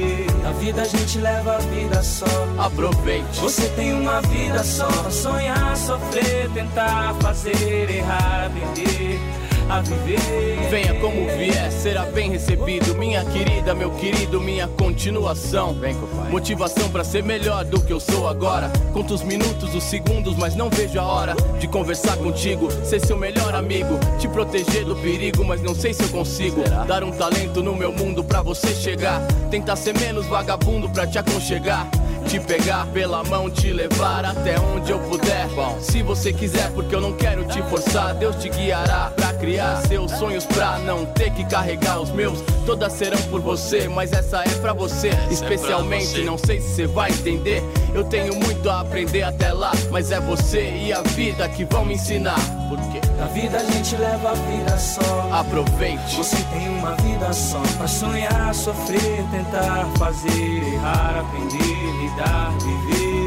Na 0.49 0.55
vida 0.55 0.81
a 0.81 0.85
gente 0.87 1.19
leva 1.19 1.57
a 1.57 1.59
vida 1.59 2.03
só. 2.03 2.25
Aproveite. 2.57 3.39
Você 3.39 3.69
tem 3.77 3.93
uma 3.93 4.23
vida 4.23 4.65
só 4.65 4.89
sonhar, 5.11 5.77
sofrer, 5.77 6.49
tentar 6.55 7.15
fazer, 7.21 7.91
errar, 7.91 8.47
aprender 8.47 9.21
a 9.69 9.81
viver. 9.81 10.19
Venha 10.71 10.95
como 10.95 11.27
vier, 11.37 11.71
será 11.71 12.05
bem 12.05 12.31
recebido. 12.31 12.95
Minha 12.95 13.25
querida, 13.25 13.75
meu 13.75 13.91
querido, 13.93 14.41
minha 14.41 14.67
continuação. 14.69 15.75
Vem, 15.75 15.97
Motivação 16.31 16.91
pra 16.91 17.05
ser 17.05 17.23
melhor 17.23 17.65
do 17.65 17.81
que 17.81 17.93
eu 17.93 18.01
sou 18.01 18.29
agora. 18.29 18.71
Conto 18.93 19.15
os 19.15 19.23
minutos, 19.23 19.75
os 19.75 19.85
segundos, 19.85 20.37
mas 20.37 20.55
não 20.55 20.69
vejo 20.69 20.99
a 20.99 21.05
hora 21.05 21.35
de 21.59 21.67
conversar 21.69 22.17
contigo, 22.17 22.69
ser 22.85 23.01
seu 23.01 23.17
melhor 23.17 23.55
amigo. 23.55 23.99
Te 24.19 24.29
proteger 24.29 24.85
do 24.85 24.97
perigo, 24.97 25.45
mas 25.45 25.63
não 25.63 25.75
sei 25.75 25.93
se 25.95 26.03
eu 26.03 26.09
consigo. 26.09 26.63
Dar 26.87 27.05
um 27.05 27.13
talento 27.13 27.63
no 27.63 27.75
meu 27.75 27.93
mundo 27.93 28.25
pra 28.25 28.43
você 28.43 28.75
chegar. 28.75 29.21
Tentar 29.51 29.77
ser 29.77 29.99
menos 29.99 30.27
vagabundo 30.27 30.89
pra 30.89 31.07
te 31.07 31.19
aconchegar. 31.19 31.87
Te 32.27 32.39
pegar 32.39 32.87
pela 32.89 33.25
mão, 33.25 33.49
te 33.49 33.73
levar 33.73 34.25
até 34.25 34.61
onde 34.61 34.93
eu 34.93 34.99
puder. 34.99 35.49
Se 35.81 36.03
você 36.03 36.33
quiser, 36.33 36.71
porque 36.73 36.95
eu 36.95 37.01
não 37.01 37.13
quero 37.15 37.45
te 37.47 37.63
forçar. 37.63 38.15
Deus 38.15 38.37
te 38.37 38.49
guiará 38.49 39.11
pra 39.17 39.33
criar 39.33 39.58
seus 39.87 40.11
sonhos 40.13 40.45
pra 40.47 40.79
não 40.79 41.05
ter 41.07 41.31
que 41.33 41.45
carregar 41.45 42.01
os 42.01 42.11
meus. 42.11 42.41
Todas 42.67 42.93
serão 42.93 43.21
por 43.31 43.41
você, 43.41 43.89
mas 43.89 44.13
essa 44.13 44.43
é 44.43 44.55
pra 44.61 44.73
você. 44.73 45.11
Especialmente, 45.31 46.23
não 46.23 46.39
sei 46.39 46.61
se 46.61 46.75
você 46.75 46.87
vai 46.87 47.11
entender. 47.11 47.63
Eu 47.95 48.05
tenho 48.05 48.35
muito 48.35 48.69
a 48.69 48.81
aprender 48.81 49.23
até 49.23 49.53
lá, 49.53 49.73
mas 49.91 50.11
é 50.13 50.21
você 50.21 50.71
e 50.71 50.93
a 50.93 51.03
vida 51.03 51.49
que 51.49 51.65
vão 51.65 51.85
me 51.85 51.95
ensinar. 51.95 52.39
Porque 52.69 53.01
Na 53.19 53.27
vida 53.27 53.59
a 53.59 53.65
gente 53.65 53.97
leva 53.97 54.31
a 54.31 54.35
vida 54.35 54.79
só. 54.79 55.31
Aproveite. 55.33 56.17
Você 56.17 56.37
tem 56.53 56.69
uma 56.69 56.95
vida 56.97 57.33
só. 57.33 57.61
Pra 57.77 57.89
sonhar, 57.89 58.55
sofrer, 58.55 59.25
tentar 59.31 59.87
fazer, 59.99 60.63
errar, 60.75 61.21
aprender, 61.21 61.93
lidar, 62.03 62.53
viver. 62.59 63.18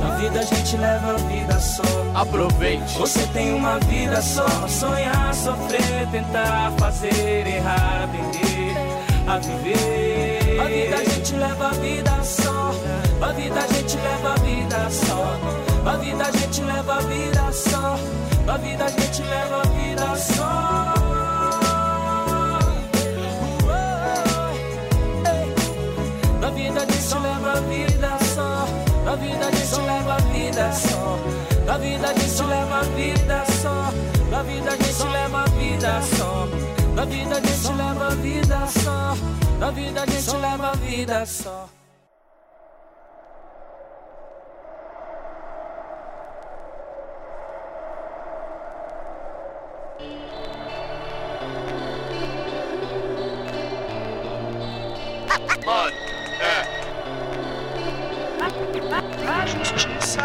Na 0.00 0.16
vida 0.16 0.40
a 0.40 0.42
gente 0.42 0.76
leva 0.76 1.12
a 1.12 1.16
vida 1.16 1.60
só. 1.60 1.82
Aproveite. 2.14 2.98
Você 2.98 3.26
tem 3.28 3.54
uma 3.54 3.78
vida 3.80 4.20
só. 4.22 4.46
Sonhar, 4.68 5.34
sofrer, 5.34 6.06
tentar 6.10 6.72
fazer, 6.78 7.46
errar, 7.46 8.04
aprender, 8.04 8.74
a 9.26 9.38
viver. 9.38 10.60
A 10.60 10.64
vida 10.64 10.96
a 10.96 11.04
gente 11.04 11.34
leva 11.34 11.68
a 11.68 11.72
vida 11.72 12.22
só. 12.22 12.70
A 13.20 13.32
vida 13.32 13.60
a 13.60 13.66
gente 13.66 13.96
leva 13.96 14.32
a 14.32 14.38
vida 14.38 14.90
só. 14.90 15.90
A 15.90 15.96
vida 15.96 16.24
a 16.24 16.32
gente 16.32 16.62
leva 16.62 16.94
a 16.94 17.00
vida 17.00 17.52
só. 17.52 17.98
A 18.48 18.56
vida 18.58 18.84
a 18.84 18.88
gente 18.88 19.22
leva 19.22 19.62
a 19.62 19.66
vida 19.66 20.16
só. 20.16 21.05
Só. 30.76 31.18
Na 31.66 31.78
vida 31.78 32.08
a 32.08 32.14
gente 32.14 32.42
leva 32.42 32.78
a 32.78 32.82
vida 32.82 33.44
só. 33.62 33.90
Na 34.30 34.42
vida 34.42 34.70
a 34.70 34.76
gente 34.76 35.02
leva 35.04 35.42
a 35.42 35.48
vida 35.48 36.02
só. 36.02 36.46
Na 36.94 37.04
vida 37.04 37.36
a 37.36 37.40
gente 37.40 37.72
leva 37.72 38.06
a 38.06 38.14
vida 38.14 38.66
só. 38.66 39.14
Na 39.58 39.70
vida 39.70 40.02
a 40.02 40.06
gente 40.06 40.36
leva 40.36 40.68
a 40.68 40.74
vida 40.74 41.26
só. 41.26 41.68
Mano, 55.66 55.95
A 59.28 59.46
justiça. 59.46 60.22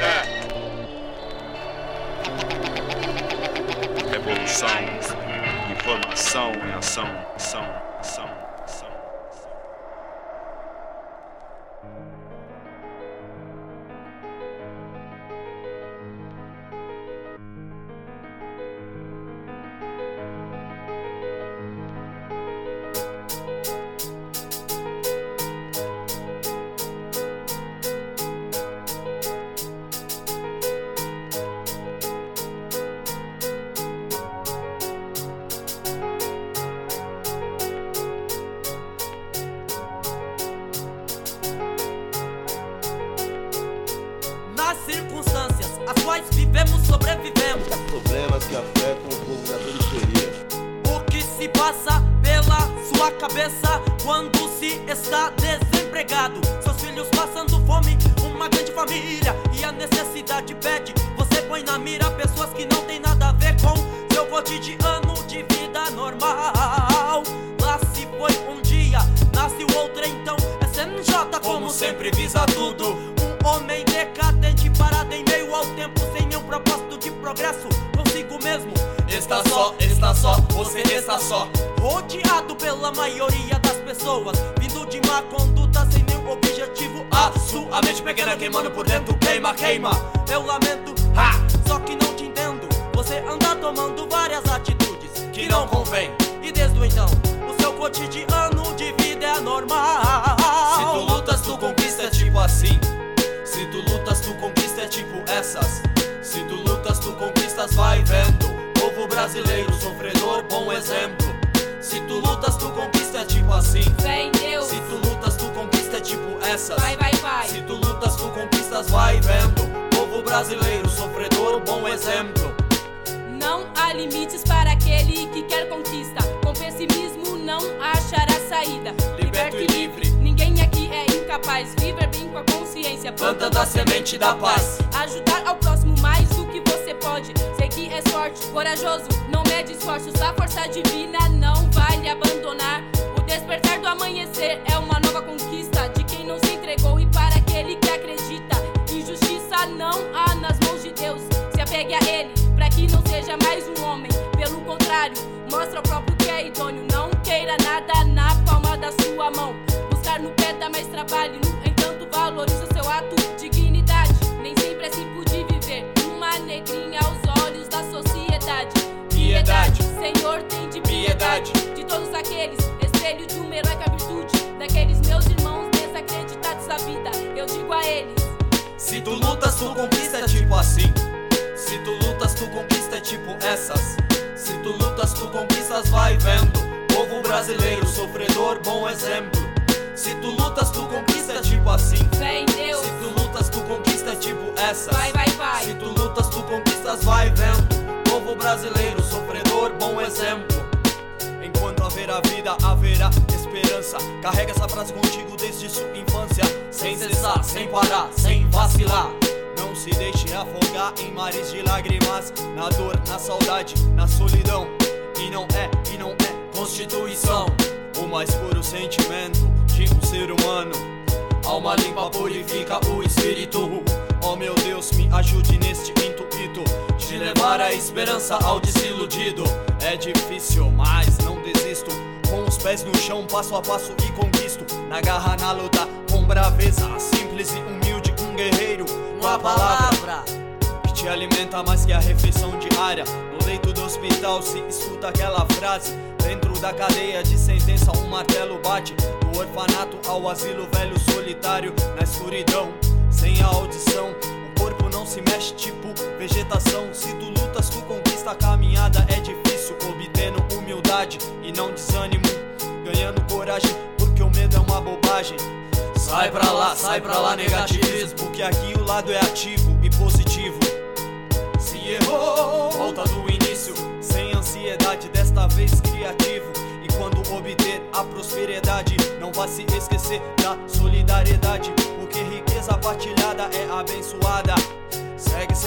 É. 0.00 0.38
Revolução, 4.10 4.68
informação 5.70 6.52
em 6.52 6.74
ação, 6.74 7.08
ação. 7.36 7.87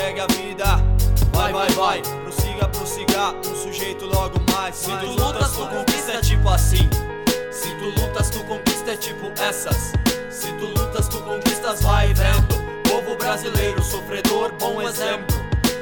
Segue, 0.01 0.19
a 0.19 0.27
vida. 0.27 0.65
Vai, 1.31 1.53
vai, 1.53 1.69
vai. 1.69 2.01
Prossiga, 2.01 2.67
prossiga. 2.69 3.35
Um 3.47 3.55
sujeito 3.55 4.05
logo 4.07 4.41
mais. 4.51 4.75
Se 4.75 4.89
tu 4.97 5.05
lutas, 5.05 5.51
tu 5.51 5.67
conquista, 5.67 6.13
é 6.13 6.21
tipo 6.21 6.49
assim. 6.49 6.89
Se 7.51 7.69
tu 7.75 8.01
lutas, 8.01 8.31
tu 8.31 8.43
conquista, 8.45 8.91
é 8.93 8.97
tipo 8.97 9.31
essas. 9.39 9.93
Se 10.31 10.51
tu 10.53 10.65
lutas, 10.65 11.07
tu 11.07 11.21
conquistas, 11.21 11.83
vai 11.83 12.11
vendo. 12.15 12.81
Povo 12.89 13.15
brasileiro, 13.15 13.83
sofredor, 13.83 14.51
bom 14.59 14.81
exemplo. 14.81 15.37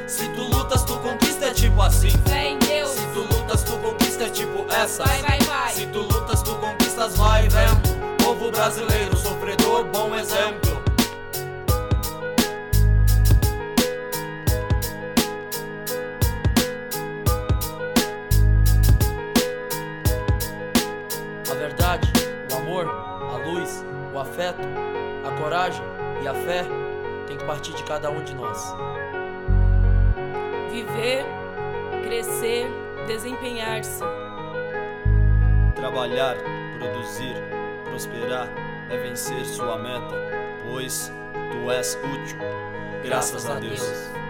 Se 0.05 0.27
tu 0.29 0.41
lutas, 0.41 0.83
tu 0.83 0.97
conquista, 0.97 1.45
é 1.45 1.53
tipo 1.53 1.81
assim. 1.81 2.11
Fé 2.27 2.49
em 2.49 2.59
Deus. 2.59 2.89
Se 2.89 3.05
tu 3.13 3.21
lutas, 3.21 3.63
tu 3.63 3.71
conquista, 3.77 4.25
é 4.25 4.29
tipo 4.29 4.65
essas. 4.69 5.07
Vai, 5.07 5.21
vai, 5.21 5.39
vai. 5.39 5.73
Se 5.73 5.85
tu 5.85 5.99
lutas, 6.01 6.41
tu 6.43 6.55
conquistas, 6.55 7.15
vai 7.15 7.47
vendo. 7.47 8.17
Povo 8.21 8.51
brasileiro, 8.51 9.15
sofredor, 9.15 9.85
bom 9.85 10.13
exemplo. 10.13 10.68
Afeto, 24.29 24.61
a 25.27 25.41
coragem 25.41 25.83
e 26.23 26.27
a 26.27 26.33
fé 26.33 26.63
tem 27.27 27.37
que 27.37 27.45
partir 27.45 27.73
de 27.73 27.83
cada 27.83 28.09
um 28.09 28.23
de 28.23 28.35
nós. 28.35 28.73
Viver, 30.71 31.25
crescer, 32.03 32.69
desempenhar-se. 33.07 34.03
Trabalhar, 35.75 36.35
produzir, 36.77 37.35
prosperar 37.85 38.47
é 38.89 38.97
vencer 38.97 39.45
sua 39.45 39.77
meta, 39.77 40.15
pois 40.63 41.11
tu 41.33 41.71
és 41.71 41.95
útil, 41.95 42.37
graças 43.03 43.49
a 43.49 43.59
Deus. 43.59 43.79
Quero 43.79 44.28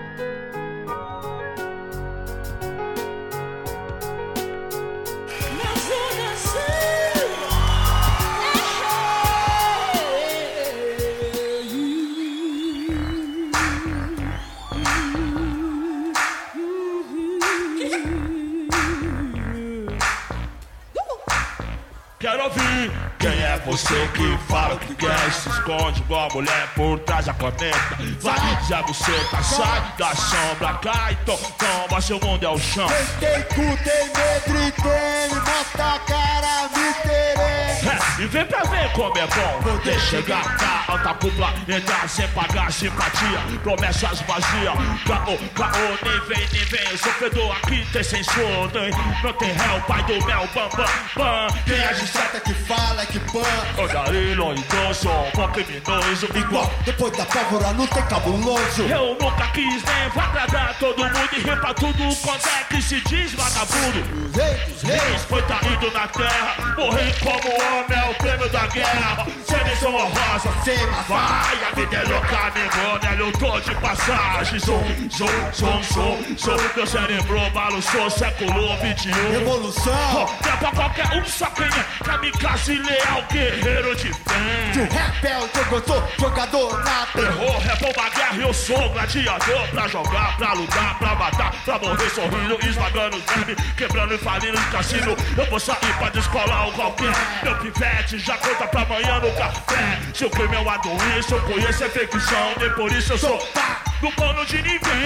você 23.70 24.10
que 24.16 24.52
fala 24.52 24.74
o 24.74 24.80
que 24.80 24.96
quer 24.96 25.32
se 25.32 25.48
esconde 25.48 26.02
igual 26.02 26.28
a 26.28 26.34
mulher 26.34 26.70
por 26.76 26.98
trás 27.02 27.28
da 27.28 27.34
corneta. 27.36 27.78
Vai, 28.20 28.36
você 28.88 29.12
tá, 29.30 29.44
sai 29.44 29.94
da 29.96 30.16
sombra, 30.16 30.74
cai, 30.82 31.18
então 31.22 31.38
toma, 31.38 32.02
seu 32.02 32.20
mundo 32.20 32.44
é 32.44 32.50
o 32.50 32.58
chão. 32.58 32.88
Tem 33.20 33.44
cu 33.44 33.78
tem 33.84 34.06
medo 34.08 34.68
e 34.68 34.72
tem, 34.72 35.38
a 35.86 36.00
cara. 36.00 36.26
É, 36.26 36.29
e 38.20 38.26
vem 38.28 38.46
pra 38.46 38.64
ver 38.64 38.92
como 38.92 39.18
é 39.18 39.26
bom 39.28 39.62
poder 39.64 40.00
chegar 40.02 40.44
na 40.58 40.94
alta 40.94 41.14
cúpula, 41.14 41.54
entrar 41.68 42.10
sem 42.10 42.28
pagar 42.30 42.70
simpatia, 42.70 43.40
promessas 43.64 44.22
vazias. 44.22 44.74
Caô, 45.08 45.38
caô, 45.56 45.98
nem 46.04 46.20
vem, 46.28 46.48
nem 46.52 46.66
vem, 46.66 46.98
sofredor 46.98 47.56
aqui 47.56 47.86
tem 47.94 48.04
censura, 48.04 48.70
nem, 48.74 48.92
não 49.24 49.34
tem 49.34 49.54
réu, 49.54 49.82
pai 49.88 50.04
do 50.04 50.26
mel, 50.26 50.50
bam, 50.54 50.68
bam, 50.76 50.86
bam. 51.16 51.48
Quem 51.66 51.80
é 51.80 51.94
de 51.94 52.08
seta 52.08 52.42
que 52.42 52.54
fala 52.54 53.02
é 53.02 53.06
que 53.06 53.20
pan. 53.20 53.40
O 53.82 53.88
Darilo, 53.88 54.54
então 54.54 54.94
sou 54.94 55.28
um 55.28 55.52
criminoso 55.52 56.28
Igual, 56.36 56.72
depois 56.84 57.16
da 57.16 57.26
pólvora 57.26 57.72
não 57.74 57.88
tem 57.88 58.04
cabuloso. 58.04 58.82
Eu 58.84 59.18
nunca 59.20 59.48
quis 59.54 59.84
nem 59.84 60.10
vou 60.14 60.24
agradar 60.24 60.76
todo 60.78 61.04
mundo 61.04 61.30
e 61.32 61.40
rir 61.40 61.60
pra 61.60 61.74
tudo 61.74 62.16
quanto 62.18 62.48
é 62.48 62.64
que 62.66 62.82
se 62.82 63.00
diz 63.02 63.34
vagabundo. 63.34 64.30
Reis, 64.36 64.82
reis, 64.84 65.24
foi 65.24 65.42
traído 65.44 65.92
na 65.92 66.08
terra, 66.08 66.76
morrer 66.78 67.16
como 67.20 67.50
homem 67.56 67.98
é 67.98 68.09
o 68.10 68.16
prêmio 68.16 68.50
da 68.50 68.66
guerra. 68.68 69.28
Seleção 69.46 69.94
honrosa, 69.94 70.50
vai, 71.08 71.58
a 71.66 71.76
vida 71.76 71.96
é 71.96 72.04
louca, 72.04 72.52
memória, 72.54 73.16
eu 73.18 73.32
tô 73.34 73.60
de 73.60 73.76
passagem. 73.76 74.60
Sou, 74.60 74.84
sou, 75.10 75.28
sou, 75.54 75.84
sou, 75.84 76.20
sou, 76.38 76.58
meu 76.76 76.88
cérebro 76.88 77.50
balançou 77.52 78.10
século 78.10 78.76
21. 78.78 79.32
Revolução, 79.32 79.94
não 80.44 80.54
é 80.54 80.58
pra 80.58 80.72
qualquer 80.72 81.18
um, 81.18 81.26
só 81.26 81.46
quem 81.48 81.66
é 81.66 82.04
kamikaze 82.04 82.78
leal, 82.78 83.24
guerreiro 83.32 83.96
de 83.96 84.14
fé. 84.14 84.88
rap 84.92 85.26
é 85.26 85.38
o 85.38 85.50
jogador, 85.64 86.10
jogador 86.20 86.84
nato. 86.84 87.10
Terror 87.14 87.62
é 87.66 87.76
bomba 87.76 88.10
guerra 88.10 88.20
eu 88.50 88.54
sou 88.54 88.90
gladiador 88.90 89.68
Pra 89.72 89.88
jogar, 89.88 90.38
pra 90.38 90.54
lutar, 90.54 90.98
pra 90.98 91.16
matar 91.16 91.52
Pra 91.66 91.80
morrer 91.80 92.10
sorrindo, 92.10 92.58
esmagando 92.68 93.18
os 93.18 93.24
vermes 93.24 93.58
Quebrando 93.76 94.14
e 94.14 94.18
falindo 94.18 94.58
de 94.58 94.66
cassino 94.68 95.16
Eu 95.38 95.46
vou 95.50 95.60
sair 95.60 95.94
pra 95.98 96.10
descolar 96.10 96.68
o 96.68 96.72
qualquer 96.74 97.14
Meu 97.44 97.56
pivete 97.58 97.99
já 98.18 98.38
conta 98.38 98.68
pra 98.68 98.82
amanhã 98.82 99.20
no 99.20 99.32
café. 99.34 100.00
Se 100.14 100.26
o 100.26 100.30
crime 100.30 100.56
é 100.56 100.60
uma 100.60 100.78
eu 101.34 101.42
conheço 101.42 101.84
é 101.84 101.90
ficção 101.90 102.54
por 102.76 102.92
isso 102.92 103.14
eu 103.14 103.18
sou 103.18 103.38
pá, 103.54 103.82
no 104.02 104.12
pano 104.14 104.46
de 104.46 104.60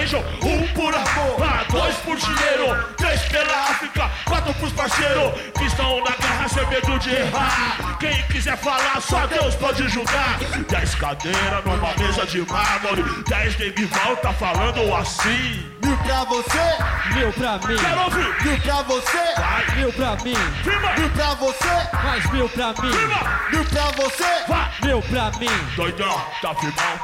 João. 0.06 0.24
Um 0.42 0.66
por 0.68 0.94
amor, 0.94 1.42
ah, 1.42 1.64
dois 1.70 1.94
por 1.96 2.16
dinheiro. 2.16 2.94
Três 2.96 3.20
pela 3.22 3.70
África, 3.70 4.10
quatro 4.24 4.54
pros 4.54 4.72
parceiros 4.72 5.32
Que 5.56 5.64
estão 5.64 6.02
na 6.04 6.10
guerra 6.10 6.48
sem 6.48 6.66
medo 6.68 6.98
de 6.98 7.10
errar. 7.10 7.96
Quem 7.98 8.22
quiser 8.28 8.56
falar, 8.56 9.00
só 9.00 9.26
Deus 9.26 9.54
pode 9.56 9.88
julgar. 9.88 10.38
Dez 10.68 10.94
cadeiras 10.94 11.64
numa 11.64 11.94
mesa 11.96 12.26
de 12.26 12.40
mármore. 12.50 13.02
Dez 13.26 13.54
game 13.56 13.84
volta 13.86 14.32
falando 14.34 14.94
assim. 14.94 15.70
Mil 15.82 15.96
pra 15.98 16.24
você, 16.24 17.14
Mil 17.14 17.32
pra 17.32 17.52
mim, 17.58 17.76
Quero 17.76 18.02
ouvir. 18.02 18.44
Mil 18.44 18.60
pra 18.60 18.82
você, 18.82 19.34
Vai, 19.36 19.76
mil 19.76 19.92
pra 19.92 20.16
mim, 20.24 20.34
firma, 20.62 20.92
mil 20.94 21.10
pra 21.10 21.34
você, 21.34 21.88
mais 22.02 22.30
mil 22.32 22.48
pra 22.48 22.68
mim, 22.68 22.92
firma. 22.92 23.48
Mil 23.50 23.64
pra 23.64 24.02
você. 24.02 24.44
Vai, 24.48 24.70
mil 24.82 25.02
pra 25.02 25.30
mim. 25.38 25.74
doidão, 25.76 26.20
tá 26.40 26.54
firmão. 26.54 26.98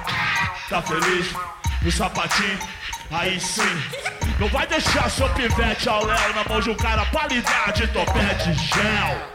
Tá 0.69 0.83
feliz? 0.83 1.35
No 1.82 1.90
sapatinho? 1.90 2.59
Aí 3.11 3.40
sim. 3.40 3.62
Não 4.39 4.48
vai 4.48 4.66
deixar 4.66 5.11
seu 5.11 5.28
pivete 5.31 5.89
ao 5.89 6.05
léu 6.05 6.35
na 6.35 6.44
mão 6.44 6.61
de 6.61 6.70
um 6.70 6.77
cara 6.77 7.05
pra 7.07 7.27
lidar 7.27 7.73
de 7.73 7.86
topete 7.89 8.52
gel. 8.52 9.31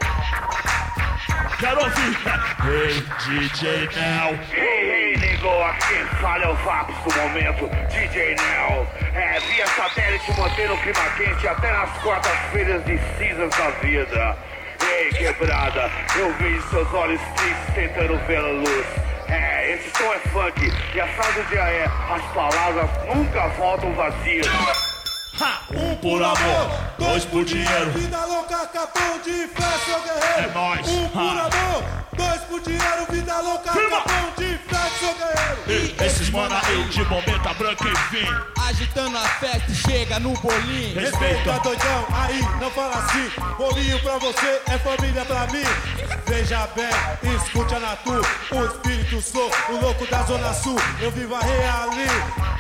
Quero 1.59 1.83
ouvir. 1.83 2.17
Hey, 2.65 3.03
DJ 3.25 3.87
Nel. 3.95 4.39
Hey, 4.51 5.13
hey, 5.13 5.17
nego, 5.17 5.49
aqui 5.63 6.05
fala 6.21 6.43
é 6.43 6.49
o 6.49 6.55
Vapos 6.55 6.95
do 7.03 7.19
momento, 7.19 7.69
DJ 7.89 8.35
Nel. 8.35 8.87
É, 9.13 9.39
via 9.39 9.67
satélite 9.67 10.31
mantendo 10.37 10.73
o 10.73 10.77
clima 10.81 11.09
quente 11.17 11.47
até 11.47 11.71
nas 11.71 11.89
quartas-feiras 12.03 12.83
de 12.85 12.99
cinzas 13.17 13.49
da 13.51 13.69
vida. 13.81 14.37
Ei, 14.81 15.09
quebrada, 15.11 15.89
eu 16.15 16.33
vejo 16.35 16.61
seus 16.69 16.93
olhos 16.93 17.21
tristes 17.35 17.73
tentando 17.73 18.17
ver 18.27 18.37
a 18.37 18.47
luz. 18.47 19.14
É, 19.27 19.73
esse 19.73 19.89
som 19.97 20.13
é 20.13 20.19
funk 20.29 20.71
e 20.93 20.99
a 21.01 21.07
dia 21.49 21.59
é: 21.61 21.85
as 21.85 22.21
palavras 22.33 22.89
nunca 23.13 23.47
voltam 23.49 23.93
vazias. 23.93 24.47
Ha! 25.41 25.61
Um 25.73 25.95
por 25.95 26.21
amor, 26.23 26.71
dois 26.97 27.25
por 27.25 27.43
dinheiro. 27.43 27.91
Vida 27.91 28.25
louca, 28.25 28.65
capão 28.67 29.19
de 29.23 29.47
fé, 29.47 29.77
seu 29.83 29.99
guerreiro. 30.01 30.49
É 30.49 30.53
nóis. 30.53 30.87
Um 30.87 31.09
por 31.09 31.19
Ha. 31.19 31.41
amor, 31.41 31.83
dois 32.15 32.41
por 32.41 32.61
dinheiro. 32.61 33.05
Vida 33.09 33.39
louca, 33.41 33.71
capão 33.71 34.33
de 34.37 34.57
fé, 34.57 34.89
seu 34.99 35.13
guerreiro. 35.13 35.95
E 35.99 36.03
esses 36.03 36.29
mano 36.29 36.55
aí 36.55 36.83
de 36.85 37.03
bombeta 37.05 37.53
branca 37.53 37.85
e 37.87 38.15
vinho. 38.15 38.45
Agitando 38.67 39.17
a 39.17 39.21
festa 39.21 39.71
e 39.71 39.75
chega 39.75 40.19
no 40.19 40.33
bolinho. 40.33 40.99
Respeita, 40.99 41.59
doidão, 41.59 42.07
aí, 42.11 42.41
não 42.59 42.71
fala 42.71 42.95
assim. 42.97 43.31
Bolinho 43.57 43.99
pra 44.01 44.17
você 44.17 44.61
é 44.67 44.77
família 44.79 45.25
pra 45.25 45.47
mim. 45.47 45.65
Veja 46.27 46.67
bem, 46.75 47.35
escute 47.35 47.75
a 47.75 47.79
Natu. 47.79 48.21
O 48.51 48.65
espírito 48.65 49.21
sou, 49.21 49.51
o 49.69 49.81
louco 49.81 50.05
da 50.07 50.23
Zona 50.23 50.53
Sul. 50.53 50.79
Eu 50.99 51.11
vivo 51.11 51.35
a 51.35 51.39
reali. 51.39 52.07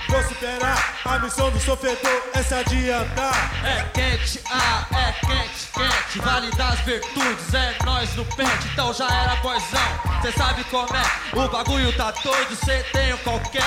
Vou 0.07 0.23
superar 0.23 0.95
a 1.05 1.19
missão 1.19 1.49
do 1.49 1.59
sofredor 1.59 2.21
é 2.33 2.43
se 2.43 2.53
adiantar. 2.53 3.51
É 3.63 3.83
quente, 3.93 4.39
ah, 4.51 4.85
é 4.91 5.11
quente, 5.25 5.67
quente. 5.73 6.19
Vale 6.19 6.51
das 6.51 6.79
virtudes, 6.81 7.53
é 7.53 7.75
nós 7.85 8.15
no 8.15 8.25
pente. 8.25 8.67
Então 8.73 8.93
já 8.93 9.07
era 9.07 9.35
boizão, 9.45 10.21
cê 10.23 10.31
sabe 10.31 10.63
como 10.65 10.89
é. 10.95 11.37
O 11.37 11.47
bagulho 11.47 11.93
tá 11.93 12.09
doido, 12.23 12.55
cê 12.65 12.83
tem 12.91 13.15
qualquer. 13.17 13.61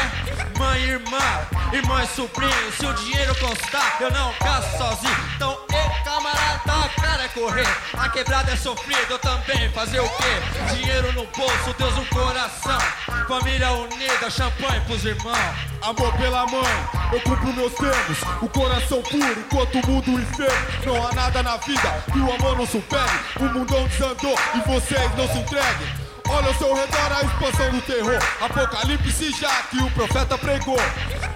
Mãe, 0.58 0.82
irmã, 0.82 1.18
irmã 1.72 2.02
e 2.02 2.06
sobrinho. 2.08 2.72
Se 2.72 2.84
o 2.84 2.92
dinheiro 2.94 3.32
constar, 3.36 3.96
eu 4.00 4.10
não 4.10 4.32
caço 4.34 4.76
sozinho. 4.76 5.16
Então, 5.36 5.56
ei, 5.72 6.02
camarada, 6.02 6.88
cara 7.00 7.22
é 7.22 7.28
correr. 7.28 7.68
A 7.96 8.08
quebrada 8.08 8.50
é 8.50 8.56
sofrida, 8.56 9.06
eu 9.08 9.18
também 9.20 9.70
fazer 9.70 10.00
o 10.00 10.08
quê? 10.08 10.74
Dinheiro 10.74 11.12
no 11.12 11.24
bolso, 11.26 11.74
Deus 11.78 11.94
no 11.94 12.06
coração. 12.06 12.78
Família 13.28 13.70
unida, 13.72 14.30
champanhe 14.30 14.80
pros 14.80 15.04
irmãos. 15.04 15.68
Amor 15.82 16.12
pela 16.14 16.44
mãe, 16.46 16.88
eu 17.12 17.20
cumpro 17.20 17.52
meus 17.52 17.72
termos. 17.74 18.18
O 18.42 18.48
coração 18.48 19.00
puro, 19.02 19.40
enquanto 19.40 19.74
o 19.76 19.86
mundo 19.86 20.10
enfermo. 20.20 20.66
Não 20.84 21.06
há 21.06 21.12
nada 21.12 21.42
na 21.42 21.56
vida 21.58 22.04
que 22.12 22.18
o 22.18 22.34
amor 22.34 22.56
não 22.56 22.66
supere. 22.66 23.20
O 23.38 23.44
mundão 23.44 23.86
desandou 23.86 24.34
e 24.54 24.60
vocês 24.68 25.16
não 25.16 25.28
se 25.28 25.38
Olha 26.30 26.48
ao 26.48 26.54
seu 26.54 26.74
redor 26.74 27.12
a 27.12 27.22
expansão 27.24 27.70
do 27.70 27.80
terror. 27.82 28.18
Apocalipse 28.40 29.30
já 29.32 29.62
que 29.70 29.78
o 29.78 29.90
profeta 29.92 30.36
pregou. 30.36 30.78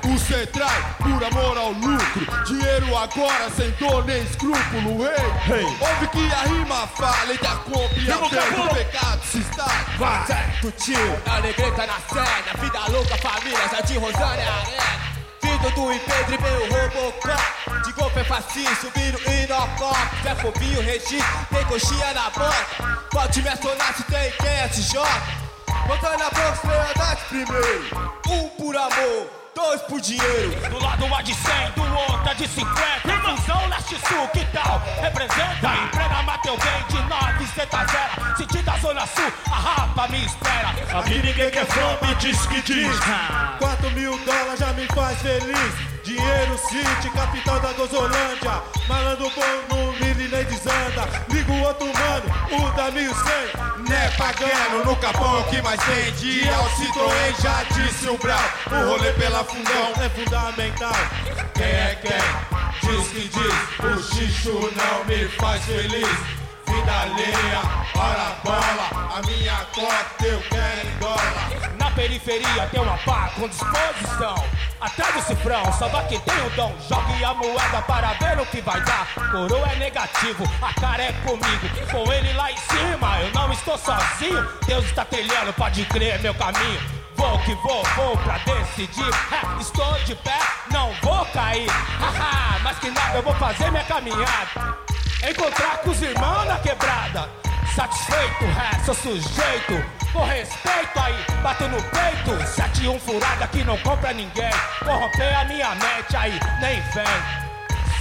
O 0.04 0.18
cê 0.18 0.46
trai 0.46 0.94
por 0.98 1.24
amor 1.24 1.56
ao 1.56 1.72
lucro. 1.72 2.44
Dinheiro 2.46 2.96
agora 2.96 3.50
sem 3.56 3.70
dor 3.72 4.04
nem 4.04 4.22
escrúpulo. 4.22 5.06
Ei, 5.06 5.56
Ei. 5.56 5.64
ouve 5.64 6.08
que 6.08 6.32
a 6.32 6.42
rima 6.42 6.86
fala 6.88 7.32
e 7.32 7.38
da 7.38 7.56
compra 7.56 8.42
do 8.50 8.74
pecado 8.74 9.22
se 9.24 9.38
está. 9.38 9.66
Vai, 9.98 10.26
certo 10.26 10.70
tio, 10.72 11.22
alegreta 11.26 11.86
na 11.86 11.98
cena 12.08 12.60
Vida 12.60 12.80
louca, 12.88 13.16
família, 13.18 13.68
Jardim 13.68 13.98
Rosânia, 13.98 14.52
arena 14.52 15.01
Filho 15.42 15.70
do 15.74 15.92
Impedre, 15.92 16.38
meu 16.40 16.70
Robocop 16.70 17.84
De 17.84 17.92
golpe 17.92 18.20
é 18.20 18.24
facinho, 18.24 18.74
subir 18.76 19.14
o 19.14 19.30
Inocop 19.30 20.22
Zé 20.22 20.34
Fobinho, 20.36 20.80
registro, 20.80 21.46
tem 21.50 21.64
coxinha 21.66 22.14
na 22.14 22.30
bota 22.30 22.66
Pode 23.10 23.42
me 23.42 23.48
acionar 23.48 23.94
se 23.94 24.04
tem 24.04 24.32
quem 24.40 24.48
é 24.48 24.68
SJ 24.68 24.98
Botando 25.86 26.22
a 26.22 26.30
Bronx, 26.30 26.62
lealdade 26.64 27.20
primeiro. 27.28 28.12
Um 28.28 28.48
por 28.50 28.76
amor, 28.76 29.41
dois 29.54 29.80
por 29.82 30.00
dinheiro 30.00 30.50
Do 30.70 30.78
lado 30.82 31.04
uma 31.04 31.22
de 31.22 31.34
100, 31.34 31.70
do 31.72 31.82
outro 31.82 32.30
é 32.30 32.34
de 32.34 32.48
50. 32.48 32.72
Fusão 33.22 33.68
leste-sul, 33.68 34.28
que 34.28 34.44
tal? 34.46 34.82
Representa, 35.00 35.74
emprega, 35.84 36.22
Mateu 36.22 36.56
bem 36.56 36.86
de 36.88 37.08
9, 37.08 37.46
cê 37.54 37.66
tá 37.66 37.84
zero. 37.86 38.36
Sentido 38.36 38.64
da 38.64 38.76
zona 38.78 39.06
sul, 39.06 39.32
a 39.46 39.54
rapa 39.54 40.08
me 40.08 40.24
espera. 40.24 40.68
Aqui 40.98 41.22
ninguém 41.22 41.50
quer 41.50 41.66
fome, 41.66 42.14
diz 42.16 42.46
que 42.46 42.62
diz. 42.62 43.00
4 43.58 43.90
mil 43.92 44.18
dólares 44.24 44.58
já 44.58 44.72
me 44.72 44.86
faz 44.86 45.18
feliz. 45.20 45.91
Dinheiro 46.02 46.58
City, 46.58 47.10
capital 47.14 47.60
da 47.60 47.72
Gozolândia. 47.74 48.62
Malandro 48.88 49.30
bom 49.30 49.76
no 49.76 49.92
nem 50.00 50.44
desanda. 50.44 51.08
Liga 51.30 51.52
o 51.52 51.62
outro 51.62 51.86
mano, 51.86 52.66
o 52.66 52.76
da 52.76 52.90
1100. 52.90 53.12
Né 53.88 54.10
pagando, 54.16 54.84
no 54.84 54.96
capão 54.96 55.40
o 55.40 55.44
que 55.44 55.62
mais 55.62 55.80
tem. 55.84 56.12
De 56.12 56.48
El 56.48 56.64
Citroën, 56.70 57.42
já 57.42 57.62
disse 57.74 58.08
o 58.08 58.18
Brau. 58.18 58.38
O 58.66 58.90
rolê 58.90 59.12
pela 59.12 59.44
fundão 59.44 59.92
é 60.04 60.08
fundamental. 60.08 60.92
Quem 61.54 61.66
é 61.66 61.98
quem? 62.02 62.90
Diz 62.90 63.08
que 63.08 63.28
diz. 63.28 63.84
O 63.84 64.14
xixo 64.14 64.72
não 64.76 65.04
me 65.04 65.28
faz 65.28 65.64
feliz. 65.64 66.41
Vida 66.82 67.00
alheia, 67.00 67.62
bola. 68.42 69.16
A 69.16 69.22
minha 69.24 69.54
cota 69.72 70.26
eu 70.26 70.40
quero 70.40 70.88
dólar. 70.98 71.76
Na 71.78 71.90
periferia 71.92 72.66
tem 72.72 72.80
uma 72.80 72.98
pá 72.98 73.30
com 73.36 73.46
disposição. 73.46 74.34
Atrás 74.80 75.14
do 75.14 75.22
cifrão, 75.22 75.72
salva 75.74 76.02
quem 76.08 76.18
tem 76.18 76.34
o 76.44 76.50
dom. 76.50 76.74
Jogue 76.88 77.24
a 77.24 77.34
moeda 77.34 77.82
para 77.86 78.12
ver 78.14 78.40
o 78.40 78.46
que 78.46 78.60
vai 78.62 78.80
dar. 78.80 79.06
Coroa 79.30 79.68
é 79.70 79.76
negativo, 79.76 80.42
a 80.60 80.80
cara 80.80 81.04
é 81.04 81.12
comigo. 81.24 81.68
Com 81.92 82.12
ele 82.12 82.32
lá 82.32 82.50
em 82.50 82.56
cima, 82.56 83.20
eu 83.20 83.32
não 83.32 83.52
estou 83.52 83.78
sozinho. 83.78 84.44
Deus 84.66 84.84
está 84.86 85.04
trilhando, 85.04 85.52
pode 85.52 85.84
crer, 85.84 86.18
meu 86.20 86.34
caminho. 86.34 87.01
Vou 87.22 87.38
que 87.38 87.54
vou, 87.54 87.84
vou 87.94 88.16
pra 88.16 88.36
decidir. 88.38 89.10
Estou 89.60 89.94
de 90.04 90.12
pé, 90.16 90.40
não 90.72 90.92
vou 91.02 91.24
cair. 91.26 91.70
Haha, 91.70 92.58
mas 92.64 92.80
que 92.80 92.90
nada, 92.90 93.16
eu 93.16 93.22
vou 93.22 93.32
fazer 93.34 93.70
minha 93.70 93.84
caminhada. 93.84 94.76
Encontrar 95.30 95.78
com 95.78 95.90
os 95.90 96.02
irmãos 96.02 96.44
na 96.46 96.58
quebrada. 96.58 97.30
Satisfeito, 97.76 98.44
é, 98.44 98.84
sou 98.84 98.94
sujeito. 98.96 99.84
Com 100.12 100.24
respeito 100.24 100.98
aí, 100.98 101.24
bato 101.44 101.68
no 101.68 101.80
peito. 101.80 102.44
71 102.44 102.98
furada 102.98 103.46
que 103.46 103.62
não 103.62 103.78
compra 103.78 104.12
ninguém. 104.12 104.50
Corromper 104.80 105.38
a 105.38 105.44
minha 105.44 105.70
mente 105.76 106.16
aí, 106.16 106.40
nem 106.60 106.80
vem. 106.90 107.04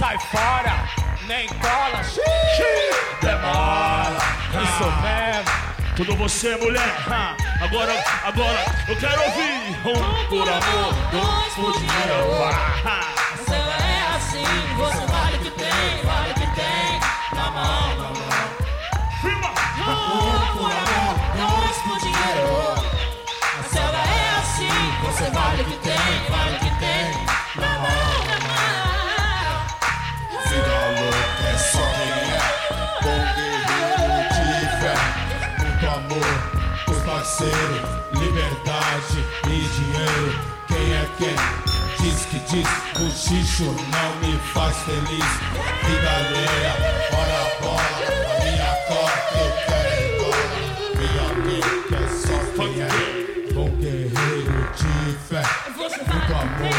Sai 0.00 0.18
fora, 0.18 0.84
nem 1.28 1.46
cola. 1.46 2.02
Xiii, 2.02 2.90
demora. 3.20 4.18
Isso 4.64 4.90
mesmo. 5.00 5.81
Tudo 5.96 6.16
você, 6.16 6.56
mulher. 6.56 6.96
Ha, 7.06 7.36
Agora, 7.62 7.92
agora, 8.24 8.64
eu 8.88 8.96
quero 8.96 9.22
ouvir. 9.22 9.76
Um 9.84 10.28
por 10.28 10.48
amor, 10.48 10.94
dois 11.12 11.54
por 11.54 11.72
dinheiro. 11.78 12.28
Vá. 12.82 13.14
O 13.38 13.44
céu 13.44 13.64
é 13.70 14.16
assim, 14.16 14.44
você 14.76 15.06
vale 15.06 15.21
parceiros, 37.32 37.80
liberdade 38.12 39.24
e 39.46 39.48
dinheiro. 39.48 40.28
Quem 40.68 40.92
é 40.92 41.08
quem? 41.16 41.36
Diz 42.00 42.26
que 42.26 42.38
diz, 42.40 42.68
o 43.00 43.10
xixo 43.10 43.64
não 43.64 44.16
me 44.20 44.36
faz 44.52 44.76
feliz. 44.78 45.30
Vida 45.82 46.10
alheia, 46.10 46.72
ora 47.12 47.36
a 47.40 47.60
bola, 47.62 48.00
a 48.28 48.44
minha 48.44 48.72
cota 48.86 49.32
eu 49.38 49.50
quero 49.66 49.90
em 50.02 50.08
dólar. 50.18 50.52
Vida 50.98 51.26
louca 51.48 51.96
é 51.96 52.08
só 52.08 52.36
quem 52.56 52.72
é 52.82 53.52
bom 53.54 53.70
guerreiro 53.76 54.58
de 54.76 54.92
fé. 55.28 55.42
Muito 55.76 56.32
amor, 56.34 56.78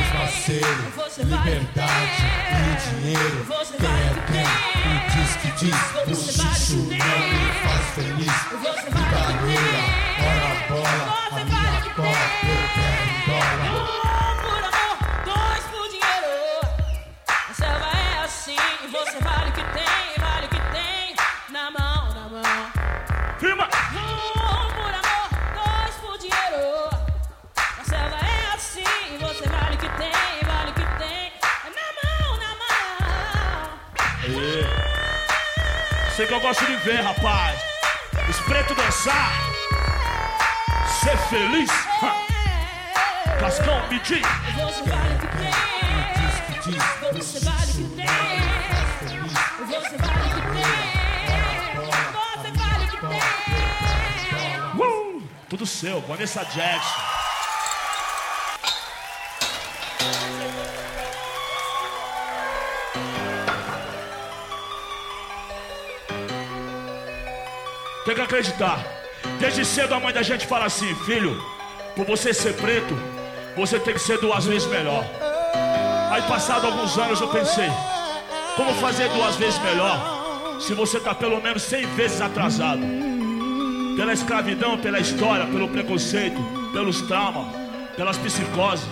os 0.00 0.08
parceiros, 0.16 0.92
liberdade 1.18 2.22
e 2.50 3.00
dinheiro. 3.00 3.40
Quem 3.78 3.90
é 3.90 4.12
quem? 4.32 4.48
E 4.84 4.94
diz 5.10 5.30
que 5.36 5.50
diz, 5.64 5.80
o 6.06 6.14
xixo 6.14 6.76
não 6.76 6.88
me 6.88 7.42
faz 7.62 7.84
feliz. 7.94 8.36
Vida 8.92 9.18
alheia, 9.26 9.71
Sei 36.22 36.28
que 36.28 36.34
eu 36.34 36.40
gosto 36.40 36.64
de 36.64 36.76
ver, 36.76 37.00
rapaz. 37.00 37.60
Os 38.28 38.38
pretos 38.42 38.76
dançar. 38.76 39.32
Ser 41.00 41.18
feliz. 41.28 41.68
Cascão, 43.40 43.88
me 43.88 43.98
diz. 43.98 44.22
Você 44.54 44.82
vale 44.88 45.14
o 45.14 45.18
que 45.18 45.26
tem. 45.36 45.50
Você 47.12 47.40
vale 47.40 47.64
o 47.64 47.74
que 47.74 47.86
tem. 47.96 48.06
Você 49.66 49.96
vale 49.98 50.22
o 50.22 50.32
que 50.32 50.42
tem. 50.52 50.70
Você 52.06 52.50
vale 52.52 52.84
o 52.84 52.88
que 52.88 52.96
tem. 54.78 55.28
Tudo 55.48 55.66
seu, 55.66 56.00
Vanessa 56.02 56.44
Jackson. 56.44 57.21
Tem 68.04 68.14
que 68.14 68.20
acreditar. 68.20 68.84
Desde 69.38 69.64
cedo 69.64 69.94
a 69.94 70.00
mãe 70.00 70.12
da 70.12 70.22
gente 70.22 70.46
fala 70.46 70.66
assim, 70.66 70.92
filho, 71.04 71.40
por 71.94 72.04
você 72.04 72.34
ser 72.34 72.54
preto, 72.54 72.96
você 73.56 73.78
tem 73.78 73.94
que 73.94 74.00
ser 74.00 74.18
duas 74.18 74.44
vezes 74.44 74.66
melhor. 74.68 75.04
Aí 76.10 76.22
passado 76.22 76.66
alguns 76.66 76.98
anos 76.98 77.20
eu 77.20 77.28
pensei, 77.28 77.70
como 78.56 78.74
fazer 78.74 79.08
duas 79.10 79.36
vezes 79.36 79.58
melhor 79.60 80.58
se 80.60 80.74
você 80.74 80.98
está 80.98 81.14
pelo 81.14 81.40
menos 81.40 81.62
100 81.62 81.86
vezes 81.94 82.20
atrasado? 82.20 82.82
Pela 83.96 84.12
escravidão, 84.12 84.78
pela 84.78 84.98
história, 84.98 85.46
pelo 85.46 85.68
preconceito, 85.68 86.40
pelos 86.72 87.02
traumas, 87.02 87.46
pelas 87.96 88.18
psicoses, 88.18 88.86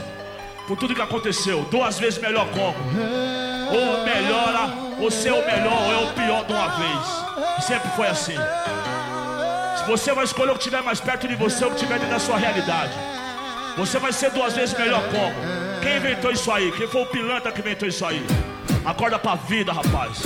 por 0.69 0.77
tudo 0.77 0.95
que 0.95 1.03
aconteceu. 1.03 1.67
Duas 1.71 1.99
vezes 1.99 2.21
melhor 2.21 2.47
como? 2.51 2.77
Ou 3.73 4.05
melhora, 4.05 4.73
ou 5.01 5.11
ser 5.11 5.33
o 5.33 5.45
melhor, 5.45 5.83
ou 5.85 5.93
é 5.93 5.97
o 6.05 6.13
pior 6.15 6.45
de 6.45 6.53
uma 6.53 6.69
vez. 6.69 7.65
Sempre 7.67 7.91
foi 7.91 8.07
assim. 8.09 8.37
Você 9.91 10.13
vai 10.13 10.23
escolher 10.23 10.53
o 10.53 10.55
que 10.55 10.61
estiver 10.61 10.85
mais 10.85 11.01
perto 11.01 11.27
de 11.27 11.35
você, 11.35 11.65
o 11.65 11.71
que 11.71 11.75
estiver 11.75 11.99
dentro 11.99 12.15
da 12.15 12.21
sua 12.21 12.39
realidade. 12.39 12.93
Você 13.77 13.99
vai 13.99 14.13
ser 14.13 14.31
duas 14.31 14.55
vezes 14.55 14.79
melhor 14.79 15.03
como? 15.11 15.35
Quem 15.83 15.97
inventou 15.97 16.31
isso 16.31 16.49
aí? 16.53 16.71
Quem 16.71 16.87
foi 16.87 17.03
o 17.03 17.07
pilantra 17.07 17.51
que 17.51 17.59
inventou 17.61 17.89
isso 17.89 18.07
aí? 18.07 18.25
Acorda 18.85 19.19
pra 19.19 19.35
vida, 19.35 19.73
rapaz. 19.73 20.23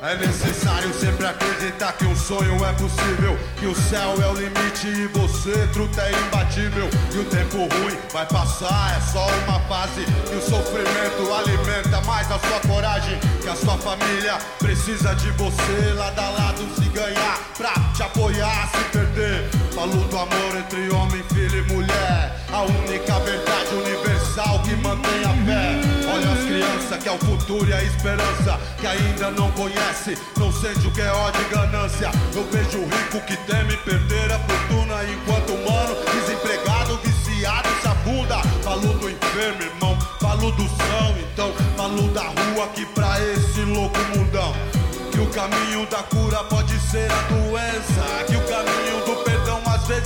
É 0.00 0.16
necessário 0.16 0.92
sempre 0.94 1.26
acreditar 1.26 1.92
que 1.92 2.04
um 2.04 2.16
sonho 2.16 2.56
é 2.64 2.72
possível 2.72 3.38
Que 3.60 3.66
o 3.66 3.74
céu 3.88 4.14
é 4.20 4.26
o 4.26 4.34
limite 4.34 4.88
e 4.88 5.06
você, 5.06 5.68
truta, 5.72 6.02
é 6.02 6.10
imbatível 6.10 6.90
E 7.14 7.18
o 7.18 7.24
tempo 7.26 7.58
ruim 7.58 7.96
vai 8.12 8.26
passar, 8.26 8.96
é 8.96 9.00
só 9.12 9.24
uma 9.46 9.60
fase 9.68 10.04
E 10.32 10.34
o 10.34 10.42
sofrimento 10.42 11.32
alimenta 11.32 12.00
mais 12.00 12.26
a 12.32 12.38
sua 12.40 12.58
coragem 12.68 13.16
Que 13.40 13.48
a 13.48 13.54
sua 13.54 13.78
família 13.78 14.38
precisa 14.58 15.14
de 15.14 15.30
você 15.32 15.92
Lado 15.96 16.18
a 16.18 16.30
lado 16.30 16.74
se 16.74 16.88
ganhar, 16.88 17.38
pra 17.56 17.72
te 17.94 18.02
apoiar, 18.02 18.68
se 18.72 18.81
Falo 19.92 20.04
do 20.08 20.16
amor 20.16 20.56
entre 20.56 20.88
homem, 20.88 21.22
filho 21.34 21.58
e 21.58 21.72
mulher. 21.74 22.34
A 22.50 22.62
única 22.62 23.20
verdade 23.20 23.74
universal 23.74 24.58
que 24.60 24.74
mantém 24.76 25.22
a 25.22 25.34
fé. 25.44 25.80
Olha 26.10 26.32
as 26.32 26.44
crianças 26.44 27.02
que 27.02 27.08
é 27.10 27.12
o 27.12 27.18
futuro 27.18 27.68
e 27.68 27.74
a 27.74 27.82
esperança 27.82 28.58
Que 28.80 28.86
ainda 28.86 29.30
não 29.30 29.50
conhece, 29.52 30.16
não 30.38 30.50
sente 30.50 30.86
o 30.86 30.90
que 30.92 31.02
é 31.02 31.12
ódio 31.12 31.42
e 31.42 31.54
ganância. 31.54 32.10
Eu 32.34 32.42
vejo 32.50 32.78
o 32.78 32.84
rico 32.84 33.20
que 33.26 33.36
teme 33.36 33.76
perder 33.84 34.32
a 34.32 34.38
fortuna 34.38 35.04
Enquanto 35.04 35.52
o 35.52 35.70
mano 35.70 35.94
desempregado, 36.10 36.98
viciado 37.04 37.68
se 37.82 37.88
afunda. 37.88 38.38
Falo 38.62 38.94
do 38.94 39.10
enfermo, 39.10 39.62
irmão, 39.62 39.98
falo 40.18 40.50
do 40.52 40.66
são 40.68 41.16
Então. 41.20 41.52
Falo 41.76 42.08
da 42.08 42.22
rua 42.22 42.66
que 42.74 42.86
pra 42.86 43.20
esse 43.20 43.60
louco 43.60 43.98
mundão 44.16 44.54
Que 45.10 45.20
o 45.20 45.26
caminho 45.26 45.86
da 45.86 46.02
cura 46.04 46.44
pode 46.44 46.78
ser 46.80 47.10
a 47.12 47.22
doença 47.28 48.24
Que 48.26 48.36
o 48.36 48.48
caminho 48.48 49.01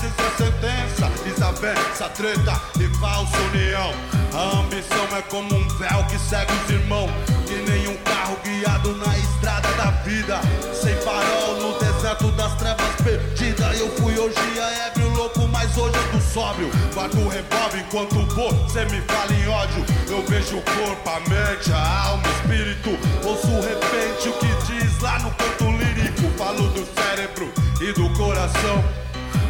vezes 0.07 0.19
é 0.19 0.45
sentença 0.45 1.11
Desavença, 1.25 2.09
treta 2.11 2.61
e 2.81 2.89
falsa 2.99 3.37
união. 3.53 3.93
A 4.33 4.61
ambição 4.61 5.07
é 5.17 5.23
como 5.23 5.55
um 5.55 5.69
véu 5.69 6.05
que 6.09 6.19
segue 6.19 6.53
os 6.53 6.71
irmãos 6.71 7.11
Que 7.47 7.55
nem 7.71 7.89
um 7.89 7.97
carro 7.99 8.39
guiado 8.45 8.95
na 8.97 9.19
estrada 9.19 9.69
da 9.75 9.91
vida. 10.03 10.41
Sem 10.73 10.95
farol 10.97 11.57
no 11.57 11.79
deserto 11.79 12.31
das 12.33 12.55
trevas 12.55 12.95
perdida. 13.03 13.75
Eu 13.75 13.89
fui 13.97 14.19
hoje 14.19 14.37
a 14.61 14.87
ébrio 14.89 15.09
louco, 15.11 15.49
mas 15.49 15.77
hoje 15.77 15.97
eu 15.97 16.13
tô 16.13 16.21
sóbrio. 16.21 16.71
Guardo 16.95 17.19
o 17.19 17.29
revólver 17.29 17.81
enquanto 17.81 18.15
você 18.35 18.85
me 18.87 19.01
fala 19.03 19.33
em 19.33 19.49
ódio. 19.49 19.85
Eu 20.09 20.25
vejo 20.27 20.59
o 20.59 20.63
corpo, 20.63 21.11
a 21.11 21.21
mente, 21.21 21.73
a 21.73 22.03
alma, 22.09 22.23
o 22.23 22.31
espírito. 22.33 22.91
Ouço 23.25 23.47
de 23.47 23.69
repente 23.69 24.29
o 24.29 24.33
que 24.35 24.73
diz 24.73 25.01
lá 25.01 25.19
no 25.19 25.31
canto 25.33 25.65
lírico. 25.65 26.23
Falo 26.39 26.69
do 26.69 26.87
cérebro 26.95 27.53
e 27.81 27.93
do 27.93 28.09
coração 28.17 29.06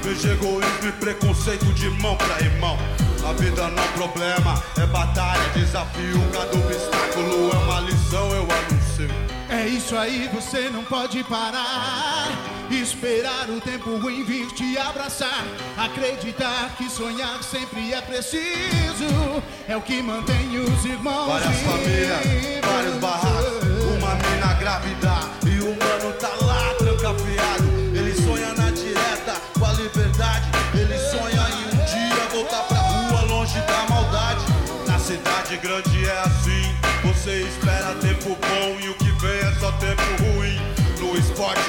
Vejo 0.07 0.31
egoísmo 0.31 0.89
e 0.89 0.93
preconceito 0.93 1.65
de 1.75 1.91
mão 1.91 2.17
pra 2.17 2.41
irmão. 2.41 2.79
A 3.29 3.33
vida 3.33 3.67
não 3.67 3.83
é 3.83 3.89
problema, 3.89 4.63
é 4.81 4.87
batalha, 4.87 5.43
desafio. 5.53 6.23
Cada 6.33 6.57
obstáculo 6.57 7.51
é 7.53 7.57
uma 7.57 7.81
lição, 7.81 8.31
eu 8.31 8.43
anuncio. 8.43 9.11
É 9.49 9.67
isso 9.67 9.97
aí, 9.97 10.31
você 10.33 10.71
não 10.71 10.85
pode 10.85 11.25
parar. 11.25 12.29
Esperar 12.71 13.51
o 13.51 13.61
tempo 13.61 13.97
ruim 13.97 14.23
vir 14.23 14.47
te 14.53 14.79
abraçar. 14.79 15.45
Acreditar 15.77 16.77
que 16.79 16.89
sonhar 16.89 17.43
sempre 17.43 17.93
é 17.93 18.01
preciso. 18.01 19.43
É 19.67 19.77
o 19.77 19.83
que 19.83 20.01
mantém 20.03 20.57
os 20.57 20.85
irmãos. 20.85 21.27
Várias 21.27 21.61
famílias, 21.63 22.65
vários 22.65 22.95
barracos, 22.99 23.85
uma 23.99 24.15
mina 24.15 24.55
grávida 24.55 25.46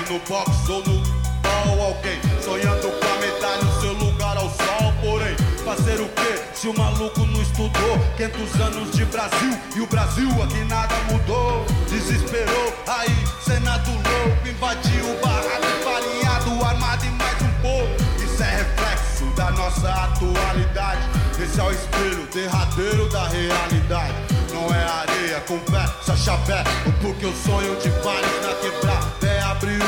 no 0.09 0.19
boxe 0.19 0.71
ou 0.71 0.83
no 0.85 1.01
ball, 1.41 1.87
alguém 1.87 2.19
sonhando 2.41 2.87
com 2.87 3.13
a 3.13 3.17
medalha, 3.17 3.63
o 3.65 3.81
seu 3.81 3.93
lugar 3.93 4.37
ao 4.37 4.49
sol. 4.49 4.93
Porém, 5.01 5.35
fazer 5.65 5.99
o 6.01 6.07
quê 6.09 6.41
se 6.53 6.67
o 6.69 6.77
maluco 6.77 7.25
não 7.25 7.41
estudou? 7.41 7.99
500 8.15 8.61
anos 8.61 8.91
de 8.91 9.05
Brasil 9.05 9.57
e 9.75 9.81
o 9.81 9.87
Brasil 9.87 10.29
aqui 10.41 10.63
nada 10.65 10.95
mudou. 11.11 11.65
Desesperou, 11.89 12.73
aí 12.87 13.15
Senado 13.43 13.91
louco 13.91 14.47
invadiu 14.47 15.05
o 15.05 15.21
barraco 15.21 15.67
farinhado, 15.83 16.65
armado 16.65 17.05
e 17.05 17.09
mais 17.09 17.41
um 17.41 17.61
pouco. 17.61 18.23
Isso 18.23 18.43
é 18.43 18.57
reflexo 18.57 19.25
da 19.35 19.51
nossa 19.51 19.89
atualidade. 19.89 21.01
Esse 21.41 21.59
é 21.59 21.63
o 21.63 21.71
espelho 21.71 22.27
derradeiro 22.33 23.09
da 23.09 23.27
realidade. 23.27 24.15
Não 24.53 24.73
é 24.73 24.83
areia, 24.83 25.39
conversa, 25.41 26.15
chapé. 26.15 26.63
Porque 27.01 27.25
o 27.25 27.33
sonho 27.35 27.75
de 27.77 27.89
vários 27.89 28.41
na 28.41 28.53
quebrada 28.55 29.27
é 29.27 29.41
abrir. 29.41 29.86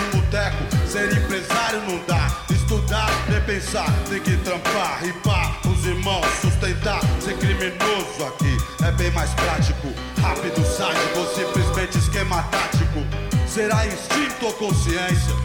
Ser 0.90 1.16
empresário 1.16 1.82
não 1.88 2.03
dá. 2.07 2.36
Estudar, 2.49 3.11
nem 3.30 3.40
pensar, 3.41 3.94
tem 4.10 4.20
que 4.20 4.36
trampar, 4.38 4.99
ripar, 5.03 5.60
os 5.68 5.86
irmãos 5.86 6.26
sustentar. 6.41 6.99
Ser 7.22 7.38
criminoso 7.38 8.26
aqui 8.26 8.57
é 8.84 8.91
bem 8.94 9.11
mais 9.11 9.30
prático. 9.36 9.94
Rápido, 10.20 10.66
sádico, 10.66 11.28
simplesmente 11.36 11.99
esquema 11.99 12.41
tático. 12.44 13.06
Será 13.48 13.86
instinto 13.86 14.48
ou 14.48 14.53
consciência? 14.53 15.36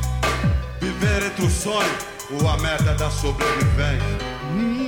Viver 0.81 1.27
entre 1.27 1.45
o 1.45 1.51
sonho 1.51 1.95
ou 2.31 2.49
a 2.49 2.57
merda 2.57 2.95
da 2.95 3.11
sobrevivência? 3.11 4.84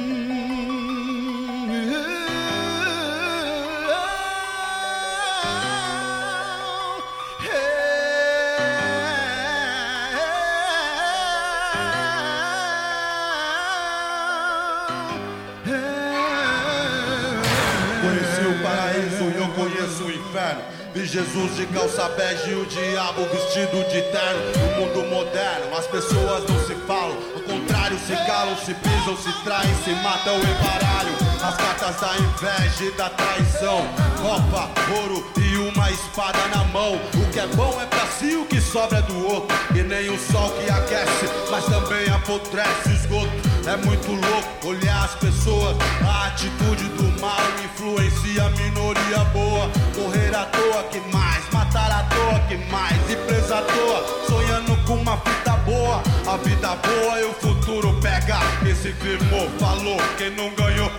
Vi 20.96 21.04
Jesus 21.04 21.56
de 21.56 21.66
calça 21.66 22.08
bege 22.16 22.52
e 22.52 22.54
o 22.54 22.64
diabo 22.64 23.20
vestido 23.26 23.86
de 23.90 24.00
terno. 24.00 24.40
No 24.56 24.80
mundo 24.80 25.10
moderno, 25.10 25.76
as 25.76 25.86
pessoas 25.86 26.42
não 26.48 26.58
se 26.66 26.74
falam. 26.86 27.18
Ao 27.34 27.42
contrário, 27.42 27.98
se 27.98 28.16
calam, 28.26 28.56
se 28.56 28.72
pisam, 28.72 29.14
se 29.14 29.30
traem, 29.44 29.74
se 29.84 29.90
matam 30.02 30.36
em 30.36 30.54
baralho. 30.54 31.12
As 31.44 31.54
cartas 31.54 32.00
da 32.00 32.16
inveja 32.16 32.84
e 32.84 32.90
da 32.92 33.10
traição. 33.10 33.86
Copa, 34.22 34.70
ouro 34.98 35.22
e 35.36 35.58
uma 35.68 35.90
espada 35.90 36.38
na 36.48 36.64
mão. 36.64 36.94
O 36.94 37.30
que 37.30 37.40
é 37.40 37.46
bom 37.48 37.78
é 37.78 37.84
pra 37.84 38.06
si, 38.06 38.34
o 38.34 38.46
que 38.46 38.58
sobra 38.58 39.00
é 39.00 39.02
do 39.02 39.26
outro. 39.26 39.54
E 39.74 39.82
nem 39.82 40.08
o 40.08 40.18
sol 40.18 40.50
que 40.52 40.70
aquece, 40.70 41.26
mas 41.50 41.66
também 41.66 42.08
apodrece 42.08 42.88
esgoto. 42.88 43.55
É 43.66 43.76
muito 43.78 44.12
louco 44.12 44.68
olhar 44.68 45.04
as 45.04 45.16
pessoas. 45.16 45.76
A 46.06 46.28
atitude 46.28 46.84
do 46.90 47.20
mal 47.20 47.36
influencia 47.64 48.44
a 48.44 48.50
minoria 48.50 49.24
boa. 49.32 49.68
Correr 49.92 50.32
à 50.36 50.44
toa, 50.44 50.84
que 50.84 51.00
mais? 51.12 51.50
Matar 51.52 51.90
à 51.90 52.04
toa, 52.04 52.38
que 52.46 52.56
mais? 52.70 52.96
E 53.10 53.16
à 53.52 53.62
toa, 53.62 54.26
sonhando 54.28 54.76
com 54.86 54.94
uma 54.94 55.16
fita 55.16 55.52
boa. 55.64 56.00
A 56.28 56.36
vida 56.36 56.76
boa 56.76 57.20
e 57.20 57.24
o 57.24 57.32
futuro 57.34 57.92
pega. 58.00 58.38
esse 58.64 58.82
se 58.82 58.92
firmou, 58.92 59.50
falou, 59.58 59.96
quem 60.16 60.30
não 60.30 60.48
ganhou. 60.54 60.90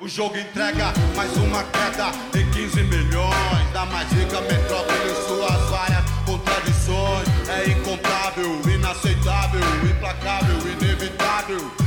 O 0.00 0.08
jogo 0.08 0.36
entrega 0.36 0.92
mais 1.14 1.34
uma 1.36 1.62
queda 1.62 2.10
de 2.32 2.44
15 2.44 2.82
milhões 2.82 3.72
da 3.72 3.86
mais 3.86 4.10
rica 4.10 4.40
metrópole 4.40 5.14
suas 5.28 5.70
várias 5.70 6.04
contradições. 6.26 7.28
É 7.48 7.70
incontável, 7.70 8.60
inaceitável, 8.68 9.60
implacável, 9.88 10.58
inevitável 10.72 11.85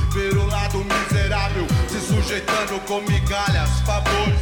sujeitando 2.30 2.80
com 2.82 3.02
migalhas, 3.02 3.72
favores. 3.88 4.40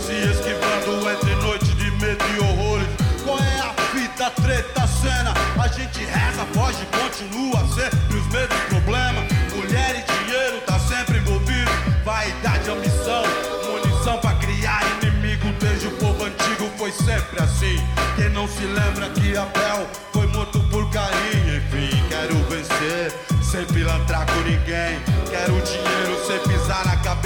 Se 0.00 0.14
esquivando 0.14 1.10
entre 1.10 1.34
noite 1.36 1.66
de 1.74 1.90
medo 2.00 2.24
e 2.34 2.40
horrores. 2.40 2.88
Qual 3.22 3.38
é 3.38 3.58
a 3.60 3.74
fita, 3.92 4.30
treta, 4.30 4.86
cena? 4.86 5.34
A 5.62 5.68
gente 5.68 6.02
reza, 6.06 6.46
foge, 6.54 6.86
continua 6.86 7.60
sempre 7.68 8.16
os 8.16 8.26
mesmos 8.28 8.58
problemas. 8.70 9.24
Mulher 9.54 9.96
e 9.96 10.24
dinheiro 10.24 10.60
tá 10.66 10.78
sempre 10.78 11.18
envolvido. 11.18 11.70
Vaidade, 12.02 12.70
ambição, 12.70 13.22
munição 13.66 14.18
pra 14.20 14.32
criar 14.36 14.82
inimigo. 15.02 15.52
Desde 15.60 15.88
o 15.88 15.90
povo 15.98 16.24
antigo 16.24 16.70
foi 16.78 16.92
sempre 16.92 17.42
assim. 17.42 17.76
Quem 18.16 18.30
não 18.30 18.48
se 18.48 18.64
lembra 18.64 19.10
que 19.10 19.36
Abel 19.36 19.86
foi 20.14 20.26
morto 20.28 20.60
por 20.70 20.88
carinho? 20.90 21.58
Enfim, 21.58 22.02
quero 22.08 22.34
vencer, 22.48 23.12
sem 23.42 23.66
pilantrar 23.66 24.24
com 24.24 24.40
ninguém. 24.40 24.98
Quero 25.28 25.60
dinheiro 25.60 26.26
sem 26.26 26.38
na 26.48 26.57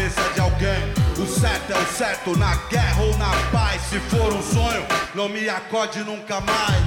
cabeça 0.02 0.22
de 0.34 0.40
alguém. 0.40 0.92
O 1.18 1.26
certo 1.26 1.72
é 1.72 1.78
o 1.78 1.86
certo, 1.86 2.36
na 2.36 2.56
guerra 2.68 3.02
ou 3.02 3.16
na 3.16 3.30
paz. 3.52 3.82
Se 3.82 4.00
for 4.00 4.32
um 4.32 4.42
sonho, 4.42 4.84
não 5.14 5.28
me 5.28 5.48
acorde 5.48 6.00
nunca 6.00 6.40
mais. 6.40 6.82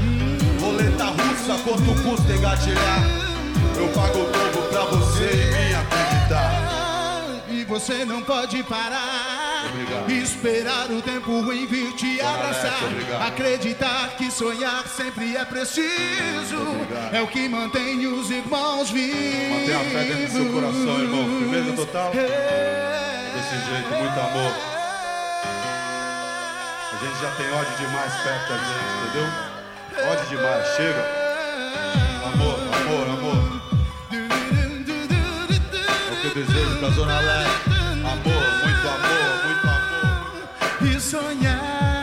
Roleta 0.60 1.06
russa, 1.06 1.62
quanto 1.64 2.04
custa 2.04 2.34
engatilhar? 2.34 3.04
Eu 3.78 3.88
pago 3.90 4.20
o 4.20 4.70
pra 4.70 4.86
você. 4.86 5.52
E 5.62 5.65
você 7.76 8.06
não 8.06 8.22
pode 8.22 8.64
parar. 8.64 9.66
Esperar 10.08 10.90
o 10.90 11.02
tempo 11.02 11.52
em 11.52 11.68
vir 11.68 11.92
te 11.96 12.22
abraçar. 12.22 12.86
obrigado. 12.86 13.28
Acreditar 13.28 14.16
que 14.18 14.32
sonhar 14.32 14.88
sempre 14.88 15.36
é 15.36 15.44
preciso. 15.44 16.56
É 17.12 17.22
o 17.22 17.28
que 17.28 17.50
mantém 17.50 18.08
os 18.08 18.32
irmãos 18.32 18.90
vivos. 18.90 19.50
Mantenha 19.50 19.78
a 19.78 19.84
fé 19.84 20.04
dentro 20.06 20.26
do 20.26 20.32
seu 20.32 20.54
coração, 20.54 21.00
irmão. 21.02 21.40
Firmeza 21.40 21.74
total? 21.74 22.12
Desse 22.12 23.66
jeito, 23.70 23.90
muito 23.90 24.20
amor. 24.22 24.54
A 26.94 26.98
gente 27.04 27.22
já 27.22 27.32
tem 27.32 27.52
ódio 27.52 27.76
demais 27.78 28.14
perto 28.24 28.50
da 28.50 28.58
gente, 28.58 28.94
entendeu? 29.04 30.12
Ódio 30.12 30.26
demais, 30.30 30.76
chega. 30.78 31.25
Desejo 36.36 36.80
pra 36.80 36.90
Zona 36.90 37.20
Leste. 37.22 37.70
Amor, 38.04 38.46
muito 38.64 38.88
amor, 38.96 39.32
muito 39.46 39.68
amor. 39.70 40.96
E 40.98 41.00
sonhar, 41.00 41.95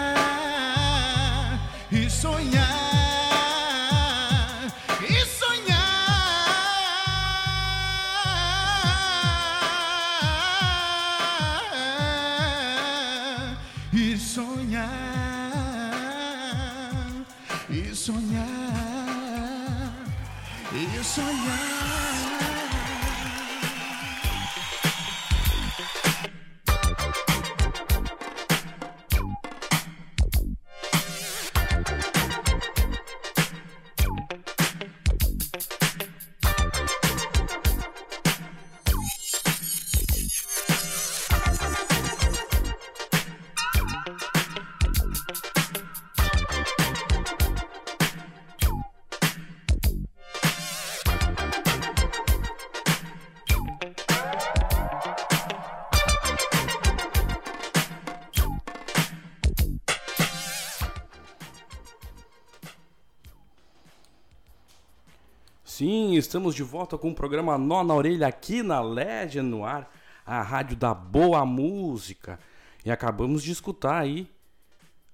estamos 66.32 66.54
de 66.54 66.62
volta 66.62 66.96
com 66.96 67.10
o 67.10 67.14
programa 67.14 67.58
Nó 67.58 67.84
na 67.84 67.94
Orelha 67.94 68.26
aqui 68.26 68.62
na 68.62 68.80
Legend 68.80 69.50
no 69.50 69.66
ar, 69.66 69.94
a 70.24 70.40
rádio 70.40 70.74
da 70.74 70.94
boa 70.94 71.44
música. 71.44 72.40
E 72.86 72.90
acabamos 72.90 73.42
de 73.42 73.52
escutar 73.52 74.00
aí 74.00 74.26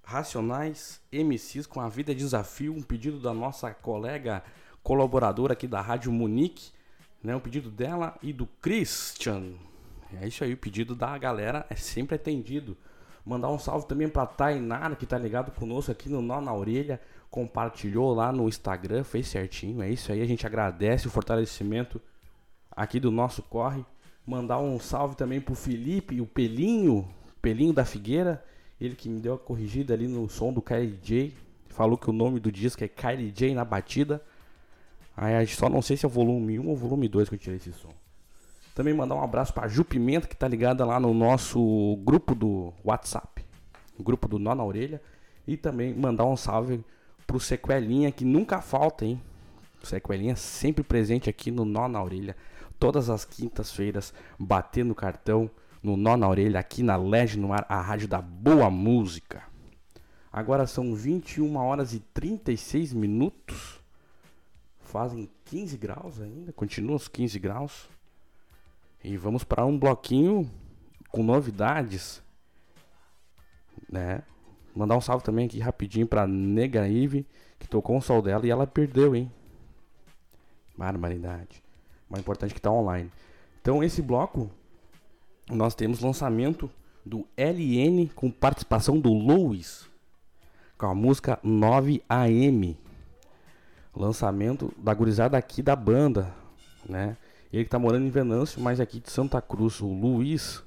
Racionais 0.04 1.00
MCs 1.10 1.66
com 1.66 1.80
a 1.80 1.88
Vida 1.88 2.12
é 2.12 2.14
Desafio, 2.14 2.72
um 2.72 2.82
pedido 2.82 3.18
da 3.18 3.34
nossa 3.34 3.74
colega 3.74 4.44
colaboradora 4.80 5.54
aqui 5.54 5.66
da 5.66 5.80
Rádio 5.80 6.12
Munique, 6.12 6.70
né? 7.20 7.34
Um 7.34 7.40
pedido 7.40 7.68
dela 7.68 8.16
e 8.22 8.32
do 8.32 8.46
Christian. 8.62 9.54
É 10.22 10.28
isso 10.28 10.44
aí, 10.44 10.52
o 10.52 10.56
pedido 10.56 10.94
da 10.94 11.18
galera 11.18 11.66
é 11.68 11.74
sempre 11.74 12.14
atendido. 12.14 12.76
Mandar 13.28 13.50
um 13.50 13.58
salve 13.58 13.86
também 13.86 14.08
pra 14.08 14.24
Tainara, 14.24 14.96
que 14.96 15.04
tá 15.04 15.18
ligado 15.18 15.52
conosco 15.52 15.92
aqui 15.92 16.08
no 16.08 16.22
Nó 16.22 16.40
na 16.40 16.54
Orelha. 16.54 16.98
Compartilhou 17.30 18.14
lá 18.14 18.32
no 18.32 18.48
Instagram, 18.48 19.04
fez 19.04 19.28
certinho. 19.28 19.82
É 19.82 19.90
isso 19.90 20.10
aí, 20.10 20.22
a 20.22 20.24
gente 20.24 20.46
agradece 20.46 21.06
o 21.06 21.10
fortalecimento 21.10 22.00
aqui 22.70 22.98
do 22.98 23.10
nosso 23.10 23.42
corre. 23.42 23.84
Mandar 24.26 24.58
um 24.60 24.80
salve 24.80 25.14
também 25.14 25.42
pro 25.42 25.54
Felipe, 25.54 26.22
o 26.22 26.26
Pelinho, 26.26 27.06
Pelinho 27.42 27.74
da 27.74 27.84
Figueira. 27.84 28.42
Ele 28.80 28.94
que 28.94 29.10
me 29.10 29.20
deu 29.20 29.34
a 29.34 29.38
corrigida 29.38 29.92
ali 29.92 30.08
no 30.08 30.26
som 30.30 30.50
do 30.50 30.62
Kylie 30.62 30.98
J. 31.02 31.34
Falou 31.68 31.98
que 31.98 32.08
o 32.08 32.14
nome 32.14 32.40
do 32.40 32.50
disco 32.50 32.82
é 32.82 32.88
Kylie 32.88 33.30
J 33.30 33.54
na 33.54 33.64
batida. 33.64 34.22
Aí 35.14 35.46
só 35.48 35.68
não 35.68 35.82
sei 35.82 35.98
se 35.98 36.06
é 36.06 36.08
o 36.08 36.10
volume 36.10 36.58
1 36.58 36.66
ou 36.66 36.74
volume 36.74 37.06
2 37.08 37.28
que 37.28 37.34
eu 37.34 37.38
tirei 37.38 37.58
esse 37.58 37.74
som. 37.74 37.92
Também 38.78 38.94
mandar 38.94 39.16
um 39.16 39.24
abraço 39.24 39.52
pra 39.52 39.66
Ju 39.66 39.84
Pimenta, 39.84 40.28
que 40.28 40.36
tá 40.36 40.46
ligada 40.46 40.84
lá 40.84 41.00
no 41.00 41.12
nosso 41.12 41.98
grupo 42.04 42.32
do 42.32 42.72
WhatsApp. 42.84 43.44
O 43.98 44.04
grupo 44.04 44.28
do 44.28 44.38
Nó 44.38 44.54
na 44.54 44.62
Orelha. 44.62 45.02
E 45.48 45.56
também 45.56 45.92
mandar 45.92 46.26
um 46.26 46.36
salve 46.36 46.84
pro 47.26 47.40
Sequelinha, 47.40 48.12
que 48.12 48.24
nunca 48.24 48.60
falta, 48.60 49.04
hein? 49.04 49.20
O 49.82 49.86
Sequelinha 49.86 50.36
sempre 50.36 50.84
presente 50.84 51.28
aqui 51.28 51.50
no 51.50 51.64
Nó 51.64 51.88
na 51.88 52.00
Orelha. 52.00 52.36
Todas 52.78 53.10
as 53.10 53.24
quintas-feiras, 53.24 54.14
batendo 54.38 54.94
cartão 54.94 55.50
no 55.82 55.96
Nó 55.96 56.16
na 56.16 56.28
Orelha, 56.28 56.60
aqui 56.60 56.80
na 56.80 56.96
Lege 56.96 57.36
no 57.36 57.52
Ar, 57.52 57.66
a 57.68 57.80
rádio 57.80 58.06
da 58.06 58.22
boa 58.22 58.70
música. 58.70 59.42
Agora 60.32 60.68
são 60.68 60.94
21 60.94 61.56
horas 61.56 61.94
e 61.94 61.98
36 61.98 62.92
minutos. 62.92 63.80
Fazem 64.78 65.28
15 65.46 65.76
graus 65.76 66.20
ainda, 66.20 66.52
continuam 66.52 66.94
os 66.94 67.08
15 67.08 67.40
graus. 67.40 67.97
E 69.02 69.16
vamos 69.16 69.44
para 69.44 69.64
um 69.64 69.78
bloquinho 69.78 70.50
com 71.10 71.22
novidades, 71.22 72.22
né? 73.88 74.22
Mandar 74.74 74.96
um 74.96 75.00
salve 75.00 75.24
também 75.24 75.46
aqui 75.46 75.58
rapidinho 75.58 76.06
pra 76.06 76.26
Nega 76.26 76.86
Ive, 76.88 77.26
que 77.58 77.66
tocou 77.66 77.96
um 77.96 78.00
sol 78.00 78.22
dela 78.22 78.46
e 78.46 78.50
ela 78.50 78.66
perdeu, 78.66 79.14
hein? 79.14 79.30
Barbaridade. 80.76 81.62
Mas 82.08 82.20
importante 82.20 82.54
que 82.54 82.60
tá 82.60 82.70
online. 82.70 83.10
Então 83.60 83.82
esse 83.82 84.00
bloco 84.00 84.50
nós 85.50 85.74
temos 85.74 86.00
lançamento 86.00 86.70
do 87.04 87.26
LN 87.36 88.08
com 88.14 88.30
participação 88.30 89.00
do 89.00 89.12
Louis 89.12 89.88
com 90.78 90.86
a 90.86 90.94
música 90.94 91.38
9AM. 91.44 92.76
Lançamento 93.94 94.72
da 94.78 94.94
gurizada 94.94 95.36
aqui 95.36 95.60
da 95.60 95.74
banda, 95.74 96.32
né? 96.88 97.16
Ele 97.52 97.64
que 97.64 97.70
tá 97.70 97.78
morando 97.78 98.06
em 98.06 98.10
Venâncio, 98.10 98.60
mas 98.60 98.78
aqui 98.78 99.00
de 99.00 99.10
Santa 99.10 99.40
Cruz, 99.40 99.80
o 99.80 99.86
Luiz, 99.86 100.62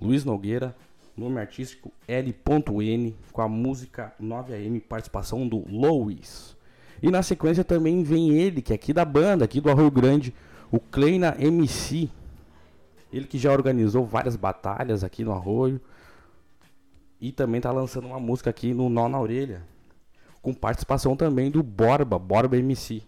Luiz 0.00 0.24
Nogueira, 0.24 0.76
nome 1.16 1.40
artístico 1.40 1.92
L.N, 2.06 3.16
com 3.32 3.42
a 3.42 3.48
música 3.48 4.14
9AM, 4.20 4.80
participação 4.80 5.46
do 5.46 5.64
Louis. 5.68 6.56
E 7.02 7.10
na 7.10 7.22
sequência 7.22 7.64
também 7.64 8.02
vem 8.02 8.30
ele, 8.32 8.62
que 8.62 8.72
é 8.72 8.76
aqui 8.76 8.92
da 8.92 9.04
banda, 9.04 9.44
aqui 9.44 9.60
do 9.60 9.70
Arroio 9.70 9.90
Grande, 9.90 10.34
o 10.70 10.78
Kleina 10.78 11.34
MC. 11.38 12.08
Ele 13.12 13.26
que 13.26 13.38
já 13.38 13.52
organizou 13.52 14.04
várias 14.04 14.36
batalhas 14.36 15.02
aqui 15.02 15.24
no 15.24 15.32
Arroio. 15.32 15.80
E 17.20 17.32
também 17.32 17.60
tá 17.60 17.72
lançando 17.72 18.06
uma 18.06 18.20
música 18.20 18.50
aqui 18.50 18.72
no 18.72 18.88
Nó 18.88 19.08
na 19.08 19.20
Orelha. 19.20 19.62
Com 20.40 20.54
participação 20.54 21.16
também 21.16 21.50
do 21.50 21.62
Borba, 21.62 22.18
Borba 22.18 22.56
MC. 22.56 23.02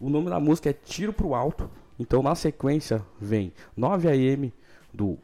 O 0.00 0.08
nome 0.08 0.30
da 0.30 0.38
música 0.38 0.70
é 0.70 0.72
Tiro 0.72 1.12
pro 1.12 1.34
Alto. 1.34 1.68
Então 2.00 2.22
na 2.22 2.34
sequência 2.34 3.04
vem 3.20 3.52
9 3.76 4.08
AM 4.08 4.50
do 4.90 5.18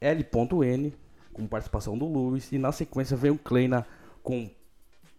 L.N 0.00 0.94
com 1.32 1.44
participação 1.44 1.98
do 1.98 2.06
Luiz 2.06 2.52
e 2.52 2.58
na 2.58 2.70
sequência 2.70 3.16
vem 3.16 3.32
o 3.32 3.36
Kleina 3.36 3.84
com 4.22 4.48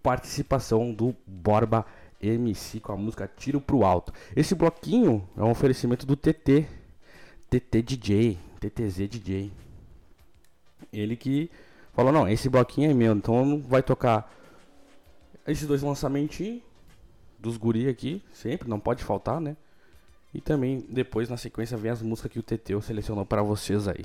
participação 0.02 0.94
do 0.94 1.14
Borba 1.28 1.86
MC 2.22 2.80
com 2.80 2.94
a 2.94 2.96
música 2.96 3.30
Tiro 3.36 3.60
pro 3.60 3.84
Alto. 3.84 4.14
Esse 4.34 4.56
bloquinho 4.56 5.28
é 5.36 5.44
um 5.44 5.52
oferecimento 5.52 6.06
do 6.06 6.16
TT, 6.16 6.66
TT 7.50 7.82
DJ, 7.82 8.40
TTZ 8.62 9.10
DJ. 9.10 9.52
Ele 10.94 11.18
que 11.18 11.52
falou: 11.92 12.14
"Não, 12.14 12.26
esse 12.26 12.48
bloquinho 12.48 12.90
é 12.90 12.94
meu, 12.94 13.14
então 13.14 13.62
vai 13.64 13.84
tocar 13.84 14.34
esses 15.46 15.68
dois 15.68 15.82
lançamentos 15.82 16.62
dos 17.38 17.58
guri 17.58 17.90
aqui, 17.90 18.24
sempre, 18.32 18.70
não 18.70 18.80
pode 18.80 19.04
faltar, 19.04 19.42
né? 19.42 19.58
E 20.36 20.42
também 20.42 20.86
depois 20.90 21.30
na 21.30 21.38
sequência 21.38 21.78
vem 21.78 21.90
as 21.90 22.02
músicas 22.02 22.30
que 22.30 22.40
o 22.40 22.44
TT 22.44 22.82
selecionou 22.82 23.26
para 23.26 23.42
vocês 23.42 23.88
aí. 23.88 24.04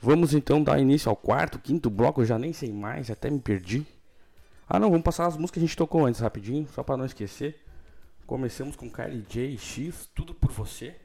Vamos 0.00 0.34
então 0.34 0.60
dar 0.60 0.80
início 0.80 1.08
ao 1.08 1.14
quarto, 1.14 1.60
quinto 1.60 1.88
bloco, 1.88 2.22
eu 2.22 2.26
já 2.26 2.36
nem 2.36 2.52
sei 2.52 2.72
mais, 2.72 3.08
até 3.08 3.30
me 3.30 3.38
perdi. 3.38 3.86
Ah 4.68 4.80
não, 4.80 4.90
vamos 4.90 5.04
passar 5.04 5.26
as 5.26 5.36
músicas 5.36 5.52
que 5.52 5.58
a 5.60 5.68
gente 5.68 5.76
tocou 5.76 6.04
antes 6.04 6.20
rapidinho, 6.20 6.66
só 6.74 6.82
para 6.82 6.96
não 6.96 7.04
esquecer. 7.04 7.64
Começamos 8.26 8.74
com 8.74 8.90
Kylie 8.90 9.24
J 9.28 9.56
X, 9.56 10.10
Tudo 10.12 10.34
por 10.34 10.50
Você. 10.50 10.96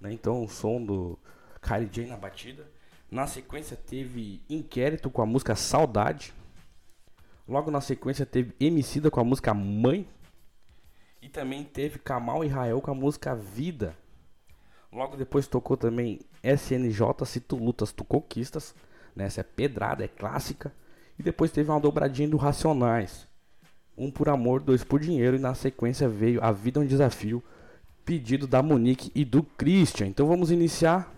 Né? 0.00 0.12
Então 0.12 0.44
o 0.44 0.48
som 0.48 0.80
do 0.80 1.18
Kylie 1.60 1.88
J 1.88 2.06
na 2.06 2.16
batida. 2.16 2.64
Na 3.10 3.26
sequência 3.26 3.76
teve 3.76 4.40
Inquérito 4.48 5.10
com 5.10 5.20
a 5.20 5.26
música 5.26 5.56
Saudade. 5.56 6.32
Logo 7.48 7.72
na 7.72 7.80
sequência 7.80 8.24
teve 8.24 8.54
Emicida 8.60 9.10
com 9.10 9.18
a 9.18 9.24
música 9.24 9.52
Mãe. 9.52 10.06
E 11.26 11.28
também 11.28 11.64
teve 11.64 11.98
Kamal 11.98 12.44
e 12.44 12.46
Rael 12.46 12.80
com 12.80 12.92
a 12.92 12.94
música 12.94 13.34
Vida. 13.34 13.96
Logo 14.92 15.16
depois 15.16 15.48
tocou 15.48 15.76
também 15.76 16.20
SNJ 16.40 17.26
Se 17.26 17.40
Tu 17.40 17.56
Lutas, 17.56 17.90
Tu 17.90 18.04
Conquistas. 18.04 18.76
Né? 19.14 19.24
Essa 19.24 19.40
é 19.40 19.42
pedrada, 19.42 20.04
é 20.04 20.08
clássica. 20.08 20.72
E 21.18 21.24
depois 21.24 21.50
teve 21.50 21.68
uma 21.68 21.80
dobradinha 21.80 22.28
do 22.28 22.36
Racionais. 22.36 23.26
Um 23.98 24.08
por 24.08 24.28
amor, 24.28 24.60
dois 24.60 24.84
por 24.84 25.00
dinheiro. 25.00 25.36
E 25.36 25.40
na 25.40 25.52
sequência 25.52 26.08
veio 26.08 26.40
A 26.44 26.52
Vida 26.52 26.78
é 26.78 26.84
um 26.84 26.86
Desafio. 26.86 27.42
Pedido 28.04 28.46
da 28.46 28.62
Monique 28.62 29.10
e 29.12 29.24
do 29.24 29.42
Christian. 29.42 30.06
Então 30.06 30.28
vamos 30.28 30.52
iniciar 30.52 31.12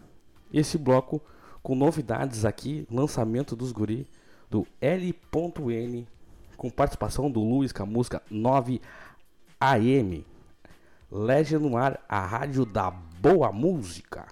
esse 0.50 0.78
bloco 0.78 1.20
com 1.62 1.74
novidades 1.74 2.46
aqui. 2.46 2.88
Lançamento 2.90 3.54
dos 3.54 3.72
guri 3.72 4.06
do 4.48 4.66
L.N. 4.80 6.08
Com 6.56 6.70
participação 6.70 7.30
do 7.30 7.40
Luiz 7.40 7.72
com 7.72 7.82
a 7.82 7.86
música 7.86 8.22
9 8.30 8.80
AM. 9.60 10.24
Legend 11.10 11.62
no 11.62 11.76
ar, 11.76 12.00
a 12.08 12.24
rádio 12.24 12.64
da 12.64 12.90
boa 12.90 13.50
música. 13.50 14.26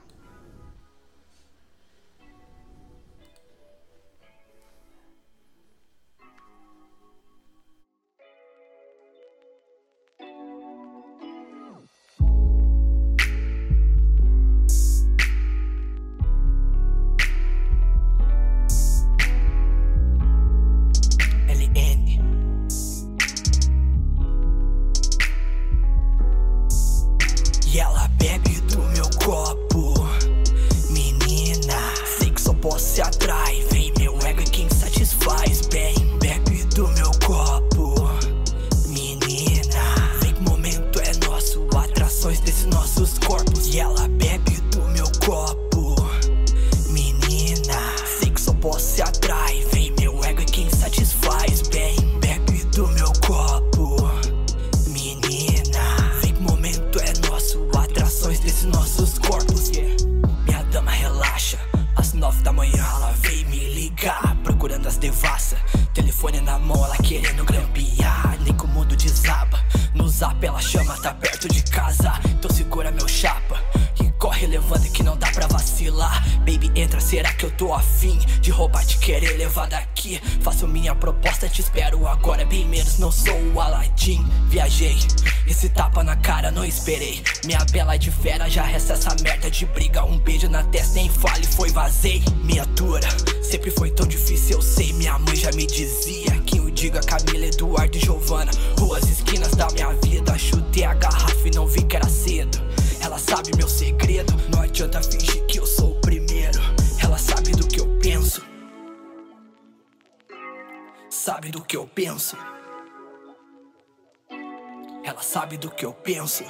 Penso. 116.27 116.45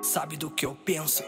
Sabe 0.00 0.36
do 0.38 0.50
que 0.50 0.64
eu 0.64 0.74
penso. 0.74 1.22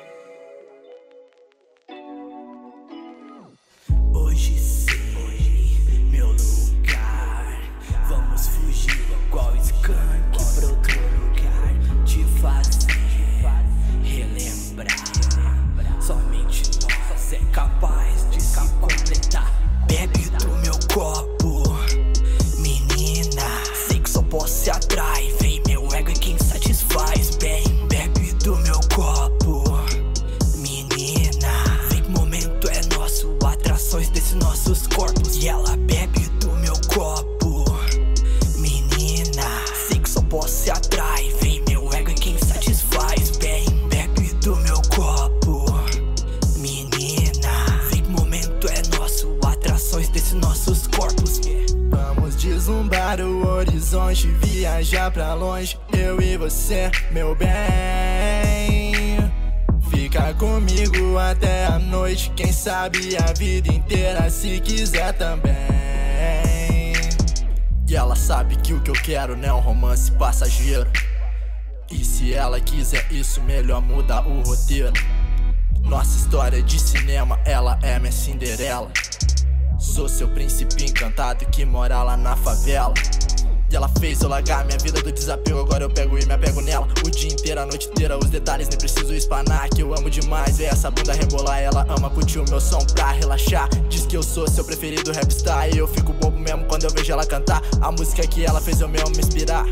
Isso, 73.14 73.40
melhor 73.42 73.80
mudar 73.80 74.26
o 74.26 74.42
roteiro. 74.42 74.92
Nossa 75.82 76.18
história 76.18 76.62
de 76.62 76.80
cinema, 76.80 77.38
ela 77.44 77.78
é 77.82 77.98
minha 77.98 78.10
Cinderela. 78.10 78.90
Sou 79.78 80.08
seu 80.08 80.28
príncipe 80.28 80.84
encantado 80.84 81.44
que 81.46 81.64
mora 81.64 82.02
lá 82.02 82.16
na 82.16 82.36
favela. 82.36 82.94
E 83.70 83.76
ela 83.76 83.88
fez 84.00 84.20
eu 84.20 84.28
largar 84.28 84.64
minha 84.64 84.78
vida 84.78 85.00
do 85.00 85.12
desapego. 85.12 85.60
Agora 85.60 85.84
eu 85.84 85.90
pego 85.90 86.18
e 86.18 86.24
me 86.26 86.32
apego 86.32 86.60
nela. 86.60 86.88
O 87.04 87.10
dia 87.10 87.32
inteiro, 87.32 87.60
a 87.60 87.66
noite 87.66 87.88
inteira, 87.88 88.18
os 88.18 88.30
detalhes 88.30 88.68
nem 88.68 88.78
preciso 88.78 89.14
espanar. 89.14 89.68
Que 89.68 89.82
eu 89.82 89.94
amo 89.94 90.10
demais 90.10 90.58
ver 90.58 90.64
essa 90.64 90.90
bunda 90.90 91.12
rebolar. 91.12 91.60
Ela 91.60 91.86
ama 91.88 92.10
curtir 92.10 92.38
o 92.38 92.44
meu 92.48 92.60
som 92.60 92.84
pra 92.94 93.12
relaxar. 93.12 93.68
Diz 93.88 94.06
que 94.06 94.16
eu 94.16 94.22
sou 94.22 94.48
seu 94.48 94.64
preferido 94.64 95.12
rapstar. 95.12 95.68
E 95.74 95.78
eu 95.78 95.86
fico 95.86 96.12
bobo 96.12 96.38
mesmo 96.38 96.64
quando 96.66 96.84
eu 96.84 96.90
vejo 96.90 97.12
ela 97.12 97.26
cantar. 97.26 97.62
A 97.80 97.92
música 97.92 98.26
que 98.26 98.44
ela 98.44 98.60
fez 98.60 98.80
eu 98.80 98.88
mesmo 98.88 99.10
me 99.10 99.18
inspirar. 99.18 99.66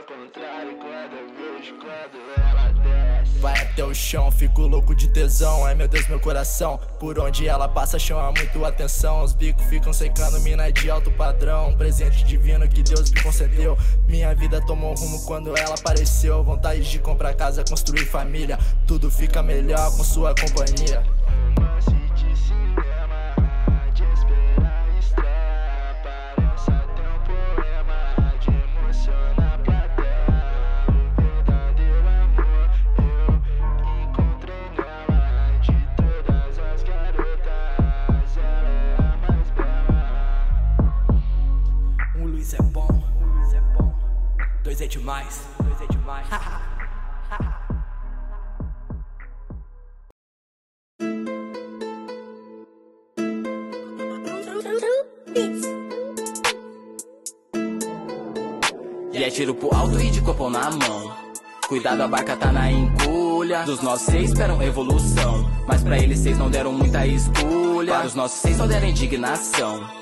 Outras 0.00 0.30
coisas 0.30 0.36
é 0.60 0.68
o 0.70 0.76
contrário. 0.76 0.76
Quando 0.76 1.80
quando 1.80 2.20
ela 2.36 2.72
desce. 2.72 3.38
Vai 3.38 3.58
até 3.58 3.84
o 3.84 3.94
chão, 3.94 4.30
fico 4.30 4.62
louco 4.62 4.94
de 4.94 5.08
tesão. 5.08 5.64
Ai 5.64 5.74
meu 5.74 5.88
Deus, 5.88 6.06
meu 6.08 6.20
coração. 6.20 6.78
Por 6.98 7.18
onde 7.18 7.46
ela 7.46 7.68
passa, 7.68 7.98
chama 7.98 8.32
muito 8.32 8.64
atenção. 8.64 9.22
Os 9.22 9.32
bicos 9.32 9.64
ficam 9.66 9.92
secando, 9.92 10.40
mina 10.40 10.70
de 10.70 10.90
alto 10.90 11.10
padrão. 11.12 11.70
Um 11.70 11.76
presente 11.76 12.24
divino 12.24 12.66
que 12.68 12.82
Deus 12.82 13.10
me 13.10 13.22
concedeu. 13.22 13.76
Minha 14.06 14.34
vida 14.34 14.60
tomou 14.66 14.94
rumo 14.94 15.24
quando 15.26 15.56
ela 15.56 15.74
apareceu. 15.74 16.42
Vontade 16.42 16.88
de 16.88 16.98
comprar 16.98 17.34
casa, 17.34 17.64
construir 17.64 18.06
família. 18.06 18.58
Tudo 18.86 19.10
fica 19.10 19.42
melhor 19.42 19.96
com 19.96 20.04
sua 20.04 20.34
companhia. 20.34 21.02
Dois 44.80 44.88
é 44.88 44.98
demais, 44.98 45.46
dois 45.62 45.80
é 45.82 45.86
demais. 45.92 46.26
E 59.12 59.22
é 59.22 59.28
tiro 59.28 59.54
pro 59.54 59.74
alto 59.74 60.00
e 60.00 60.10
de 60.10 60.22
copão 60.22 60.48
na 60.48 60.70
mão. 60.70 61.14
Cuidado, 61.68 62.00
a 62.00 62.08
barca 62.08 62.34
tá 62.34 62.50
na 62.50 62.72
encolha. 62.72 63.64
Dos 63.64 63.82
nossos 63.82 64.06
seis 64.06 64.30
esperam 64.30 64.62
evolução. 64.62 65.46
Mas 65.68 65.82
pra 65.82 65.98
eles 65.98 66.20
seis 66.20 66.38
não 66.38 66.50
deram 66.50 66.72
muita 66.72 67.06
escolha. 67.06 67.92
Para 67.92 68.06
os 68.06 68.14
nossos 68.14 68.40
seis 68.40 68.56
só 68.56 68.66
deram 68.66 68.88
indignação. 68.88 69.99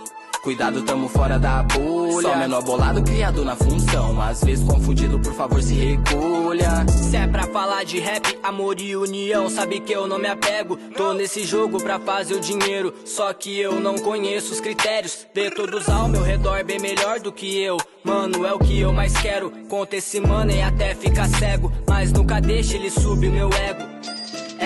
Cuidado, 0.48 0.80
tamo 0.82 1.10
fora 1.10 1.38
da 1.38 1.62
bolha. 1.62 2.22
Só 2.22 2.34
menor 2.34 2.62
bolado 2.62 3.02
criado 3.02 3.44
na 3.44 3.54
função. 3.54 4.18
Às 4.18 4.42
vezes 4.42 4.66
confundido, 4.66 5.20
por 5.20 5.34
favor, 5.34 5.62
se 5.62 5.74
recolha. 5.74 6.86
Se 6.88 7.18
é 7.18 7.26
pra 7.26 7.42
falar 7.48 7.84
de 7.84 7.98
rap, 8.00 8.38
amor 8.42 8.80
e 8.80 8.96
união, 8.96 9.50
sabe 9.50 9.78
que 9.78 9.92
eu 9.92 10.06
não 10.06 10.18
me 10.18 10.26
apego. 10.26 10.78
Tô 10.96 11.12
nesse 11.12 11.44
jogo 11.44 11.82
pra 11.82 12.00
fazer 12.00 12.32
o 12.32 12.40
dinheiro, 12.40 12.94
só 13.04 13.30
que 13.34 13.60
eu 13.60 13.78
não 13.78 13.98
conheço 13.98 14.54
os 14.54 14.58
critérios. 14.58 15.26
Ver 15.34 15.52
todos 15.52 15.86
ao 15.86 16.08
meu 16.08 16.22
redor 16.22 16.64
bem 16.64 16.80
melhor 16.80 17.20
do 17.20 17.30
que 17.30 17.62
eu. 17.62 17.76
Mano, 18.02 18.46
é 18.46 18.52
o 18.54 18.58
que 18.58 18.80
eu 18.80 18.90
mais 18.90 19.12
quero. 19.18 19.50
Conta 19.68 19.96
esse 19.96 20.18
mano 20.18 20.50
e 20.50 20.62
até 20.62 20.94
ficar 20.94 21.28
cego. 21.28 21.70
Mas 21.86 22.10
nunca 22.10 22.40
deixe 22.40 22.74
ele 22.74 22.88
subir 22.88 23.28
o 23.28 23.32
meu 23.32 23.50
ego. 23.52 23.88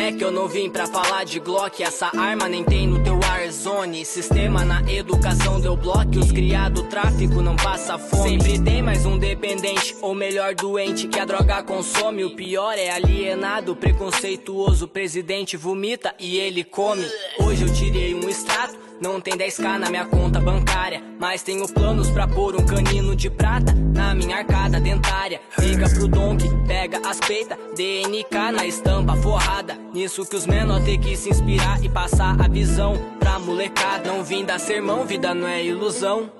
É 0.02 0.10
que 0.10 0.24
eu 0.24 0.32
não 0.32 0.48
vim 0.48 0.68
pra 0.68 0.84
falar 0.88 1.22
de 1.22 1.38
Glock, 1.38 1.80
essa 1.80 2.10
arma 2.18 2.48
nem 2.48 2.64
tem 2.64 2.88
no 2.88 3.04
teu 3.04 3.20
Warzone. 3.20 4.04
Sistema 4.04 4.64
na 4.64 4.82
educação 4.90 5.60
deu 5.60 5.76
bloco, 5.76 6.18
os 6.18 6.32
criado 6.32 6.82
tráfico 6.88 7.40
não 7.40 7.54
passa 7.54 7.96
fome. 7.96 8.30
Sempre 8.30 8.60
tem 8.60 8.82
mais 8.82 9.06
um 9.06 9.16
dependente, 9.16 9.94
ou 10.02 10.12
melhor, 10.12 10.56
doente, 10.56 11.06
que 11.06 11.20
a 11.20 11.24
droga 11.24 11.62
consome. 11.62 12.24
O 12.24 12.34
pior 12.34 12.76
é 12.76 12.90
alienado, 12.90 13.76
preconceituoso. 13.76 14.88
Presidente 14.88 15.56
vomita 15.56 16.12
e 16.18 16.36
ele 16.36 16.64
come. 16.64 17.06
Hoje 17.38 17.62
eu 17.62 17.72
tirei 17.72 18.12
um 18.12 18.28
extrato. 18.28 18.91
Não 19.02 19.20
tem 19.20 19.34
10k 19.36 19.78
na 19.78 19.90
minha 19.90 20.04
conta 20.04 20.38
bancária, 20.38 21.02
mas 21.18 21.42
tenho 21.42 21.66
planos 21.66 22.08
pra 22.08 22.28
pôr 22.28 22.54
um 22.54 22.64
canino 22.64 23.16
de 23.16 23.28
prata 23.28 23.74
na 23.74 24.14
minha 24.14 24.36
arcada 24.36 24.78
dentária. 24.78 25.40
Liga 25.58 25.90
pro 25.90 26.06
Donk, 26.06 26.48
pega 26.68 27.00
as 27.04 27.18
peitas, 27.18 27.58
DNK 27.74 28.52
na 28.54 28.64
estampa 28.64 29.16
forrada. 29.16 29.76
Nisso 29.92 30.24
que 30.24 30.36
os 30.36 30.46
menor 30.46 30.84
tem 30.84 31.00
que 31.00 31.16
se 31.16 31.30
inspirar 31.30 31.82
e 31.82 31.88
passar 31.88 32.40
a 32.40 32.46
visão 32.46 32.94
pra 33.18 33.40
molecada. 33.40 34.08
Não 34.08 34.22
vim 34.22 34.44
dar 34.44 34.60
sermão, 34.60 35.04
vida 35.04 35.34
não 35.34 35.48
é 35.48 35.64
ilusão. 35.64 36.30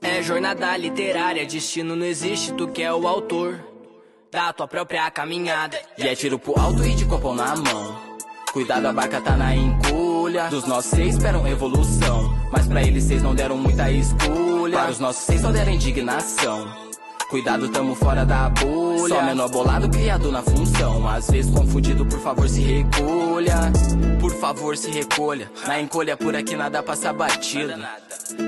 É 0.00 0.22
jornada 0.22 0.74
literária, 0.78 1.44
destino 1.44 1.94
não 1.94 2.06
existe, 2.06 2.54
tu 2.54 2.66
que 2.66 2.82
é 2.82 2.90
o 2.90 3.06
autor 3.06 3.62
da 4.32 4.54
tua 4.54 4.66
própria 4.66 5.10
caminhada. 5.10 5.78
E 5.98 6.08
é 6.08 6.14
tiro 6.14 6.38
pro 6.38 6.58
alto 6.58 6.82
e 6.82 6.94
de 6.94 7.04
copão 7.04 7.34
na 7.34 7.54
mão. 7.56 8.00
Cuidado, 8.54 8.86
a 8.86 8.92
barca 8.92 9.20
tá 9.20 9.36
na 9.36 9.54
Dos 10.50 10.66
nossos 10.66 10.90
seis 10.90 11.14
esperam 11.14 11.46
evolução. 11.46 12.34
Mas 12.52 12.66
pra 12.66 12.82
eles 12.82 13.04
seis 13.04 13.22
não 13.22 13.34
deram 13.34 13.56
muita 13.56 13.90
escolha. 13.90 14.78
Para 14.78 14.90
os 14.90 14.98
nossos 14.98 15.22
seis 15.24 15.40
só 15.40 15.50
deram 15.50 15.72
indignação. 15.72 16.68
Cuidado, 17.30 17.68
tamo 17.68 17.94
fora 17.94 18.24
da 18.24 18.48
bolha. 18.50 19.08
Só 19.08 19.22
menor 19.22 19.48
bolado 19.48 19.88
criado 19.88 20.30
na 20.30 20.42
função. 20.42 21.08
Às 21.08 21.30
vezes 21.30 21.50
confundido, 21.52 22.04
por 22.04 22.18
favor, 22.20 22.48
se 22.48 22.60
recolha. 22.60 23.72
Por 24.20 24.32
favor, 24.32 24.76
se 24.76 24.90
recolha. 24.90 25.50
Na 25.66 25.80
encolha 25.80 26.16
por 26.16 26.34
aqui 26.36 26.56
nada 26.56 26.82
passa 26.82 27.12
batido. 27.12 27.72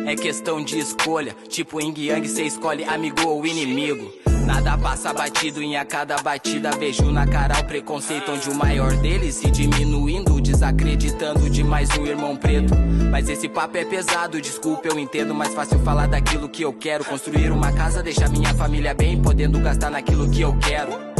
É 0.04 0.14
questão 0.14 0.62
de 0.62 0.78
escolha. 0.78 1.34
Tipo 1.48 1.80
Yin 1.80 1.94
Yang, 1.96 2.28
cê 2.28 2.42
escolhe 2.42 2.84
amigo 2.84 3.26
ou 3.26 3.46
inimigo. 3.46 4.12
Nada 4.44 4.76
passa 4.76 5.12
batido 5.12 5.62
em 5.62 5.76
a 5.76 5.84
cada 5.84 6.16
batida. 6.16 6.72
Vejo 6.72 7.10
na 7.12 7.24
cara 7.26 7.60
o 7.60 7.64
preconceito 7.64 8.32
onde 8.32 8.50
o 8.50 8.54
maior 8.54 8.92
deles 8.96 9.36
se 9.36 9.48
diminuindo, 9.48 10.40
desacreditando 10.52 11.48
demais 11.48 11.88
no 11.96 12.06
irmão 12.06 12.36
preto. 12.36 12.74
Mas 13.10 13.28
esse 13.28 13.48
papo 13.48 13.76
é 13.78 13.84
pesado, 13.84 14.40
desculpa, 14.40 14.88
eu 14.88 14.98
entendo. 14.98 15.34
Mais 15.34 15.54
fácil 15.54 15.78
falar 15.80 16.06
daquilo 16.06 16.48
que 16.48 16.62
eu 16.62 16.72
quero. 16.72 17.04
Construir 17.04 17.50
uma 17.50 17.72
casa, 17.72 18.02
deixar 18.02 18.28
minha 18.28 18.54
família 18.54 18.94
bem, 18.94 19.20
podendo 19.20 19.58
gastar 19.58 19.90
naquilo 19.90 20.30
que 20.30 20.42
eu 20.42 20.56
quero. 20.58 21.11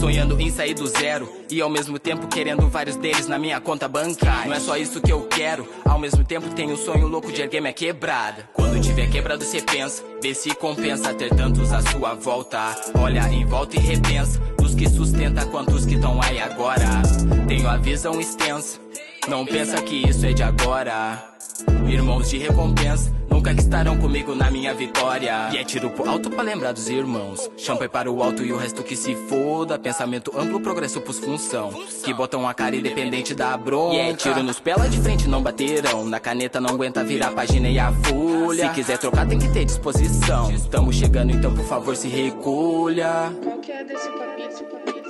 Sonhando 0.00 0.38
em 0.40 0.50
sair 0.50 0.74
do 0.74 0.86
zero 0.86 1.28
e 1.50 1.60
ao 1.60 1.70
mesmo 1.70 1.98
tempo 1.98 2.26
querendo 2.26 2.68
vários 2.68 2.96
deles 2.96 3.26
na 3.26 3.38
minha 3.38 3.60
conta 3.60 3.88
bancária. 3.88 4.46
Não 4.46 4.54
é 4.54 4.60
só 4.60 4.76
isso 4.76 5.00
que 5.00 5.10
eu 5.10 5.22
quero, 5.22 5.66
ao 5.84 5.98
mesmo 5.98 6.22
tempo 6.24 6.54
tenho 6.54 6.74
o 6.74 6.76
sonho 6.76 7.08
louco 7.08 7.32
de 7.32 7.40
erguer 7.40 7.60
minha 7.60 7.72
quebrada. 7.72 8.48
Quando 8.52 8.80
tiver 8.80 9.10
quebrado, 9.10 9.42
cê 9.42 9.62
pensa, 9.62 10.02
vê 10.22 10.34
se 10.34 10.54
compensa 10.54 11.14
ter 11.14 11.34
tantos 11.34 11.72
à 11.72 11.80
sua 11.80 12.14
volta. 12.14 12.76
Olha 12.94 13.26
em 13.32 13.44
volta 13.46 13.76
e 13.76 13.80
repensa 13.80 14.38
dos 14.58 14.74
que 14.74 14.88
sustenta 14.88 15.46
quantos 15.46 15.86
que 15.86 15.98
tão 15.98 16.20
aí 16.22 16.40
agora. 16.40 16.86
Tenho 17.48 17.68
a 17.68 17.76
visão 17.76 18.20
extensa, 18.20 18.78
não 19.28 19.44
pensa 19.44 19.80
que 19.82 20.08
isso 20.08 20.24
é 20.24 20.32
de 20.32 20.42
agora. 20.42 21.22
Irmãos 21.88 22.28
de 22.28 22.38
recompensa, 22.38 23.12
nunca 23.30 23.54
que 23.54 23.60
estarão 23.60 23.96
comigo 23.96 24.34
na 24.34 24.50
minha 24.50 24.74
vitória. 24.74 25.48
E 25.52 25.56
é 25.56 25.64
tiro 25.64 25.90
pro 25.90 26.08
alto 26.08 26.28
pra 26.30 26.42
lembrar 26.42 26.72
dos 26.72 26.88
irmãos. 26.88 27.48
Champanhe 27.56 27.88
para 27.88 28.10
o 28.10 28.22
alto 28.22 28.42
e 28.42 28.52
o 28.52 28.56
resto 28.56 28.82
que 28.82 28.96
se 28.96 29.14
foda. 29.28 29.78
Pensamento 29.78 30.32
amplo, 30.36 30.60
progresso 30.60 31.00
pros 31.00 31.18
função. 31.18 31.70
Que 32.04 32.12
botam 32.12 32.46
a 32.46 32.54
cara 32.54 32.76
independente 32.76 33.34
da 33.34 33.56
bronca. 33.56 33.94
E 33.94 33.98
é 33.98 34.14
tiro 34.14 34.42
nos 34.42 34.60
pela 34.60 34.88
de 34.88 35.00
frente, 35.00 35.28
não 35.28 35.42
baterão. 35.42 36.04
Na 36.04 36.20
caneta 36.20 36.60
não 36.60 36.70
aguenta 36.70 37.04
virar 37.04 37.28
a 37.28 37.32
página 37.32 37.68
e 37.68 37.78
a 37.78 37.92
folha. 37.92 38.68
Se 38.68 38.74
quiser 38.74 38.98
trocar, 38.98 39.26
tem 39.26 39.38
que 39.38 39.48
ter 39.48 39.64
disposição. 39.64 40.50
Estamos 40.50 40.96
chegando, 40.96 41.32
então 41.32 41.54
por 41.54 41.64
favor 41.64 41.96
se 41.96 42.08
recolha. 42.08 43.32
Qual 43.42 43.58
que 43.58 43.72
é 43.72 43.84
desse 43.84 44.08
papinho? 44.10 45.05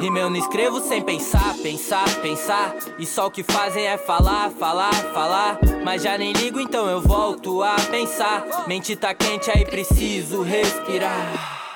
Rima 0.00 0.18
eu 0.18 0.30
não 0.30 0.36
escrevo 0.38 0.80
sem 0.80 1.02
pensar, 1.02 1.54
pensar, 1.62 2.08
pensar. 2.22 2.74
E 2.98 3.04
só 3.04 3.26
o 3.26 3.30
que 3.30 3.42
fazem 3.42 3.86
é 3.86 3.98
falar, 3.98 4.50
falar, 4.50 4.94
falar. 5.12 5.58
Mas 5.84 6.02
já 6.02 6.16
nem 6.16 6.32
ligo, 6.32 6.58
então 6.58 6.88
eu 6.88 7.02
volto 7.02 7.62
a 7.62 7.76
pensar. 7.90 8.66
Mente 8.66 8.96
tá 8.96 9.12
quente, 9.12 9.50
aí 9.50 9.66
preciso 9.66 10.40
respirar. 10.40 11.69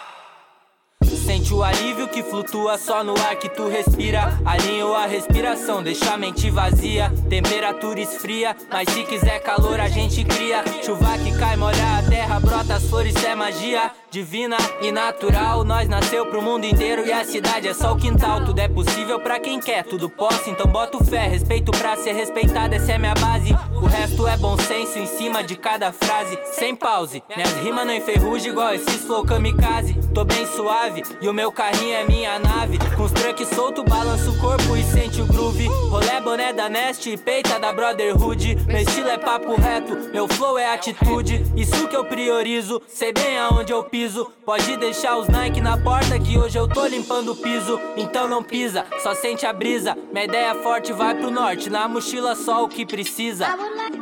Sente 1.25 1.55
o 1.55 1.63
alívio 1.63 2.07
que 2.07 2.23
flutua 2.23 2.77
só 2.77 3.03
no 3.03 3.15
ar 3.19 3.37
que 3.37 3.49
tu 3.49 3.67
respira. 3.67 4.39
Alinho 4.45 4.93
a 4.93 5.07
respiração, 5.07 5.83
deixa 5.83 6.13
a 6.13 6.19
mente 6.19 6.51
vazia. 6.51 7.11
Temperatura 7.31 7.99
esfria, 7.99 8.55
mas 8.71 8.91
se 8.91 9.05
quiser 9.05 9.41
calor 9.41 9.81
a 9.81 9.89
gente 9.89 10.23
cria. 10.23 10.63
Chuva 10.85 11.17
que 11.17 11.35
cai, 11.39 11.57
molha 11.57 11.99
a 11.99 12.03
terra, 12.03 12.39
brota 12.41 12.75
as 12.75 12.85
flores, 12.85 13.15
é 13.25 13.35
magia 13.35 13.91
divina 14.11 14.57
e 14.81 14.93
natural. 14.93 15.65
Nós 15.65 15.89
nasceu 15.89 16.27
pro 16.27 16.43
mundo 16.43 16.67
inteiro 16.67 17.05
e 17.05 17.13
a 17.13 17.25
cidade 17.25 17.67
é 17.67 17.75
só 17.75 17.95
o 17.95 17.97
quintal. 17.97 18.45
Tudo 18.45 18.61
é 18.61 18.69
possível 18.69 19.19
pra 19.19 19.41
quem 19.41 19.59
quer, 19.59 19.83
tudo 19.83 20.09
posso, 20.11 20.49
então 20.49 20.71
boto 20.71 21.03
fé. 21.03 21.27
Respeito 21.27 21.73
pra 21.73 21.97
ser 21.97 22.13
respeitado, 22.13 22.75
essa 22.75 22.93
é 22.93 22.99
minha 22.99 23.15
base. 23.15 23.53
O 23.73 23.87
resto 23.87 24.29
é 24.29 24.37
bom 24.37 24.57
senso 24.57 24.99
em 24.99 25.07
cima 25.07 25.43
de 25.43 25.57
cada 25.57 25.91
frase, 25.91 26.39
sem 26.53 26.77
pause. 26.77 27.25
Minhas 27.35 27.55
rimas 27.55 27.87
não 27.87 27.95
enferrujam 27.95 28.53
igual 28.53 28.75
esses 28.75 29.05
flow 29.05 29.25
kamikaze. 29.25 29.95
Tô 30.15 30.25
bem 30.25 30.47
suave 30.47 31.03
e 31.21 31.29
o 31.29 31.33
meu 31.33 31.51
carrinho 31.53 31.95
é 31.95 32.05
minha 32.05 32.39
nave. 32.39 32.79
Com 32.97 33.05
os 33.05 33.13
truques 33.13 33.49
solto, 33.49 33.83
balança 33.85 34.31
o 34.31 34.39
corpo 34.39 34.77
e 34.77 34.83
sente 34.83 35.21
o 35.21 35.27
groove. 35.27 35.67
Rolé, 35.89 36.21
boné 36.21 36.53
da 36.53 36.69
Nest 36.69 37.17
peita 37.19 37.59
da 37.59 37.73
Brotherhood. 37.73 38.57
Meu 38.67 38.83
estilo 38.83 39.09
é 39.09 39.19
papo 39.19 39.55
reto, 39.55 40.11
meu 40.13 40.29
flow 40.29 40.59
é 40.59 40.73
atitude. 40.73 41.45
Isso 41.57 41.89
que 41.89 41.97
eu 41.97 42.05
priorizo, 42.05 42.81
sei 42.87 43.13
bem 43.13 43.39
aonde 43.39 43.73
eu 43.73 43.85
piso. 43.85 44.31
Pode 44.45 44.77
deixar 44.77 45.17
os 45.17 45.29
Nike 45.29 45.61
na 45.61 45.79
porta 45.79 46.19
que 46.19 46.39
hoje 46.39 46.59
eu 46.59 46.69
tô 46.69 46.87
limpando 46.87 47.33
o 47.33 47.37
piso. 47.37 47.81
Então 47.97 48.29
não 48.29 48.43
pisa, 48.43 48.87
só 49.03 49.15
sente 49.15 49.47
a 49.47 49.53
brisa. 49.53 49.97
Minha 50.13 50.25
ideia 50.25 50.55
forte 50.57 50.93
vai 50.93 51.15
pro 51.15 51.31
norte, 51.31 51.71
na 51.71 51.89
mochila 51.89 52.35
só 52.35 52.65
o 52.65 52.69
que 52.69 52.85
precisa. 52.85 53.47
I 53.47 53.57
would 53.57 53.77
like, 53.77 53.99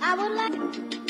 I 0.00 0.14
would 0.14 0.34
like. 0.36 1.01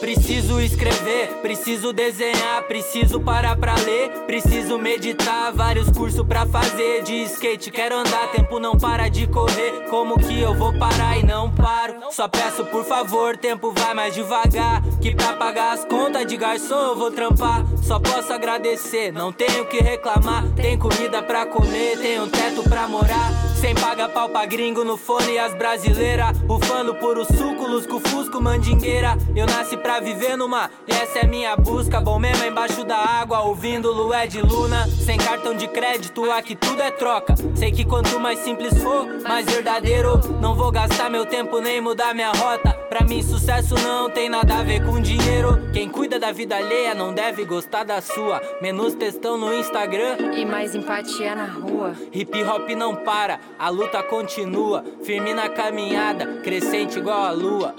Preciso 0.00 0.60
escrever, 0.60 1.28
preciso 1.42 1.92
desenhar, 1.92 2.62
preciso 2.68 3.18
parar 3.18 3.56
pra 3.56 3.74
ler, 3.74 4.10
preciso 4.26 4.78
meditar, 4.78 5.52
vários 5.52 5.90
cursos 5.90 6.24
pra 6.24 6.46
fazer 6.46 7.02
de 7.02 7.24
skate. 7.24 7.70
Quero 7.70 7.96
andar, 7.96 8.30
tempo 8.30 8.60
não 8.60 8.76
para 8.76 9.08
de 9.08 9.26
correr. 9.26 9.86
Como 9.90 10.18
que 10.18 10.40
eu 10.40 10.54
vou 10.54 10.72
parar 10.78 11.18
e 11.18 11.24
não 11.24 11.50
paro? 11.50 11.94
Só 12.12 12.28
peço 12.28 12.64
por 12.66 12.84
favor, 12.84 13.36
tempo 13.36 13.72
vai 13.72 13.94
mais 13.94 14.14
devagar. 14.14 14.82
Que 15.00 15.14
pra 15.14 15.32
pagar 15.32 15.72
as 15.72 15.84
contas 15.84 16.26
de 16.26 16.36
garçom 16.36 16.90
eu 16.90 16.96
vou 16.96 17.10
trampar. 17.10 17.64
Só 17.82 17.98
posso 17.98 18.32
agradecer, 18.32 19.10
não 19.12 19.32
tenho 19.32 19.66
que 19.66 19.78
reclamar. 19.78 20.44
Tem 20.54 20.78
comida 20.78 21.22
pra 21.22 21.46
comer, 21.46 21.98
tem 21.98 22.20
um 22.20 22.28
teto 22.28 22.62
pra 22.68 22.86
morar. 22.86 23.45
Sem 23.60 23.74
pagar 23.74 24.08
pau 24.10 24.28
pra 24.28 24.44
gringo 24.46 24.84
no 24.84 24.96
fone 24.96 25.32
e 25.32 25.38
as 25.38 25.54
brasileiras. 25.54 26.36
Ufando 26.48 26.94
por 26.94 27.18
os 27.18 27.26
súculos 27.28 27.86
com 27.86 27.98
fusco 28.00 28.40
mandingueira. 28.40 29.16
Eu 29.34 29.46
nasci 29.46 29.76
pra 29.76 29.98
viver 29.98 30.36
numa, 30.36 30.70
e 30.86 30.92
essa 30.92 31.20
é 31.20 31.26
minha 31.26 31.56
busca. 31.56 32.00
Bom 32.00 32.18
mesmo 32.18 32.44
é 32.44 32.48
embaixo 32.48 32.84
da 32.84 32.96
água, 32.96 33.40
ouvindo 33.40 33.90
Lué 33.90 34.26
de 34.26 34.40
Luna. 34.40 34.86
Sem 34.88 35.18
cartão 35.18 35.54
de 35.54 35.66
crédito, 35.68 36.30
aqui 36.30 36.54
tudo 36.54 36.82
é 36.82 36.90
troca. 36.90 37.34
Sei 37.54 37.72
que 37.72 37.84
quanto 37.84 38.20
mais 38.20 38.38
simples 38.40 38.76
for, 38.82 39.06
mais 39.26 39.46
verdadeiro. 39.46 40.20
Não 40.40 40.54
vou 40.54 40.70
gastar 40.70 41.10
meu 41.10 41.24
tempo 41.26 41.58
nem 41.60 41.80
mudar 41.80 42.14
minha 42.14 42.32
rota. 42.32 42.72
Pra 42.88 43.04
mim, 43.04 43.22
sucesso 43.22 43.74
não 43.82 44.08
tem 44.08 44.28
nada 44.28 44.58
a 44.58 44.62
ver 44.62 44.84
com 44.84 45.00
dinheiro. 45.00 45.70
Quem 45.72 45.88
cuida 45.88 46.18
da 46.18 46.30
vida 46.30 46.56
alheia 46.56 46.94
não 46.94 47.12
deve 47.12 47.44
gostar 47.44 47.84
da 47.84 48.00
sua. 48.00 48.40
Menos 48.62 48.94
textão 48.94 49.36
no 49.36 49.52
Instagram 49.54 50.34
e 50.34 50.44
mais 50.44 50.74
empatia 50.74 51.34
na 51.34 51.46
rua. 51.46 51.94
Hip 52.12 52.44
hop 52.44 52.68
não 52.70 52.94
para, 52.94 53.40
a 53.58 53.70
luta 53.70 54.02
continua. 54.02 54.82
Firme 55.02 55.34
na 55.34 55.48
caminhada, 55.48 56.40
crescente 56.42 56.98
igual 56.98 57.26
a 57.26 57.32
lua. 57.32 57.74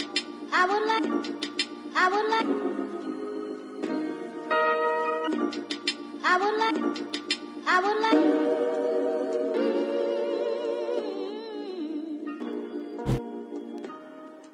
I 0.52 0.66
would 0.66 0.86
like, 0.88 1.08
I 1.96 2.10
would 2.10 2.30
like, 2.30 2.48
I 6.24 6.38
would 6.38 6.58
like, 6.58 6.80
I 7.68 7.80
would 7.82 8.00
like. 8.02 8.24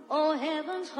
Oh 0.09 0.37
heavens. 0.37 0.91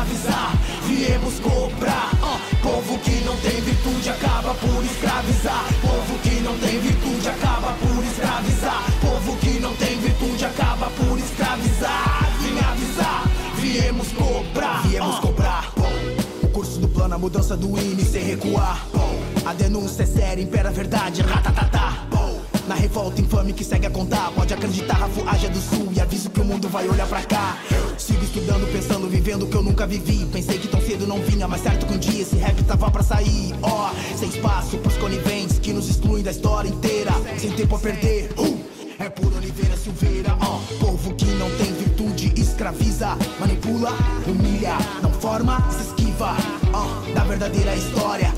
Vim 0.00 0.12
avisar, 0.12 0.56
viemos 0.86 1.40
cobrar. 1.40 2.10
Ah, 2.22 2.38
Povo 2.62 2.98
que 3.00 3.22
não 3.24 3.36
tem 3.36 3.60
virtude 3.60 4.08
acaba 4.08 4.54
por 4.54 4.84
escravizar. 4.84 5.64
Povo 5.82 6.18
que 6.22 6.40
não 6.40 6.56
tem 6.58 6.80
virtude 6.80 7.28
acaba 7.28 7.72
por 7.74 8.04
escravizar. 8.04 8.84
Povo 9.00 9.36
que 9.36 9.60
não 9.60 9.74
tem 9.76 9.98
virtude 9.98 10.44
acaba 10.44 10.86
por 10.90 11.18
escravizar. 11.18 12.30
Vim 12.40 12.58
avisar, 12.58 13.24
viemos 13.56 14.08
cobrar. 14.12 14.82
Viemos 14.86 15.18
cobrar. 15.18 15.72
O 16.42 16.48
curso 16.48 16.80
do 16.80 16.88
plano, 16.88 17.14
a 17.14 17.18
mudança 17.18 17.56
do 17.56 17.78
INE 17.78 18.04
sem 18.04 18.24
recuar. 18.24 18.86
A 19.44 19.52
denúncia 19.52 20.04
é 20.04 20.06
séria, 20.06 20.42
impera 20.42 20.70
a 20.70 20.72
verdade, 20.72 21.20
ratatatá. 21.22 22.09
Na 22.70 22.76
revolta 22.76 23.20
infame 23.20 23.52
que 23.52 23.64
segue 23.64 23.88
a 23.88 23.90
contar, 23.90 24.30
pode 24.30 24.54
acreditar, 24.54 24.94
Rafu 24.94 25.28
Ágia 25.28 25.50
do 25.50 25.58
Sul. 25.60 25.88
E 25.92 26.00
aviso 26.00 26.30
que 26.30 26.40
o 26.40 26.44
mundo 26.44 26.68
vai 26.68 26.88
olhar 26.88 27.08
pra 27.08 27.20
cá. 27.20 27.58
Sigo 27.98 28.22
estudando, 28.22 28.64
pensando, 28.72 29.08
vivendo 29.08 29.42
o 29.42 29.48
que 29.48 29.56
eu 29.56 29.62
nunca 29.64 29.88
vivi. 29.88 30.24
Pensei 30.26 30.56
que 30.56 30.68
tão 30.68 30.80
cedo 30.80 31.04
não 31.04 31.20
vinha, 31.20 31.48
mas 31.48 31.62
certo 31.62 31.84
que 31.84 31.94
um 31.94 31.98
dia 31.98 32.22
esse 32.22 32.36
rap 32.36 32.62
tava 32.62 32.88
pra 32.88 33.02
sair. 33.02 33.52
Ó, 33.60 33.90
sem 34.16 34.28
espaço 34.28 34.78
pros 34.78 34.96
coniventes 34.98 35.58
que 35.58 35.72
nos 35.72 35.90
excluem 35.90 36.22
da 36.22 36.30
história 36.30 36.68
inteira. 36.68 37.10
Sem 37.38 37.50
tempo 37.50 37.74
a 37.74 37.78
perder, 37.80 38.30
uh, 38.38 38.60
é 39.00 39.08
por 39.08 39.34
Oliveira 39.34 39.76
Silveira. 39.76 40.36
Ó, 40.40 40.60
povo 40.78 41.12
que 41.16 41.24
não 41.24 41.50
tem 41.56 41.72
virtude, 41.72 42.32
escraviza, 42.40 43.18
manipula, 43.40 43.90
humilha, 44.28 44.78
não 45.02 45.10
forma, 45.10 45.60
se 45.72 45.88
esquiva. 45.88 46.36
Ó, 46.72 47.12
da 47.14 47.24
verdadeira 47.24 47.74
história 47.74 48.32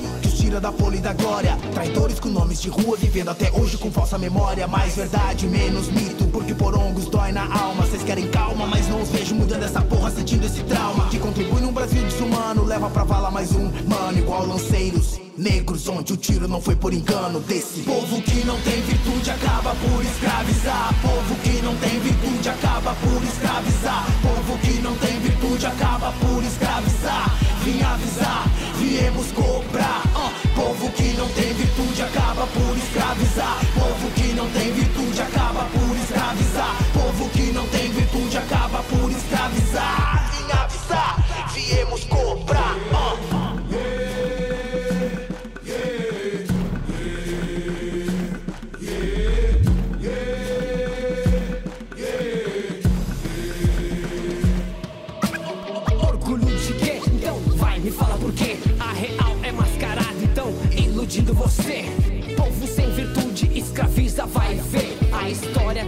da 0.59 0.71
folha 0.71 0.97
e 0.97 1.01
da 1.01 1.13
glória. 1.13 1.57
Traidores 1.73 2.19
com 2.19 2.29
nomes 2.29 2.61
de 2.61 2.69
rua, 2.69 2.97
vivendo 2.97 3.29
até 3.29 3.51
hoje 3.51 3.77
com 3.77 3.91
falsa 3.91 4.17
memória. 4.17 4.67
Mais 4.67 4.95
verdade, 4.95 5.47
menos 5.47 5.87
mito, 5.87 6.25
porque 6.27 6.53
porongos 6.53 7.05
dói 7.05 7.31
na 7.31 7.43
alma. 7.43 7.85
Vocês 7.85 8.03
querem 8.03 8.27
calma, 8.27 8.65
mas 8.67 8.87
não 8.87 9.01
os 9.01 9.09
vejo 9.09 9.35
mudando 9.35 9.63
essa 9.63 9.81
porra, 9.81 10.11
sentindo 10.11 10.45
esse 10.45 10.63
trauma. 10.63 11.07
Que 11.09 11.19
contribui 11.19 11.61
num 11.61 11.71
Brasil 11.71 12.03
desumano, 12.03 12.63
leva 12.63 12.89
pra 12.89 13.03
vala 13.03 13.31
mais 13.31 13.51
um 13.53 13.71
mano, 13.87 14.17
igual 14.17 14.45
lanceiros. 14.45 15.19
Negros, 15.35 15.87
onde 15.87 16.13
o 16.13 16.17
tiro 16.17 16.47
não 16.47 16.61
foi 16.61 16.75
por 16.75 16.93
engano 16.93 17.39
desse 17.39 17.81
povo 17.81 18.21
que 18.21 18.45
não 18.45 18.59
tem 18.61 18.79
virtude 18.83 19.31
acaba 19.31 19.73
por 19.75 20.05
escravizar. 20.05 20.93
Povo 21.01 21.35
que 21.41 21.61
não 21.63 21.75
tem 21.77 21.99
virtude 21.99 22.49
acaba 22.49 22.93
por 22.93 23.23
escravizar. 23.23 24.05
Povo 24.21 24.57
que 24.59 24.81
não 24.81 24.95
tem 24.97 25.19
virtude 25.19 25.65
acaba 25.65 26.13
por 26.19 26.43
escravizar. 26.43 27.35
Vim 27.63 27.81
avisar, 27.81 28.45
viemos 28.77 29.31
cobrar. 29.31 30.03
Ah, 30.15 30.42
povo 30.55 30.89
que 30.91 31.13
não 31.13 31.27
tem 31.29 31.53
virtude 31.53 32.01
acaba 32.01 32.47
por 32.47 32.77
escravizar. 32.77 33.72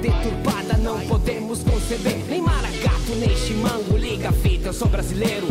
Deturpada 0.05 0.77
não 0.77 0.99
podemos 1.07 1.63
conceber. 1.63 2.23
Nem 2.29 2.41
maragato, 2.41 3.15
nem 3.17 3.35
chimango, 3.35 3.97
liga 3.97 4.31
fita, 4.31 4.69
eu 4.69 4.73
sou 4.73 4.87
brasileiro. 4.87 5.47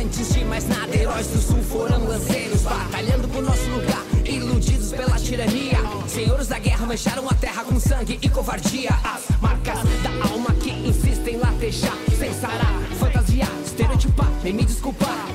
Antes 0.00 0.32
de 0.32 0.44
mais 0.44 0.66
nada, 0.66 0.96
heróis 0.96 1.26
do 1.26 1.38
sul 1.38 1.62
foram 1.62 2.06
lanceiros. 2.06 2.62
Batalhando 2.62 3.28
por 3.28 3.42
nosso 3.42 3.68
lugar, 3.70 4.02
iludidos 4.24 4.92
pela 4.92 5.18
tirania. 5.18 5.78
Senhores 6.08 6.48
da 6.48 6.58
guerra 6.58 6.86
mancharam 6.86 7.28
a 7.28 7.34
terra 7.34 7.64
com 7.64 7.78
sangue 7.78 8.18
e 8.22 8.28
covardia. 8.28 8.90
As 9.04 9.24
marcas 9.40 9.80
da 10.02 10.30
alma 10.30 10.54
que 10.54 10.70
insistem 10.70 11.36
latejar, 11.36 11.96
sem 12.18 12.32
sarar, 12.32 12.80
fantasiar, 12.98 13.50
estereotipar, 13.64 14.30
nem 14.42 14.54
me 14.54 14.64
desculpar. 14.64 15.26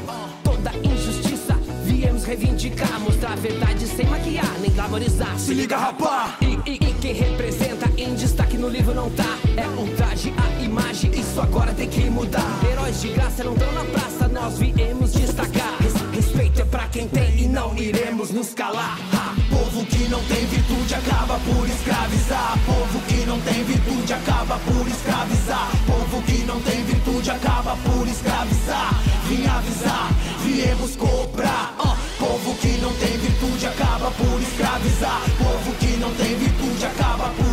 Toda 0.43 0.71
injustiça 0.84 1.53
viemos 1.84 2.23
reivindicar, 2.23 2.99
mostrar 3.01 3.34
a 3.34 3.35
verdade 3.35 3.85
sem 3.88 4.05
maquiar, 4.07 4.51
nem 4.59 4.71
glamorizar. 4.71 5.38
Se 5.38 5.53
liga, 5.53 5.77
rapá! 5.77 6.38
E, 6.41 6.69
e, 6.69 6.73
e 6.75 6.93
quem 6.99 7.13
representa 7.13 7.77
em 8.07 8.15
destaque 8.15 8.57
no 8.57 8.69
livro 8.69 8.93
não 8.93 9.09
tá. 9.09 9.38
É 9.55 9.67
um 9.67 9.88
traje, 9.95 10.34
a 10.38 10.63
imagem, 10.63 11.11
isso 11.19 11.39
agora 11.41 11.73
tem 11.73 11.88
que 11.89 12.09
mudar. 12.09 12.45
Heróis 12.71 13.01
de 13.01 13.09
graça 13.09 13.43
não 13.43 13.53
estão 13.53 13.71
na 13.73 13.84
praça, 13.85 14.27
nós 14.27 14.57
viemos 14.57 15.11
destacar. 15.13 15.75
Res- 15.79 15.97
Respeito 16.17 16.61
é 16.61 16.65
pra 16.65 16.88
quem 16.88 17.07
tem 17.07 17.43
e 17.43 17.47
não 17.47 17.75
iremos 17.77 18.31
nos 18.31 18.53
calar. 18.53 18.97
Ha! 19.13 19.35
Povo 19.55 19.85
que 19.85 20.07
não 20.09 20.19
tem 20.23 20.45
virtude 20.47 20.95
acaba 20.95 21.39
por 21.39 21.67
escravizar. 21.69 22.57
Povo 22.65 22.99
que 23.07 23.25
não 23.25 23.39
tem 23.41 23.63
virtude 23.63 24.13
acaba 24.13 24.57
por 24.59 24.88
escravizar. 24.88 25.69
Povo 25.85 26.21
que 26.23 26.38
não 26.45 26.59
tem 26.61 26.84
virtude 26.84 27.29
acaba 27.31 27.75
por 27.77 28.07
escravizar. 28.07 28.99
Vim 29.27 29.45
avisar, 29.45 30.09
viemos 30.43 30.95
cobrar. 30.95 31.75
Povo 32.17 32.55
que 32.55 32.77
não 32.81 32.91
tem 32.93 33.17
virtude 33.17 33.67
acaba 33.67 34.09
por 34.11 34.41
escravizar. 34.41 35.21
Povo 35.38 35.71
que 35.79 35.97
não 35.97 36.11
tem 36.15 36.35
virtude 36.35 36.85
acaba 36.85 37.29
por 37.29 37.47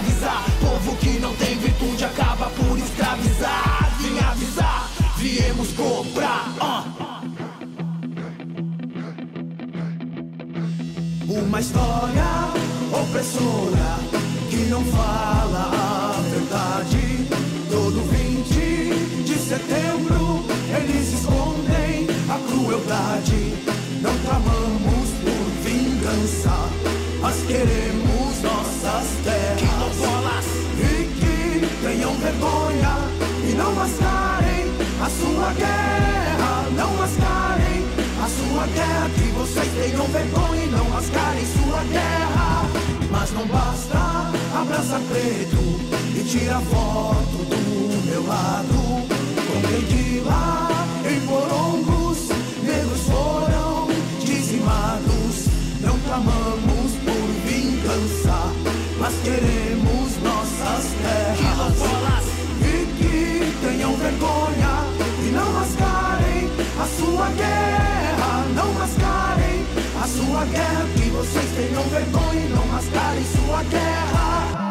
escravizar. 0.00 0.44
Povo 0.60 0.96
que 0.96 1.18
não 1.18 1.34
tem 1.36 1.56
virtude 1.58 2.04
acaba 2.04 2.50
por 2.50 2.78
escravizar. 2.78 3.90
Vim 3.98 4.18
avisar, 4.18 4.90
viemos 5.16 5.72
cobrar. 5.72 6.52
Ó. 6.60 6.84
Uma 11.28 11.60
história 11.60 12.24
opressora 12.92 13.98
que 14.48 14.56
não 14.68 14.84
fala 14.84 15.70
a 15.72 16.20
verdade. 16.30 17.28
Todo 17.70 18.00
20 18.10 19.22
de 19.24 19.34
setembro 19.34 20.44
eles 20.76 21.12
escondem 21.12 22.06
a 22.28 22.38
crueldade. 22.50 23.54
Não 24.02 24.16
tramamos 24.18 25.10
por 25.22 25.50
vingança, 25.62 26.68
mas 27.20 27.36
queremos 27.46 28.09
nossas 29.20 29.24
terras. 29.24 30.46
E 30.78 31.04
que 31.18 31.66
tenham 31.82 32.14
vergonha 32.14 32.96
e 33.48 33.54
não 33.54 33.74
mascarem 33.74 34.66
a 35.00 35.10
sua 35.10 35.52
guerra. 35.54 36.66
Não 36.76 36.94
mascarem 36.94 37.84
a 38.22 38.28
sua 38.28 38.66
guerra. 38.66 39.10
Que 39.14 39.28
vocês 39.32 39.68
tenham 39.74 40.06
vergonha 40.06 40.64
e 40.64 40.70
não 40.70 40.84
mascarem 40.90 41.44
sua 41.46 41.84
guerra. 41.84 42.66
Mas 43.10 43.32
não 43.32 43.46
basta 43.46 44.30
abraçar 44.60 45.00
preto 45.00 45.80
e 46.16 46.24
tirar 46.24 46.60
foto 46.62 47.44
do 47.48 48.06
meu 48.06 48.26
lado. 48.26 48.80
Com 49.46 49.60
quem 49.68 49.84
de 49.86 50.20
lá 50.20 50.86
em 51.04 51.20
Morongos, 51.26 51.99
mas 59.10 59.22
queremos 59.22 60.22
nossas 60.22 60.84
terras. 61.02 61.74
E 62.60 62.86
que 62.96 63.66
tenham 63.66 63.96
vergonha 63.96 64.84
e 65.18 65.30
não 65.32 65.52
mascarem 65.52 66.50
a 66.78 66.86
sua 66.86 67.28
guerra. 67.30 68.44
Não 68.54 68.72
mascarem 68.74 69.66
a 70.00 70.06
sua 70.06 70.44
guerra. 70.44 70.86
Que 70.94 71.10
vocês 71.10 71.50
tenham 71.56 71.82
vergonha 71.84 72.40
e 72.40 72.48
não 72.50 72.66
mascarem 72.66 73.24
sua 73.24 73.62
guerra. 73.64 74.70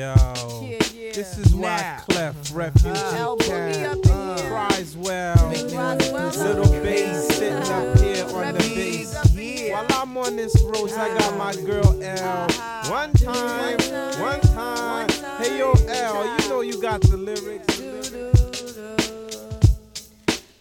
Yo, 0.00 0.14
Yeah, 0.16 0.78
yeah. 0.94 1.12
this 1.12 1.36
is 1.36 1.54
why 1.54 1.76
Now. 1.76 1.98
Clef 2.08 2.34
Refugee 2.54 2.88
Uh, 2.88 3.36
Cat 3.36 3.48
Boogie 3.50 3.84
up 3.84 4.38
here. 4.38 4.48
cries 4.48 4.96
well. 4.96 5.48
Little 5.50 6.72
bass 6.82 7.28
sitting 7.36 7.52
up 7.58 7.98
here 7.98 8.24
on 8.34 8.54
the 8.54 8.60
bass. 8.74 9.70
While 9.70 9.86
I'm 10.00 10.16
on 10.16 10.36
this 10.36 10.56
road, 10.62 10.90
I 10.92 11.18
got 11.18 11.36
my 11.36 11.54
girl 11.66 12.02
L. 12.02 12.46
One 12.90 13.12
time, 13.12 13.76
one 14.18 14.40
time. 14.40 15.08
Hey 15.38 15.58
yo, 15.58 15.72
L, 15.88 16.38
you 16.40 16.48
know 16.48 16.60
you 16.62 16.80
got 16.80 17.02
the 17.02 17.18
lyrics. 17.18 17.78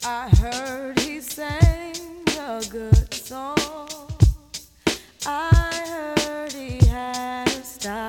I 0.05 0.27
heard 0.41 0.99
he 0.99 1.21
sang 1.21 1.95
a 2.37 2.61
good 2.69 3.13
song. 3.13 3.57
I 5.25 6.13
heard 6.27 6.51
he 6.51 6.85
had 6.87 7.47
a 7.47 7.63
style. 7.63 8.08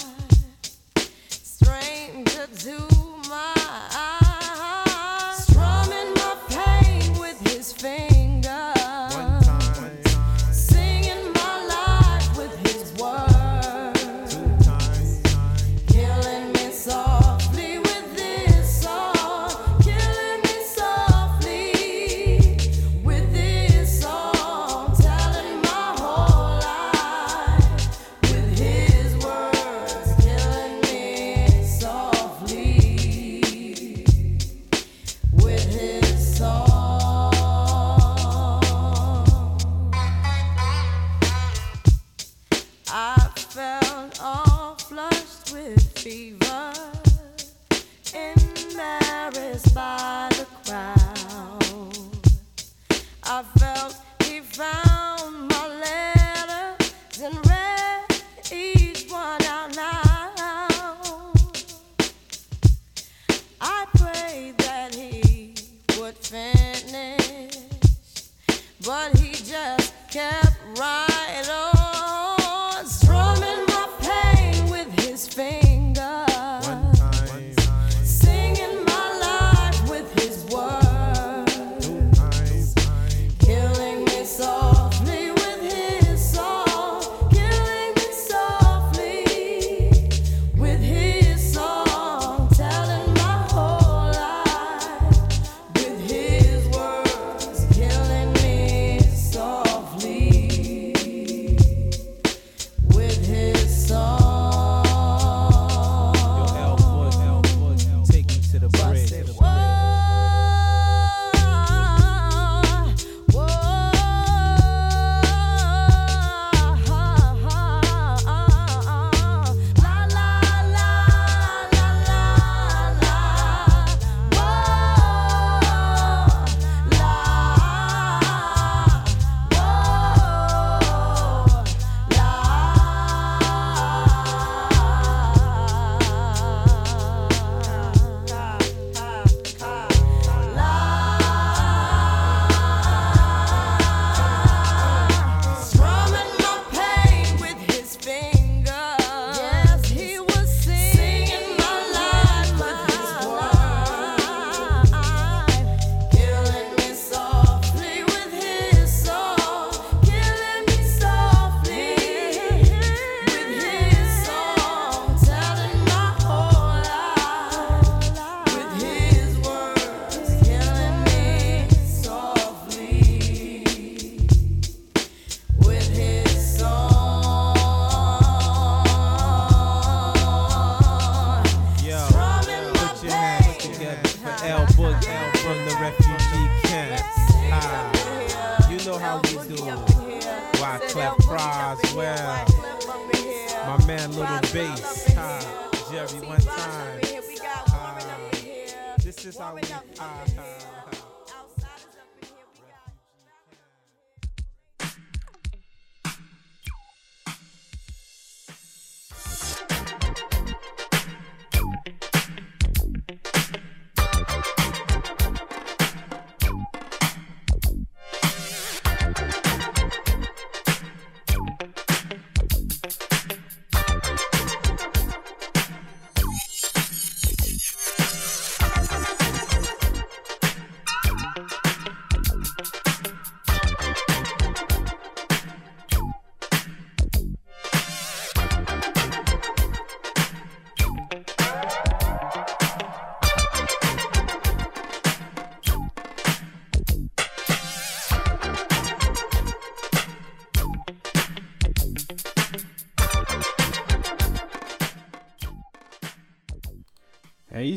this 199.31 199.39
is 199.39 199.41
how 199.41 199.55
we. 199.55 199.61
Ah, 199.97 200.50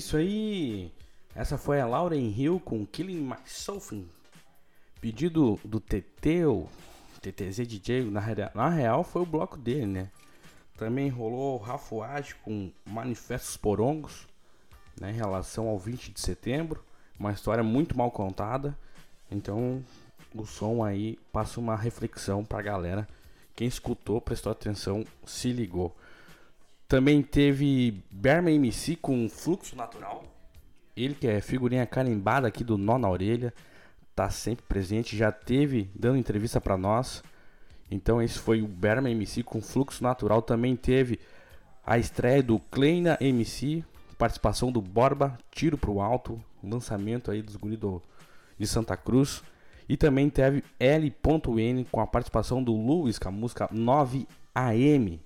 isso 0.05 0.19
aí. 0.19 0.93
Essa 1.35 1.57
foi 1.57 1.81
a 1.81 1.87
Lauren 1.87 2.29
Hill 2.29 2.61
com 2.61 2.85
Killing 2.85 3.23
My 3.23 3.39
Soul. 3.47 4.05
Pedido 5.01 5.59
do 5.65 5.81
Teteu, 5.81 6.69
TTZ 7.23 7.67
DJ, 7.67 8.11
na, 8.11 8.21
na 8.55 8.69
real 8.69 9.03
foi 9.03 9.23
o 9.23 9.27
bloco 9.27 9.57
dele, 9.57 9.87
né? 9.87 10.11
Também 10.77 11.09
rolou 11.09 11.57
Rafuage 11.57 12.35
com 12.37 12.71
Manifestos 12.85 13.57
Porongos, 13.57 14.27
né, 15.01 15.11
em 15.11 15.15
relação 15.15 15.69
ao 15.69 15.79
20 15.79 16.13
de 16.13 16.21
setembro. 16.21 16.85
Uma 17.19 17.33
história 17.33 17.65
muito 17.65 17.97
mal 17.97 18.11
contada. 18.11 18.77
Então 19.31 19.83
o 20.35 20.45
som 20.45 20.85
aí 20.85 21.19
passa 21.33 21.59
uma 21.59 21.77
reflexão 21.77 22.45
pra 22.45 22.61
galera. 22.61 23.09
Quem 23.57 23.67
escutou, 23.67 24.21
prestou 24.21 24.53
atenção, 24.53 25.03
se 25.25 25.51
ligou. 25.51 25.97
Também 26.95 27.23
teve 27.23 28.05
Berman 28.09 28.55
MC 28.55 28.95
com 28.95 29.29
Fluxo 29.29 29.75
Natural. 29.75 30.23
Ele 30.97 31.13
que 31.13 31.27
é 31.27 31.41
figurinha 31.41 31.85
carimbada 31.85 32.47
aqui 32.47 32.63
do 32.63 32.79
Nó 32.79 32.99
na 32.99 33.11
Orelha. 33.11 33.53
Tá 34.15 34.31
sempre 34.31 34.65
presente, 34.69 35.17
já 35.17 35.33
teve 35.33 35.91
dando 35.93 36.19
entrevista 36.19 36.61
pra 36.61 36.77
nós. 36.77 37.21
Então 37.91 38.23
esse 38.23 38.39
foi 38.39 38.63
o 38.63 38.69
Berman 38.69 39.11
MC 39.11 39.43
com 39.43 39.61
Fluxo 39.61 40.05
Natural. 40.05 40.41
Também 40.41 40.77
teve 40.77 41.19
a 41.85 41.99
estreia 41.99 42.41
do 42.41 42.61
Kleina 42.61 43.19
MC, 43.21 43.83
participação 44.17 44.71
do 44.71 44.81
Borba, 44.81 45.37
Tiro 45.51 45.77
pro 45.77 46.01
Alto, 46.01 46.41
lançamento 46.63 47.29
aí 47.29 47.43
dos 47.43 47.57
guri 47.57 47.77
do, 47.77 48.01
de 48.57 48.69
Santa 48.69 48.97
Cruz. 48.97 49.43
E 49.89 49.97
também 49.97 50.31
teve 50.31 50.63
L.N 50.79 51.85
com 51.91 52.01
a 52.01 52.07
participação 52.07 52.63
do 52.63 52.73
Luiz 52.73 53.19
com 53.19 53.31
a 53.31 53.33
música 53.33 53.69
9AM. 53.75 55.24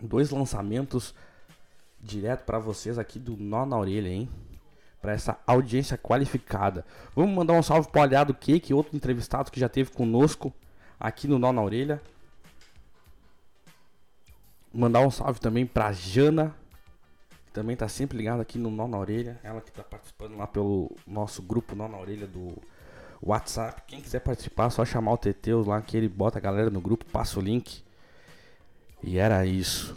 Dois 0.00 0.30
lançamentos 0.30 1.14
direto 2.00 2.44
para 2.44 2.58
vocês 2.58 2.98
aqui 2.98 3.18
do 3.18 3.36
Nó 3.36 3.66
na 3.66 3.76
Orelha, 3.76 4.08
hein? 4.08 4.28
Para 5.00 5.12
essa 5.12 5.38
audiência 5.46 5.98
qualificada. 5.98 6.84
Vamos 7.14 7.34
mandar 7.34 7.54
um 7.54 7.62
salve 7.62 7.88
pro 7.88 8.00
Aliado 8.00 8.34
Cake, 8.34 8.74
outro 8.74 8.96
entrevistado 8.96 9.50
que 9.50 9.60
já 9.60 9.68
teve 9.68 9.90
conosco 9.90 10.52
aqui 10.98 11.26
no 11.26 11.38
Nó 11.38 11.52
na 11.52 11.62
Orelha. 11.62 12.00
Mandar 14.72 15.00
um 15.00 15.10
salve 15.10 15.40
também 15.40 15.66
pra 15.66 15.92
Jana, 15.92 16.54
que 17.46 17.52
também 17.52 17.76
tá 17.76 17.88
sempre 17.88 18.18
ligada 18.18 18.42
aqui 18.42 18.58
no 18.58 18.70
Nó 18.70 18.86
na 18.86 18.98
Orelha. 18.98 19.40
Ela 19.42 19.60
que 19.60 19.72
tá 19.72 19.82
participando 19.82 20.36
lá 20.36 20.46
pelo 20.46 20.94
nosso 21.06 21.42
grupo 21.42 21.74
Nó 21.74 21.88
na 21.88 21.98
Orelha 21.98 22.26
do 22.26 22.56
WhatsApp. 23.20 23.82
Quem 23.86 24.00
quiser 24.00 24.20
participar, 24.20 24.66
é 24.66 24.70
só 24.70 24.84
chamar 24.84 25.12
o 25.12 25.18
Teteus 25.18 25.66
lá 25.66 25.80
que 25.80 25.96
ele 25.96 26.08
bota 26.08 26.38
a 26.38 26.40
galera 26.40 26.70
no 26.70 26.80
grupo, 26.80 27.04
passa 27.06 27.38
o 27.38 27.42
link. 27.42 27.82
E 29.02 29.18
era 29.18 29.44
isso. 29.46 29.96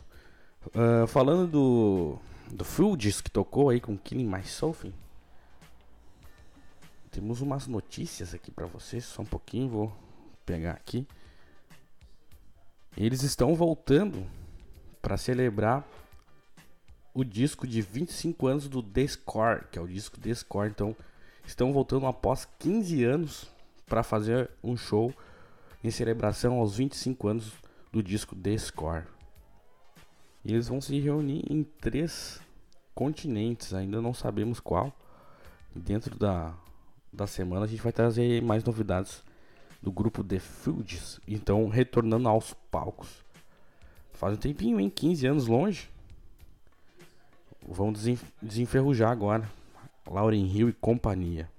Ah, 0.73 1.07
falando 1.07 1.47
do, 1.47 2.19
do 2.51 2.63
Fugees 2.63 3.21
que 3.21 3.31
tocou 3.31 3.69
aí 3.69 3.79
com 3.79 3.97
Killing 3.97 4.27
My 4.27 4.43
Soul, 4.43 4.75
temos 7.09 7.41
umas 7.41 7.67
notícias 7.67 8.33
aqui 8.33 8.51
pra 8.51 8.65
vocês. 8.65 9.03
Só 9.03 9.21
um 9.21 9.25
pouquinho, 9.25 9.69
vou 9.69 9.93
pegar 10.45 10.71
aqui. 10.71 11.05
Eles 12.95 13.23
estão 13.23 13.55
voltando 13.55 14.25
para 15.01 15.17
celebrar 15.17 15.85
o 17.13 17.23
disco 17.23 17.67
de 17.67 17.81
25 17.81 18.47
anos 18.47 18.69
do 18.69 18.81
The 18.81 19.07
Score, 19.07 19.65
que 19.69 19.77
é 19.77 19.81
o 19.81 19.87
disco 19.87 20.19
The 20.19 20.33
Score. 20.33 20.69
Então, 20.69 20.95
estão 21.45 21.73
voltando 21.73 22.05
após 22.05 22.47
15 22.59 23.03
anos 23.03 23.49
para 23.85 24.03
fazer 24.03 24.49
um 24.63 24.77
show 24.77 25.13
em 25.83 25.91
celebração 25.91 26.59
aos 26.59 26.77
25 26.77 27.27
anos 27.27 27.51
do 27.91 28.01
disco 28.01 28.35
The 28.35 28.57
Score. 28.57 29.03
E 30.43 30.53
eles 30.53 30.67
vão 30.67 30.81
se 30.81 30.99
reunir 30.99 31.43
em 31.49 31.63
três 31.63 32.41
continentes, 32.95 33.73
ainda 33.73 34.01
não 34.01 34.13
sabemos 34.13 34.59
qual. 34.59 34.91
Dentro 35.75 36.17
da, 36.17 36.53
da 37.11 37.27
semana 37.27 37.65
a 37.65 37.67
gente 37.67 37.81
vai 37.81 37.91
trazer 37.91 38.41
mais 38.41 38.63
novidades 38.63 39.23
do 39.81 39.91
grupo 39.91 40.23
The 40.23 40.39
Fugees. 40.39 41.19
Então, 41.27 41.67
retornando 41.67 42.27
aos 42.27 42.53
palcos. 42.71 43.23
Faz 44.13 44.35
um 44.35 44.39
tempinho, 44.39 44.79
hein? 44.79 44.89
15 44.89 45.27
anos 45.27 45.47
longe. 45.47 45.89
Desen- 47.93 48.19
desenferrujar 48.41 49.11
agora. 49.11 49.49
Lauren 50.09 50.45
Hill 50.45 50.69
e 50.69 50.73
companhia. 50.73 51.49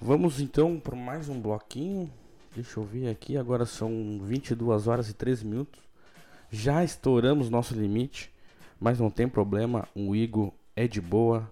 Vamos 0.00 0.40
então 0.40 0.78
para 0.78 0.96
mais 0.96 1.28
um 1.28 1.40
bloquinho. 1.40 2.10
Deixa 2.54 2.80
eu 2.80 2.84
ver 2.84 3.08
aqui. 3.08 3.36
Agora 3.36 3.64
são 3.64 4.20
22 4.22 4.88
horas 4.88 5.08
e 5.08 5.14
13 5.14 5.46
minutos. 5.46 5.80
Já 6.50 6.82
estouramos 6.82 7.48
nosso 7.48 7.74
limite. 7.74 8.32
Mas 8.80 8.98
não 8.98 9.10
tem 9.10 9.28
problema. 9.28 9.86
O 9.94 10.16
Igor 10.16 10.52
é 10.74 10.88
de 10.88 11.00
boa. 11.00 11.48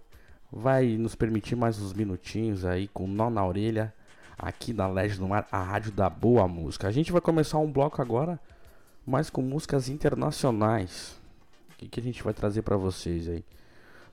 Vai 0.50 0.96
nos 0.96 1.14
permitir 1.14 1.54
mais 1.54 1.78
uns 1.80 1.92
minutinhos 1.92 2.64
aí 2.64 2.88
com 2.88 3.06
nó 3.06 3.30
na 3.30 3.46
orelha. 3.46 3.94
Aqui 4.36 4.72
na 4.72 4.86
LED 4.86 5.20
no 5.20 5.32
ar, 5.34 5.46
a 5.52 5.62
rádio 5.62 5.92
da 5.92 6.08
boa 6.08 6.48
música. 6.48 6.88
A 6.88 6.92
gente 6.92 7.12
vai 7.12 7.20
começar 7.20 7.58
um 7.58 7.70
bloco 7.70 8.02
agora. 8.02 8.40
Mas 9.06 9.30
com 9.30 9.40
músicas 9.40 9.88
internacionais. 9.88 11.18
O 11.72 11.76
que, 11.78 11.88
que 11.88 12.00
a 12.00 12.02
gente 12.02 12.22
vai 12.22 12.34
trazer 12.34 12.62
para 12.62 12.76
vocês 12.76 13.28
aí? 13.28 13.44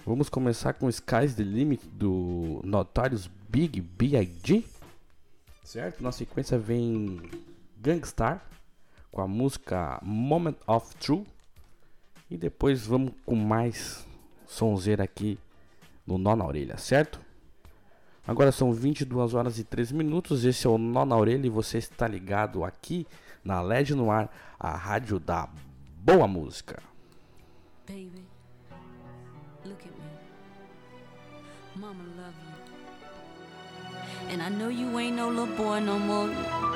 Vamos 0.06 0.30
começar 0.30 0.74
com 0.74 0.88
Sky's 0.88 1.34
the 1.34 1.44
Limit 1.44 1.84
do 1.88 2.62
Notorious 2.64 3.28
Big 3.49 3.82
B.I.G. 3.82 4.75
Certo? 5.66 6.04
Na 6.04 6.12
sequência 6.12 6.60
vem 6.60 7.20
Gangstar 7.82 8.46
com 9.12 9.20
a 9.20 9.28
música 9.28 10.00
Moment 10.04 10.56
of 10.68 10.96
True. 10.98 11.26
E 12.30 12.38
depois 12.38 12.86
vamos 12.86 13.14
com 13.26 13.36
mais 13.36 14.06
sonzeira 14.46 15.04
aqui 15.04 15.40
no 16.06 16.20
Nó 16.20 16.36
na 16.36 16.46
Orelha, 16.46 16.78
certo? 16.78 17.20
Agora 18.28 18.52
são 18.52 18.72
22 18.72 19.34
horas 19.34 19.58
e 19.58 19.64
13 19.64 19.96
minutos. 19.96 20.46
Esse 20.46 20.68
é 20.68 20.70
o 20.70 20.78
Nó 20.78 21.04
na 21.04 21.18
Orelha 21.18 21.48
e 21.48 21.50
você 21.50 21.80
está 21.80 22.08
ligado 22.08 22.64
aqui 22.64 23.08
na 23.44 23.60
LED 23.60 23.96
no 23.96 24.12
ar, 24.12 24.32
a 24.60 24.76
rádio 24.76 25.20
da 25.20 25.50
boa 25.98 26.28
música. 26.28 26.82
Baby, 27.88 28.24
look 29.66 29.82
at 29.82 29.92
me. 29.92 31.82
Mama. 31.82 32.15
And 34.30 34.42
I 34.42 34.50
know 34.50 34.70
you 34.70 34.98
ain't 35.00 35.16
no 35.16 35.30
little 35.30 35.56
boy 35.56 35.80
no 35.80 36.00
more, 36.00 36.30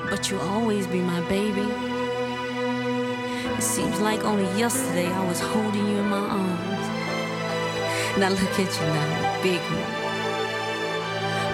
but 0.10 0.30
you'll 0.30 0.42
always 0.42 0.86
be 0.88 1.02
my 1.02 1.20
baby. 1.28 1.68
It 3.58 3.64
seems 3.64 4.00
like 4.00 4.24
only 4.24 4.46
yesterday 4.58 5.08
I 5.12 5.28
was 5.28 5.40
holding 5.40 5.86
you 5.88 5.98
in 5.98 6.10
my 6.10 6.20
arms. 6.20 6.86
Now 8.18 8.30
look 8.30 8.60
at 8.60 8.72
you 8.80 8.86
now, 8.98 9.42
big 9.44 9.62
one. 9.62 9.96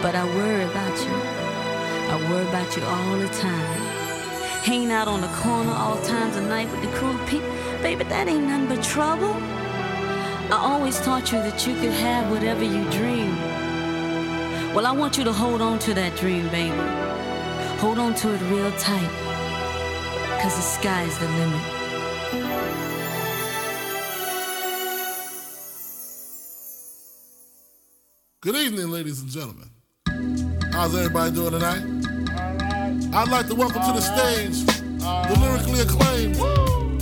But 0.02 0.16
I 0.16 0.26
worry 0.36 0.66
about 0.66 0.98
you. 1.06 1.16
I 2.12 2.16
worry 2.30 2.48
about 2.48 2.76
you 2.78 2.84
all 2.84 3.18
the 3.18 3.30
time. 3.30 3.82
Hanging 4.64 4.92
out 4.92 5.08
on 5.08 5.22
the 5.22 5.34
corner 5.44 5.72
all 5.72 6.00
times 6.04 6.36
of 6.36 6.44
night 6.48 6.70
with 6.72 6.82
the 6.82 6.92
cruel 6.98 7.18
people. 7.26 7.50
Baby, 7.82 8.04
that 8.06 8.28
ain't 8.28 8.48
nothing 8.48 8.68
but 8.68 8.84
trouble. 8.84 9.34
I 10.54 10.60
always 10.62 11.00
taught 11.02 11.32
you 11.32 11.40
that 11.40 11.66
you 11.66 11.74
could 11.76 11.94
have 11.94 12.30
whatever 12.30 12.64
you 12.64 12.84
dream. 12.92 13.65
Well, 14.76 14.85
I 14.85 14.91
want 14.91 15.18
you 15.18 15.23
to 15.23 15.31
hold 15.31 15.61
on 15.61 15.80
to 15.80 15.93
that 15.93 16.18
dream, 16.18 16.49
baby. 16.49 16.76
Hold 17.80 17.97
on 17.97 18.14
to 18.15 18.34
it 18.34 18.41
real 18.52 18.69
tight. 18.73 19.10
Cause 20.41 20.53
the 20.53 20.61
sky's 20.61 21.18
the 21.18 21.30
limit. 21.30 21.61
Good 28.41 28.56
evening, 28.57 28.89
ladies 28.89 29.22
and 29.22 29.30
gentlemen. 29.30 29.69
How's 30.73 30.93
everybody 30.93 31.34
doing 31.34 31.52
tonight? 31.52 33.15
I'd 33.15 33.30
like 33.30 33.47
to 33.47 33.56
welcome 33.56 33.81
to 33.81 33.93
the 33.93 34.02
stage 34.02 34.65
the 34.65 35.38
lyrically 35.39 35.80
acclaimed. 35.80 36.35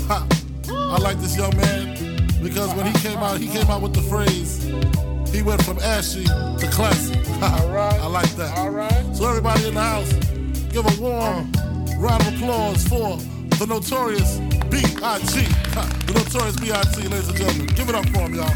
Ha. 0.03 0.27
I 0.69 0.97
like 0.99 1.17
this 1.17 1.35
young 1.35 1.57
man 1.57 2.29
because 2.43 2.71
when 2.75 2.85
he 2.85 2.93
came 2.99 3.17
out, 3.17 3.39
he 3.39 3.47
came 3.47 3.65
out 3.71 3.81
with 3.81 3.95
the 3.95 4.03
phrase, 4.03 4.63
he 5.33 5.41
went 5.41 5.61
from 5.63 5.79
ashy 5.79 6.23
to 6.25 6.69
classy. 6.71 7.19
Ha. 7.43 7.99
I 8.01 8.07
like 8.07 8.29
that. 8.37 8.57
All 8.57 8.69
right. 8.69 9.03
So 9.13 9.27
everybody 9.27 9.67
in 9.67 9.73
the 9.73 9.81
house, 9.81 10.13
give 10.71 10.85
a 10.85 11.01
warm 11.01 11.51
round 11.99 12.21
of 12.25 12.35
applause 12.35 12.87
for 12.87 13.17
the 13.57 13.65
notorious 13.67 14.37
B.I.G. 14.69 15.45
The 16.05 16.13
notorious 16.13 16.55
B.I.G. 16.57 17.07
Ladies 17.09 17.27
and 17.27 17.37
gentlemen, 17.37 17.65
give 17.75 17.89
it 17.89 17.95
up 17.95 18.07
for 18.09 18.19
him, 18.19 18.35
y'all. 18.35 18.53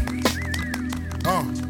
Uh. 1.26 1.67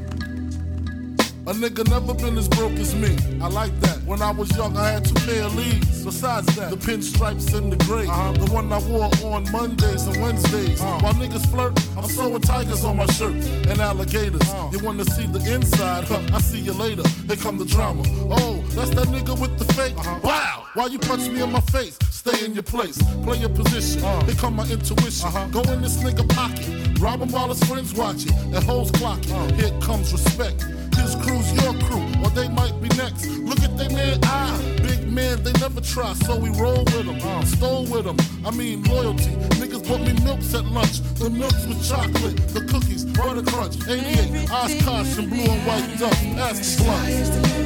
A 1.48 1.50
nigga 1.52 1.88
never 1.88 2.12
been 2.12 2.36
as 2.36 2.46
broke 2.46 2.72
as 2.72 2.94
me. 2.94 3.16
I 3.40 3.48
like 3.48 3.72
that. 3.80 4.02
When 4.04 4.20
I 4.20 4.30
was 4.30 4.54
young, 4.54 4.76
I 4.76 4.90
had 4.90 5.06
two 5.06 5.14
pair 5.14 5.44
of 5.44 5.56
leads. 5.56 6.04
Besides 6.04 6.46
that, 6.56 6.68
the 6.68 6.76
pinstripes 6.76 7.54
and 7.56 7.72
the 7.72 7.82
gray. 7.86 8.06
Uh-huh. 8.06 8.32
The 8.32 8.52
one 8.52 8.70
I 8.70 8.78
wore 8.80 9.08
on 9.32 9.50
Mondays 9.50 10.06
and 10.06 10.20
Wednesdays. 10.20 10.78
Uh-huh. 10.78 10.98
While 11.00 11.14
niggas 11.14 11.50
flirt, 11.50 11.72
I'm 11.96 12.04
sewing 12.04 12.42
tigers 12.42 12.84
on 12.84 12.98
my 12.98 13.06
shirt 13.06 13.32
and 13.32 13.80
alligators. 13.80 14.42
Uh-huh. 14.42 14.68
You 14.72 14.84
wanna 14.84 15.06
see 15.06 15.26
the 15.26 15.40
inside? 15.54 16.04
Huh, 16.04 16.20
I 16.34 16.40
see 16.42 16.58
you 16.58 16.74
later. 16.74 17.08
Here 17.26 17.36
come 17.36 17.56
the 17.56 17.64
drama. 17.64 18.02
Oh, 18.28 18.62
that's 18.76 18.90
that 18.90 19.08
nigga 19.08 19.38
with 19.40 19.58
the 19.58 19.72
fake. 19.72 19.96
Wow! 20.22 20.66
Why 20.74 20.86
you 20.88 20.98
punch 20.98 21.30
me 21.30 21.40
in 21.40 21.50
my 21.50 21.60
face? 21.60 21.98
Stay 22.10 22.44
in 22.44 22.52
your 22.52 22.62
place. 22.62 23.00
Play 23.24 23.38
your 23.38 23.48
position. 23.48 24.02
Here 24.26 24.34
come 24.34 24.56
my 24.56 24.68
intuition. 24.68 25.30
Go 25.50 25.62
in 25.62 25.80
this 25.80 25.96
nigga 26.02 26.28
pocket. 26.28 27.00
Rob 27.00 27.22
him 27.22 27.32
while 27.32 27.48
his 27.48 27.64
friends 27.64 27.94
watching. 27.94 28.32
That 28.50 28.64
hoes 28.64 28.90
clocking. 28.92 29.50
Here 29.56 29.72
comes 29.80 30.12
respect. 30.12 30.66
His 30.98 31.14
crew's 31.48 31.62
your 31.62 31.74
crew, 31.82 32.04
or 32.22 32.30
they 32.30 32.48
might 32.48 32.80
be 32.80 32.88
next. 32.96 33.26
Look 33.26 33.62
at 33.62 33.76
they 33.76 33.88
man, 33.88 34.18
ah, 34.24 34.60
big 34.82 35.10
man, 35.10 35.42
they 35.42 35.52
never 35.52 35.80
try, 35.80 36.12
so 36.14 36.36
we 36.36 36.50
roll 36.50 36.84
with 36.84 37.06
them, 37.06 37.46
stole 37.46 37.86
with 37.86 38.04
them. 38.04 38.16
I 38.44 38.50
mean 38.50 38.82
loyalty. 38.84 39.34
Niggas 39.60 39.86
bought 39.88 40.00
me 40.00 40.12
milks 40.24 40.54
at 40.54 40.64
lunch, 40.66 41.00
the 41.18 41.30
milks 41.30 41.66
with 41.66 41.86
chocolate, 41.86 42.36
the 42.48 42.60
cookies, 42.60 43.04
butter 43.04 43.42
crunch, 43.42 43.76
88, 43.88 44.50
Oshkosh 44.50 45.18
and 45.18 45.30
blue 45.30 45.42
and 45.42 45.66
white 45.66 45.98
duck. 45.98 46.16
Ask 46.38 46.78
the 46.78 46.84
blunt. 46.84 47.58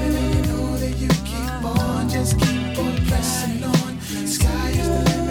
Just 2.11 2.39
keep 2.39 2.79
on 2.79 2.97
pressing 3.07 3.65
on. 3.65 4.01
Sky 4.27 4.69
is 4.71 4.89
the 4.89 4.95
limit, 4.95 5.22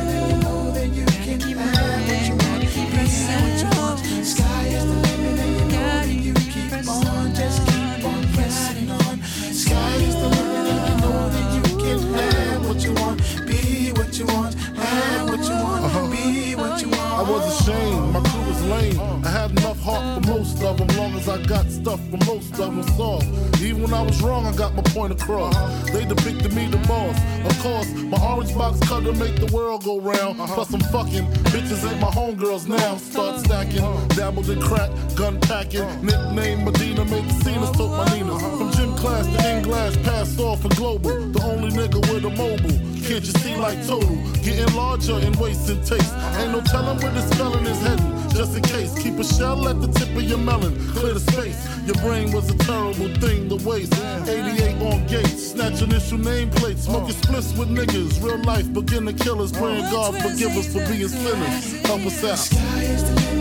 heart 19.82 20.24
for 20.24 20.30
most 20.32 20.62
of 20.64 20.78
them, 20.78 20.88
long 20.98 21.14
as 21.16 21.28
I 21.28 21.42
got 21.44 21.70
stuff 21.70 22.00
for 22.10 22.18
most 22.26 22.52
of 22.60 22.76
them 22.76 22.84
soft. 22.96 23.28
Even 23.62 23.82
when 23.84 23.94
I 23.94 24.02
was 24.02 24.22
wrong, 24.22 24.46
I 24.46 24.56
got 24.56 24.76
my 24.76 24.84
point 24.84 25.14
across. 25.14 25.56
They 25.92 26.06
depicted 26.06 26.54
me 26.54 26.68
the 26.68 26.78
boss. 26.88 27.18
Of 27.46 27.60
course, 27.62 27.92
my 27.94 28.20
orange 28.24 28.56
box 28.56 28.80
cutter 28.88 29.14
make 29.14 29.36
the 29.36 29.52
world 29.54 29.84
go 29.84 30.00
round. 30.00 30.40
Uh-huh. 30.40 30.56
Plus, 30.56 30.74
I'm 30.74 30.82
fucking 30.96 31.26
bitches 31.52 31.90
ain't 31.90 32.00
my 32.00 32.10
homegirls 32.10 32.68
now. 32.68 32.98
Start 32.98 33.36
uh-huh. 33.36 33.44
stacking, 33.44 33.84
uh-huh. 33.84 34.08
dabbled 34.16 34.50
in 34.50 34.62
crack, 34.62 34.90
gun 35.16 35.40
packing. 35.42 35.88
Nickname 36.06 36.64
Medina, 36.66 37.06
made 37.06 37.26
the 37.26 37.34
scenes, 37.44 37.72
took 37.72 37.92
my 37.92 38.06
Nina. 38.14 38.40
From 38.40 38.72
class 39.02 39.26
to 39.26 39.50
English, 39.50 39.96
passed 40.04 40.40
off 40.40 40.62
for 40.62 40.70
global. 40.70 41.18
The 41.34 41.42
only 41.44 41.70
nigga 41.72 42.00
with 42.14 42.24
a 42.24 42.30
mobile. 42.30 42.78
Can't 43.08 43.26
you 43.26 43.34
see 43.42 43.56
like 43.56 43.80
total? 43.88 44.16
Getting 44.44 44.74
larger 44.76 45.16
and 45.16 45.36
wasting 45.38 45.82
taste. 45.84 46.14
Ain't 46.38 46.52
no 46.52 46.62
telling 46.62 46.98
where 47.02 47.12
this 47.12 47.28
felon 47.34 47.66
is 47.66 47.82
heading. 47.82 48.12
Just 48.30 48.56
in 48.56 48.62
case, 48.62 48.94
keep 49.02 49.18
a 49.18 49.24
shell 49.24 49.68
at 49.68 49.82
the 49.82 49.88
tip 49.88 50.16
of 50.16 50.24
your 50.24 50.38
melon. 50.38 50.74
Clear 50.94 51.16
the 51.16 51.20
space. 51.20 51.60
Your 51.88 51.96
brain 52.06 52.32
was 52.32 52.50
a 52.52 52.58
terrible 52.60 53.10
thing 53.16 53.50
to 53.50 53.58
waste. 53.68 53.94
88 53.96 54.82
on 54.84 55.08
gates, 55.08 55.52
snatch 55.52 55.82
initial 55.82 56.20
nameplates. 56.20 56.86
Smoking 56.86 57.16
splits 57.16 57.58
with 57.58 57.70
niggas. 57.70 58.24
Real 58.24 58.42
life 58.44 58.72
beginner 58.72 59.14
killers. 59.14 59.52
Praying 59.52 59.90
God 59.90 60.14
forgive 60.22 60.56
us 60.56 60.68
for 60.72 60.86
being 60.92 61.08
sinners. 61.08 61.82
Help 61.88 62.02
us 62.06 62.24
out. 62.24 63.41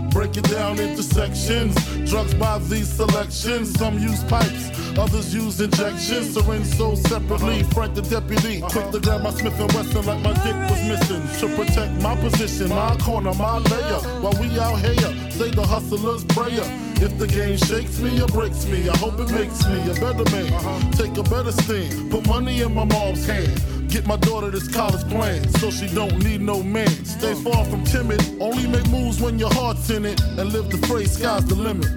Break 0.11 0.35
it 0.37 0.43
down 0.49 0.79
into 0.79 1.03
sections. 1.03 1.75
Drugs 2.09 2.33
by 2.33 2.59
these 2.59 2.89
selections. 2.89 3.73
Some 3.79 3.97
use 3.97 4.23
pipes, 4.25 4.69
others 4.97 5.33
use 5.33 5.59
injections. 5.61 6.33
Syringe 6.33 6.65
sold 6.65 6.97
separately. 6.99 7.63
Frank 7.73 7.95
the 7.95 8.01
deputy, 8.01 8.61
quick 8.61 8.91
to 8.91 8.99
grab 8.99 9.23
my 9.23 9.31
Smith 9.31 9.59
and 9.59 9.71
Wesson 9.73 10.05
like 10.05 10.21
my 10.21 10.33
dick 10.43 10.55
was 10.69 10.83
missing. 10.83 11.23
To 11.39 11.55
protect 11.55 12.01
my 12.01 12.15
position, 12.17 12.69
my 12.69 12.95
corner, 12.97 13.33
my 13.33 13.57
layer. 13.57 14.01
While 14.21 14.37
we 14.39 14.47
out 14.59 14.79
here, 14.79 15.31
say 15.31 15.49
the 15.51 15.65
hustler's 15.65 16.23
prayer. 16.25 16.67
If 17.03 17.17
the 17.17 17.25
game 17.25 17.57
shakes 17.57 17.99
me 17.99 18.21
or 18.21 18.27
breaks 18.27 18.65
me, 18.65 18.87
I 18.87 18.97
hope 18.97 19.19
it 19.19 19.31
makes 19.31 19.65
me 19.65 19.81
a 19.89 19.93
better 19.95 20.29
man. 20.31 20.91
Take 20.91 21.17
a 21.17 21.23
better 21.23 21.51
stand, 21.51 22.11
put 22.11 22.27
money 22.27 22.61
in 22.61 22.75
my 22.75 22.83
mom's 22.83 23.25
hand. 23.25 23.80
Get 23.91 24.07
my 24.07 24.15
daughter 24.15 24.49
this 24.49 24.69
college 24.69 25.05
plan 25.09 25.45
so 25.59 25.69
she 25.69 25.85
don't 25.93 26.23
need 26.23 26.39
no 26.39 26.63
man. 26.63 26.87
Stay 27.03 27.33
far 27.33 27.65
from 27.65 27.83
timid, 27.83 28.21
only 28.39 28.65
make 28.65 28.87
moves 28.89 29.19
when 29.19 29.37
your 29.37 29.53
heart's 29.53 29.89
in 29.89 30.05
it. 30.05 30.17
And 30.21 30.53
live 30.53 30.69
the 30.69 30.77
phrase, 30.87 31.17
sky's 31.17 31.45
the 31.45 31.55
limit. 31.55 31.87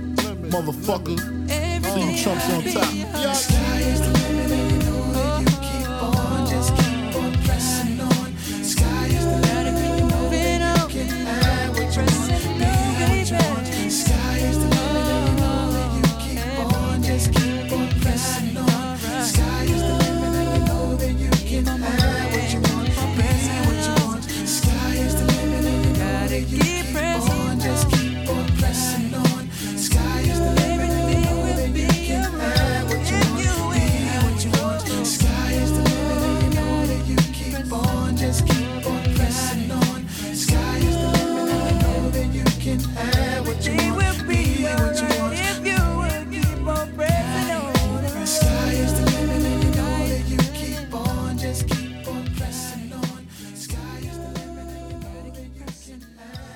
Motherfucker, 0.50 1.16
see 1.94 2.10
you 2.10 2.18
chumps 2.18 2.50
on 2.50 2.64
top. 2.72 4.23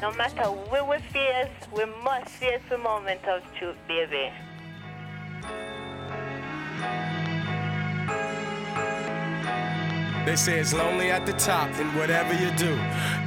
No 0.09 0.15
matter 0.15 0.45
where 0.71 0.87
we 0.87 0.97
face, 1.13 1.51
we 1.77 1.85
must 2.03 2.31
face 2.31 2.63
the 2.71 2.79
moment 2.79 3.23
of 3.27 3.43
truth, 3.59 3.77
baby. 3.87 4.33
They 10.25 10.35
say 10.35 10.61
it's 10.61 10.73
lonely 10.73 11.11
at 11.11 11.27
the 11.27 11.35
top, 11.35 11.69
and 11.75 11.95
whatever 11.95 12.33
you 12.33 12.51
do, 12.57 12.81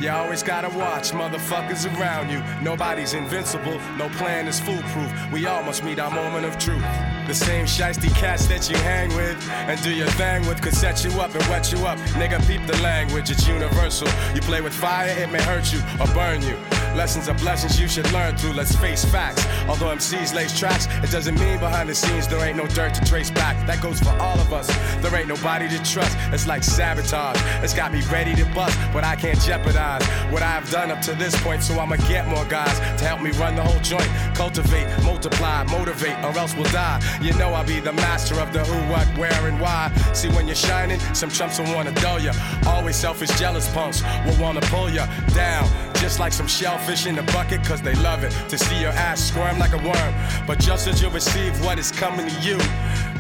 you 0.04 0.10
always 0.10 0.42
gotta 0.42 0.76
watch 0.76 1.12
motherfuckers 1.12 1.86
around 2.00 2.32
you. 2.32 2.42
Nobody's 2.64 3.14
invincible, 3.14 3.80
no 3.96 4.10
plan 4.18 4.48
is 4.48 4.60
foolproof. 4.60 5.32
We 5.32 5.46
all 5.46 5.62
must 5.62 5.84
meet 5.84 6.00
our 6.00 6.10
moment 6.10 6.48
of 6.48 6.58
truth. 6.58 7.21
The 7.32 7.36
same 7.36 7.66
shiesty 7.66 8.14
cats 8.14 8.46
that 8.48 8.70
you 8.70 8.76
hang 8.76 9.08
with 9.16 9.42
and 9.50 9.82
do 9.82 9.90
your 9.90 10.10
thing 10.20 10.46
with 10.48 10.62
could 10.62 10.76
set 10.76 11.06
you 11.06 11.12
up 11.22 11.34
and 11.34 11.42
wet 11.48 11.72
you 11.72 11.78
up. 11.88 11.98
Nigga, 12.20 12.46
peep 12.46 12.68
the 12.68 12.76
language, 12.84 13.32
it's 13.32 13.48
universal. 13.48 14.10
You 14.36 14.42
play 14.42 14.60
with 14.60 14.74
fire, 14.74 15.08
it 15.18 15.32
may 15.32 15.42
hurt 15.42 15.72
you 15.72 15.80
or 16.02 16.08
burn 16.08 16.42
you. 16.42 16.58
Lessons 16.94 17.30
are 17.30 17.36
blessings 17.36 17.80
you 17.80 17.88
should 17.88 18.12
learn 18.12 18.36
through. 18.36 18.52
Let's 18.52 18.76
face 18.76 19.06
facts. 19.06 19.46
Although 19.70 19.96
MCs 19.96 20.36
lace 20.36 20.58
tracks, 20.60 20.88
it 21.02 21.10
doesn't 21.10 21.40
mean 21.40 21.58
behind 21.58 21.88
the 21.88 21.96
scenes 21.96 22.28
there 22.28 22.46
ain't 22.46 22.58
no 22.58 22.68
dirt 22.68 22.94
to 22.96 23.06
trace 23.06 23.32
back. 23.32 23.56
That 23.66 23.82
goes 23.82 24.02
for 24.02 24.10
all 24.20 24.38
of 24.38 24.52
us. 24.52 24.68
There 25.02 25.16
ain't 25.16 25.30
nobody 25.30 25.70
to 25.70 25.78
trust. 25.90 26.18
It's 26.34 26.48
like 26.48 26.66
sabotage. 26.66 27.40
It's 27.64 27.74
got 27.74 27.94
me 27.94 28.02
ready 28.12 28.36
to 28.36 28.46
bust, 28.54 28.78
but 28.92 29.06
I 29.06 29.16
can't 29.16 29.40
jeopardize 29.40 30.06
what 30.34 30.44
I've 30.44 30.70
done 30.70 30.92
up 30.92 31.02
to 31.04 31.14
this 31.14 31.42
point. 31.42 31.64
So 31.64 31.80
I'ma 31.80 31.96
get 32.10 32.28
more 32.28 32.44
guys 32.46 32.78
to 33.00 33.06
help 33.06 33.22
me 33.22 33.32
run 33.32 33.56
the 33.56 33.64
whole 33.64 33.80
joint. 33.80 34.10
Cultivate, 34.36 34.88
multiply, 35.04 35.64
motivate, 35.64 36.18
or 36.26 36.38
else 36.38 36.56
we'll 36.56 36.72
die. 36.74 37.00
You 37.22 37.34
know 37.34 37.54
I'll 37.54 37.66
be 37.66 37.80
the 37.80 37.94
master 37.94 38.40
of 38.40 38.52
the 38.52 38.64
who, 38.66 38.92
what, 38.92 39.08
where, 39.16 39.48
and 39.48 39.62
why. 39.62 39.92
See 40.14 40.30
when 40.30 40.48
you're 40.48 40.56
shining, 40.56 41.00
some 41.14 41.30
chumps 41.30 41.60
will 41.60 41.74
wanna 41.76 41.94
dull 41.94 42.20
ya. 42.20 42.34
Always 42.66 42.96
selfish, 42.96 43.30
jealous 43.38 43.72
punks 43.74 44.02
will 44.26 44.42
wanna 44.42 44.62
pull 44.62 44.90
ya 44.90 45.06
down. 45.34 45.70
Just 45.96 46.20
like 46.20 46.34
some 46.34 46.48
shellfish 46.48 47.06
in 47.06 47.16
the 47.16 47.24
bucket, 47.24 47.64
cause 47.64 47.82
they 47.82 47.94
love 47.96 48.24
it. 48.24 48.32
To 48.50 48.58
see 48.58 48.82
your 48.82 48.92
ass 48.92 49.22
squirm 49.22 49.60
like 49.60 49.74
a 49.74 49.78
worm. 49.78 50.14
But 50.48 50.60
just 50.60 50.88
as 50.88 51.00
you 51.00 51.10
receive 51.10 51.54
what 51.64 51.78
is 51.78 51.92
coming 51.92 52.28
to 52.28 52.40
you, 52.42 52.58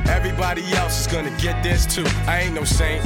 everybody 0.10 0.64
else 0.74 1.02
is 1.02 1.08
gonna 1.08 1.36
get 1.38 1.62
this 1.62 1.86
too. 1.86 2.06
I 2.28 2.42
ain't 2.42 2.56
no 2.56 2.64
saint. 2.64 3.04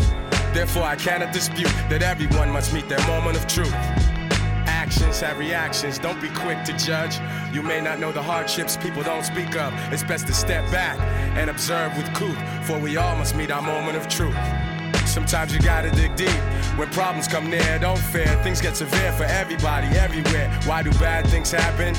Therefore, 0.53 0.83
I 0.83 0.95
cannot 0.95 1.33
dispute 1.33 1.73
that 1.89 2.03
everyone 2.03 2.49
must 2.51 2.73
meet 2.73 2.87
their 2.87 3.05
moment 3.07 3.35
of 3.35 3.45
truth. 3.47 3.75
Actions 4.85 5.19
have 5.21 5.39
reactions, 5.39 5.97
don't 5.97 6.21
be 6.21 6.29
quick 6.29 6.63
to 6.63 6.71
judge. 6.77 7.17
You 7.51 7.63
may 7.63 7.81
not 7.81 7.99
know 7.99 8.11
the 8.11 8.21
hardships 8.21 8.77
people 8.77 9.01
don't 9.01 9.25
speak 9.25 9.55
of. 9.55 9.73
It's 9.91 10.03
best 10.03 10.27
to 10.27 10.33
step 10.33 10.63
back 10.71 10.99
and 11.35 11.49
observe 11.49 11.97
with 11.97 12.13
cool, 12.13 12.35
for 12.65 12.77
we 12.77 12.95
all 12.95 13.15
must 13.15 13.35
meet 13.35 13.49
our 13.49 13.63
moment 13.63 13.97
of 13.97 14.07
truth. 14.07 14.35
Sometimes 15.15 15.53
you 15.53 15.61
gotta 15.61 15.89
dig 15.91 16.13
deep. 16.17 16.41
When 16.75 16.89
problems 16.89 17.25
come 17.25 17.49
near, 17.49 17.79
don't 17.79 17.97
fear. 17.97 18.27
Things 18.43 18.59
get 18.59 18.75
severe 18.75 19.13
for 19.13 19.23
everybody, 19.23 19.87
everywhere. 19.97 20.51
Why 20.65 20.83
do 20.83 20.91
bad 20.99 21.25
things 21.27 21.51
happen? 21.51 21.95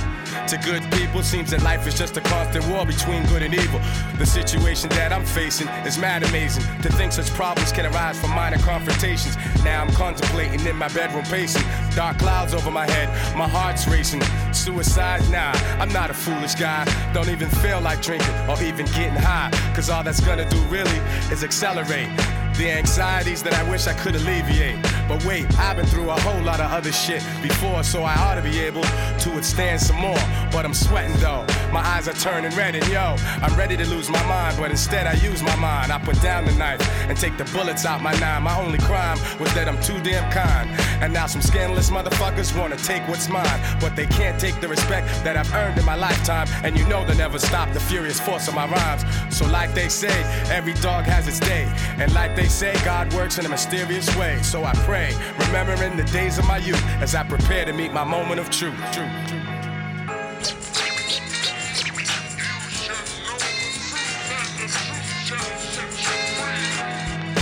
To 0.48 0.59
good 0.59 0.82
people, 0.93 1.22
seems 1.22 1.51
that 1.52 1.62
life 1.62 1.86
is 1.86 1.97
just 1.97 2.18
a 2.18 2.20
constant 2.20 2.68
war 2.68 2.84
between 2.84 3.24
good 3.28 3.43
and 3.43 3.55
evil. 3.55 3.80
The 4.18 4.26
situation 4.26 4.90
that 4.90 5.14
I'm 5.14 5.24
facing 5.24 5.66
is 5.86 5.97
mad 5.97 6.24
amazing. 6.24 6.62
To 6.82 6.93
think 6.93 7.10
such 7.10 7.30
problems 7.30 7.72
can 7.72 7.86
arise 7.86 8.20
from 8.20 8.32
minor 8.34 8.59
confrontations. 8.59 9.34
Now 9.64 9.80
I'm 9.80 9.93
contemplating 9.94 10.66
in 10.66 10.76
my 10.76 10.88
bedroom 10.88 11.24
pacing. 11.24 11.64
Dark 11.94 12.18
clouds 12.18 12.52
over 12.52 12.70
my 12.70 12.84
head, 12.84 13.09
my 13.34 13.48
heart's 13.48 13.88
racing. 13.88 14.20
Suicide? 14.52 15.22
Nah, 15.30 15.52
I'm 15.80 15.90
not 15.90 16.10
a 16.10 16.14
foolish 16.14 16.55
guy. 16.55 16.84
Don't 17.14 17.30
even 17.30 17.48
feel 17.48 17.80
like 17.80 18.02
drinking 18.02 18.34
or 18.47 18.62
even 18.62 18.84
getting 18.93 19.16
high. 19.16 19.51
Cause 19.74 19.88
all 19.88 20.05
that's 20.05 20.20
gonna 20.20 20.47
do 20.51 20.60
really 20.64 21.01
is 21.32 21.43
accelerate 21.43 22.10
the 22.56 22.70
anxieties 22.70 23.42
that 23.42 23.54
I 23.54 23.68
wish 23.70 23.86
I 23.86 23.92
could 23.92 24.14
alleviate. 24.16 24.82
But 25.08 25.24
wait, 25.24 25.46
I've 25.58 25.76
been 25.76 25.86
through 25.86 26.10
a 26.10 26.20
whole 26.20 26.42
lot 26.42 26.58
of 26.60 26.70
other 26.70 26.90
shit 26.90 27.22
before, 27.42 27.82
so 27.82 28.02
I 28.02 28.14
ought 28.14 28.36
to 28.36 28.42
be 28.42 28.58
able 28.60 28.82
to 28.82 29.30
withstand 29.30 29.80
some 29.80 29.96
more. 29.96 30.18
But 30.50 30.64
I'm 30.64 30.74
sweating 30.74 31.16
though, 31.18 31.46
my 31.72 31.80
eyes 31.80 32.08
are 32.08 32.14
turning 32.14 32.56
red, 32.56 32.74
and 32.74 32.86
yo, 32.88 33.16
I'm 33.42 33.54
ready 33.56 33.76
to 33.76 33.86
lose 33.86 34.08
my 34.08 34.24
mind, 34.26 34.56
but 34.58 34.70
instead 34.70 35.06
I 35.06 35.12
use 35.14 35.42
my 35.42 35.54
mind. 35.56 35.92
I 35.92 35.98
put 35.98 36.20
down 36.22 36.44
the 36.46 36.52
knife 36.52 36.80
and 37.08 37.16
take 37.16 37.36
the 37.36 37.44
bullets 37.44 37.84
out 37.84 38.02
my 38.02 38.14
nine. 38.18 38.42
My 38.42 38.58
only 38.58 38.78
crime 38.78 39.18
was 39.38 39.52
that 39.54 39.68
I'm 39.68 39.80
too 39.82 40.00
damn 40.02 40.30
kind. 40.32 40.68
And 41.02 41.12
now 41.12 41.26
some 41.26 41.42
scandalous 41.42 41.90
motherfuckers 41.90 42.58
wanna 42.58 42.76
take 42.76 43.06
what's 43.06 43.28
mine, 43.28 43.60
but 43.80 43.94
they 43.94 44.06
can't 44.06 44.40
take 44.40 44.60
the 44.60 44.68
respect 44.68 45.06
that 45.24 45.36
I've 45.36 45.52
earned 45.54 45.78
in 45.78 45.84
my 45.84 45.94
lifetime. 45.94 46.48
And 46.64 46.76
you 46.78 46.86
know 46.88 47.04
they'll 47.04 47.16
never 47.16 47.38
stop 47.38 47.72
the 47.72 47.80
furious 47.80 48.18
force 48.18 48.48
of 48.48 48.54
my 48.54 48.66
rhymes. 48.66 49.04
So, 49.30 49.46
like 49.46 49.74
they 49.74 49.88
say, 49.88 50.22
every 50.50 50.74
dog 50.74 51.04
has 51.04 51.28
its 51.28 51.40
day. 51.40 51.70
And 51.98 52.12
like 52.14 52.34
they 52.34 52.45
say, 52.48 52.74
God 52.85 53.12
works 53.14 53.39
in 53.39 53.47
a 53.47 53.48
mysterious 53.48 54.14
way. 54.16 54.40
So 54.43 54.64
I 54.64 54.73
pray, 54.85 55.12
remembering 55.39 55.97
the 55.97 56.05
days 56.05 56.39
of 56.39 56.47
my 56.47 56.59
youth 56.59 56.82
as 57.01 57.14
I 57.14 57.23
prepare 57.23 57.64
to 57.64 57.73
meet 57.73 57.93
my 57.93 58.05
moment 58.05 58.40
of 58.40 58.51
truth. 58.51 58.74
truth. 58.93 59.10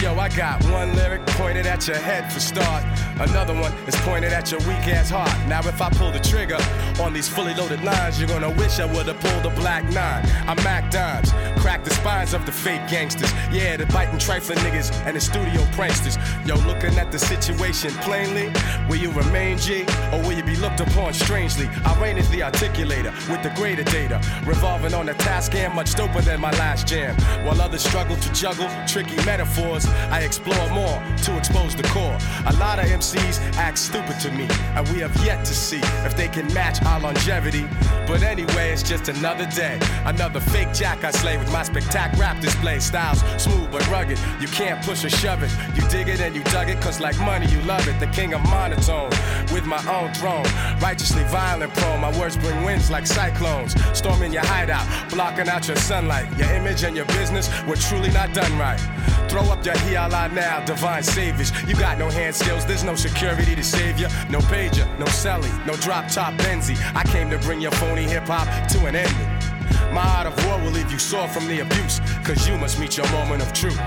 Yo, 0.03 0.15
I 0.17 0.29
got 0.37 0.63
one 0.65 0.95
lyric 0.95 1.27
pointed 1.29 1.67
at 1.67 1.89
your 1.89 1.97
head 1.97 2.33
for 2.33 2.41
start. 2.41 2.85
Another 3.21 3.55
one 3.55 3.73
is 3.87 3.95
pointed 3.97 4.33
at 4.33 4.51
your 4.51 4.61
weak 4.61 4.89
ass 4.89 5.11
heart. 5.11 5.31
Now, 5.49 5.61
if 5.61 5.81
I 5.81 5.89
pull 5.91 6.11
the 6.11 6.19
trigger 6.19 6.59
on 7.01 7.13
these 7.13 7.29
fully 7.29 7.55
loaded 7.55 7.85
lines, 7.85 8.19
you're 8.19 8.29
gonna 8.29 8.51
wish 8.51 8.81
I 8.81 8.87
would've 8.87 9.19
pulled 9.21 9.47
a 9.47 9.51
black 9.51 9.85
nine. 9.91 10.25
I'm 10.49 10.57
Mac 10.65 10.91
Dimes, 10.91 11.31
crack 11.61 11.85
the 11.85 11.91
spines 11.91 12.35
of 12.35 12.45
the 12.45 12.53
fake 12.53 12.89
gangsters. 12.89 13.33
Yeah, 13.53 13.77
the 13.77 13.87
biting 13.87 14.19
trifling 14.19 14.59
niggas 14.59 14.91
and 15.07 15.17
the 15.17 15.21
studio 15.21 15.63
pranksters. 15.77 16.17
Yo, 16.47 16.57
looking 16.67 16.99
at 16.99 17.13
the 17.13 17.19
situation 17.19 17.91
plainly, 18.03 18.53
will 18.89 18.97
you 18.97 19.13
remain 19.13 19.59
G 19.59 19.83
or 20.13 20.21
will 20.23 20.33
you 20.33 20.43
be 20.43 20.57
looked 20.57 20.81
upon 20.81 21.15
strangely? 21.15 21.69
I 21.85 22.01
reign 22.01 22.19
as 22.19 22.29
the 22.31 22.41
articulator 22.41 23.13
with 23.31 23.43
the 23.45 23.51
greater 23.51 23.85
data, 23.85 24.21
revolving 24.45 24.93
on 24.93 25.07
the 25.07 25.15
task 25.15 25.53
hand 25.53 25.75
much 25.75 25.95
doper 25.95 26.23
than 26.23 26.41
my 26.41 26.51
last 26.53 26.89
jam. 26.89 27.15
While 27.47 27.61
others 27.61 27.85
struggle 27.85 28.17
to 28.17 28.33
juggle 28.33 28.69
tricky 28.89 29.17
metaphors, 29.25 29.87
I 30.11 30.21
explore 30.23 30.69
more 30.71 31.01
to 31.23 31.37
expose 31.37 31.77
the 31.77 31.85
core. 31.85 32.19
A 32.47 32.53
lot 32.57 32.81
of 32.81 32.87
MCs 33.05 33.57
act 33.57 33.79
stupid 33.79 34.19
to 34.21 34.31
me, 34.31 34.47
and 34.75 34.89
we 34.89 35.01
have 35.01 35.15
yet 35.25 35.45
to 35.45 35.55
see 35.55 35.81
if 36.07 36.17
they 36.17 36.29
can 36.29 36.53
match 36.55 36.83
our 36.85 37.01
longevity. 37.01 37.67
But 38.07 38.23
anyway, 38.23 38.73
it's 38.73 38.83
just 38.83 39.09
another 39.09 39.47
day, 39.47 39.79
another 40.07 40.41
fake 40.41 40.73
jack 40.73 41.05
I 41.05 41.11
slay 41.11 41.37
with 41.37 41.53
my 41.53 41.63
spectac 41.63 42.19
rap 42.19 42.41
display. 42.41 42.79
Styles 42.81 43.21
smooth 43.37 43.71
but 43.71 43.87
rugged, 43.91 44.19
you 44.41 44.49
can't 44.49 44.83
push 44.85 45.05
or 45.05 45.11
shove 45.11 45.43
it. 45.43 45.51
You 45.77 45.87
dig 45.89 46.09
it 46.09 46.21
and 46.21 46.35
you 46.35 46.43
dug 46.45 46.71
it, 46.71 46.81
cause 46.81 46.99
like 46.99 47.19
money, 47.21 47.47
you 47.47 47.61
love 47.63 47.87
it. 47.89 48.01
The 48.01 48.07
king 48.07 48.33
of 48.33 48.43
monotone, 48.45 49.11
with 49.53 49.67
my 49.67 49.83
own 49.89 50.13
throne. 50.15 50.47
Righteously 50.81 51.25
violent 51.25 51.75
prone, 51.75 52.01
my 52.01 52.19
words 52.19 52.37
bring 52.39 52.65
winds 52.65 52.91
like 52.91 53.07
cyclones. 53.07 53.75
Storming 53.97 54.33
your 54.33 54.47
hideout, 54.47 54.87
blocking 55.11 55.49
out 55.49 55.69
your 55.69 55.77
sunlight. 55.77 56.27
Your 56.39 56.51
image 56.53 56.85
and 56.85 56.97
your 56.97 57.07
business 57.07 57.51
were 57.67 57.77
truly 57.77 58.11
not 58.11 58.33
done 58.33 58.59
right. 58.59 58.81
Throw 59.29 59.43
up 59.51 59.65
your 59.65 59.75
hiala 59.75 60.29
now, 60.33 60.65
divine 60.65 61.03
saviors. 61.03 61.51
You 61.67 61.75
got 61.75 61.99
no 61.99 62.09
hand 62.09 62.35
skills, 62.35 62.65
there's 62.67 62.85
no 62.85 62.94
security 62.97 63.55
to 63.55 63.63
save 63.63 63.99
you. 63.99 64.09
No 64.29 64.39
pager, 64.41 64.87
no 64.99 65.07
celly, 65.07 65.51
no 65.67 65.75
drop 65.77 66.09
top 66.09 66.35
Benzie. 66.35 66.79
I 66.95 67.03
came 67.05 67.31
to 67.31 67.39
bring 67.39 67.61
your 67.61 67.73
phony 67.73 68.05
hip 68.05 68.25
hop 68.27 68.47
to 68.69 68.87
an 68.87 68.97
end. 68.97 69.95
My 69.95 70.03
art 70.03 70.27
of 70.27 70.47
war 70.47 70.59
will 70.59 70.73
leave 70.73 70.91
you 70.91 70.99
sore 70.99 71.29
from 71.29 71.47
the 71.47 71.61
abuse, 71.61 72.01
cause 72.25 72.49
you 72.49 72.57
must 72.59 72.79
meet 72.79 72.97
your 72.97 73.09
moment 73.11 73.43
of 73.43 73.53
truth. 73.53 73.81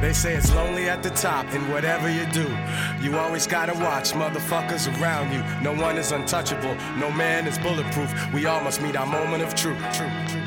They 0.00 0.12
say 0.12 0.34
it's 0.34 0.54
lonely 0.54 0.88
at 0.88 1.02
the 1.02 1.10
top, 1.10 1.46
and 1.52 1.70
whatever 1.72 2.10
you 2.10 2.26
do, 2.26 2.46
you 3.00 3.16
always 3.18 3.46
gotta 3.46 3.72
watch 3.72 4.12
motherfuckers 4.12 4.86
around 5.00 5.32
you. 5.32 5.42
No 5.62 5.72
one 5.72 5.96
is 5.96 6.12
untouchable, 6.12 6.74
no 6.98 7.10
man 7.10 7.46
is 7.46 7.58
bulletproof. 7.58 8.12
We 8.34 8.46
all 8.46 8.60
must 8.62 8.82
meet 8.82 8.96
our 8.96 9.06
moment 9.06 9.42
of 9.42 9.54
truth. 9.54 9.78
truth, 9.94 10.32
truth. 10.32 10.45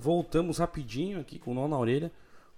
Voltamos 0.00 0.56
rapidinho 0.56 1.20
aqui 1.20 1.38
com 1.38 1.50
o 1.50 1.54
nó 1.54 1.68
na 1.68 1.76
orelha 1.78 2.10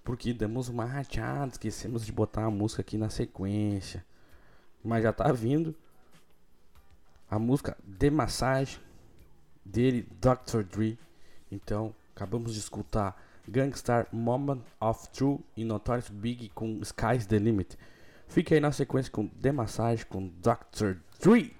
Porque 0.04 0.32
demos 0.32 0.68
uma 0.68 0.84
rachada, 0.84 1.50
esquecemos 1.50 2.06
de 2.06 2.12
botar 2.12 2.44
a 2.44 2.50
música 2.50 2.82
aqui 2.82 2.96
na 2.96 3.10
sequência. 3.10 4.04
Mas 4.82 5.02
já 5.02 5.12
tá 5.12 5.32
vindo 5.32 5.74
a 7.28 7.40
música 7.40 7.76
The 7.98 8.10
Massage 8.10 8.78
dele, 9.64 10.08
Dr. 10.20 10.62
Dre. 10.62 10.96
Então, 11.50 11.92
acabamos 12.14 12.52
de 12.54 12.60
escutar 12.60 13.20
Gangstar 13.48 14.06
Moment 14.12 14.60
of 14.80 15.08
True 15.08 15.40
e 15.56 15.64
Notorious 15.64 16.10
Big 16.10 16.48
com 16.50 16.80
Sky's 16.82 17.26
the 17.26 17.38
Limit. 17.38 17.76
Fique 18.28 18.54
aí 18.54 18.60
na 18.60 18.70
sequência 18.70 19.10
com 19.10 19.26
The 19.26 19.50
Massage 19.50 20.06
com 20.06 20.28
Dr. 20.28 20.98
Dre. 21.20 21.56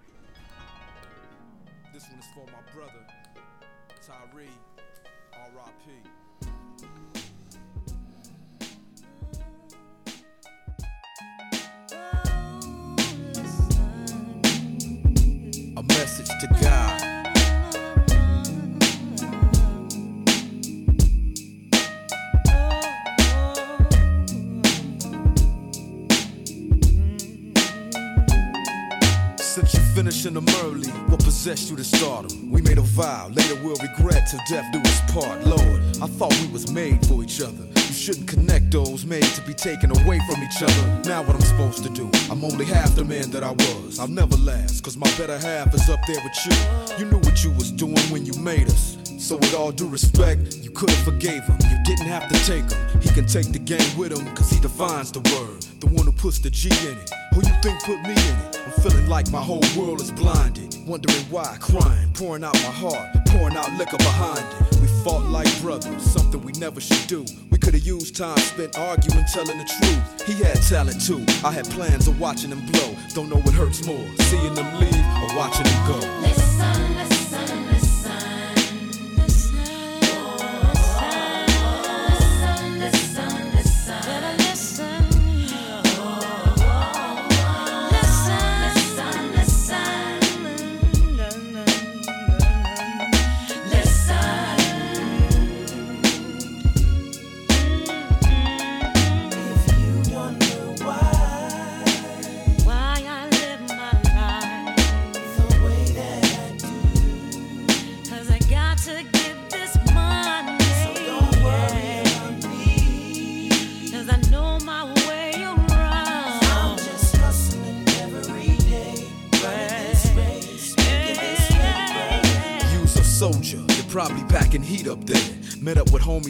Till 34.33 34.41
death 34.49 34.73
do 34.73 34.81
us 34.81 35.13
part. 35.13 35.45
Lord, 35.45 35.81
I 36.01 36.07
thought 36.07 36.35
we 36.41 36.47
was 36.49 36.71
made 36.73 37.05
for 37.07 37.23
each 37.23 37.43
other. 37.43 37.65
You 37.77 37.93
shouldn't 37.93 38.27
connect 38.27 38.71
those 38.71 39.05
made 39.05 39.25
to 39.37 39.43
be 39.43 39.53
taken 39.53 39.91
away 39.91 40.21
from 40.27 40.43
each 40.43 40.63
other. 40.63 41.03
Now 41.05 41.23
what 41.23 41.35
I'm 41.35 41.43
supposed 41.43 41.83
to 41.85 41.91
do? 41.91 42.11
I'm 42.31 42.43
only 42.43 42.65
half 42.65 42.95
the 42.95 43.05
man 43.05 43.31
that 43.33 43.45
I 43.45 43.53
was. 43.53 43.99
I'll 43.99 44.09
never 44.09 44.37
last, 44.39 44.83
cause 44.83 44.97
my 44.97 45.11
better 45.19 45.39
half 45.39 45.75
is 45.75 45.91
up 45.91 46.01
there 46.07 46.21
with 46.25 46.39
you. 46.47 46.57
You 46.99 47.11
knew 47.11 47.19
what 47.19 47.45
you 47.45 47.51
was 47.53 47.71
doing 47.71 48.05
when 48.11 48.25
you 48.25 48.33
made 48.41 48.69
us. 48.69 48.97
So 49.19 49.37
with 49.37 49.55
all 49.55 49.71
due 49.71 49.89
respect, 49.89 50.57
you 50.57 50.71
could've 50.71 50.97
forgave 51.05 51.45
him. 51.45 51.59
You 51.71 51.79
didn't 51.85 52.07
have 52.07 52.27
to 52.31 52.39
take 52.47 52.71
him. 52.73 53.01
He 53.03 53.11
can 53.11 53.27
take 53.27 53.53
the 53.53 53.59
game 53.59 53.99
with 53.99 54.17
him, 54.17 54.35
cause 54.35 54.51
he 54.51 54.61
defines 54.61 55.13
the 55.13 55.21
word. 55.37 55.61
The 55.81 55.89
one 55.89 56.07
who 56.07 56.13
puts 56.13 56.39
the 56.39 56.49
G 56.49 56.71
in 56.89 56.97
it. 56.97 57.11
Who 57.35 57.41
you 57.41 57.55
think 57.63 57.83
put 57.83 58.01
me 58.03 58.13
in 58.13 58.37
it? 58.47 58.61
I'm 58.65 58.73
feeling 58.83 59.09
like 59.09 59.31
my 59.31 59.43
whole 59.43 59.65
world 59.77 60.01
is 60.01 60.11
blinded. 60.11 60.75
Wondering 60.87 61.25
why, 61.31 61.57
crying, 61.61 62.11
pouring 62.15 62.43
out 62.43 62.55
my 62.55 62.73
heart, 62.83 63.22
pouring 63.33 63.57
out 63.57 63.73
liquor 63.79 63.97
behind 63.99 64.39
it. 64.39 64.81
We 64.81 64.87
fought 65.03 65.25
like 65.25 65.49
brothers, 65.61 66.03
something 66.03 66.41
we 66.43 66.53
never 66.53 66.81
should 66.81 67.07
do. 67.09 67.25
We 67.51 67.59
could 67.59 67.75
have 67.75 67.85
used 67.85 68.17
time 68.17 68.39
spent 68.39 68.77
arguing, 68.79 69.25
telling 69.33 69.59
the 69.59 69.65
truth. 69.65 70.27
He 70.27 70.35
had 70.43 70.57
talent 70.63 71.01
too. 71.05 71.25
I 71.45 71.51
had 71.51 71.69
plans 71.71 72.09
of 72.09 72.21
watching 72.21 72.51
him 72.51 72.65
blow. 72.73 72.95
Don't 73.15 73.29
know 73.29 73.41
what 73.41 73.55
hurts 73.55 73.87
more, 73.87 74.07
seeing 74.31 74.55
them 74.55 74.69
leave 74.81 75.07
or 75.23 75.37
watching 75.37 75.67
him 75.67 75.87
go. 75.87 75.99
Listen, 76.21 76.97
listen, 76.97 77.12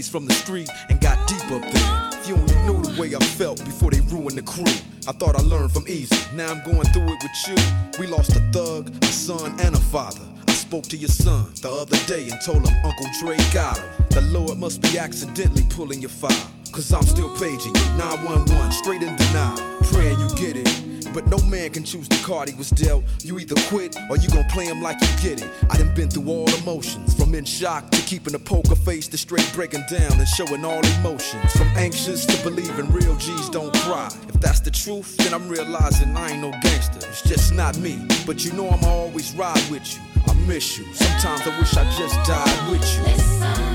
from 0.09 0.27
the 0.27 0.35
street 0.35 0.69
and 0.89 1.01
got 1.01 1.27
deep 1.29 1.43
up 1.51 1.63
there. 1.63 2.11
If 2.21 2.29
you 2.29 2.35
only 2.35 2.55
knew 2.67 2.83
the 2.83 3.01
way 3.01 3.15
I 3.15 3.19
felt 3.19 3.65
before 3.65 3.91
they 3.91 4.01
ruined 4.01 4.39
the 4.39 4.43
crew. 4.43 4.73
I 5.09 5.13
thought 5.13 5.37
I 5.37 5.43
learned 5.43 5.73
from 5.73 5.85
easy, 5.89 6.17
now 6.35 6.51
I'm 6.51 6.63
going 6.65 6.87
through 6.93 7.09
it 7.09 7.23
with 7.23 7.49
you. 7.49 7.57
We 7.99 8.07
lost 8.07 8.37
a 8.37 8.41
thug, 8.53 8.93
a 9.03 9.07
son, 9.07 9.59
and 9.61 9.75
a 9.75 9.81
father. 9.81 10.23
I 10.47 10.53
spoke 10.53 10.85
to 10.85 10.97
your 10.97 11.09
son 11.09 11.53
the 11.61 11.71
other 11.71 11.97
day 12.07 12.29
and 12.31 12.41
told 12.41 12.67
him 12.67 12.75
Uncle 12.85 13.07
Dre 13.21 13.37
got 13.53 13.79
him. 13.79 13.91
The 14.11 14.23
Lord 14.33 14.59
must 14.59 14.81
be 14.83 14.99
accidentally 14.99 15.65
pulling 15.71 16.01
your 16.01 16.11
file. 16.11 16.51
Cause 16.73 16.93
I'm 16.93 17.03
still 17.03 17.29
paging 17.37 17.75
you, 17.75 17.99
911, 17.99 18.73
straight 18.73 19.03
in 19.03 19.15
denial. 19.17 19.59
Praying 19.93 20.19
you 20.21 20.29
get 20.37 20.57
it. 20.57 20.92
But 21.13 21.27
no 21.27 21.39
man 21.47 21.71
can 21.71 21.85
choose 21.85 22.09
the 22.09 22.21
card 22.25 22.49
he 22.49 22.55
was 22.55 22.71
dealt. 22.71 23.05
You 23.23 23.39
either 23.39 23.55
quit 23.69 23.97
or 24.09 24.17
you 24.17 24.29
gon' 24.29 24.45
play 24.45 24.67
him 24.67 24.81
like 24.81 25.01
you 25.01 25.09
get 25.23 25.43
it. 25.43 25.51
I 25.71 25.77
done 25.77 25.95
been 25.95 26.09
through 26.09 26.29
all 26.29 26.47
the 26.47 26.59
emotions, 26.59 27.15
from 27.15 27.35
in 27.35 27.45
shock 27.45 27.91
to 27.91 28.03
keeping 28.03 28.35
a 28.35 28.39
poker 28.39 28.77
face 28.77 29.09
to 29.09 29.19
straight 29.19 29.51
breaking 29.55 29.85
down 29.91 30.13
and 30.13 30.29
showing 30.29 30.65
all 30.65 30.85
emotions. 31.01 31.53
From 31.53 31.69
anxious 31.77 32.25
to 32.27 32.43
believing 32.43 32.91
real 32.93 33.17
G's 33.17 33.49
don't 33.51 33.75
cry. 33.75 34.09
If 34.29 34.41
that's 34.41 34.61
the 34.61 34.71
truth, 34.71 35.17
then 35.19 35.35
I'm 35.35 35.49
realizing 35.49 36.17
I 36.17 36.31
ain't 36.31 36.43
no 36.43 36.51
gangster. 36.63 37.07
It's 37.09 37.23
just 37.23 37.53
not 37.53 37.77
me. 37.79 38.07
But 38.27 38.45
you 38.45 38.53
know 38.53 38.69
I'ma 38.69 38.89
always 38.89 39.35
ride 39.35 39.65
with 39.71 39.95
you. 39.95 40.01
I 40.27 40.35
miss 40.47 40.79
you. 40.79 40.85
Sometimes 40.95 41.43
I 41.43 41.59
wish 41.59 41.77
I 41.77 41.85
just 41.97 42.15
died 42.27 42.71
with 42.71 42.83
you. 42.97 43.03
Listen, 43.03 43.72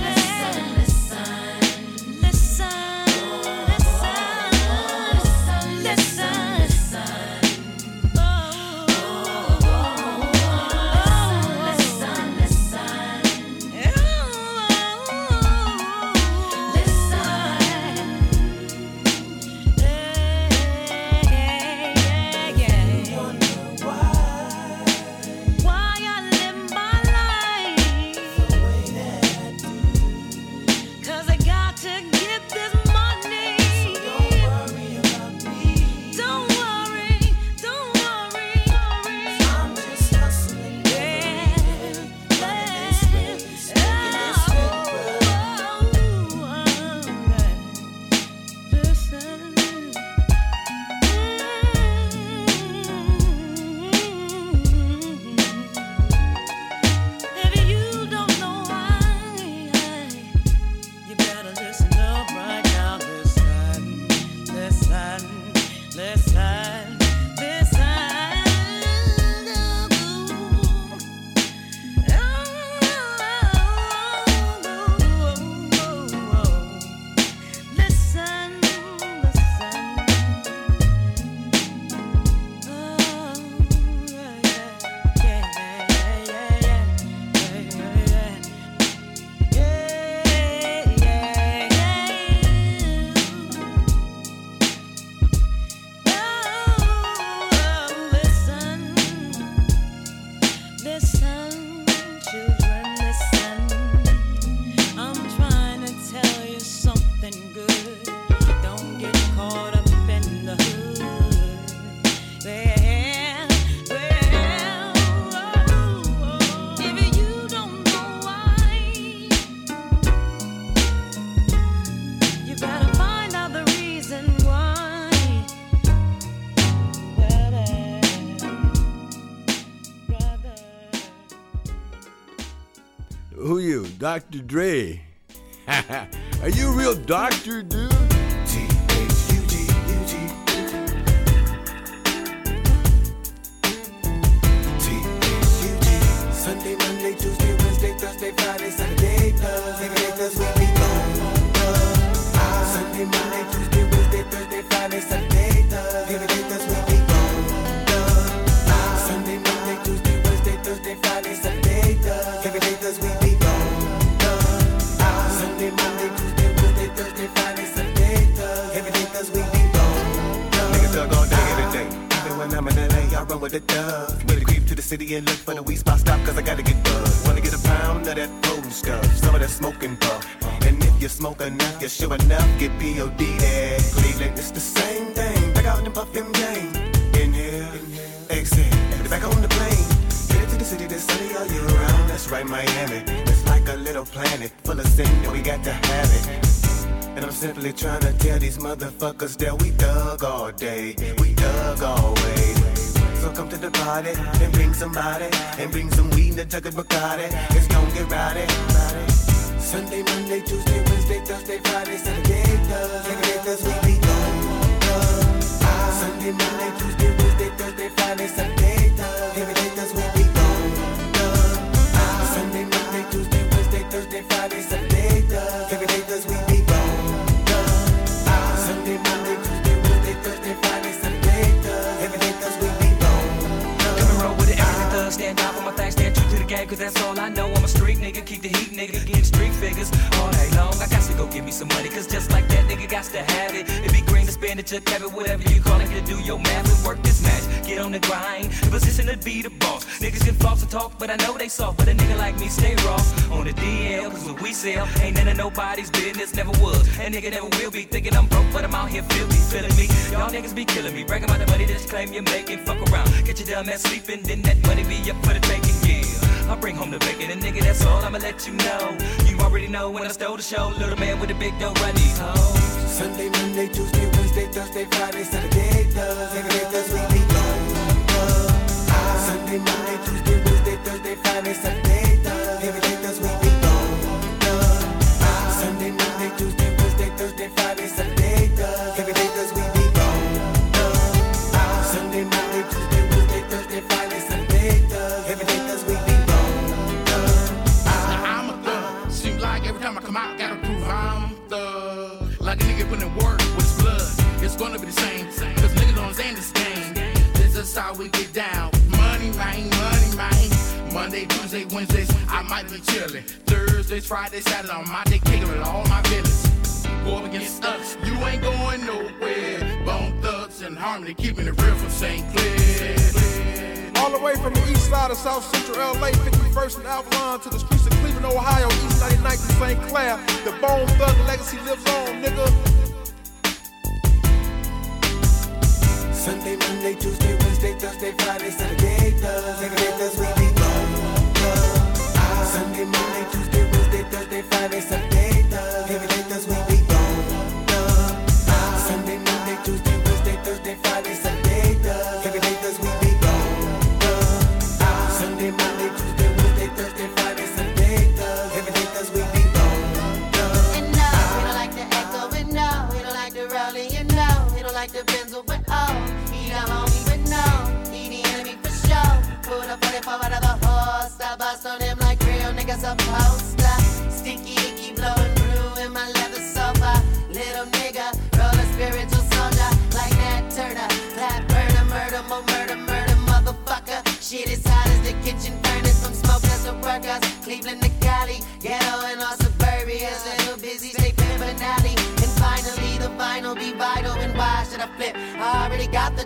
Dr. 134.17 134.41
Dre. 134.41 135.01
Are 135.67 136.49
you 136.49 136.69
a 136.69 136.71
real 136.71 136.95
doctor, 136.95 137.61
dude? 137.61 137.96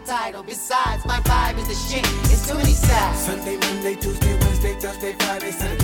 title. 0.05 0.43
Besides, 0.43 1.05
my 1.05 1.19
vibe 1.21 1.57
is 1.59 1.67
the 1.67 1.75
shit. 1.75 2.05
It's 2.31 2.47
too 2.47 2.57
many 2.57 2.73
sides. 2.73 3.19
Sunday, 3.19 3.57
Monday, 3.57 3.95
Tuesday, 3.95 4.33
Wednesday, 4.39 4.73
Thursday, 4.80 5.13
Friday, 5.13 5.51
Saturday. 5.51 5.81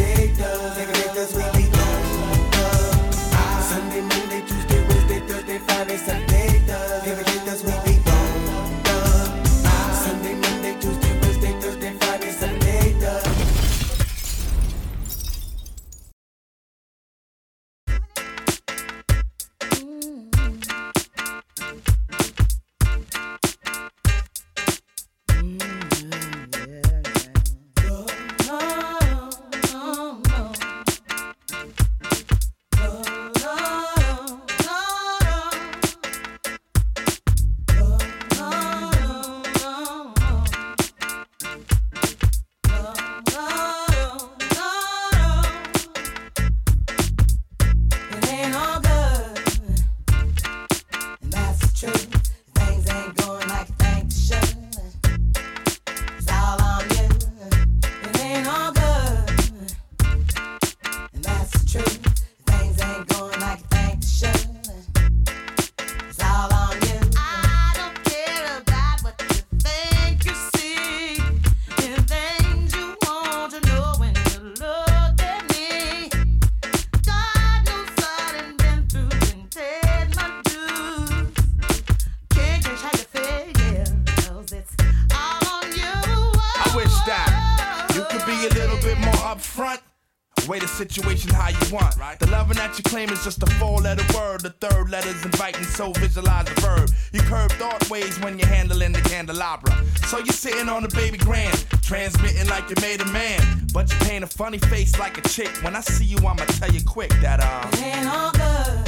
Claim 92.98 93.12
is 93.12 93.24
just 93.24 93.44
a 93.44 93.46
four 93.60 93.78
letter 93.78 94.04
word. 94.18 94.42
The 94.42 94.50
third 94.50 94.90
letter's 94.90 95.24
inviting, 95.24 95.66
so 95.66 95.92
visualize 95.92 96.46
the 96.46 96.62
verb. 96.62 96.90
You 97.14 97.20
curve 97.22 97.52
thought 97.52 97.88
ways 97.92 98.20
when 98.22 98.40
you're 98.40 98.48
handling 98.48 98.92
the 98.92 99.02
candelabra. 99.02 99.72
So 100.08 100.18
you're 100.18 100.40
sitting 100.46 100.68
on 100.68 100.82
the 100.82 100.90
baby 100.90 101.20
grand, 101.20 101.64
transmitting 101.84 102.48
like 102.48 102.68
you 102.72 102.76
made 102.82 103.02
a 103.02 103.06
man. 103.06 103.68
But 103.72 103.92
you 103.92 104.00
paint 104.00 104.24
a 104.24 104.28
funny 104.28 104.58
face 104.58 104.98
like 104.98 105.16
a 105.20 105.22
chick. 105.30 105.50
When 105.62 105.76
I 105.76 105.82
see 105.82 106.06
you, 106.06 106.18
I'ma 106.18 106.46
tell 106.58 106.72
you 106.72 106.84
quick 106.84 107.12
that, 107.22 107.40
uh. 107.40 107.68
It 107.74 107.84
ain't 107.84 108.08
all 108.08 108.32
good. 108.32 108.88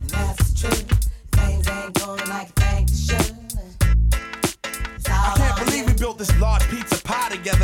And 0.00 0.08
that's 0.08 0.50
the 0.50 0.58
truth. 0.60 1.10
Things 1.32 1.68
ain't 1.68 1.92
going 2.00 2.28
like 2.30 2.48
you 2.48 2.54
think 2.64 2.88
they 2.88 2.96
should. 2.96 3.34
I 5.06 5.34
can't 5.36 5.66
believe 5.66 5.86
we 5.86 5.92
built 5.92 6.16
this 6.16 6.32
large 6.40 6.66
pizza 6.70 7.02
pie 7.02 7.28
together, 7.28 7.63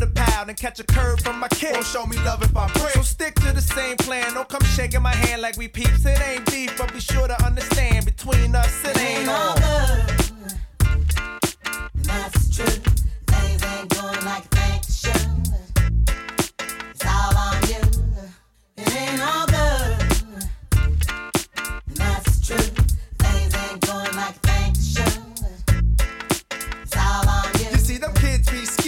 lumber 0.01 0.15
to 0.15 0.21
pound 0.21 0.49
and 0.49 0.57
catch 0.57 0.79
a 0.79 0.83
curve 0.83 1.19
from 1.21 1.39
my 1.39 1.47
kid. 1.49 1.73
Won't 1.73 1.85
show 1.85 2.05
me 2.05 2.17
love 2.17 2.41
if 2.43 2.55
I 2.55 2.67
break. 2.73 2.93
So 2.93 3.01
stick 3.01 3.35
to 3.35 3.53
the 3.53 3.61
same 3.61 3.97
plan. 3.97 4.33
Don't 4.33 4.47
come 4.47 4.63
shaking 4.63 5.01
my 5.01 5.13
hand 5.13 5.41
like 5.41 5.57
we 5.57 5.67
peeps. 5.67 6.05
It 6.05 6.19
ain't 6.21 6.45
beef, 6.51 6.77
but 6.77 6.93
be 6.93 6.99
sure 6.99 7.27
to 7.27 7.45
understand 7.45 8.05
between 8.05 8.55
us 8.55 8.85
it 8.85 8.97
ain't 8.99 9.29
all 9.29 10.20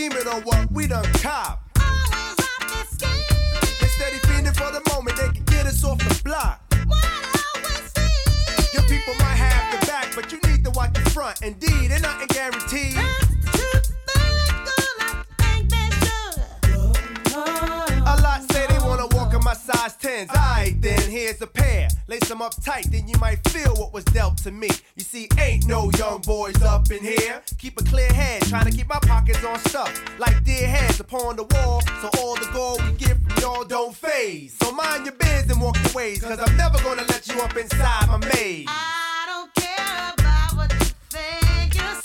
scheming 0.03 0.27
on 0.27 0.41
what 0.41 0.71
we 0.71 0.87
done 0.87 1.05
cop. 1.13 1.61
They 3.79 3.87
steady 3.87 4.17
fiending 4.27 4.55
for 4.55 4.71
the 4.71 4.81
moment 4.93 5.17
they 5.17 5.29
can 5.29 5.43
get 5.45 5.65
us 5.65 5.83
off 5.83 5.97
the 5.99 6.21
block. 6.23 6.61
Your 8.73 8.83
people 8.83 9.13
might 9.19 9.37
have 9.37 9.79
the 9.79 9.85
back, 9.87 10.13
but 10.15 10.31
you 10.31 10.39
need 10.49 10.63
to 10.65 10.71
watch 10.71 10.93
the 10.93 11.09
front. 11.11 11.41
Indeed, 11.41 11.91
ain't 11.91 12.01
nothing 12.01 12.27
guaranteed. 12.27 13.02
10s. 20.03 20.29
Alright, 20.29 20.81
then 20.81 21.09
here's 21.09 21.41
a 21.41 21.47
pair. 21.47 21.87
Lace 22.09 22.27
them 22.27 22.41
up 22.41 22.53
tight, 22.61 22.87
then 22.91 23.07
you 23.07 23.17
might 23.19 23.39
feel 23.47 23.73
what 23.75 23.93
was 23.93 24.03
dealt 24.03 24.37
to 24.39 24.51
me. 24.51 24.67
You 24.95 25.03
see, 25.03 25.29
ain't 25.39 25.65
no 25.65 25.89
young 25.97 26.19
boys 26.21 26.61
up 26.61 26.91
in 26.91 27.01
here. 27.01 27.41
Keep 27.57 27.79
a 27.79 27.83
clear 27.85 28.11
head, 28.11 28.41
trying 28.43 28.65
to 28.65 28.71
keep 28.71 28.89
my 28.89 28.99
pockets 28.99 29.43
on 29.45 29.57
stuff. 29.59 29.91
Like 30.19 30.43
dear 30.43 30.67
heads 30.67 30.99
upon 30.99 31.37
the 31.37 31.43
wall, 31.43 31.81
so 32.01 32.09
all 32.19 32.35
the 32.35 32.49
gold 32.53 32.83
we 32.83 32.91
get 32.97 33.15
from 33.17 33.41
y'all 33.41 33.63
don't 33.63 33.95
phase. 33.95 34.57
So 34.61 34.73
mind 34.73 35.05
your 35.05 35.15
biz 35.15 35.49
and 35.49 35.61
walk 35.61 35.77
your 35.81 35.93
ways, 35.93 36.21
cause 36.21 36.37
I'm 36.37 36.57
never 36.57 36.77
gonna 36.83 37.03
let 37.07 37.25
you 37.29 37.41
up 37.41 37.55
inside 37.55 38.07
my 38.07 38.17
maze. 38.35 38.65
I 38.67 39.23
don't 39.31 39.53
care 39.55 40.13
about 40.13 40.57
what 40.57 40.73
you 40.73 40.91
think 41.09 41.75
you 41.75 42.02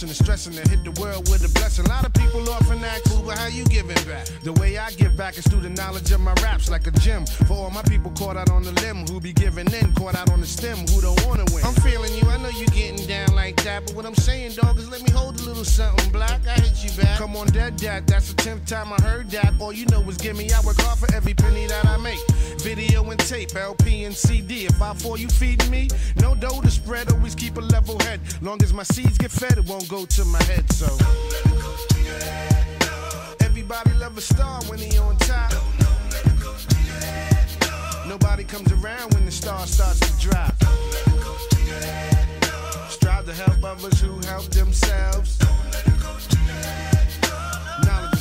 And 0.00 0.08
stressing 0.08 0.54
to 0.54 0.66
hit 0.66 0.82
the 0.82 0.98
world 0.98 1.28
with 1.28 1.44
a 1.44 1.52
blessing. 1.58 1.84
A 1.84 1.90
lot 1.90 2.06
of 2.06 2.14
people 2.14 2.40
often 2.48 2.82
ask, 2.82 3.04
"Ooh, 3.12 3.22
but 3.22 3.36
how 3.36 3.48
you 3.48 3.66
giving 3.66 4.00
back? 4.08 4.24
The 4.42 4.54
way 4.54 4.78
I 4.78 4.92
give 4.92 5.14
back 5.14 5.36
is 5.36 5.44
through 5.44 5.60
the 5.60 5.68
knowledge 5.68 6.10
of 6.10 6.20
my 6.20 6.32
raps, 6.40 6.70
like 6.70 6.86
a 6.86 6.90
gym. 7.04 7.26
For 7.46 7.52
all 7.52 7.68
my 7.68 7.82
people 7.82 7.99
on, 17.40 17.46
dead 17.48 17.76
dad, 17.76 18.06
that's 18.06 18.32
the 18.32 18.42
tenth 18.42 18.66
time 18.66 18.92
I 18.92 19.00
heard 19.00 19.30
that. 19.30 19.54
All 19.60 19.72
you 19.72 19.86
know 19.86 20.02
is 20.08 20.16
give 20.16 20.36
me, 20.36 20.50
I 20.52 20.60
work 20.60 20.80
hard 20.80 20.98
for 20.98 21.12
every 21.14 21.34
penny 21.34 21.66
that 21.66 21.86
I 21.86 21.96
make. 21.96 22.20
Video 22.60 23.08
and 23.10 23.18
tape, 23.20 23.56
LP 23.56 24.04
and 24.04 24.14
CD. 24.14 24.66
If 24.66 24.80
I 24.82 24.94
fall, 24.94 25.18
you 25.18 25.28
feeding 25.28 25.70
me? 25.70 25.88
No 26.16 26.34
dough 26.34 26.60
to 26.60 26.70
spread, 26.70 27.10
always 27.10 27.34
keep 27.34 27.56
a 27.56 27.60
level 27.60 27.98
head. 28.00 28.20
Long 28.42 28.62
as 28.62 28.72
my 28.72 28.82
seeds 28.82 29.16
get 29.16 29.30
fed, 29.30 29.58
it 29.58 29.66
won't 29.66 29.88
go 29.88 30.04
to 30.04 30.24
my 30.24 30.42
head, 30.44 30.70
so. 30.72 30.88
Everybody 33.40 33.92
love 33.94 34.18
a 34.18 34.20
star 34.20 34.62
when 34.64 34.78
he 34.78 34.98
on 34.98 35.16
top. 35.18 35.52
Nobody 38.06 38.44
comes 38.44 38.70
around 38.72 39.14
when 39.14 39.24
the 39.24 39.32
star 39.32 39.66
starts 39.66 40.00
to 40.00 40.28
drop. 40.28 40.54
Strive 42.90 43.24
to 43.24 43.32
help 43.32 43.64
others 43.64 44.00
who 44.00 44.18
help 44.26 44.44
themselves. 44.50 45.38
Knowledge 45.40 45.86
of 45.86 46.99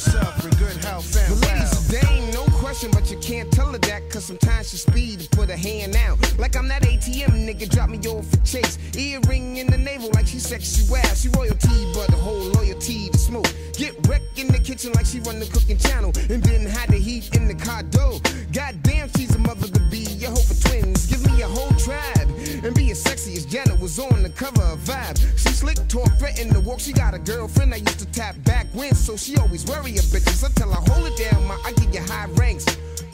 and 0.07 0.57
good 0.57 0.77
health 0.85 1.15
and 1.17 1.35
The 1.41 1.47
lady's 1.47 1.71
wealth. 1.71 1.93
a 1.93 2.05
dame, 2.05 2.31
no 2.33 2.43
question, 2.59 2.89
but 2.91 3.11
you 3.11 3.17
can't 3.17 3.51
tell 3.51 3.71
her 3.71 3.77
that, 3.79 4.09
cause 4.09 4.25
sometimes 4.25 4.69
she 4.69 4.77
speed 4.77 5.19
to 5.21 5.29
put 5.29 5.49
her 5.49 5.57
hand 5.57 5.95
out. 5.95 6.17
Like 6.39 6.55
I'm 6.55 6.67
that 6.69 6.83
ATM 6.83 7.45
nigga, 7.47 7.69
drop 7.69 7.89
me 7.89 7.97
off 8.07 8.25
for 8.29 8.37
chase. 8.45 8.77
Earring 8.95 9.57
in 9.57 9.67
the 9.67 9.77
navel 9.77 10.09
like 10.13 10.27
she 10.27 10.39
sexy 10.39 10.89
wow. 10.91 11.01
She 11.15 11.29
royalty, 11.29 11.91
but 11.93 12.07
the 12.07 12.17
whole 12.17 12.39
loyalty 12.39 13.09
to 13.09 13.17
smoke. 13.17 13.47
Get 13.73 13.95
wrecked 14.07 14.39
in 14.39 14.47
the 14.47 14.59
kitchen 14.59 14.91
like 14.93 15.05
she 15.05 15.19
run 15.21 15.39
the 15.39 15.45
cooking 15.47 15.77
channel. 15.77 16.11
And 16.29 16.41
then 16.43 16.69
hide 16.69 16.89
the 16.89 16.97
heat 16.97 17.35
in 17.35 17.47
the 17.47 17.55
car 17.55 17.83
door. 17.83 18.19
Goddamn, 18.53 19.09
she's 19.17 19.35
a 19.35 19.39
mother 19.39 19.67
to 19.67 19.79
be. 19.91 20.05
A 20.25 20.29
hope 20.29 20.43
for 20.43 20.67
twins. 20.67 21.07
Give 21.07 21.25
me 21.31 21.41
a 21.41 21.47
whole 21.47 21.71
tribe. 21.79 22.18
And 22.63 22.75
be 22.75 22.91
as 22.91 23.01
sexy 23.01 23.33
as 23.35 23.45
Janet 23.45 23.79
was 23.79 23.97
on 23.99 24.21
the 24.21 24.29
cover 24.29 24.61
of 24.61 24.79
Vibe. 24.79 25.17
She 25.37 25.49
slick 25.49 25.77
talk, 25.87 26.11
threaten 26.17 26.53
to 26.53 26.59
walk. 26.59 26.79
She 26.81 26.91
got 26.91 27.13
a 27.13 27.19
girlfriend 27.19 27.71
that 27.71 27.79
used 27.79 27.99
to 27.99 28.05
tap 28.07 28.35
back 28.43 28.67
when, 28.73 28.93
so 28.95 29.15
she 29.15 29.37
always 29.37 29.65
worry 29.65 29.91
a 29.97 30.01
bitches. 30.01 30.43
I 30.43 30.91
hold 30.91 31.07
it 31.07 31.17
down. 31.17 31.49
I 31.65 31.71
give 31.73 31.93
you 31.93 32.01
high 32.01 32.27
ranks. 32.33 32.65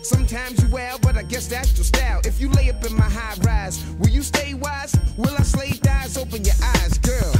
Sometimes 0.01 0.61
you 0.63 0.69
well, 0.71 0.97
but 0.99 1.15
I 1.15 1.23
guess 1.23 1.47
that's 1.47 1.75
your 1.77 1.83
style. 1.83 2.21
If 2.25 2.41
you 2.41 2.49
lay 2.49 2.69
up 2.69 2.83
in 2.85 2.95
my 2.95 3.09
high 3.09 3.35
rise, 3.41 3.83
will 3.99 4.09
you 4.09 4.23
stay 4.23 4.55
wise? 4.55 4.95
Will 5.17 5.35
I 5.37 5.43
slay 5.43 5.71
thighs? 5.71 6.17
Open 6.17 6.43
your 6.43 6.55
eyes, 6.61 6.97
girl. 6.99 7.33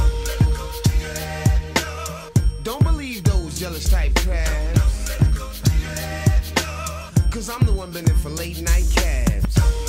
Don't 2.62 2.82
believe 2.84 3.24
those 3.24 3.58
jealous 3.58 3.88
type 3.88 4.14
crabs. 4.16 4.80
Cause 7.30 7.50
I'm 7.50 7.66
the 7.66 7.72
one 7.72 7.90
been 7.90 8.08
in 8.08 8.16
for 8.16 8.30
late 8.30 8.60
night 8.62 8.86
cabs. 8.94 9.85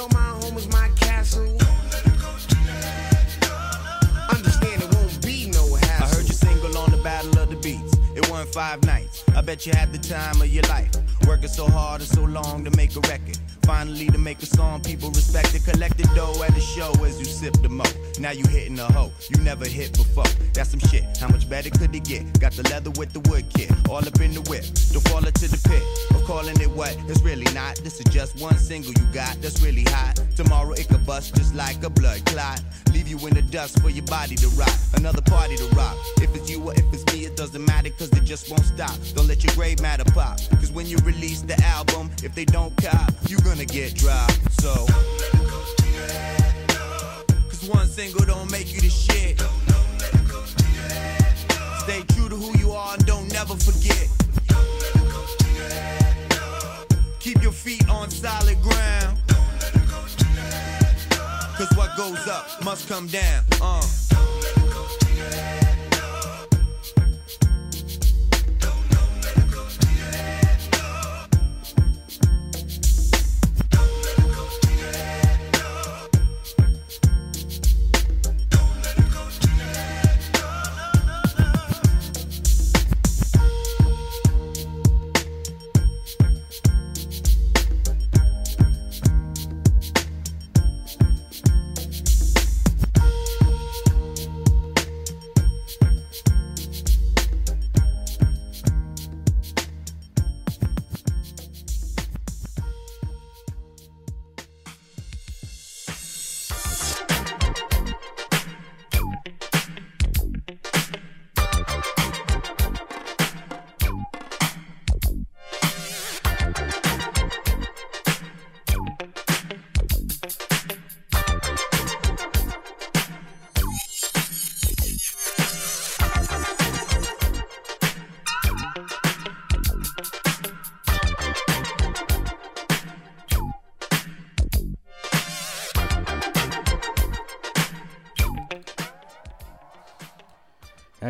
I 0.00 0.02
told 0.02 0.12
you, 0.12 0.18
girl, 0.18 0.22
my 0.22 0.46
home 0.46 0.56
is 0.56 0.68
my 0.68 0.88
castle. 0.96 1.44
Understand 4.30 4.82
it 4.82 4.94
won't 4.94 5.26
be 5.26 5.50
no 5.50 5.74
hassle. 5.74 6.06
I 6.06 6.16
heard 6.16 6.28
you 6.28 6.34
single 6.34 6.78
on 6.78 6.90
the 6.90 6.96
Battle 6.98 7.38
of 7.38 7.50
the 7.50 7.56
Beats. 7.56 7.96
It 8.16 8.30
won 8.30 8.46
five 8.46 8.82
nights. 8.84 9.24
I 9.36 9.42
bet 9.42 9.66
you 9.66 9.72
had 9.74 9.92
the 9.92 9.98
time 9.98 10.40
of 10.40 10.48
your 10.48 10.64
life. 10.64 10.90
Working 11.26 11.48
so 11.48 11.68
hard 11.68 12.00
and 12.00 12.08
so 12.08 12.22
long 12.24 12.64
to 12.64 12.70
make 12.76 12.96
a 12.96 13.00
record. 13.00 13.38
Finally 13.62 14.06
to 14.08 14.18
make 14.18 14.42
a 14.42 14.46
song 14.46 14.80
people 14.80 15.10
respect 15.10 15.54
it. 15.54 15.64
Collect 15.64 15.90
Collected 15.96 16.14
dough 16.14 16.42
at 16.44 16.56
a 16.56 16.60
show 16.60 16.92
as 17.04 17.18
you 17.18 17.24
sip 17.24 17.54
the 17.62 17.68
mo. 17.68 17.84
Now 18.18 18.32
you 18.32 18.46
hitting 18.46 18.78
a 18.78 18.84
hoe 18.92 19.10
you 19.28 19.42
never 19.42 19.66
hit 19.66 19.96
before. 19.96 20.24
That's 20.52 20.70
some 20.70 20.80
shit. 20.80 21.04
How 21.18 21.28
much 21.28 21.48
better 21.48 21.70
could 21.70 21.94
it 21.94 22.04
get? 22.04 22.38
Got 22.38 22.52
the 22.52 22.68
leather 22.68 22.90
with 22.90 23.12
the 23.12 23.20
wood 23.30 23.46
kit. 23.54 23.70
All 23.88 23.98
up 23.98 24.20
in 24.20 24.32
the 24.32 24.42
whip. 24.42 24.64
Don't 24.92 25.06
fall 25.08 25.24
into 25.24 25.48
the 25.48 25.60
pit. 25.68 25.82
Of 26.14 26.24
calling 26.26 26.60
it 26.60 26.70
what? 26.70 26.96
It's 27.08 27.22
really 27.22 27.50
not. 27.54 27.76
This 27.76 27.98
is 27.98 28.04
just 28.12 28.40
one 28.40 28.56
single 28.58 28.92
you 28.92 29.06
got 29.12 29.40
that's 29.42 29.62
really 29.62 29.84
hot. 29.84 30.20
Tomorrow 30.36 30.72
it 30.72 30.88
could 30.88 31.04
bust 31.06 31.34
just 31.34 31.54
like 31.54 31.82
a 31.82 31.90
blood 31.90 32.24
clot. 32.26 32.62
Leave 32.92 33.08
you 33.08 33.18
in 33.26 33.34
the 33.34 33.42
dust 33.42 33.80
for 33.80 33.90
your 33.90 34.04
body 34.06 34.36
to 34.36 34.48
rot. 34.50 34.76
Another 34.94 35.22
party 35.22 35.56
to 35.56 35.66
rock. 35.74 35.96
If 36.18 36.34
it's 36.36 36.50
you 36.50 36.62
or 36.62 36.74
if 36.74 36.84
it's 36.92 37.04
me, 37.12 37.24
it 37.24 37.36
doesn't 37.36 37.64
matter 37.64 37.90
cause 37.90 38.12
it 38.12 38.24
just 38.24 38.50
won't 38.50 38.64
stop. 38.64 38.96
Don't 39.14 39.26
let 39.26 39.42
your 39.42 39.54
grave 39.54 39.80
matter 39.80 40.04
pop. 40.12 40.38
Cause 40.60 40.70
when 40.70 40.86
you 40.86 40.98
release 40.98 41.42
the 41.42 41.58
album, 41.64 42.10
if 42.22 42.34
they 42.34 42.44
don't 42.44 42.76
cop, 42.76 43.10
you 43.28 43.38
gonna 43.38 43.49
get 43.56 43.94
dropped. 43.94 44.38
So. 44.60 44.86
Cause 47.48 47.68
one 47.68 47.86
single 47.88 48.24
don't 48.24 48.50
make 48.50 48.72
you 48.72 48.80
the 48.80 48.88
shit. 48.88 49.40
Stay 51.80 52.02
true 52.14 52.28
to 52.28 52.36
who 52.36 52.58
you 52.58 52.72
are 52.72 52.94
and 52.94 53.06
don't 53.06 53.32
never 53.32 53.54
forget. 53.56 54.08
Keep 57.18 57.42
your 57.42 57.52
feet 57.52 57.88
on 57.88 58.10
solid 58.10 58.60
ground. 58.62 59.18
Cause 61.56 61.76
what 61.76 61.96
goes 61.96 62.26
up 62.28 62.64
must 62.64 62.88
come 62.88 63.06
down. 63.08 63.44
Uh. 63.60 63.82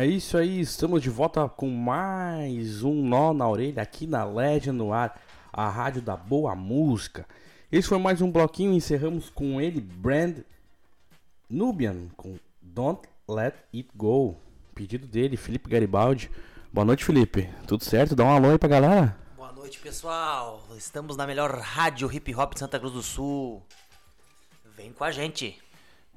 É 0.01 0.05
isso 0.07 0.35
aí, 0.35 0.59
estamos 0.59 0.99
de 0.99 1.11
volta 1.11 1.47
com 1.47 1.69
mais 1.69 2.81
um 2.81 3.07
Nó 3.07 3.35
na 3.35 3.47
Orelha 3.47 3.83
aqui 3.83 4.07
na 4.07 4.25
Legend 4.25 4.75
no 4.75 4.91
Ar, 4.91 5.21
a 5.53 5.69
rádio 5.69 6.01
da 6.01 6.17
boa 6.17 6.55
música. 6.55 7.23
Esse 7.71 7.87
foi 7.87 7.99
mais 7.99 8.19
um 8.19 8.31
bloquinho, 8.31 8.73
encerramos 8.73 9.29
com 9.29 9.61
ele, 9.61 9.79
Brand 9.79 10.39
Nubian, 11.47 12.07
com 12.17 12.35
Don't 12.59 13.07
Let 13.29 13.53
It 13.71 13.89
Go. 13.95 14.39
Pedido 14.73 15.05
dele, 15.05 15.37
Felipe 15.37 15.69
Garibaldi. 15.69 16.31
Boa 16.73 16.83
noite, 16.83 17.05
Felipe. 17.05 17.47
Tudo 17.67 17.83
certo? 17.83 18.15
Dá 18.15 18.23
um 18.23 18.31
alô 18.31 18.49
aí 18.49 18.57
pra 18.57 18.69
galera. 18.69 19.15
Boa 19.37 19.51
noite, 19.51 19.77
pessoal. 19.77 20.63
Estamos 20.75 21.15
na 21.15 21.27
melhor 21.27 21.51
rádio 21.59 22.11
hip 22.11 22.33
hop 22.33 22.55
de 22.55 22.59
Santa 22.59 22.79
Cruz 22.79 22.93
do 22.93 23.03
Sul. 23.03 23.61
Vem 24.75 24.91
com 24.93 25.03
a 25.03 25.11
gente. 25.11 25.61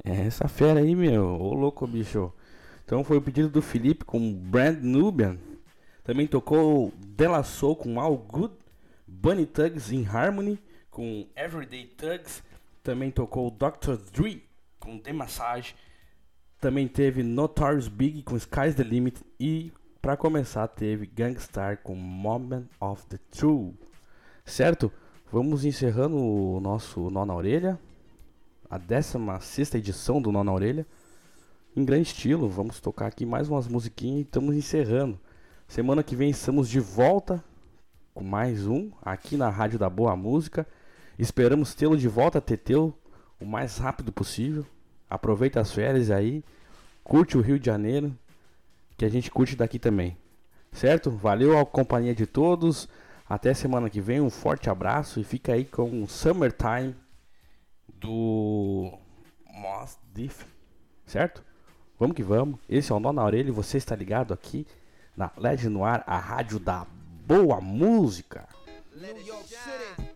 É 0.02 0.22
essa 0.22 0.48
fera 0.48 0.80
aí, 0.80 0.96
meu. 0.96 1.38
Ô 1.38 1.52
louco, 1.52 1.86
bicho. 1.86 2.32
Então 2.84 3.02
foi 3.02 3.16
o 3.16 3.22
pedido 3.22 3.48
do 3.48 3.62
Felipe 3.62 4.04
com 4.04 4.32
Brand 4.34 4.82
Nubian. 4.82 5.38
Também 6.02 6.26
tocou 6.26 6.92
Della 6.98 7.42
Soul 7.42 7.76
com 7.76 7.98
All 7.98 8.16
Good. 8.16 8.54
Bunny 9.06 9.46
Tugs 9.46 9.90
in 9.90 10.04
Harmony 10.04 10.58
com 10.90 11.26
Everyday 11.34 11.86
Tugs. 11.86 12.42
Também 12.82 13.10
tocou 13.10 13.50
Dr. 13.50 13.96
Dre 14.12 14.44
com 14.78 14.98
The 14.98 15.14
Massage. 15.14 15.74
Também 16.60 16.86
teve 16.86 17.22
Notorious 17.22 17.88
Big 17.88 18.22
com 18.22 18.36
Sky's 18.36 18.74
the 18.74 18.82
Limit. 18.82 19.18
E 19.40 19.72
para 20.02 20.14
começar 20.14 20.68
teve 20.68 21.06
Gangstar 21.06 21.78
com 21.78 21.94
Moment 21.94 22.66
of 22.78 23.06
the 23.06 23.18
Truth. 23.30 23.76
Certo? 24.44 24.92
Vamos 25.32 25.64
encerrando 25.64 26.18
o 26.18 26.60
nosso 26.60 27.08
Nó 27.10 27.24
na 27.24 27.34
Orelha. 27.34 27.80
A 28.68 28.76
16 28.76 29.74
edição 29.74 30.20
do 30.20 30.30
Nó 30.30 30.44
na 30.44 30.52
Orelha 30.52 30.86
em 31.76 31.84
grande 31.84 32.08
estilo. 32.08 32.48
Vamos 32.48 32.80
tocar 32.80 33.06
aqui 33.06 33.26
mais 33.26 33.48
umas 33.48 33.66
musiquinhas 33.66 34.18
e 34.18 34.22
estamos 34.22 34.54
encerrando. 34.54 35.18
Semana 35.66 36.02
que 36.02 36.14
vem 36.14 36.30
estamos 36.30 36.68
de 36.68 36.78
volta 36.78 37.42
com 38.12 38.22
mais 38.22 38.66
um 38.66 38.92
aqui 39.02 39.36
na 39.36 39.48
Rádio 39.48 39.78
da 39.78 39.90
Boa 39.90 40.14
Música. 40.14 40.66
Esperamos 41.18 41.74
tê-lo 41.74 41.96
de 41.96 42.06
volta, 42.06 42.40
Teteu, 42.40 42.96
o 43.40 43.44
mais 43.44 43.78
rápido 43.78 44.12
possível. 44.12 44.64
Aproveita 45.10 45.60
as 45.60 45.72
férias 45.72 46.10
aí, 46.10 46.44
curte 47.02 47.36
o 47.36 47.40
Rio 47.40 47.58
de 47.58 47.66
Janeiro, 47.66 48.16
que 48.96 49.04
a 49.04 49.08
gente 49.08 49.30
curte 49.30 49.56
daqui 49.56 49.78
também. 49.78 50.16
Certo? 50.72 51.10
Valeu 51.10 51.58
a 51.58 51.66
companhia 51.66 52.14
de 52.14 52.26
todos. 52.26 52.88
Até 53.28 53.54
semana 53.54 53.88
que 53.88 54.00
vem, 54.00 54.20
um 54.20 54.30
forte 54.30 54.68
abraço 54.68 55.18
e 55.18 55.24
fica 55.24 55.52
aí 55.52 55.64
com 55.64 56.02
o 56.02 56.08
Summertime 56.08 56.94
do 57.88 58.92
Moss 59.46 59.98
Diff. 60.12 60.44
Certo? 61.06 61.44
Vamos 61.98 62.16
que 62.16 62.22
vamos. 62.22 62.58
Esse 62.68 62.92
é 62.92 62.94
o 62.94 63.00
Nó 63.00 63.12
na 63.12 63.24
Orelha 63.24 63.48
e 63.48 63.52
você 63.52 63.78
está 63.78 63.94
ligado 63.94 64.34
aqui 64.34 64.66
na 65.16 65.30
LED 65.36 65.68
no 65.68 65.84
Ar, 65.84 66.02
a 66.06 66.18
rádio 66.18 66.58
da 66.58 66.86
boa 67.26 67.60
música. 67.60 68.48
New 68.96 69.26
York 69.26 69.44
City. 69.48 70.10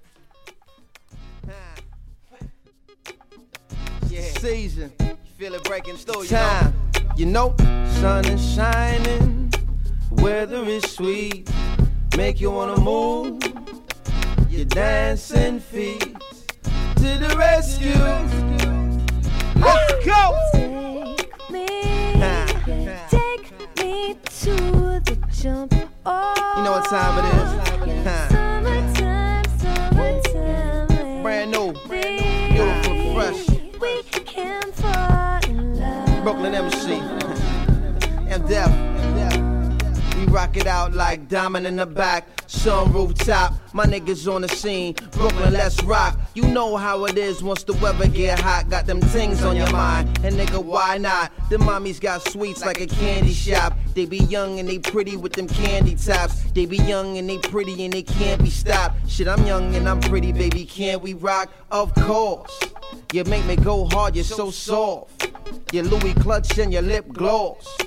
Yeah. 4.10 4.38
season. 4.40 4.92
You 5.00 5.16
feel 5.36 5.54
it 5.54 5.64
breaking 5.64 5.96
through, 5.96 6.26
time. 6.26 6.74
You 7.16 7.26
know, 7.26 7.54
sun 8.00 8.24
is 8.26 8.54
shining, 8.54 9.52
weather 10.10 10.64
is 10.64 10.84
sweet, 10.84 11.50
make 12.16 12.40
you 12.40 12.50
wanna 12.50 12.80
move. 12.80 13.42
Your 14.48 14.64
dancing 14.64 15.60
feet 15.60 16.16
to 16.96 17.18
the 17.18 17.34
rescue. 17.36 17.92
Let's 19.60 20.04
go. 20.06 20.87
You 24.48 24.54
know 26.64 26.72
what 26.72 26.88
time 26.88 27.18
it 27.18 27.26
is? 27.34 27.50
Oh, 27.60 28.02
huh. 28.04 28.28
Summertime, 28.30 29.44
summertime. 29.58 31.22
Brand 31.22 31.50
new, 31.50 31.72
beautiful, 31.86 33.14
fresh. 33.14 33.42
We 33.78 34.02
can 34.04 34.72
fall 34.72 35.38
in 35.50 35.78
love. 35.78 36.22
Brooklyn 36.24 36.54
MC. 36.54 36.92
M 38.30 38.46
Def. 38.46 38.70
We 38.70 38.87
rock 40.28 40.56
it 40.56 40.66
out 40.66 40.94
like 40.94 41.28
diamond 41.28 41.66
in 41.66 41.76
the 41.76 41.86
back. 41.86 42.26
Sun 42.46 42.92
rooftop, 42.92 43.54
my 43.74 43.84
niggas 43.84 44.32
on 44.32 44.42
the 44.42 44.48
scene. 44.48 44.94
Brooklyn, 45.12 45.52
let's 45.52 45.82
rock. 45.84 46.18
You 46.34 46.42
know 46.48 46.76
how 46.76 47.04
it 47.04 47.18
is 47.18 47.42
once 47.42 47.62
the 47.62 47.74
weather 47.74 48.08
get 48.08 48.38
hot. 48.38 48.70
Got 48.70 48.86
them 48.86 49.00
things 49.00 49.42
on 49.44 49.56
your 49.56 49.70
mind. 49.70 50.08
And 50.24 50.34
nigga, 50.36 50.62
why 50.62 50.98
not? 50.98 51.32
The 51.50 51.56
mommies 51.58 52.00
got 52.00 52.26
sweets 52.28 52.64
like 52.64 52.80
a 52.80 52.86
candy 52.86 53.32
shop. 53.32 53.76
They 53.94 54.06
be 54.06 54.18
young 54.18 54.58
and 54.58 54.68
they 54.68 54.78
pretty 54.78 55.16
with 55.16 55.32
them 55.32 55.48
candy 55.48 55.94
tops. 55.94 56.42
They 56.52 56.66
be 56.66 56.78
young 56.78 57.18
and 57.18 57.28
they 57.28 57.38
pretty 57.38 57.84
and 57.84 57.92
they 57.92 58.02
can't 58.02 58.42
be 58.42 58.50
stopped. 58.50 59.08
Shit, 59.08 59.28
I'm 59.28 59.44
young 59.46 59.74
and 59.74 59.88
I'm 59.88 60.00
pretty, 60.00 60.32
baby. 60.32 60.64
Can't 60.64 61.02
we 61.02 61.14
rock? 61.14 61.52
Of 61.70 61.94
course. 61.94 62.58
You 63.12 63.24
make 63.24 63.44
me 63.46 63.56
go 63.56 63.86
hard, 63.86 64.14
you're 64.14 64.24
so 64.24 64.50
soft. 64.50 65.30
Your 65.72 65.84
Louis 65.84 66.14
clutch 66.14 66.58
and 66.58 66.72
your 66.72 66.82
lip 66.82 67.08
gloss. 67.08 67.78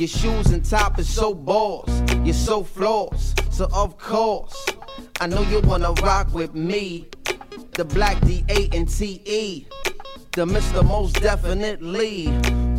Your 0.00 0.08
shoes 0.08 0.46
and 0.52 0.64
top 0.64 0.98
is 0.98 1.08
so 1.08 1.34
boss. 1.34 1.88
You're 2.24 2.34
so 2.34 2.62
floss. 2.62 3.34
So 3.50 3.68
of 3.72 3.98
course, 3.98 4.66
I 5.20 5.26
know 5.26 5.42
you 5.42 5.60
wanna 5.60 5.92
rock 6.02 6.32
with 6.32 6.54
me. 6.54 7.08
The 7.72 7.84
black 7.84 8.16
D8 8.18 8.74
and 8.74 8.88
TE. 8.88 9.66
The 10.32 10.44
Mr. 10.44 10.84
Most 10.84 11.20
Definitely. 11.20 12.28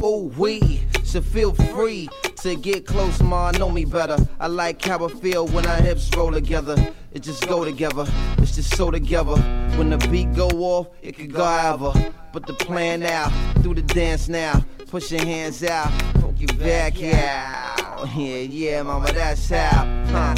Ooh, 0.04 0.32
we 0.38 0.82
should 1.04 1.26
feel 1.26 1.54
free 1.54 2.08
to 2.38 2.56
get 2.56 2.86
close, 2.86 3.22
ma. 3.22 3.52
Know 3.52 3.70
me 3.70 3.84
better. 3.84 4.18
I 4.40 4.48
like 4.48 4.82
how 4.82 5.06
I 5.06 5.10
feel 5.10 5.48
when 5.48 5.66
our 5.66 5.82
hips 5.82 6.10
roll 6.16 6.32
together. 6.32 6.76
It 7.12 7.24
just 7.24 7.48
go 7.48 7.66
together. 7.66 8.06
It's 8.38 8.56
just 8.56 8.78
so 8.78 8.92
together. 8.92 9.36
When 9.76 9.90
the 9.90 9.98
beat 10.10 10.34
go 10.36 10.48
off, 10.48 10.88
it 11.02 11.18
could 11.18 11.34
go 11.34 11.44
however. 11.44 12.14
But 12.32 12.46
the 12.46 12.54
plan 12.54 13.02
now, 13.02 13.30
do 13.62 13.74
the 13.74 13.82
dance 13.82 14.30
now. 14.30 14.64
Push 14.88 15.12
your 15.12 15.26
hands 15.26 15.64
out, 15.64 15.92
poke 16.40 16.52
your 16.52 16.60
back 16.60 17.04
out. 17.04 18.08
Yeah, 18.16 18.38
yeah, 18.38 18.84
mama, 18.84 19.12
that's 19.12 19.50
how. 19.50 19.86
Huh. 20.08 20.36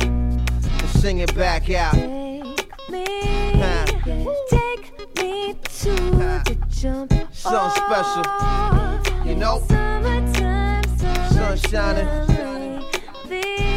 Sing 1.00 1.20
it 1.20 1.36
back 1.36 1.70
out. 1.72 1.94
Take 1.94 2.90
Me, 2.90 4.28
take 4.50 5.18
me 5.18 5.54
to 5.64 5.96
the 5.96 6.58
jump 6.70 7.14
Something 7.32 7.84
special. 7.84 8.24
You 9.26 9.36
know? 9.36 9.62
Summertime, 9.68 10.84
Sun 11.30 11.58
shining. 11.58 12.08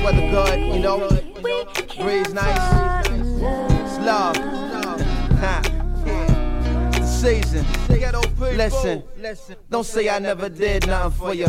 Weather 0.05 0.31
good, 0.31 0.61
you 0.61 0.81
know? 0.81 1.09
Breeze 1.43 2.35
nice. 2.35 3.07
It's 3.11 3.99
love. 4.01 4.37
Huh. 5.41 5.63
It's 6.89 6.99
the 6.99 7.07
season. 7.07 9.05
Listen, 9.19 9.57
don't 9.71 9.85
say 9.85 10.09
I 10.09 10.19
never 10.19 10.49
did 10.49 10.87
nothing 10.87 11.11
for 11.13 11.35
you. 11.35 11.47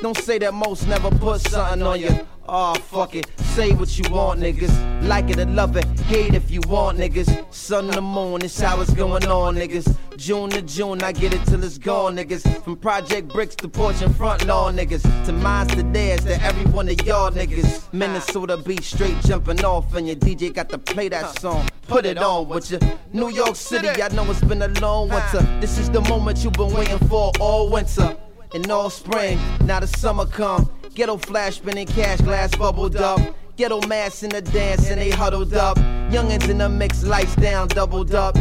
Don't 0.00 0.16
say 0.16 0.38
that 0.38 0.54
most 0.54 0.86
never 0.86 1.10
put 1.10 1.40
something 1.40 1.82
on 1.82 2.00
you. 2.00 2.26
Oh, 2.48 2.74
fuck 2.74 3.16
it. 3.16 3.26
Say 3.54 3.72
what 3.72 3.98
you 3.98 4.08
want, 4.10 4.40
niggas. 4.40 4.72
Like 5.08 5.28
it 5.28 5.40
or 5.40 5.44
love 5.46 5.76
it. 5.76 5.84
Hate 6.02 6.34
if 6.34 6.50
you 6.50 6.60
want, 6.68 6.98
niggas. 6.98 7.52
Sun 7.52 7.88
to 7.88 8.00
moon, 8.00 8.42
it's 8.42 8.58
how 8.60 8.80
it's 8.80 8.94
going 8.94 9.26
on, 9.26 9.56
niggas. 9.56 9.96
June 10.16 10.50
to 10.50 10.62
June, 10.62 11.02
I 11.02 11.10
get 11.10 11.34
it 11.34 11.44
till 11.46 11.62
it's 11.64 11.78
gone, 11.78 12.16
niggas. 12.16 12.62
From 12.62 12.76
Project 12.76 13.28
Bricks 13.28 13.56
to 13.56 13.68
porch 13.68 14.00
and 14.00 14.14
front 14.14 14.46
lawn, 14.46 14.76
niggas. 14.76 15.02
To 15.26 15.32
mines 15.32 15.74
to 15.74 15.82
theirs, 15.82 16.24
to 16.24 16.40
every 16.42 16.70
one 16.70 16.88
of 16.88 17.04
y'all, 17.04 17.30
niggas. 17.32 17.92
Minnesota 17.92 18.56
beat 18.56 18.84
straight 18.84 19.20
jumping 19.22 19.64
off, 19.64 19.94
and 19.96 20.06
your 20.06 20.16
DJ 20.16 20.54
got 20.54 20.68
to 20.70 20.78
play 20.78 21.08
that 21.08 21.38
song. 21.40 21.68
Put 21.88 22.06
it 22.06 22.18
on 22.18 22.48
with 22.48 22.70
you. 22.70 22.78
New 23.12 23.30
York 23.30 23.56
City, 23.56 23.88
I 24.00 24.08
know 24.14 24.24
it's 24.30 24.40
been 24.42 24.62
a 24.62 24.68
long 24.80 25.08
winter. 25.08 25.42
This 25.60 25.76
is 25.76 25.90
the 25.90 26.00
moment 26.02 26.44
you've 26.44 26.52
been 26.52 26.72
waiting 26.72 26.98
for 27.08 27.32
all 27.40 27.68
winter. 27.68 28.16
And 28.54 28.70
all 28.70 28.88
spring, 28.90 29.38
now 29.64 29.80
the 29.80 29.86
summer 29.86 30.24
come. 30.24 30.70
Ghetto 30.94 31.18
flash 31.18 31.56
spinning 31.56 31.86
cash 31.86 32.20
glass 32.20 32.54
bubbled 32.56 32.96
up. 32.96 33.20
Ghetto 33.56 33.80
mass 33.86 34.22
in 34.22 34.30
the 34.30 34.40
dance 34.40 34.88
and 34.88 35.00
they 35.00 35.10
huddled 35.10 35.52
up. 35.54 35.76
Youngins 36.10 36.48
in 36.48 36.58
the 36.58 36.68
mix, 36.68 37.04
lights 37.04 37.36
down, 37.36 37.68
doubled 37.68 38.14
up. 38.14 38.36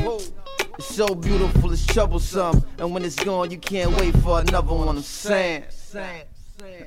It's 0.77 0.95
so 0.95 1.13
beautiful, 1.13 1.71
it's 1.73 1.85
troublesome. 1.85 2.63
And 2.77 2.93
when 2.93 3.03
it's 3.03 3.15
gone, 3.15 3.51
you 3.51 3.57
can't 3.57 3.91
wait 3.97 4.15
for 4.17 4.39
another 4.39 4.73
one. 4.73 4.87
I'm 4.87 5.01
saying. 5.01 5.65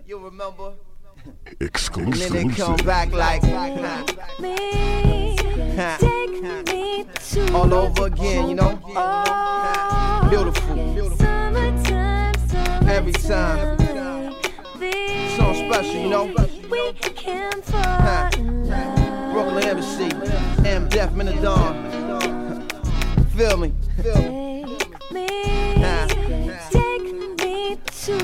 You 0.06 0.18
remember? 0.18 0.72
Exclusive. 1.60 2.12
And 2.12 2.34
then 2.34 2.48
they 2.48 2.54
come 2.54 2.76
back 2.76 3.12
like 3.12 3.42
Me, 4.40 5.36
take 5.98 6.42
me 6.72 7.06
to 7.30 7.52
all 7.54 7.74
over 7.74 8.06
again, 8.06 8.48
you 8.48 8.54
know? 8.54 8.78
Beautiful. 10.30 10.70
Summertime, 10.76 11.39
Every 12.88 13.12
time. 13.12 13.78
So 15.36 15.54
special, 15.54 15.94
you 15.94 16.08
know? 16.08 16.24
We 16.70 16.92
can 16.92 17.62
fall 17.62 18.30
in 18.38 18.68
love. 18.68 19.32
Brooklyn 19.32 19.64
Embassy, 19.64 20.10
M 20.66 20.88
Def 20.88 21.14
Dawn. 21.42 22.68
Feel 23.36 23.56
me? 23.56 23.72
Me, 25.12 25.26
take 26.70 27.02
me 27.42 27.76
to 28.02 28.16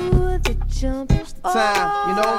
the 0.43 0.55
jump 0.67 1.11
Time, 1.43 2.09
you 2.09 2.15
know? 2.15 2.33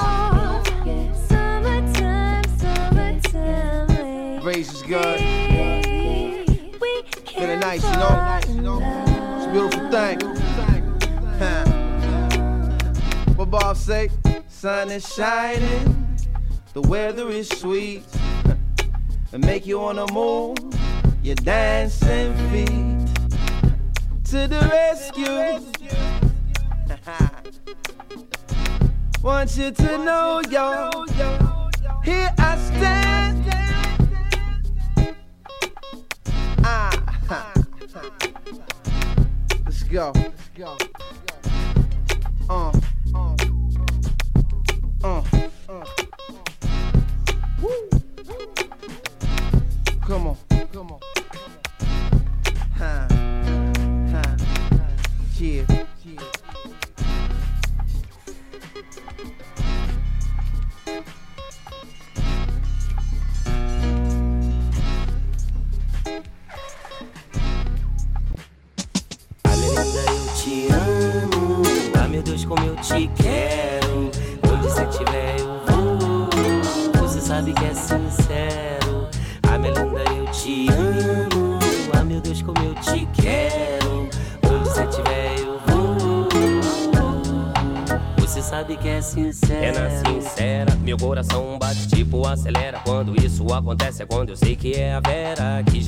Summertime, 1.28 2.44
summertime. 2.58 4.42
Breeze 4.42 4.72
is 4.72 4.82
good. 4.82 5.20
We 6.80 7.02
Feeling 7.34 7.60
nice, 7.60 7.84
you 7.84 7.96
know? 7.96 8.78
It's 9.38 9.46
a 9.46 9.50
beautiful 9.50 9.90
thing. 9.90 10.37
Bob 13.48 13.76
say? 13.76 14.10
Sun 14.48 14.90
is 14.90 15.08
shining, 15.14 16.16
the 16.74 16.82
weather 16.82 17.30
is 17.30 17.48
sweet, 17.48 18.04
and 19.32 19.44
make 19.44 19.64
you 19.64 19.78
wanna 19.78 20.04
move 20.12 20.58
your 21.22 21.34
dancing 21.36 22.34
feet 22.50 23.06
to 24.24 24.46
the 24.46 24.60
rescue. 24.70 25.60
Want 29.22 29.56
you 29.56 29.70
to 29.70 29.98
know, 29.98 30.42
yo, 30.50 30.90
here 32.04 32.34
I 32.38 32.58
stand. 32.58 33.44
Ah, 36.62 37.52
let's 39.64 39.82
go. 39.90 40.12
Let's 40.14 40.48
go. 40.54 40.76
Uh, 42.50 42.72
uh, 43.14 43.37
uh, 45.04 45.22
uh. 45.68 45.84
Woo. 47.62 47.88
Come 48.26 48.36
on, 48.40 49.96
come 50.00 50.26
on. 50.28 50.47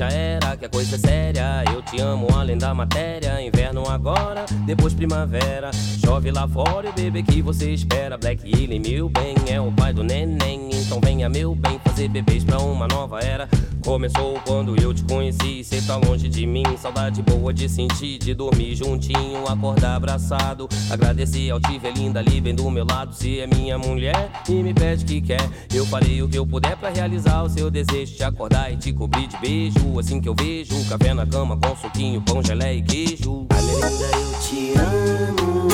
Já 0.01 0.09
era, 0.09 0.57
que 0.57 0.65
a 0.65 0.69
coisa 0.69 0.97
é 0.97 0.99
séria. 0.99 1.65
Eu 1.71 1.83
te 1.83 2.01
amo 2.01 2.27
além 2.35 2.57
da 2.57 2.73
matéria. 2.73 3.39
Inverno 3.43 3.87
agora, 3.87 4.47
depois 4.65 4.95
primavera. 4.95 5.71
Chove 6.11 6.33
lá 6.33 6.49
fora 6.49 6.89
e 6.89 6.91
o 6.91 6.93
bebê 6.93 7.23
que 7.23 7.41
você 7.41 7.71
espera. 7.71 8.19
Black 8.19 8.43
Alien, 8.45 8.81
meu 8.81 9.09
bem, 9.09 9.33
é 9.49 9.61
o 9.61 9.71
pai 9.71 9.93
do 9.93 10.03
neném. 10.03 10.69
Então 10.73 11.01
venha, 11.01 11.29
meu 11.29 11.55
bem, 11.55 11.81
fazer 11.85 12.09
bebês 12.09 12.43
pra 12.43 12.59
uma 12.59 12.89
nova 12.89 13.21
era. 13.21 13.49
Começou 13.85 14.41
quando 14.45 14.75
eu 14.83 14.93
te 14.93 15.05
conheci, 15.05 15.63
cê 15.63 15.81
tá 15.81 15.95
longe 15.95 16.29
de 16.29 16.45
mim. 16.49 16.65
Saudade 16.77 17.23
boa 17.23 17.55
de 17.55 17.69
sentir, 17.69 18.19
de 18.19 18.35
dormir 18.35 18.75
juntinho, 18.75 19.47
acordar 19.47 19.95
abraçado. 19.95 20.69
Agradecer 20.91 21.49
ao 21.49 21.61
tive 21.61 21.89
linda 21.93 22.19
ali 22.19 22.41
bem 22.41 22.57
do 22.57 22.69
meu 22.69 22.85
lado. 22.85 23.15
Se 23.15 23.39
é 23.39 23.47
minha 23.47 23.79
mulher 23.79 24.33
e 24.49 24.55
me 24.65 24.75
pede 24.75 25.05
que 25.05 25.21
quer, 25.21 25.49
eu 25.73 25.87
farei 25.87 26.21
o 26.25 26.29
que 26.29 26.37
eu 26.37 26.45
puder 26.45 26.77
pra 26.77 26.91
realizar 26.91 27.45
o 27.45 27.49
seu 27.49 27.71
desejo. 27.71 28.17
Te 28.17 28.25
acordar 28.25 28.73
e 28.73 28.77
te 28.77 28.93
cobrir 28.93 29.29
de 29.29 29.37
beijo. 29.37 29.97
Assim 29.97 30.21
que 30.21 30.29
eu 30.29 30.35
vejo, 30.35 30.75
café 30.89 31.15
na 31.15 31.25
cama 31.25 31.57
com 31.57 31.77
suquinho, 31.77 32.21
pão, 32.21 32.43
gelé 32.43 32.75
e 32.75 32.83
queijo. 32.83 33.47
A 33.51 33.61
eu 33.61 34.41
te 34.41 34.73
amo. 34.77 35.71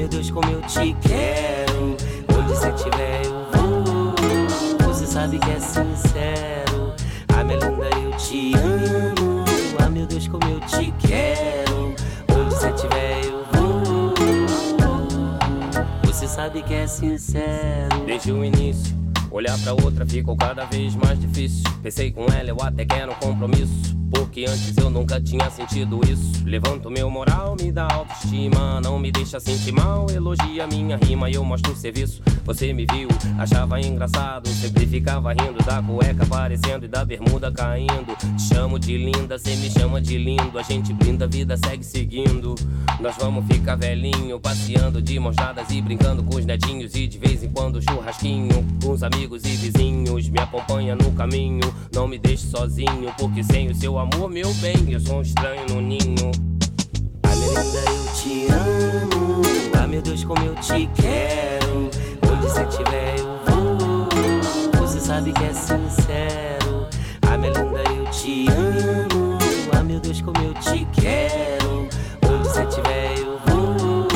Meu 0.00 0.08
Deus, 0.08 0.30
como 0.30 0.50
eu 0.50 0.62
te 0.62 0.96
quero. 1.06 1.94
Onde 2.34 2.48
você 2.48 2.70
estiver, 2.70 3.20
eu 3.26 3.46
vou. 3.52 4.88
Você 4.88 5.04
sabe 5.04 5.38
que 5.38 5.50
é 5.50 5.60
sincero. 5.60 6.94
Ah, 7.28 7.44
minha 7.44 7.58
linda, 7.58 7.90
eu 8.02 8.10
te 8.16 8.54
amo. 8.54 9.44
Ah, 9.78 9.90
meu 9.90 10.06
Deus, 10.06 10.26
como 10.26 10.42
eu 10.46 10.58
te 10.60 10.90
quero. 11.06 11.94
Onde 12.34 12.54
você 12.54 12.70
estiver, 12.70 13.26
eu 13.26 13.44
vou. 13.52 14.14
Você 16.06 16.26
sabe 16.26 16.62
que 16.62 16.72
é 16.72 16.86
sincero. 16.86 18.00
Desde 18.06 18.32
o 18.32 18.42
início, 18.42 18.96
olhar 19.30 19.58
pra 19.60 19.72
outra 19.72 20.06
ficou 20.06 20.36
cada 20.36 20.64
vez 20.64 20.94
mais 20.94 21.18
difícil. 21.20 21.62
Pensei 21.82 22.10
com 22.10 22.26
ela, 22.26 22.50
eu 22.50 22.60
até 22.60 22.84
quero 22.84 23.12
um 23.12 23.14
compromisso. 23.14 24.00
Porque 24.10 24.44
antes 24.44 24.76
eu 24.76 24.90
nunca 24.90 25.20
tinha 25.20 25.48
sentido 25.50 26.00
isso. 26.08 26.44
Levanto 26.44 26.90
meu 26.90 27.08
moral, 27.08 27.56
me 27.60 27.70
dá 27.70 27.86
autoestima. 27.92 28.80
Não 28.80 28.98
me 28.98 29.12
deixa 29.12 29.38
sentir 29.38 29.72
mal, 29.72 30.06
elogia 30.10 30.66
minha 30.66 30.96
rima 30.96 31.30
e 31.30 31.34
eu 31.34 31.44
mostro 31.44 31.72
o 31.72 31.76
serviço. 31.76 32.20
Você 32.44 32.72
me 32.72 32.84
viu, 32.86 33.08
achava 33.38 33.80
engraçado. 33.80 34.48
Sempre 34.48 34.84
ficava 34.84 35.32
rindo 35.32 35.64
da 35.64 35.80
cueca 35.80 36.24
aparecendo 36.24 36.84
e 36.84 36.88
da 36.88 37.04
bermuda 37.04 37.52
caindo. 37.52 38.16
Te 38.36 38.42
chamo 38.42 38.80
de 38.80 38.98
linda, 38.98 39.38
cê 39.38 39.54
me 39.54 39.70
chama 39.70 40.00
de 40.00 40.18
lindo. 40.18 40.58
A 40.58 40.62
gente 40.62 40.92
brinda, 40.92 41.26
a 41.26 41.28
vida 41.28 41.56
segue 41.56 41.84
seguindo. 41.84 42.56
Nós 42.98 43.14
vamos 43.16 43.46
ficar 43.46 43.76
velhinho, 43.76 44.40
passeando 44.40 45.00
de 45.00 45.20
mãos 45.20 45.36
dadas 45.36 45.70
e 45.70 45.80
brincando 45.80 46.24
com 46.24 46.36
os 46.36 46.44
netinhos. 46.44 46.94
E 46.96 47.06
de 47.06 47.16
vez 47.16 47.44
em 47.44 47.48
quando 47.48 47.80
churrasquinho 47.80 48.66
com 48.82 48.90
os 48.90 49.04
amigos 49.04 49.19
e 49.24 49.56
vizinhos. 49.56 50.28
Me 50.28 50.38
acompanha 50.38 50.96
no 50.96 51.12
caminho, 51.12 51.74
não 51.92 52.08
me 52.08 52.18
deixe 52.18 52.46
sozinho. 52.46 53.12
Porque 53.18 53.42
sem 53.44 53.70
o 53.70 53.74
seu 53.74 53.98
amor, 53.98 54.30
meu 54.30 54.52
bem, 54.54 54.90
eu 54.90 55.00
sou 55.00 55.18
um 55.18 55.22
estranho 55.22 55.66
no 55.68 55.80
ninho. 55.80 56.30
A 57.22 57.36
merenda 57.36 57.78
eu 57.90 58.12
te 58.14 58.46
amo. 58.50 59.42
Ah, 59.78 59.86
meu 59.86 60.00
Deus, 60.00 60.24
como 60.24 60.42
eu 60.44 60.54
te 60.56 60.88
quero. 60.94 61.90
Onde 62.30 62.42
você 62.42 62.62
estiver, 62.62 63.18
eu 63.18 63.38
vou. 63.46 64.80
Você 64.80 65.00
sabe 65.00 65.32
que 65.32 65.44
é 65.44 65.52
sincero. 65.52 66.88
Ah, 67.22 67.36
minha 67.36 67.52
linda, 67.52 67.82
eu 67.90 68.06
te 68.10 68.46
amo. 68.48 69.38
Ah, 69.72 69.82
meu 69.82 70.00
Deus, 70.00 70.22
como 70.22 70.40
eu 70.42 70.54
te 70.54 70.86
quero. 70.98 71.88
Onde 72.26 72.48
você 72.48 72.62
estiver, 72.62 73.18
eu 73.18 73.38
vou. 73.46 74.08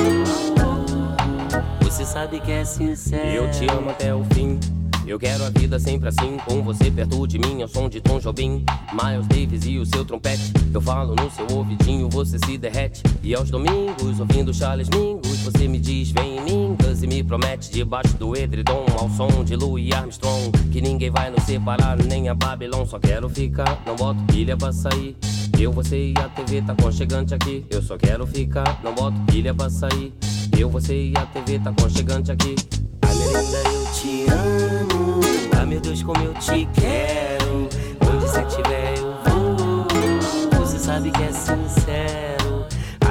Você 1.83 2.05
sabe 2.07 2.41
que 2.41 2.50
é 2.50 2.65
sincero. 2.65 3.28
Eu 3.28 3.50
te 3.50 3.66
amo 3.70 3.91
até 3.91 4.15
o 4.15 4.24
fim. 4.33 4.58
Eu 5.07 5.18
quero 5.18 5.44
a 5.44 5.50
vida 5.50 5.78
sempre 5.78 6.08
assim, 6.08 6.39
com 6.47 6.62
você 6.62 6.91
perto 6.91 7.26
de 7.26 7.39
mim, 7.39 7.60
ao 7.62 7.68
som 7.68 7.89
de 7.89 8.00
Tom 8.00 8.18
Jobim, 8.18 8.65
Miles 8.92 9.26
Davis 9.26 9.66
e 9.66 9.78
o 9.78 9.84
seu 9.84 10.05
trompete. 10.05 10.52
Eu 10.73 10.81
falo 10.81 11.15
no 11.15 11.31
seu 11.31 11.47
ouvidinho, 11.57 12.08
você 12.08 12.39
se 12.39 12.57
derrete. 12.57 13.02
E 13.23 13.34
aos 13.34 13.50
domingos, 13.50 14.18
ouvindo 14.18 14.52
Charles 14.52 14.89
Mingus, 14.89 15.41
você 15.41 15.68
me 15.68 15.78
diz, 15.78 16.10
vem 16.10 16.39
em 16.39 16.41
mim, 16.42 16.76
e 17.05 17.07
me 17.07 17.23
promete 17.23 17.70
debaixo 17.70 18.16
do 18.16 18.34
edredom, 18.34 18.86
ao 18.99 19.10
som 19.10 19.44
de 19.44 19.55
Louis 19.57 19.92
Armstrong, 19.92 20.50
que 20.73 20.81
ninguém 20.81 21.10
vai 21.10 21.31
nos 21.31 21.44
separar, 21.44 22.02
nem 22.02 22.31
a 22.31 22.34
Babylon. 22.34 22.86
Só 22.86 22.99
quero 22.99 23.28
ficar, 23.28 23.83
não 23.84 23.94
boto 23.94 24.23
pilha 24.24 24.57
pra 24.57 24.73
sair. 24.73 25.15
Eu, 25.58 25.70
você 25.70 26.12
e 26.12 26.15
a 26.18 26.28
TV 26.31 26.62
tá 26.62 26.74
conchegante 26.74 27.34
aqui. 27.34 27.65
Eu 27.68 27.83
só 27.83 27.99
quero 27.99 28.26
ficar, 28.26 28.81
não 28.83 28.94
boto 28.94 29.18
pilha 29.26 29.52
pra 29.52 29.68
sair. 29.68 30.15
Eu, 30.57 30.70
você 30.70 30.94
e 30.94 31.15
a 31.16 31.26
TV 31.26 31.58
tá 31.58 31.73
conchegante 31.73 32.31
aqui. 32.31 32.55
A 33.02 33.15
merenda 33.15 33.58
eu 33.70 33.92
te 33.92 34.26
amo. 34.31 35.20
Ah, 35.60 35.66
meu 35.66 35.81
Deus, 35.81 36.02
como 36.02 36.23
eu 36.23 36.34
te 36.34 36.66
quero. 36.73 37.68
Onde 38.00 38.26
você 38.26 38.42
estiver, 38.42 38.99
eu 38.99 39.15
vou. 39.24 40.60
Você 40.60 40.78
sabe 40.78 41.10
que 41.10 41.23
é 41.23 41.33
sincero. 41.33 42.34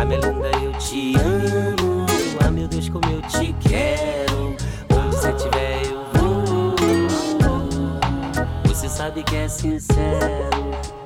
Minha 0.05 0.19
linda, 0.19 0.51
eu 0.61 0.71
te 0.73 1.15
amo. 1.15 2.05
Ah, 2.45 2.51
meu 2.51 2.67
Deus, 2.67 2.89
como 2.89 3.05
eu 3.05 3.21
te 3.23 3.53
quero. 3.67 4.55
Onde 4.89 5.15
você 5.15 5.31
estiver, 5.31 5.81
eu 5.85 6.03
vou. 6.13 6.75
Você 8.65 8.89
sabe 8.89 9.23
que 9.23 9.35
é 9.35 9.47
sincero. 9.47 11.02